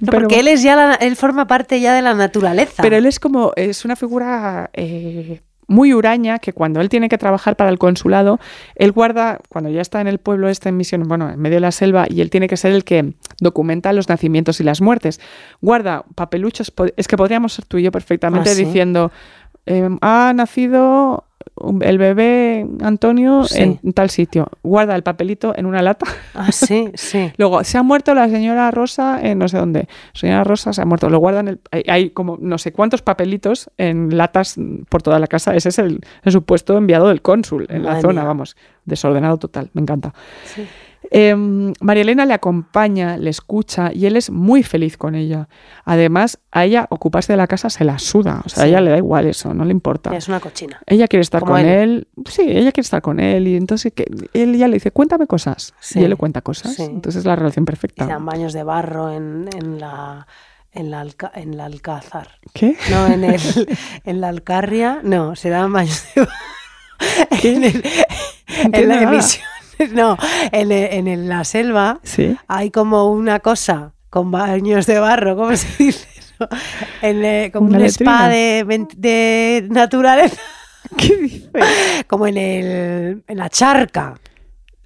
No, 0.00 0.12
Pero- 0.12 0.20
porque 0.28 0.40
él 0.40 0.48
es 0.48 0.62
ya 0.62 0.76
la- 0.76 0.94
él 0.94 1.16
forma 1.16 1.46
parte 1.48 1.80
ya 1.80 1.92
de 1.94 2.02
la 2.02 2.14
naturaleza. 2.14 2.82
Pero 2.82 2.96
él 2.96 3.06
es 3.06 3.18
como, 3.18 3.52
es 3.56 3.84
una 3.84 3.96
figura 3.96 4.70
eh, 4.72 5.40
muy 5.68 5.92
huraña 5.94 6.38
que 6.40 6.52
cuando 6.52 6.80
él 6.80 6.88
tiene 6.88 7.08
que 7.08 7.18
trabajar 7.18 7.54
para 7.54 7.70
el 7.70 7.78
consulado, 7.78 8.40
él 8.74 8.90
guarda, 8.90 9.38
cuando 9.48 9.70
ya 9.70 9.80
está 9.80 10.00
en 10.00 10.08
el 10.08 10.18
pueblo 10.18 10.48
este 10.48 10.70
en 10.70 10.76
misión, 10.76 11.04
bueno, 11.06 11.30
en 11.30 11.38
medio 11.38 11.56
de 11.56 11.60
la 11.60 11.72
selva, 11.72 12.06
y 12.08 12.20
él 12.22 12.30
tiene 12.30 12.48
que 12.48 12.56
ser 12.56 12.72
el 12.72 12.84
que 12.84 13.12
documenta 13.40 13.92
los 13.92 14.08
nacimientos 14.08 14.60
y 14.60 14.64
las 14.64 14.80
muertes, 14.80 15.20
guarda 15.60 16.04
papeluchos, 16.14 16.72
es 16.96 17.06
que 17.06 17.16
podríamos 17.16 17.52
ser 17.52 17.66
tú 17.66 17.78
y 17.78 17.84
yo 17.84 17.92
perfectamente 17.92 18.50
Ah, 18.50 18.54
¿sí? 18.54 18.64
diciendo, 18.64 19.12
eh, 19.66 19.88
ha 20.00 20.32
nacido 20.34 21.27
el 21.80 21.98
bebé 21.98 22.66
Antonio 22.82 23.44
Sí. 23.44 23.78
en 23.82 23.92
tal 23.92 24.10
sitio, 24.10 24.48
guarda 24.62 24.94
el 24.96 25.02
papelito 25.02 25.52
en 25.56 25.66
una 25.66 25.82
lata. 25.82 26.06
Ah, 26.34 26.52
sí, 26.52 26.90
sí. 26.94 27.32
Luego, 27.36 27.64
se 27.64 27.78
ha 27.78 27.82
muerto 27.82 28.14
la 28.14 28.28
señora 28.28 28.70
Rosa 28.70 29.20
en 29.22 29.38
no 29.38 29.48
sé 29.48 29.58
dónde. 29.58 29.88
Señora 30.14 30.44
Rosa 30.44 30.72
se 30.72 30.82
ha 30.82 30.84
muerto. 30.84 31.08
Lo 31.10 31.18
guardan. 31.18 31.48
el- 31.48 31.60
hay, 31.70 31.82
hay 31.88 32.10
como 32.10 32.36
no 32.40 32.58
sé 32.58 32.72
cuántos 32.72 33.02
papelitos 33.02 33.70
en 33.78 34.16
latas 34.16 34.56
por 34.88 35.02
toda 35.02 35.18
la 35.18 35.26
casa. 35.26 35.54
Ese 35.54 35.68
es 35.70 35.78
el, 35.78 36.00
el 36.24 36.32
supuesto 36.32 36.76
enviado 36.76 37.08
del 37.08 37.22
cónsul 37.22 37.66
en 37.68 37.82
la 37.84 38.00
zona, 38.00 38.20
mía. 38.22 38.24
vamos. 38.28 38.56
Desordenado 38.84 39.36
total. 39.38 39.70
Me 39.74 39.82
encanta. 39.82 40.14
Sí. 40.44 40.66
Eh, 41.10 41.34
María 41.80 42.02
Elena 42.02 42.26
le 42.26 42.34
acompaña, 42.34 43.16
le 43.16 43.30
escucha 43.30 43.90
y 43.94 44.04
él 44.06 44.16
es 44.16 44.28
muy 44.30 44.62
feliz 44.62 44.96
con 44.98 45.14
ella. 45.14 45.48
Además, 45.84 46.38
a 46.52 46.64
ella 46.66 46.86
ocuparse 46.90 47.32
de 47.32 47.36
la 47.38 47.46
casa 47.46 47.70
se 47.70 47.84
la 47.84 47.98
suda. 47.98 48.42
O 48.44 48.48
sea, 48.48 48.64
a 48.64 48.66
ella 48.66 48.80
le 48.82 48.90
da 48.90 48.98
igual 48.98 49.26
eso, 49.26 49.54
no 49.54 49.64
le 49.64 49.70
importa. 49.70 50.14
Es 50.14 50.28
una 50.28 50.38
cochina. 50.40 50.80
Ella 50.86 51.08
quiere 51.08 51.22
estar 51.22 51.40
Como 51.40 51.52
con 51.52 51.60
él. 51.64 52.06
él. 52.16 52.24
Sí, 52.28 52.42
ella 52.42 52.72
quiere 52.72 52.84
estar 52.84 53.00
con 53.00 53.20
él. 53.20 53.48
Y 53.48 53.56
entonces 53.56 53.92
que, 53.94 54.04
él 54.34 54.56
ya 54.58 54.68
le 54.68 54.74
dice, 54.74 54.90
cuéntame 54.90 55.26
cosas. 55.26 55.72
Sí. 55.80 56.00
Y 56.00 56.04
él 56.04 56.10
le 56.10 56.16
cuenta 56.16 56.42
cosas. 56.42 56.74
Sí. 56.74 56.82
Entonces 56.82 57.20
es 57.20 57.24
la 57.24 57.36
relación 57.36 57.62
Y 57.62 57.66
perfecta. 57.66 58.04
se 58.04 58.10
dan 58.10 58.26
baños 58.26 58.52
de 58.52 58.62
barro 58.64 59.10
en, 59.12 59.48
en 59.56 59.80
la 59.80 60.26
en 60.70 60.90
la, 60.90 61.00
alca- 61.00 61.32
en 61.34 61.56
la 61.56 61.64
alcázar. 61.64 62.28
¿Qué? 62.52 62.76
No, 62.90 63.06
en, 63.06 63.24
el, 63.24 63.40
en 64.04 64.20
la 64.20 64.28
alcarria. 64.28 65.00
No, 65.02 65.34
se 65.34 65.48
dan 65.48 65.72
baños 65.72 66.04
de 66.14 66.20
barro. 66.20 66.32
En, 67.42 67.64
el- 67.64 67.82
en 68.72 68.88
la 68.88 69.02
emisión. 69.02 69.44
No, 69.92 70.16
en, 70.52 70.72
en 70.72 71.28
la 71.28 71.44
selva 71.44 72.00
Sí. 72.02 72.36
hay 72.48 72.70
como 72.70 73.10
una 73.10 73.40
cosa 73.40 73.92
con 74.10 74.30
baños 74.30 74.86
de 74.86 74.98
barro, 74.98 75.36
¿cómo 75.36 75.54
se 75.56 75.66
dice 75.84 76.08
eso? 76.18 76.48
En, 77.02 77.24
eh, 77.24 77.50
como 77.52 77.68
Una 77.68 77.78
un 77.78 77.84
spa 77.84 78.28
de, 78.28 79.66
naturaleza, 79.70 80.40
¿Qué 80.96 81.16
dice? 81.16 81.50
como 82.06 82.26
en, 82.26 82.36
el, 82.38 83.22
en 83.26 83.38
la 83.38 83.48
charca. 83.50 84.14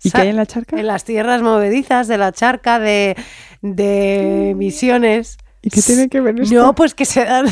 ¿Y 0.03 0.11
qué 0.11 0.23
hay 0.23 0.29
en 0.29 0.37
la 0.37 0.47
charca? 0.47 0.79
En 0.79 0.87
las 0.89 1.05
tierras 1.05 1.43
movedizas 1.43 2.09
de 2.09 2.19
la 2.19 2.33
charca 2.33 2.81
de, 2.81 3.17
de 3.61 4.53
Misiones. 4.57 5.39
¿Y 5.63 5.71
qué 5.71 5.81
tiene 5.81 6.09
que 6.09 6.21
ver 6.21 6.41
esto? 6.41 6.55
No, 6.57 6.75
pues 6.75 6.93
que 6.95 7.05
se 7.05 7.25
dan. 7.25 7.47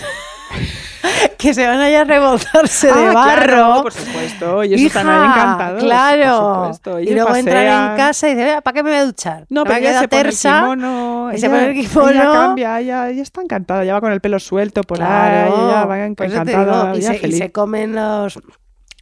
que 1.39 1.55
se 1.55 1.67
van 1.67 1.81
allá 1.81 2.03
a 2.03 2.05
revoltarse 2.05 2.87
de 2.89 2.93
Ah, 3.09 3.13
barro. 3.13 3.45
claro, 3.47 3.83
por 3.83 3.93
supuesto. 3.93 4.65
Y 4.65 4.75
eso 4.75 4.87
están 4.87 5.07
encantados. 5.07 5.83
Claro. 5.83 6.39
Por 6.39 6.75
supuesto. 6.75 7.01
y 7.01 7.15
luego 7.15 7.35
entran 7.35 7.91
en 7.93 7.97
casa 7.97 8.29
y 8.29 8.35
dicen, 8.35 8.61
¿para 8.63 8.75
qué 8.75 8.83
me 8.83 8.91
voy 8.91 8.99
a 8.99 9.05
duchar? 9.07 9.47
No, 9.49 9.65
pero 9.65 9.77
ella 9.77 10.01
se 10.01 10.09
pone 10.09 10.21
el 10.21 10.27
tersa. 10.27 10.61
kimono. 10.61 11.31
y 11.33 11.39
se 11.39 11.47
ella- 11.47 11.55
pone 11.57 11.71
el 11.81 11.87
kimono. 11.89 12.11
Ella 12.11 12.33
cambia, 12.33 12.81
ella, 12.81 13.09
ella 13.11 13.23
está 13.23 13.43
encantada. 13.43 13.83
Ella 13.83 13.95
va 13.95 14.01
con 14.01 14.13
el 14.13 14.21
pelo 14.21 14.39
suelto 14.39 14.83
por 14.83 15.03
ahí. 15.03 15.47
Ella 15.49 15.85
va 15.85 16.05
encantada. 16.05 16.45
digo, 16.45 16.95
y, 16.95 16.99
ella 16.99 17.15
se, 17.21 17.29
y 17.29 17.33
se 17.33 17.53
comen 17.53 17.95
los, 17.95 18.39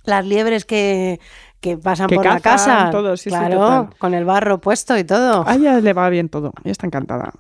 las 0.05 0.25
liebres 0.27 0.65
que, 0.65 1.21
que 1.61 1.77
pasan 1.77 2.07
Que 2.09 2.17
por 2.17 2.25
la 2.27 2.41
casa. 2.41 2.91
todo, 2.91 3.17
sí, 3.17 3.31
claro, 3.31 3.91
con 3.99 4.15
el 4.15 4.25
barro 4.25 4.59
puesto 4.61 4.97
y 4.97 5.05
todo. 5.05 5.45
A 5.49 5.55
ella 5.57 5.81
le 5.81 5.93
va 5.93 6.09
bien 6.09 6.29
todo, 6.29 6.53
ella 6.63 6.73
está 6.73 6.87
encantada. 6.87 7.33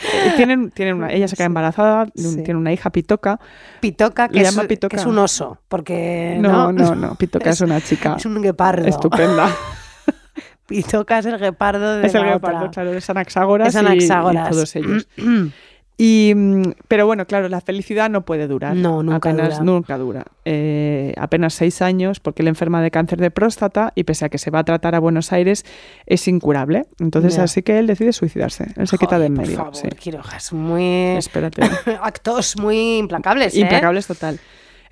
Eh, 0.00 0.32
Tienen, 0.36 0.70
tienen 0.70 0.96
una, 0.96 1.12
ella 1.12 1.28
se 1.28 1.36
queda 1.36 1.46
embarazada, 1.46 2.06
Sí. 2.14 2.42
tiene 2.42 2.58
una 2.58 2.72
hija 2.72 2.90
pitoca. 2.90 3.38
Pitoca, 3.80 4.28
que, 4.28 4.36
Le 4.36 4.42
es, 4.42 4.50
llama 4.50 4.62
que 4.62 4.68
Pitoca. 4.68 4.96
es 4.96 5.06
un 5.06 5.18
oso, 5.18 5.58
porque 5.68 6.36
No, 6.40 6.72
no, 6.72 6.94
no, 6.94 7.14
Pitoca 7.16 7.50
es, 7.50 7.56
Es- 7.56 7.60
una 7.62 7.80
chica 7.80 8.14
es 8.16 8.24
un 8.26 8.40
guepardo. 8.42 8.86
estupenda. 8.86 9.48
Pitoca 10.66 11.18
es 11.18 11.26
el 11.26 11.38
guepardo 11.38 11.96
de 11.96 12.06
es 12.06 12.14
el 12.14 12.22
la 12.22 12.32
guepardo, 12.34 12.58
otra. 12.58 12.70
claro, 12.70 12.92
es 12.94 13.10
Anaxágoras, 13.10 13.68
Es 13.68 13.74
y- 13.74 13.78
Anaxágoras. 13.78 14.48
y 14.48 14.50
todos 14.50 14.76
ellos. 14.76 15.08
Y, 15.98 16.32
mm, 16.34 16.62
pero 16.88 17.06
bueno, 17.06 17.26
claro, 17.26 17.48
la 17.48 17.60
felicidad 17.60 18.10
no 18.10 18.24
puede 18.24 18.48
durar. 18.48 18.74
No, 18.74 19.02
nunca 19.02 19.30
apenas, 19.30 19.58
dura. 19.58 19.64
Nunca 19.64 19.98
dura. 19.98 20.24
Eh, 20.44 21.14
apenas 21.16 21.54
seis 21.54 21.82
años, 21.82 22.20
porque 22.20 22.42
él 22.42 22.48
enferma 22.48 22.82
de 22.82 22.90
cáncer 22.90 23.20
de 23.20 23.30
próstata 23.30 23.92
y 23.94 24.04
pese 24.04 24.24
a 24.24 24.28
que 24.28 24.38
se 24.38 24.50
va 24.50 24.60
a 24.60 24.64
tratar 24.64 24.94
a 24.94 24.98
Buenos 24.98 25.32
Aires, 25.32 25.64
es 26.06 26.26
incurable. 26.28 26.86
Entonces, 26.98 27.38
así 27.38 27.62
que 27.62 27.78
él 27.78 27.86
decide 27.86 28.12
suicidarse. 28.12 28.66
Él 28.76 28.88
se 28.88 28.98
quita 28.98 29.18
de 29.18 29.26
en 29.26 29.32
medio. 29.34 29.56
Por 29.56 29.74
favor, 29.74 29.76
sí. 29.76 30.54
Muy... 30.56 31.16
Espérate. 31.16 31.62
Actos 32.02 32.56
muy 32.58 32.98
implacables, 32.98 33.54
¿eh? 33.54 33.60
Implacables 33.60 34.06
total. 34.06 34.40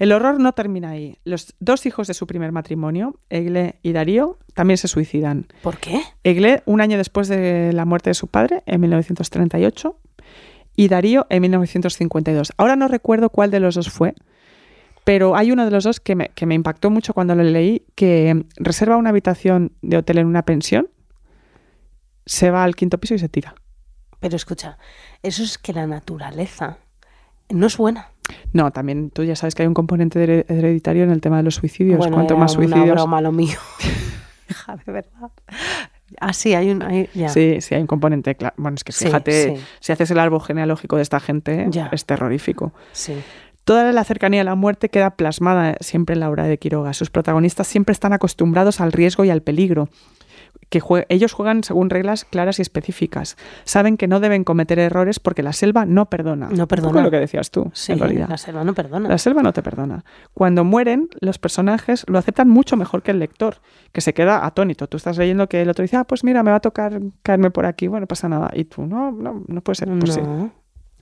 El 0.00 0.12
horror 0.12 0.40
no 0.40 0.52
termina 0.52 0.90
ahí. 0.90 1.18
Los 1.24 1.54
dos 1.60 1.84
hijos 1.84 2.06
de 2.06 2.14
su 2.14 2.26
primer 2.26 2.52
matrimonio, 2.52 3.20
Egle 3.28 3.76
y 3.82 3.92
Darío, 3.92 4.38
también 4.54 4.78
se 4.78 4.88
suicidan. 4.88 5.46
¿Por 5.62 5.76
qué? 5.76 6.00
Egle 6.24 6.62
un 6.64 6.80
año 6.80 6.96
después 6.96 7.28
de 7.28 7.74
la 7.74 7.84
muerte 7.84 8.08
de 8.08 8.14
su 8.14 8.26
padre, 8.26 8.62
en 8.64 8.80
1938, 8.80 9.94
y 10.84 10.88
Darío 10.88 11.26
en 11.30 11.42
1952. 11.42 12.52
Ahora 12.56 12.76
no 12.76 12.88
recuerdo 12.88 13.30
cuál 13.30 13.50
de 13.50 13.60
los 13.60 13.74
dos 13.74 13.90
fue, 13.90 14.14
pero 15.04 15.36
hay 15.36 15.52
uno 15.52 15.64
de 15.64 15.70
los 15.70 15.84
dos 15.84 16.00
que 16.00 16.14
me, 16.14 16.28
que 16.30 16.46
me 16.46 16.54
impactó 16.54 16.90
mucho 16.90 17.12
cuando 17.14 17.34
lo 17.34 17.42
leí, 17.42 17.84
que 17.94 18.44
reserva 18.56 18.96
una 18.96 19.10
habitación 19.10 19.72
de 19.82 19.98
hotel 19.98 20.18
en 20.18 20.26
una 20.26 20.42
pensión, 20.44 20.88
se 22.26 22.50
va 22.50 22.64
al 22.64 22.76
quinto 22.76 22.98
piso 22.98 23.14
y 23.14 23.18
se 23.18 23.28
tira. 23.28 23.54
Pero 24.20 24.36
escucha, 24.36 24.78
eso 25.22 25.42
es 25.42 25.58
que 25.58 25.72
la 25.72 25.86
naturaleza 25.86 26.78
no 27.48 27.66
es 27.66 27.76
buena. 27.76 28.08
No, 28.52 28.70
también 28.70 29.10
tú 29.10 29.24
ya 29.24 29.34
sabes 29.34 29.54
que 29.54 29.62
hay 29.62 29.66
un 29.68 29.74
componente 29.74 30.22
here- 30.22 30.44
hereditario 30.48 31.04
en 31.04 31.10
el 31.10 31.20
tema 31.20 31.38
de 31.38 31.42
los 31.42 31.56
suicidios. 31.56 31.98
bueno, 31.98 32.14
Cuanto 32.14 32.36
más 32.36 32.56
una 32.56 32.66
suicidios... 32.68 32.94
broma 32.96 33.20
lo 33.20 33.32
mío. 33.32 33.58
Hija, 34.50 34.76
de 34.84 34.92
verdad. 34.92 35.30
Ah, 36.18 36.32
sí, 36.32 36.54
hay 36.54 36.70
un... 36.70 36.82
hay-. 36.82 37.08
Sí, 37.28 37.60
sí, 37.60 37.74
hay 37.74 37.80
un 37.80 37.86
componente, 37.86 38.34
claro. 38.34 38.54
Bueno, 38.58 38.74
es 38.74 38.84
que 38.84 38.92
Sí, 38.92 39.04
fíjate, 39.06 39.56
sí. 39.56 39.62
si 39.80 39.92
haces 39.92 40.10
el 40.10 40.18
árbol 40.18 40.40
genealógico 40.42 40.96
de 40.96 41.02
esta 41.02 41.20
gente, 41.20 41.68
es 41.92 42.04
terrorífico. 42.04 42.72
sí. 42.92 43.14
Toda 43.64 43.92
la 43.92 44.02
cercanía 44.04 44.40
a 44.40 44.44
la 44.44 44.54
muerte 44.56 44.88
queda 44.88 45.10
plasmada 45.16 45.76
siempre 45.80 46.14
en 46.14 46.20
la 46.20 46.30
obra 46.30 46.44
de 46.44 46.58
Quiroga. 46.58 46.92
Sus 46.94 47.10
protagonistas 47.10 47.68
siempre 47.68 47.92
están 47.92 48.12
acostumbrados 48.12 48.80
al 48.80 48.90
riesgo 48.90 49.24
y 49.24 49.30
al 49.30 49.42
peligro. 49.42 49.90
Que 50.70 50.80
jue- 50.80 51.04
ellos 51.08 51.32
juegan 51.32 51.62
según 51.64 51.90
reglas 51.90 52.24
claras 52.24 52.58
y 52.58 52.62
específicas. 52.62 53.36
Saben 53.64 53.96
que 53.96 54.06
no 54.08 54.20
deben 54.20 54.44
cometer 54.44 54.78
errores 54.78 55.20
porque 55.20 55.42
la 55.42 55.52
selva 55.52 55.84
no 55.84 56.06
perdona. 56.08 56.48
No 56.48 56.66
perdona. 56.68 57.02
lo 57.02 57.10
que 57.10 57.18
decías 57.18 57.50
tú, 57.50 57.70
Sí, 57.74 57.92
en 57.92 57.98
realidad. 57.98 58.28
la 58.28 58.38
selva 58.38 58.64
no 58.64 58.72
perdona. 58.72 59.08
La 59.08 59.18
selva 59.18 59.42
no 59.42 59.52
te 59.52 59.62
perdona. 59.62 60.04
Cuando 60.32 60.64
mueren, 60.64 61.08
los 61.20 61.38
personajes 61.38 62.04
lo 62.08 62.18
aceptan 62.18 62.48
mucho 62.48 62.76
mejor 62.76 63.02
que 63.02 63.10
el 63.10 63.18
lector, 63.18 63.56
que 63.92 64.00
se 64.00 64.14
queda 64.14 64.46
atónito. 64.46 64.86
Tú 64.86 64.96
estás 64.96 65.18
leyendo 65.18 65.48
que 65.48 65.60
el 65.62 65.68
otro 65.68 65.82
dice, 65.82 65.96
ah, 65.96 66.04
pues 66.04 66.22
mira, 66.24 66.42
me 66.42 66.50
va 66.52 66.58
a 66.58 66.60
tocar 66.60 67.00
caerme 67.22 67.50
por 67.50 67.66
aquí, 67.66 67.88
bueno, 67.88 68.02
no 68.04 68.06
pasa 68.06 68.28
nada. 68.28 68.50
Y 68.54 68.64
tú, 68.64 68.86
no, 68.86 69.10
no, 69.10 69.42
no 69.46 69.60
puede 69.62 69.74
ser. 69.76 69.88
Pues 69.98 70.14
sí. 70.14 70.20
No. 70.22 70.52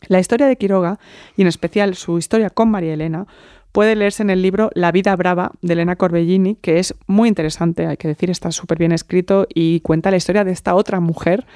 La 0.06 0.20
historia 0.20 0.46
de 0.46 0.56
Quiroga, 0.56 0.98
y 1.36 1.42
en 1.42 1.48
especial 1.48 1.94
su 1.96 2.18
historia 2.18 2.50
con 2.50 2.70
María 2.70 2.94
Elena, 2.94 3.26
puede 3.72 3.94
leerse 3.96 4.22
en 4.22 4.30
el 4.30 4.42
libro 4.42 4.70
La 4.74 4.92
vida 4.92 5.14
brava 5.16 5.52
de 5.62 5.72
Elena 5.74 5.96
Corbellini, 5.96 6.56
que 6.56 6.78
es 6.78 6.94
muy 7.06 7.28
interesante, 7.28 7.86
hay 7.86 7.96
que 7.96 8.08
decir, 8.08 8.30
está 8.30 8.50
súper 8.50 8.78
bien 8.78 8.92
escrito 8.92 9.46
y 9.52 9.80
cuenta 9.80 10.10
la 10.10 10.16
historia 10.16 10.44
de 10.44 10.52
esta 10.52 10.74
otra 10.74 11.00
mujer 11.00 11.46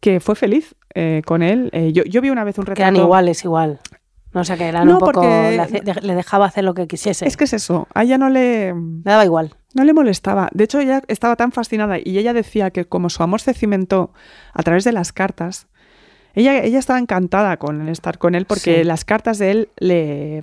que 0.00 0.20
fue 0.20 0.34
feliz 0.34 0.74
eh, 0.94 1.22
con 1.24 1.42
él. 1.42 1.70
Eh, 1.72 1.92
yo, 1.92 2.04
yo 2.04 2.20
vi 2.20 2.30
una 2.30 2.44
vez 2.44 2.58
un 2.58 2.66
retrato... 2.66 2.90
Quedan 2.92 2.96
iguales 3.04 3.44
igual. 3.44 3.80
No 4.32 4.44
sea, 4.44 4.56
que 4.56 4.64
eran 4.66 4.86
No, 4.86 4.94
un 4.94 4.98
poco... 4.98 5.12
porque- 5.12 5.82
Le, 6.02 6.14
dejaba 6.14 6.46
hacer 6.46 6.64
lo 6.64 6.74
que 6.74 6.86
quisiese. 6.88 7.26
Es 7.26 7.36
que 7.36 7.44
es 7.44 7.52
eso, 7.52 7.86
a 7.94 8.02
ella 8.02 8.18
no 8.18 8.28
le... 8.30 8.74
Le 8.74 8.74
daba 9.04 9.24
igual. 9.24 9.54
No 9.74 9.84
le 9.84 9.92
molestaba. 9.92 10.48
De 10.52 10.64
hecho, 10.64 10.80
ella 10.80 11.02
estaba 11.08 11.36
tan 11.36 11.52
fascinada 11.52 11.98
y 12.02 12.18
ella 12.18 12.32
decía 12.32 12.70
que 12.70 12.84
como 12.84 13.10
su 13.10 13.22
amor 13.22 13.40
se 13.40 13.54
cimentó 13.54 14.12
a 14.52 14.62
través 14.62 14.82
de 14.84 14.92
las 14.92 15.12
cartas, 15.12 15.68
ella, 16.34 16.62
ella 16.64 16.80
estaba 16.80 16.98
encantada 16.98 17.56
con 17.58 17.88
estar 17.88 18.18
con 18.18 18.34
él 18.34 18.44
porque 18.44 18.78
Sí. 18.78 18.84
las 18.84 19.04
cartas 19.04 19.38
de 19.38 19.50
él 19.52 19.68
le, 19.78 20.42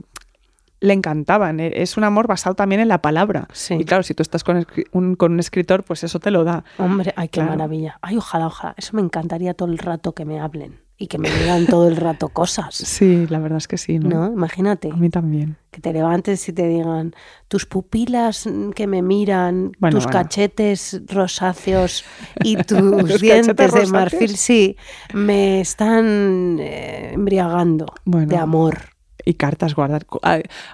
le 0.81 0.93
encantaban. 0.93 1.59
E- 1.61 1.71
Es 1.81 1.95
un 1.95 2.03
amor 2.03 2.27
basado 2.27 2.55
también 2.55 2.81
en 2.81 2.89
la 2.89 3.01
palabra. 3.01 3.47
Sí. 3.53 3.75
Y 3.75 3.85
claro, 3.85 4.03
si 4.03 4.13
tú 4.13 4.21
estás 4.23 4.43
con, 4.43 4.65
un, 4.91 5.15
con 5.15 5.31
un 5.31 5.39
escritor, 5.39 5.83
pues 5.83 6.03
eso 6.03 6.19
te 6.19 6.29
lo 6.31 6.43
da. 6.43 6.63
Hombre, 6.77 7.13
ay, 7.15 7.29
qué 7.29 7.39
Claro. 7.39 7.51
maravilla. 7.51 7.97
Ay, 8.01 8.17
ojalá, 8.17 8.47
ojalá. 8.47 8.73
Eso 8.77 8.95
me 8.97 9.01
encantaría 9.01 9.53
todo 9.53 9.69
el 9.71 9.77
rato 9.77 10.13
que 10.13 10.25
me 10.25 10.39
hablen 10.39 10.81
y 10.97 11.07
que 11.07 11.17
me 11.17 11.31
digan 11.31 11.65
todo 11.65 11.87
el 11.87 11.95
rato 11.95 12.29
cosas. 12.29 12.75
Sí, 12.85 13.25
la 13.27 13.39
verdad 13.39 13.57
es 13.57 13.67
que 13.67 13.77
sí, 13.77 13.97
¿no? 13.97 14.09
¿No? 14.09 14.33
Imagínate 14.33 14.89
A 14.91 14.95
mí 14.95 15.09
también. 15.09 15.57
que 15.71 15.81
te 15.81 15.93
levantes 15.93 16.47
y 16.49 16.53
te 16.53 16.67
digan 16.67 17.13
tus 17.47 17.65
pupilas 17.65 18.47
que 18.75 18.85
me 18.87 19.01
miran, 19.01 19.71
Bueno, 19.79 19.95
tus 19.97 20.05
bueno. 20.05 20.19
cachetes 20.19 21.01
rosáceos 21.07 22.03
y 22.43 22.55
tus 22.57 23.19
dientes 23.21 23.71
de 23.73 23.85
marfil, 23.87 24.35
sí, 24.37 24.77
me 25.13 25.61
están 25.61 26.57
eh, 26.59 27.11
embriagando 27.13 27.85
Bueno. 28.05 28.27
de 28.27 28.37
amor. 28.37 28.77
Y 29.25 29.35
cartas 29.35 29.75
guardar. 29.75 30.05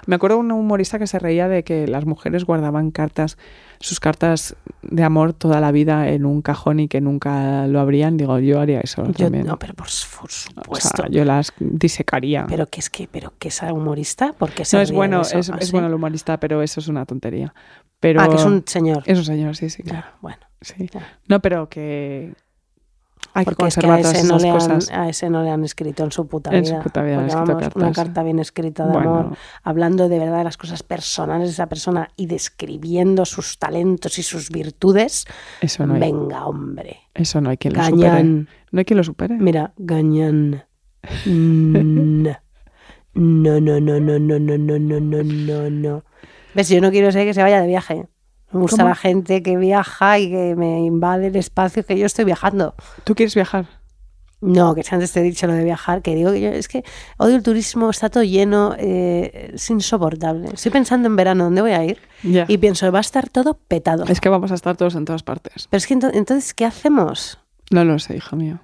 Me 0.06 0.16
acuerdo 0.16 0.36
de 0.36 0.40
un 0.42 0.52
humorista 0.52 0.98
que 0.98 1.06
se 1.06 1.18
reía 1.18 1.48
de 1.48 1.64
que 1.64 1.86
las 1.86 2.04
mujeres 2.06 2.44
guardaban 2.44 2.90
cartas, 2.90 3.36
sus 3.80 4.00
cartas 4.00 4.56
de 4.82 5.04
amor 5.04 5.32
toda 5.34 5.60
la 5.60 5.70
vida 5.72 6.08
en 6.08 6.24
un 6.26 6.42
cajón 6.42 6.80
y 6.80 6.88
que 6.88 7.00
nunca 7.00 7.66
lo 7.66 7.80
abrían. 7.80 8.16
Digo, 8.16 8.38
yo 8.38 8.60
haría 8.60 8.80
eso 8.80 9.04
Yo, 9.06 9.12
también. 9.12 9.46
no, 9.46 9.58
pero 9.58 9.74
por, 9.74 9.86
O 9.86 9.90
supuesto. 9.90 10.88
sea, 10.96 11.06
yo 11.10 11.24
las 11.24 11.52
disecaría. 11.58 12.46
Pero 12.48 12.66
que 12.66 12.80
es 12.80 12.90
que, 12.90 13.08
pero 13.10 13.32
que 13.38 13.48
es 13.48 13.62
humorista, 13.62 14.34
porque 14.38 14.64
se 14.64 14.76
no 14.76 14.82
es 14.82 14.92
bueno, 14.92 15.20
eso? 15.22 15.38
es, 15.38 15.50
¿Ah, 15.50 15.56
es 15.60 15.66
sí? 15.66 15.72
bueno 15.72 15.88
el 15.88 15.94
humorista, 15.94 16.38
pero 16.40 16.62
eso 16.62 16.80
es 16.80 16.88
una 16.88 17.04
tontería. 17.06 17.54
Pero 18.00 18.20
Ah, 18.20 18.28
que 18.28 18.36
es 18.36 18.44
un 18.44 18.62
señor. 18.66 19.02
es 19.06 19.18
un 19.18 19.24
señor, 19.24 19.56
sí, 19.56 19.70
sí, 19.70 19.82
claro. 19.82 20.06
Bueno, 20.20 20.38
Sí. 20.60 20.88
No, 21.28 21.40
pero 21.40 21.68
que 21.68 22.34
hay 23.34 23.44
que 23.44 23.50
porque 23.54 23.68
es 23.68 23.74
que 23.76 23.86
a 23.86 23.96
todas 24.00 24.14
ese, 24.14 24.26
no 24.26 24.38
le 24.38 24.48
han, 24.48 24.54
cosas. 24.54 24.90
a 24.90 25.08
ese 25.08 25.30
no 25.30 25.42
le 25.42 25.50
han 25.50 25.64
escrito 25.64 26.02
en 26.04 26.10
su 26.12 26.26
puta 26.26 26.50
En 26.54 26.62
vida. 26.64 26.76
su 26.78 26.82
puta 26.82 27.02
vida 27.02 27.16
Porque, 27.20 27.34
vamos, 27.34 27.72
Una 27.76 27.92
carta 27.92 28.22
bien 28.22 28.38
escrita 28.38 28.86
de 28.86 28.92
Bueno. 28.92 29.14
amor, 29.18 29.36
hablando 29.62 30.08
de 30.08 30.18
verdad 30.18 30.38
de 30.38 30.44
las 30.44 30.56
cosas 30.56 30.82
personales 30.82 31.48
de 31.48 31.52
esa 31.52 31.66
persona 31.68 32.08
y 32.16 32.26
describiendo 32.26 33.24
sus 33.24 33.58
talentos 33.58 34.18
y 34.18 34.22
sus 34.22 34.50
virtudes. 34.50 35.26
Eso 35.60 35.86
no 35.86 35.94
hay, 35.94 36.00
Venga, 36.00 36.46
hombre. 36.46 36.98
eso 37.14 37.40
no 37.40 37.50
hay 37.50 37.56
quien 37.58 37.74
lo 37.74 37.84
supere. 37.84 38.24
No 38.24 38.78
hay 38.78 38.84
quien 38.84 38.96
lo 38.98 39.04
supere. 39.04 39.34
Mira, 39.36 39.72
gañán. 39.76 40.64
Mm. 41.24 42.26
No, 43.14 43.60
no, 43.60 43.80
no, 43.80 43.98
no, 44.00 44.18
no, 44.18 44.38
no, 44.38 44.58
no, 44.58 44.78
no, 44.78 45.00
no, 45.00 45.22
no, 45.22 45.70
no. 45.70 46.04
¿Ves? 46.54 46.68
Yo 46.68 46.80
no 46.80 46.90
quiero 46.90 47.10
ser 47.12 47.24
que 47.26 47.34
se 47.34 47.42
vaya 47.42 47.60
de 47.60 47.66
viaje. 47.66 48.06
Me 48.52 48.60
gusta 48.60 48.78
¿Cómo? 48.78 48.88
la 48.88 48.94
gente 48.94 49.42
que 49.42 49.56
viaja 49.56 50.18
y 50.18 50.30
que 50.30 50.54
me 50.56 50.80
invade 50.84 51.26
el 51.28 51.36
espacio 51.36 51.84
que 51.84 51.98
yo 51.98 52.06
estoy 52.06 52.24
viajando. 52.24 52.74
¿Tú 53.04 53.14
quieres 53.14 53.34
viajar? 53.34 53.66
No, 54.40 54.74
que 54.76 54.84
si 54.84 54.94
antes 54.94 55.10
te 55.12 55.18
he 55.20 55.22
dicho 55.24 55.48
lo 55.48 55.52
de 55.52 55.64
viajar, 55.64 56.00
que 56.00 56.14
digo 56.14 56.30
que 56.30 56.40
yo, 56.40 56.48
es 56.50 56.68
que 56.68 56.84
odio 57.16 57.34
el 57.34 57.42
turismo, 57.42 57.90
está 57.90 58.08
todo 58.08 58.22
lleno, 58.22 58.74
eh, 58.78 59.50
es 59.54 59.68
insoportable. 59.68 60.50
Estoy 60.54 60.70
pensando 60.70 61.08
en 61.08 61.16
verano, 61.16 61.44
¿dónde 61.44 61.60
voy 61.60 61.72
a 61.72 61.84
ir? 61.84 61.98
Y 62.22 62.56
pienso, 62.58 62.90
va 62.92 62.98
a 62.98 63.00
estar 63.00 63.28
todo 63.28 63.54
petado. 63.54 64.04
Es 64.04 64.20
que 64.20 64.28
vamos 64.28 64.52
a 64.52 64.54
estar 64.54 64.76
todos 64.76 64.94
en 64.94 65.04
todas 65.04 65.24
partes. 65.24 65.66
Pero 65.68 65.78
es 65.78 65.86
que 65.88 65.96
ento- 65.96 66.10
entonces, 66.14 66.54
¿qué 66.54 66.64
hacemos? 66.64 67.38
No 67.72 67.84
lo 67.84 67.98
sé, 67.98 68.16
hija 68.16 68.36
mía. 68.36 68.62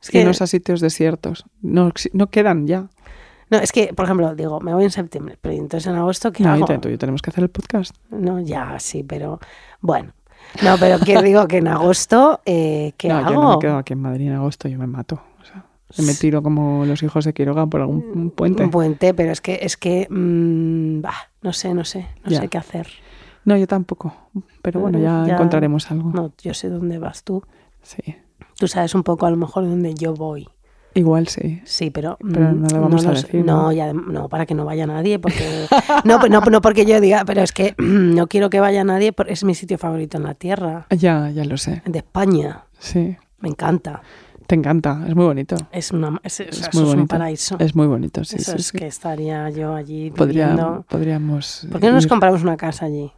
Es 0.00 0.10
que, 0.10 0.20
Irnos 0.20 0.40
a 0.42 0.46
sitios 0.46 0.80
desiertos. 0.80 1.44
No, 1.60 1.90
no 2.12 2.28
quedan 2.30 2.68
ya. 2.68 2.88
No, 3.50 3.58
es 3.58 3.72
que, 3.72 3.92
por 3.94 4.04
ejemplo, 4.06 4.34
digo, 4.34 4.60
me 4.60 4.74
voy 4.74 4.84
en 4.84 4.90
septiembre, 4.90 5.38
pero 5.40 5.54
¿y 5.54 5.58
entonces 5.58 5.86
en 5.90 5.96
agosto 5.96 6.32
qué 6.32 6.42
No, 6.42 6.52
hago? 6.52 6.64
te- 6.66 6.78
tú 6.78 6.88
y 6.88 6.92
yo 6.92 6.98
tenemos 6.98 7.22
que 7.22 7.30
hacer 7.30 7.44
el 7.44 7.50
podcast. 7.50 7.94
No, 8.10 8.40
ya, 8.40 8.78
sí, 8.78 9.02
pero 9.02 9.38
bueno. 9.80 10.12
No, 10.62 10.76
pero 10.78 10.98
que 11.00 11.20
digo 11.22 11.46
que 11.48 11.58
en 11.58 11.68
agosto, 11.68 12.40
eh, 12.46 12.92
¿qué 12.96 13.08
no, 13.08 13.16
hago? 13.16 13.30
yo 13.34 13.42
no 13.42 13.50
me 13.52 13.58
quedo 13.58 13.76
aquí 13.78 13.92
en 13.94 14.00
Madrid 14.00 14.28
en 14.28 14.34
agosto, 14.34 14.68
yo 14.68 14.78
me 14.78 14.86
mato. 14.86 15.20
O 15.88 15.92
sea, 15.92 16.04
me 16.04 16.14
tiro 16.14 16.42
como 16.42 16.84
los 16.84 17.00
hijos 17.04 17.24
de 17.24 17.32
Quiroga 17.32 17.66
por 17.66 17.80
algún 17.80 18.04
un 18.12 18.30
puente. 18.30 18.64
Un 18.64 18.70
puente, 18.70 19.14
pero 19.14 19.30
es 19.30 19.40
que, 19.40 19.60
es 19.62 19.76
que, 19.76 20.08
mm, 20.10 21.00
bah, 21.00 21.14
no 21.42 21.52
sé, 21.52 21.74
no 21.74 21.84
sé, 21.84 22.08
no 22.24 22.30
Ya. 22.32 22.40
sé 22.40 22.48
qué 22.48 22.58
hacer. 22.58 22.88
No, 23.44 23.56
yo 23.56 23.68
tampoco. 23.68 24.12
Pero 24.62 24.80
bueno, 24.80 24.98
ya, 24.98 25.24
Ya. 25.26 25.34
encontraremos 25.34 25.88
algo. 25.92 26.10
No, 26.10 26.32
yo 26.42 26.54
sé 26.54 26.68
dónde 26.70 26.98
vas 26.98 27.22
tú. 27.22 27.44
Sí. 27.82 28.02
Tú 28.58 28.66
sabes 28.66 28.96
un 28.96 29.04
poco 29.04 29.26
a 29.26 29.30
lo 29.30 29.36
mejor 29.36 29.62
dónde 29.64 29.94
yo 29.94 30.14
voy. 30.14 30.48
Igual 30.96 31.28
sí. 31.28 31.60
Sí, 31.64 31.90
pero, 31.90 32.16
Pero 32.20 32.52
mm, 32.52 32.62
no 32.62 32.68
lo 32.68 32.80
vamos 32.80 33.04
a 33.04 33.10
nos- 33.10 33.22
decir, 33.22 33.44
No, 33.44 33.70
ya, 33.70 33.92
no, 33.92 34.28
para 34.28 34.46
que 34.46 34.54
no 34.54 34.64
vaya 34.64 34.86
nadie, 34.86 35.18
porque 35.18 35.66
no, 36.04 36.18
no, 36.28 36.40
no 36.40 36.60
porque 36.62 36.86
yo 36.86 37.00
diga, 37.00 37.24
pero 37.26 37.42
es 37.42 37.52
que 37.52 37.74
no 37.78 38.26
quiero 38.28 38.48
que 38.50 38.60
vaya 38.60 38.82
nadie, 38.82 39.12
porque 39.12 39.34
es 39.34 39.44
mi 39.44 39.54
sitio 39.54 39.76
favorito 39.78 40.16
en 40.16 40.22
la 40.24 40.34
tierra, 40.34 40.86
Ya, 40.90 41.30
ya 41.30 41.44
lo 41.44 41.56
sé. 41.58 41.82
de 41.84 41.98
España. 41.98 42.64
Sí. 42.78 43.16
Me 43.40 43.48
encanta. 43.50 44.00
Te 44.46 44.54
encanta. 44.54 45.04
Es 45.08 45.14
muy 45.14 45.24
bonito. 45.26 45.56
Es 45.72 45.90
una, 45.90 46.20
es, 46.22 46.40
o 46.40 46.52
sea, 46.52 46.70
un 46.82 47.06
paraíso. 47.08 47.56
Es 47.58 47.74
muy 47.74 47.86
bonito, 47.88 48.24
sí, 48.24 48.36
eso 48.36 48.52
sí, 48.52 48.56
es 48.58 48.66
sí. 48.68 48.78
que 48.78 48.86
estaría 48.86 49.50
yo 49.50 49.74
allí 49.74 50.10
Podría- 50.12 50.48
viviendo. 50.48 50.84
podríamos. 50.88 51.66
¿Por 51.70 51.80
qué 51.80 51.88
no 51.88 51.94
nos 51.94 52.04
ir. 52.04 52.08
compramos 52.08 52.42
una 52.42 52.56
casa 52.56 52.86
allí? 52.86 53.10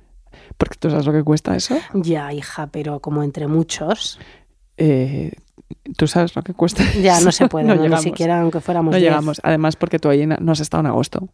Porque 0.56 0.76
tú 0.78 0.90
sabes 0.90 1.06
lo 1.06 1.12
que 1.12 1.22
cuesta 1.22 1.54
eso. 1.54 1.76
Ya, 1.94 2.32
hija, 2.32 2.66
pero 2.68 2.98
como 3.00 3.22
entre 3.22 3.46
muchos, 3.46 4.18
Eh, 4.78 5.32
tú 5.96 6.06
sabes 6.06 6.34
lo 6.36 6.42
que 6.42 6.54
cuesta. 6.54 6.82
ya 7.02 7.20
no 7.20 7.32
se 7.32 7.48
puede, 7.48 7.66
no, 7.66 7.74
ni 7.88 7.96
siquiera 7.98 8.40
aunque 8.40 8.60
fuéramos 8.60 8.92
No 8.92 8.98
diez. 8.98 9.08
llegamos. 9.10 9.40
Además, 9.42 9.76
porque 9.76 9.98
tú 9.98 10.08
ahí 10.08 10.26
no 10.26 10.52
has 10.52 10.60
estado 10.60 10.80
en 10.82 10.86
agosto. 10.86 11.28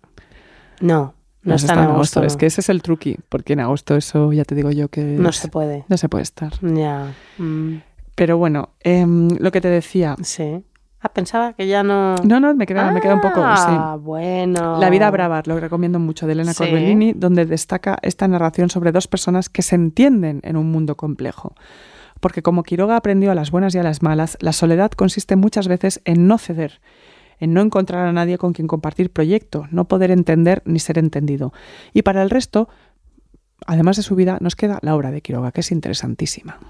No, 0.81 1.15
no, 1.43 1.55
has 1.55 1.63
está 1.63 1.73
estado 1.75 1.89
en 1.89 1.95
agosto. 1.95 2.23
Es 2.25 2.37
que 2.37 2.47
ese 2.47 2.61
es 2.61 2.69
el 2.69 2.83
truqui. 2.83 3.17
Porque 3.29 3.53
en 3.53 3.61
agosto 3.61 3.97
eso 3.97 4.33
ya 4.33 4.45
te 4.45 4.55
digo 4.55 4.71
yo 4.71 4.89
que 4.89 5.03
no 5.03 5.29
es- 5.31 5.37
se 5.37 5.49
puede. 5.49 5.85
no 5.89 5.97
se 5.97 6.09
puede 6.09 6.23
estar. 6.23 6.53
Ya. 6.63 7.13
mm, 7.39 7.77
Pero 8.15 8.39
bueno, 8.39 8.71
em, 8.81 9.29
lo 9.39 9.51
que 9.53 9.61
te 9.61 9.69
decía. 9.69 10.17
sí. 10.23 10.65
Ah, 11.07 11.11
pensaba 11.13 11.53
que 11.53 11.67
ya 11.67 11.83
no. 11.83 12.15
No, 12.25 12.41
no, 12.41 12.55
me 12.55 12.65
queda, 12.65 12.91
me 12.91 13.03
queda 13.03 13.13
un 13.13 13.21
poco. 13.21 13.35
sí. 13.35 13.43
Ah, 13.69 13.99
bueno. 14.01 14.79
La 14.81 14.89
vida 14.89 15.11
brava, 15.11 15.43
lo 15.45 15.61
recomiendo 15.61 15.99
mucho, 15.99 16.27
de 16.27 16.33
Elena 16.33 16.55
Sí. 16.55 16.65
Corbellini, 16.65 17.13
donde 17.13 17.45
destaca 17.45 17.99
esta 18.01 18.27
narración 18.27 18.71
sobre 18.71 18.91
dos 18.91 19.07
personas 19.07 19.51
que 19.51 19.61
se 19.61 19.75
entienden 19.75 20.41
en 20.45 20.57
un 20.57 20.73
mundo 20.73 20.97
complejo. 20.97 21.55
Porque 22.25 22.41
como 22.41 22.63
Quiroga 22.63 22.97
aprendió 22.97 23.31
a 23.33 23.35
las 23.35 23.51
buenas 23.51 23.75
y 23.75 23.79
a 23.79 23.83
las 23.83 24.01
malas, 24.01 24.39
la 24.41 24.55
soledad 24.55 24.91
consiste 24.93 25.37
muchas 25.37 25.69
veces 25.69 26.01
en 26.07 26.27
no 26.27 26.39
ceder, 26.39 26.81
en 27.39 27.53
no 27.53 27.61
encontrar 27.61 28.07
a 28.07 28.15
nadie 28.15 28.39
con 28.39 28.55
quien 28.55 28.67
compartir 28.67 29.13
proyecto, 29.13 29.67
no 29.71 29.89
poder 29.89 30.11
entender 30.11 30.63
ni 30.65 30.79
ser 30.79 30.97
entendido. 30.97 31.53
Y 31.93 32.01
para 32.01 32.23
el 32.23 32.31
resto, 32.31 32.71
además 33.67 33.99
de 33.99 34.05
su 34.05 34.15
vida, 34.15 34.39
nos 34.41 34.57
queda 34.57 34.79
la 34.81 34.97
obra 34.97 35.11
de 35.11 35.21
Quiroga, 35.21 35.53
que 35.53 35.61
es 35.61 35.71
interesantísima. 35.71 36.61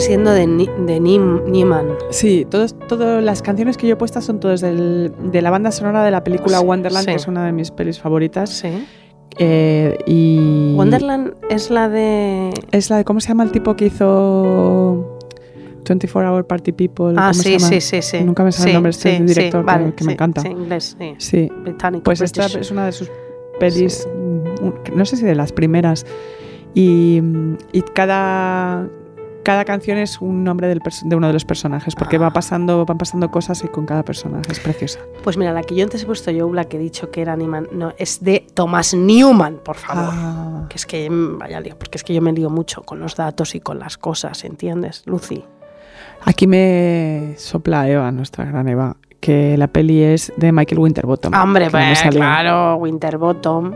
Sigue 0.00 0.14
siendo 0.14 0.32
de, 0.32 0.46
Ni- 0.46 0.70
de 0.86 1.00
Niemann. 1.00 1.88
Sí, 2.10 2.46
todos, 2.50 2.76
todas 2.88 3.22
las 3.22 3.42
canciones 3.42 3.76
que 3.76 3.86
yo 3.86 3.94
he 3.94 3.96
puesto 3.96 4.20
son 4.20 4.40
todas 4.40 4.60
del- 4.60 5.12
de 5.30 5.42
la 5.42 5.50
banda 5.50 5.70
sonora 5.70 6.04
de 6.04 6.10
la 6.10 6.24
película 6.24 6.58
Sí, 6.58 6.64
Wonderland, 6.64 7.04
sí. 7.06 7.10
que 7.12 7.16
es 7.16 7.26
una 7.28 7.46
de 7.46 7.52
mis 7.52 7.70
pelis 7.70 7.98
favoritas. 8.00 8.50
Sí. 8.50 8.68
Eh, 9.38 9.96
y 10.06 10.74
Wonderland 10.76 11.34
es 11.50 11.70
la 11.70 11.88
de. 11.88 12.50
Es 12.72 12.90
la 12.90 12.96
de, 12.98 13.04
¿cómo 13.04 13.20
se 13.20 13.28
llama 13.28 13.44
el 13.44 13.52
tipo 13.52 13.76
que 13.76 13.86
hizo 13.86 15.18
24 15.86 16.32
Hour 16.34 16.46
Party 16.46 16.72
People? 16.72 17.14
Ah, 17.16 17.30
¿Cómo 17.30 17.34
se 17.34 17.58
sí, 17.58 17.60
sí, 17.60 17.80
sí, 17.80 18.02
sí. 18.02 18.20
Nunca 18.24 18.42
me 18.44 18.52
sale 18.52 18.70
el 18.70 18.74
nombre, 18.74 18.90
este 18.90 19.20
director 19.20 19.60
que- 19.60 19.66
vale, 19.66 19.94
que 19.94 20.04
me 20.04 20.12
encanta. 20.14 20.40
Sí, 20.42 20.48
inglés, 20.48 20.96
sí. 21.18 21.48
Británico. 21.62 22.02
pues 22.04 22.20
esta 22.20 22.46
es 22.46 22.70
una 22.70 22.86
de 22.86 22.92
sus 22.92 23.10
pelis, 23.60 24.08
no 24.94 25.04
sé 25.04 25.16
si 25.16 25.24
de 25.24 25.34
las 25.34 25.52
primeras. 25.52 26.04
Y, 26.74 27.20
y 27.72 27.82
cada, 27.82 28.88
cada 29.42 29.64
canción 29.64 29.98
es 29.98 30.20
un 30.20 30.44
nombre 30.44 30.68
del 30.68 30.80
de 31.04 31.16
uno 31.16 31.26
de 31.26 31.32
los 31.32 31.44
personajes, 31.44 31.94
porque 31.94 32.16
Ah. 32.16 32.20
va 32.20 32.30
pasando, 32.32 32.84
van 32.86 32.98
pasando 32.98 33.30
cosas 33.30 33.62
y 33.64 33.68
con 33.68 33.86
cada 33.86 34.04
personaje. 34.04 34.50
Es 34.50 34.60
preciosa. 34.60 34.98
Pues 35.24 35.36
mira, 35.36 35.52
la 35.52 35.62
que 35.62 35.74
yo 35.74 35.84
antes 35.84 36.02
he 36.02 36.06
puesto 36.06 36.30
yo, 36.30 36.52
la 36.52 36.64
que 36.64 36.76
he 36.76 36.80
dicho 36.80 37.10
que 37.10 37.22
era 37.22 37.36
Niemann, 37.36 37.68
no, 37.72 37.92
es 37.98 38.22
de 38.22 38.46
Thomas 38.54 38.94
Newman, 38.94 39.60
por 39.64 39.76
favor. 39.76 40.10
Ah, 40.12 40.66
Que 40.68 40.76
es 40.76 40.86
que, 40.86 41.08
mm, 41.10 41.38
vaya 41.38 41.60
lío, 41.60 41.76
porque 41.78 41.98
es 41.98 42.04
que 42.04 42.14
yo 42.14 42.22
me 42.22 42.32
lío 42.32 42.50
mucho 42.50 42.82
con 42.82 43.00
los 43.00 43.16
datos 43.16 43.54
y 43.54 43.60
con 43.60 43.78
las 43.78 43.96
cosas, 43.98 44.44
¿entiendes, 44.44 45.02
Lucy? 45.06 45.44
aquí 46.24 46.46
me 46.46 47.34
sopla 47.38 47.88
Eva, 47.88 48.10
nuestra 48.12 48.44
gran 48.44 48.68
Eva, 48.68 48.96
que 49.20 49.56
la 49.56 49.68
peli 49.68 50.02
es 50.02 50.32
de 50.36 50.52
Michael 50.52 50.78
Winterbottom. 50.80 51.32
Hombre, 51.34 51.70
pues 51.70 52.02
claro, 52.10 52.76
Winterbottom, 52.76 53.74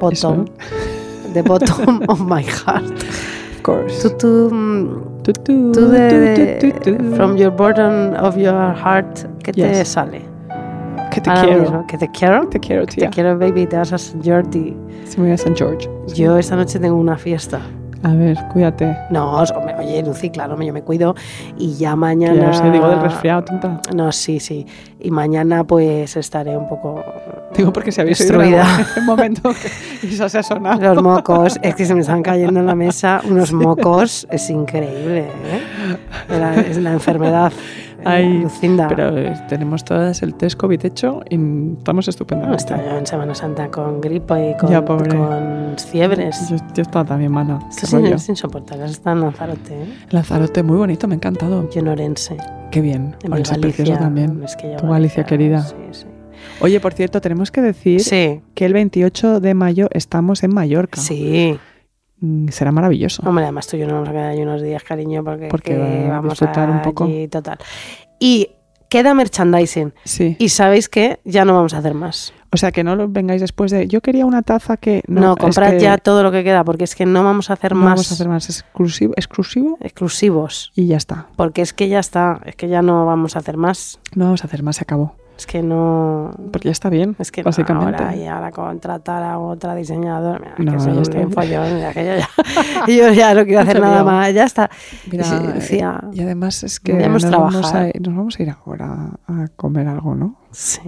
Bottom, 0.00 0.12
Eso. 0.12 0.44
the 1.34 1.42
bottom 1.42 2.00
of 2.08 2.20
my 2.20 2.42
heart. 2.44 2.84
Of 3.58 3.62
course. 3.62 4.02
Tú, 4.02 4.16
tú, 4.16 4.54
mm, 4.54 5.22
Tu, 5.22 5.32
tu, 5.32 5.72
tú 5.72 5.88
de, 5.90 6.58
tu, 6.60 6.70
tu, 6.92 6.96
tu. 6.96 7.14
from 7.16 7.36
your 7.36 7.50
bottom 7.50 8.14
of 8.22 8.36
your 8.36 8.54
heart, 8.74 9.26
¿qué 9.42 9.52
te 9.52 9.60
Yes. 9.60 9.88
sale? 9.88 10.22
Que 11.10 11.20
te 11.20 11.30
Ahora 11.30 11.42
quiero. 11.42 11.62
mismo, 11.62 11.86
¿Que 11.86 11.98
te 11.98 12.08
quiero? 12.10 12.46
Te 12.48 12.60
quiero, 12.60 12.86
Te 12.86 12.94
tía. 12.94 13.10
quiero, 13.10 13.38
baby, 13.38 13.66
te 13.66 13.76
vas 13.76 13.92
a 13.92 13.96
St. 13.96 14.20
Jordi. 14.24 14.76
Si 15.04 15.16
me 15.18 15.24
voy 15.24 15.32
a 15.32 15.34
St. 15.34 15.54
George. 15.56 15.88
Yo 16.14 16.36
esta 16.38 16.54
noche 16.56 16.78
tengo 16.78 16.96
una 16.96 17.16
fiesta. 17.16 17.60
A 18.02 18.12
ver, 18.14 18.38
cuídate. 18.52 18.96
No, 19.10 19.42
oye, 19.78 20.02
Lucy, 20.02 20.30
claro, 20.30 20.60
yo 20.60 20.72
me 20.72 20.82
cuido. 20.82 21.14
Y 21.56 21.74
ya 21.74 21.96
mañana. 21.96 22.46
No 22.48 22.54
sé, 22.54 22.70
digo 22.70 22.88
del 22.88 23.00
resfriado, 23.00 23.44
tonta. 23.44 23.80
No, 23.94 24.12
sí, 24.12 24.38
sí. 24.38 24.66
Y 25.00 25.10
mañana, 25.10 25.64
pues 25.64 26.16
estaré 26.16 26.56
un 26.56 26.68
poco. 26.68 27.04
Digo 27.56 27.72
porque 27.72 27.90
habéis 27.98 28.20
oído 28.20 28.38
Destruida. 28.38 28.86
en 28.96 29.00
un 29.00 29.06
momento 29.06 29.50
que 30.00 30.06
eso 30.06 30.28
se 30.28 30.38
ha 30.38 30.42
sonado. 30.42 30.94
Los 30.94 31.02
mocos, 31.02 31.58
es 31.62 31.74
que 31.74 31.84
se 31.86 31.94
me 31.94 32.00
están 32.00 32.22
cayendo 32.22 32.60
en 32.60 32.66
la 32.66 32.74
mesa 32.74 33.20
unos 33.28 33.52
mocos, 33.52 34.26
es 34.30 34.48
increíble, 34.50 35.26
¿eh? 35.46 35.96
Es 36.70 36.78
la 36.78 36.92
enfermedad. 36.92 37.52
Ay, 38.08 38.38
Lucinda. 38.38 38.88
Pero 38.88 39.16
eh, 39.18 39.34
tenemos 39.48 39.84
todas 39.84 40.22
el 40.22 40.34
test 40.34 40.58
COVID 40.58 40.84
hecho 40.86 41.20
y 41.28 41.34
estamos 41.78 42.06
No, 42.06 42.10
estupendamente. 42.10 42.56
estaba 42.56 42.82
yo 42.84 42.98
en 42.98 43.06
Semana 43.06 43.34
Santa 43.34 43.68
con 43.68 44.00
gripe 44.00 44.50
y 44.50 44.56
con, 44.56 44.70
Ya, 44.70 44.84
con 44.84 45.76
fiebres. 45.90 46.48
Yo, 46.50 46.56
yo 46.74 46.82
estaba 46.82 47.04
también 47.04 47.32
mala. 47.32 47.58
Rollo. 47.92 48.14
es 48.16 48.28
insoportable. 48.28 48.84
Está 48.86 49.12
en 49.12 49.20
Lanzarote, 49.20 49.82
¿eh? 49.82 49.94
Lanzarote, 50.10 50.62
muy 50.62 50.76
bonito, 50.76 51.06
me 51.08 51.14
ha 51.14 51.16
encantado. 51.16 51.68
Yo 51.70 51.80
en 51.80 51.88
Orense. 51.88 52.36
Qué 52.70 52.80
bien. 52.80 53.16
En 53.22 53.32
Orense 53.32 53.52
Galicia. 53.52 53.76
precioso 53.84 54.00
también. 54.02 54.42
Es 54.44 54.56
que 54.56 54.76
Tu 54.76 54.86
Galicia 54.86 55.24
querida. 55.24 55.62
Sí, 55.62 55.74
sí. 55.92 56.06
Oye, 56.60 56.80
por 56.80 56.92
cierto, 56.94 57.20
tenemos 57.20 57.50
que 57.50 57.60
decir 57.62 58.00
Sí, 58.00 58.40
que 58.54 58.64
el 58.64 58.72
28 58.72 59.40
de 59.40 59.54
mayo 59.54 59.88
estamos 59.92 60.42
en 60.42 60.52
Mallorca. 60.54 61.00
sí. 61.00 61.58
Mm, 62.20 62.48
Será 62.48 62.72
maravilloso. 62.72 63.22
Hombre, 63.26 63.44
además 63.44 63.66
tú 63.66 63.76
y 63.76 63.80
yo 63.80 63.86
nos 63.86 63.94
vamos 63.94 64.08
a 64.08 64.12
quedar 64.12 64.30
ahí 64.30 64.40
unos 64.42 64.62
días, 64.62 64.82
cariño, 64.82 65.22
porque, 65.24 65.48
Porque 65.48 65.72
que 65.72 65.78
va 65.78 65.86
a 65.86 66.20
vamos 66.20 66.30
disfrutar 66.32 66.68
un 66.70 66.82
poco. 66.82 67.04
allí, 67.04 67.28
total. 67.28 67.58
Y 68.18 68.50
queda 68.88 69.14
merchandising. 69.14 69.92
Sí. 70.04 70.36
Y 70.38 70.48
sabéis 70.48 70.88
que 70.88 71.20
ya 71.24 71.44
no 71.44 71.54
vamos 71.54 71.74
a 71.74 71.78
hacer 71.78 71.94
más. 71.94 72.32
O 72.50 72.56
sea, 72.56 72.72
que 72.72 72.82
no 72.82 72.96
lo 72.96 73.08
vengáis 73.08 73.42
después 73.42 73.70
de. 73.70 73.86
Yo 73.88 74.00
quería 74.00 74.24
una 74.24 74.40
taza 74.42 74.78
que. 74.78 75.02
No, 75.06 75.20
No, 75.20 75.32
es 75.32 75.38
comprad 75.38 75.72
que 75.72 75.80
ya 75.80 75.98
todo 75.98 76.22
lo 76.22 76.32
que 76.32 76.42
queda, 76.42 76.64
porque 76.64 76.84
es 76.84 76.94
que 76.94 77.04
no 77.04 77.22
vamos 77.22 77.50
a 77.50 77.52
hacer 77.52 77.72
no 77.74 77.80
más 77.82 77.90
vamos 77.90 78.10
a 78.10 78.14
hacer 78.14 78.28
más 78.28 78.48
exclusivo, 78.48 79.12
exclusivo 79.16 79.76
exclusivos. 79.80 80.72
y 80.74 80.86
ya 80.86 80.96
está. 80.96 81.26
Porque 81.36 81.60
es 81.60 81.74
que 81.74 81.88
ya 81.88 81.98
está, 81.98 82.40
es 82.46 82.56
que 82.56 82.68
ya 82.68 82.80
no 82.80 83.04
vamos 83.04 83.36
a 83.36 83.40
hacer 83.40 83.58
más. 83.58 84.00
No 84.14 84.24
vamos 84.24 84.42
a 84.44 84.46
hacer 84.46 84.62
más, 84.62 84.76
se 84.76 84.82
acabó. 84.82 85.14
Es 85.38 85.46
que 85.46 85.62
no. 85.62 86.32
Porque 86.52 86.66
ya 86.66 86.72
está 86.72 86.90
bien, 86.90 87.14
Es 87.20 87.30
que 87.30 87.44
no, 87.44 87.50
ahora 87.80 88.16
y 88.16 88.26
ahora 88.26 88.50
contratar 88.50 89.22
a 89.22 89.38
otra 89.38 89.76
diseñadora, 89.76 90.56
mira, 90.58 90.72
No, 90.72 90.72
que 90.72 90.78
ya 90.78 90.84
son 90.92 90.98
está 91.02 91.18
un 91.20 91.30
follón, 91.32 91.78
ya 91.78 91.92
que 91.92 92.04
yo 92.04 92.12
ya, 92.16 92.28
yo 92.88 93.12
ya 93.12 93.34
no 93.34 93.44
quiero 93.44 93.60
hacer 93.60 93.80
nada 93.80 94.02
más, 94.02 94.34
ya 94.34 94.44
está. 94.44 94.68
Mira, 95.10 95.22
Sí, 95.22 95.36
eh, 95.36 95.52
decía- 95.54 96.02
y 96.12 96.20
además 96.22 96.64
es 96.64 96.80
que 96.80 96.92
nos 97.08 97.30
vamos, 97.30 97.72
a, 97.72 97.84
nos 98.00 98.16
vamos 98.16 98.38
a 98.38 98.42
ir 98.42 98.50
ahora 98.50 99.10
a 99.28 99.46
comer 99.54 99.86
algo, 99.86 100.16
¿no? 100.16 100.34
Sí. 100.50 100.80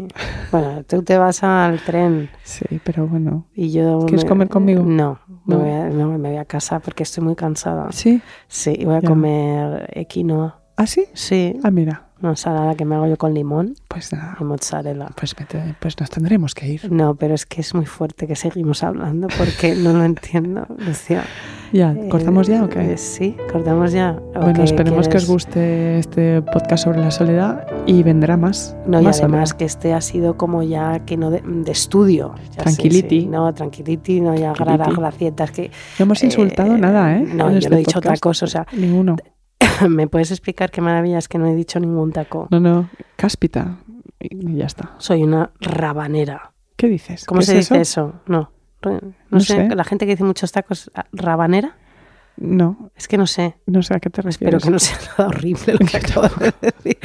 Bueno, 0.51 0.83
tú 0.85 1.03
te 1.05 1.17
vas 1.17 1.45
al 1.45 1.79
tren 1.85 2.29
Sí, 2.43 2.81
pero 2.83 3.07
bueno. 3.07 3.47
y 3.55 3.71
yo... 3.71 4.01
¿Quieres 4.07 4.25
comer 4.25 4.49
conmigo? 4.49 4.83
No, 4.85 5.21
No. 5.29 5.39
Me, 5.45 5.57
voy 5.57 5.71
a, 5.71 5.89
no, 5.91 6.19
me 6.19 6.29
voy 6.31 6.39
a 6.39 6.45
casa 6.45 6.81
porque 6.81 7.05
estoy 7.05 7.23
muy 7.23 7.37
cansada. 7.37 7.87
Sí, 7.93 8.21
Sí, 8.49 8.75
y 8.77 8.85
voy 8.85 8.97
a 8.97 9.01
Ya. 9.01 9.09
comer 9.09 9.91
equinoa. 9.93 10.61
¿Ah, 10.77 10.87
sí? 10.87 11.05
Sí, 11.13 11.57
Ah, 11.63 11.71
mira. 11.71 12.07
Una 12.21 12.31
ensalada 12.31 12.75
que 12.75 12.85
me 12.85 12.95
hago 12.95 13.07
yo 13.07 13.17
con 13.17 13.35
limón 13.35 13.75
Pues 13.89 14.13
nada. 14.13 14.37
y 14.41 14.45
mozzarella. 14.45 15.09
Pues, 15.17 15.35
vete- 15.37 15.75
pues 15.81 15.99
nos 16.01 16.11
tendremos 16.11 16.55
que 16.55 16.69
ir. 16.69 16.93
No, 16.93 17.15
pero 17.15 17.35
es 17.35 17.47
que 17.47 17.61
es 17.61 17.75
muy 17.75 17.87
fuerte 17.87 18.27
que 18.27 18.37
seguimos 18.37 18.83
hablando 18.83 19.29
porque 19.39 19.75
no 19.75 19.93
lo 19.93 20.05
entiendo, 20.05 20.67
Lucía. 20.79 21.25
Ya, 21.73 21.95
¿cortamos 22.09 22.49
ya 22.49 22.65
o 22.65 22.67
Eh, 22.67 22.69
qué? 22.69 22.97
sí, 22.97 23.37
cortamos 23.53 23.93
ya. 23.93 24.19
¿O 24.35 24.41
Bueno, 24.41 24.65
esperemos 24.65 25.09
que 25.09 25.19
os 25.19 25.27
guste 25.29 25.99
este 26.01 26.43
podcast 26.43 26.83
sobre 26.85 26.99
la 27.01 27.13
soledad 27.13 27.65
y 27.87 28.03
vendrá 28.03 28.37
más. 28.37 28.77
No, 28.87 29.01
y 29.01 29.05
más 29.05 29.21
además 29.21 29.51
soledad. 29.51 29.59
que 29.59 29.65
este 29.67 29.95
ha 29.95 30.01
sido 30.01 30.37
como 30.37 30.65
ya 30.65 30.99
que 31.07 31.17
no 31.17 31.31
de, 31.31 31.43
de 31.45 31.71
estudio. 31.71 32.35
Ya 32.57 32.65
Tranquility. 32.65 33.21
sí. 33.21 33.27
No, 33.27 33.55
tranquility, 33.55 34.21
no 34.21 34.35
ya 34.35 34.53
Tranquility. 34.53 34.97
gracietas. 35.01 35.51
Que, 35.53 35.71
No 36.01 36.05
hemos 36.05 36.23
insultado 36.25 36.75
eh, 36.75 36.79
nada, 36.79 37.17
¿eh? 37.17 37.21
No, 37.23 37.51
yo 37.53 37.59
este 37.59 37.71
no 37.71 37.77
he 37.77 37.79
dicho 37.79 37.99
otra 38.01 38.17
cosa. 38.17 38.47
O 38.47 38.49
sea, 38.49 38.67
Ninguno. 38.77 39.15
¿me 39.89 40.07
puedes 40.09 40.31
explicar 40.31 40.71
qué 40.71 40.81
maravilla 40.81 41.19
es 41.19 41.29
que 41.29 41.39
no 41.39 41.47
he 41.47 41.55
dicho 41.55 41.81
ningún 41.81 42.13
taco? 42.13 42.49
No, 42.51 42.61
no. 42.61 42.91
Cáspita. 43.17 43.79
Y 44.19 44.57
ya 44.57 44.67
está. 44.67 44.95
Soy 44.99 45.23
una 45.23 45.51
rabanera. 45.61 46.53
¿Qué 46.77 46.89
dices? 46.89 47.25
¿Cómo 47.25 47.41
¿Qué 47.41 47.47
se 47.47 47.59
es 47.59 47.69
dice 47.69 47.81
eso? 47.81 48.15
No. 48.27 48.53
Re- 48.83 48.93
No, 49.03 49.13
No 49.31 49.41
sé, 49.41 49.69
sé. 49.69 49.75
la 49.75 49.85
gente 49.85 50.07
que 50.07 50.13
dice 50.13 50.25
muchos 50.25 50.53
tacos, 50.53 50.91
¿rabanera? 51.13 51.77
No, 52.41 52.91
Es 52.97 53.07
que 53.07 53.19
no 53.19 53.27
sé. 53.27 53.55
no 53.67 53.83
sé 53.83 53.95
a 53.95 54.01
qué 54.01 54.09
te 54.11 54.27
Espero 54.27 54.59
refieres. 54.59 54.65
que 54.65 54.71
no 54.71 54.79
sea 54.79 54.97
nada 55.19 55.29
horrible 55.29 55.75
lo 55.79 55.87
que 55.87 55.97
acabo 55.99 56.27
de 56.41 56.53
decir. 56.63 56.99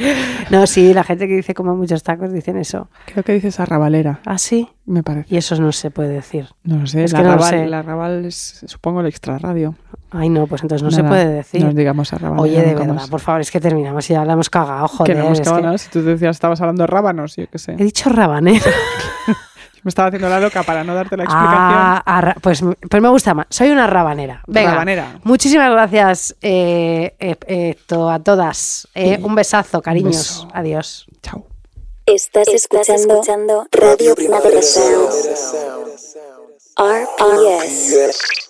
No, 0.50 0.66
sí, 0.66 0.94
la 0.94 1.04
gente 1.04 1.28
que 1.28 1.36
dice 1.36 1.52
como 1.54 1.76
muchos 1.76 2.02
tacos 2.02 2.32
dicen 2.32 2.56
eso. 2.56 2.88
Creo 3.04 3.22
que 3.22 3.34
dices 3.34 3.60
arrabalera, 3.60 4.20
Ah, 4.24 4.38
sí. 4.38 4.68
me 4.86 5.02
parece. 5.02 5.34
Y 5.34 5.36
eso 5.36 5.54
no 5.60 5.72
se 5.72 5.90
puede 5.90 6.08
decir. 6.08 6.48
No 6.64 6.78
lo 6.78 6.86
sé. 6.86 7.04
Es 7.04 7.12
la, 7.12 7.18
que 7.18 7.22
no 7.24 7.28
lo 7.28 7.34
arrabal, 7.34 7.50
sé. 7.50 7.66
la 7.68 7.78
arrabal 7.80 8.24
es, 8.24 8.64
supongo, 8.66 9.00
el 9.00 9.06
extrarradio. 9.06 9.74
Ay, 10.10 10.30
no, 10.30 10.46
pues 10.46 10.62
entonces 10.62 10.82
no 10.82 10.90
se 10.90 11.04
puede 11.04 11.26
decir. 11.28 11.62
No 11.62 11.72
digamos 11.74 12.12
arrabalera 12.14 12.42
Oye, 12.42 12.62
de 12.68 12.74
verdad, 12.74 12.94
más. 12.94 13.10
por 13.10 13.20
favor, 13.20 13.42
es 13.42 13.50
que 13.50 13.60
terminamos 13.60 14.08
y 14.08 14.14
ya 14.14 14.24
la 14.24 14.32
hemos 14.32 14.48
cagado, 14.48 14.88
joder. 14.88 15.12
que 15.14 15.18
no 15.20 15.26
hemos 15.26 15.40
que-. 15.40 15.78
Si 15.78 15.90
tú 15.90 16.02
decías 16.02 16.36
estabas 16.36 16.60
hablando 16.62 16.84
de 16.84 16.86
rábanos, 16.86 17.36
yo 17.36 17.46
qué 17.50 17.58
sé. 17.58 17.72
He 17.72 17.84
dicho 17.84 18.08
rabanera. 18.08 18.64
Me 19.86 19.90
estaba 19.90 20.08
haciendo 20.08 20.28
la 20.28 20.40
loca 20.40 20.64
para 20.64 20.82
no 20.82 20.96
darte 20.96 21.16
la 21.16 21.22
explicación. 21.22 21.78
Ah, 21.78 22.02
arra- 22.04 22.34
pues, 22.42 22.60
pues 22.90 23.00
me 23.00 23.08
gusta 23.08 23.34
más. 23.34 23.46
Soy 23.50 23.70
una 23.70 23.86
rabanera. 23.86 24.42
Venga. 24.48 24.72
Rabanera. 24.72 25.20
Muchísimas 25.22 25.70
gracias 25.70 26.34
eh, 26.42 27.14
eh, 27.20 27.36
eh, 27.46 27.76
to- 27.86 28.10
a 28.10 28.18
todas. 28.18 28.88
Eh, 28.96 29.20
un 29.22 29.36
besazo, 29.36 29.80
cariños. 29.80 30.16
beso. 30.16 30.48
Adiós. 30.52 31.06
Chao. 31.22 31.46
Estás, 32.04 32.48
escuchando, 32.48 33.68
Radio 33.70 34.16
Primavera 34.16 34.60
Sound. 34.60 35.08
RPS. 36.76 38.45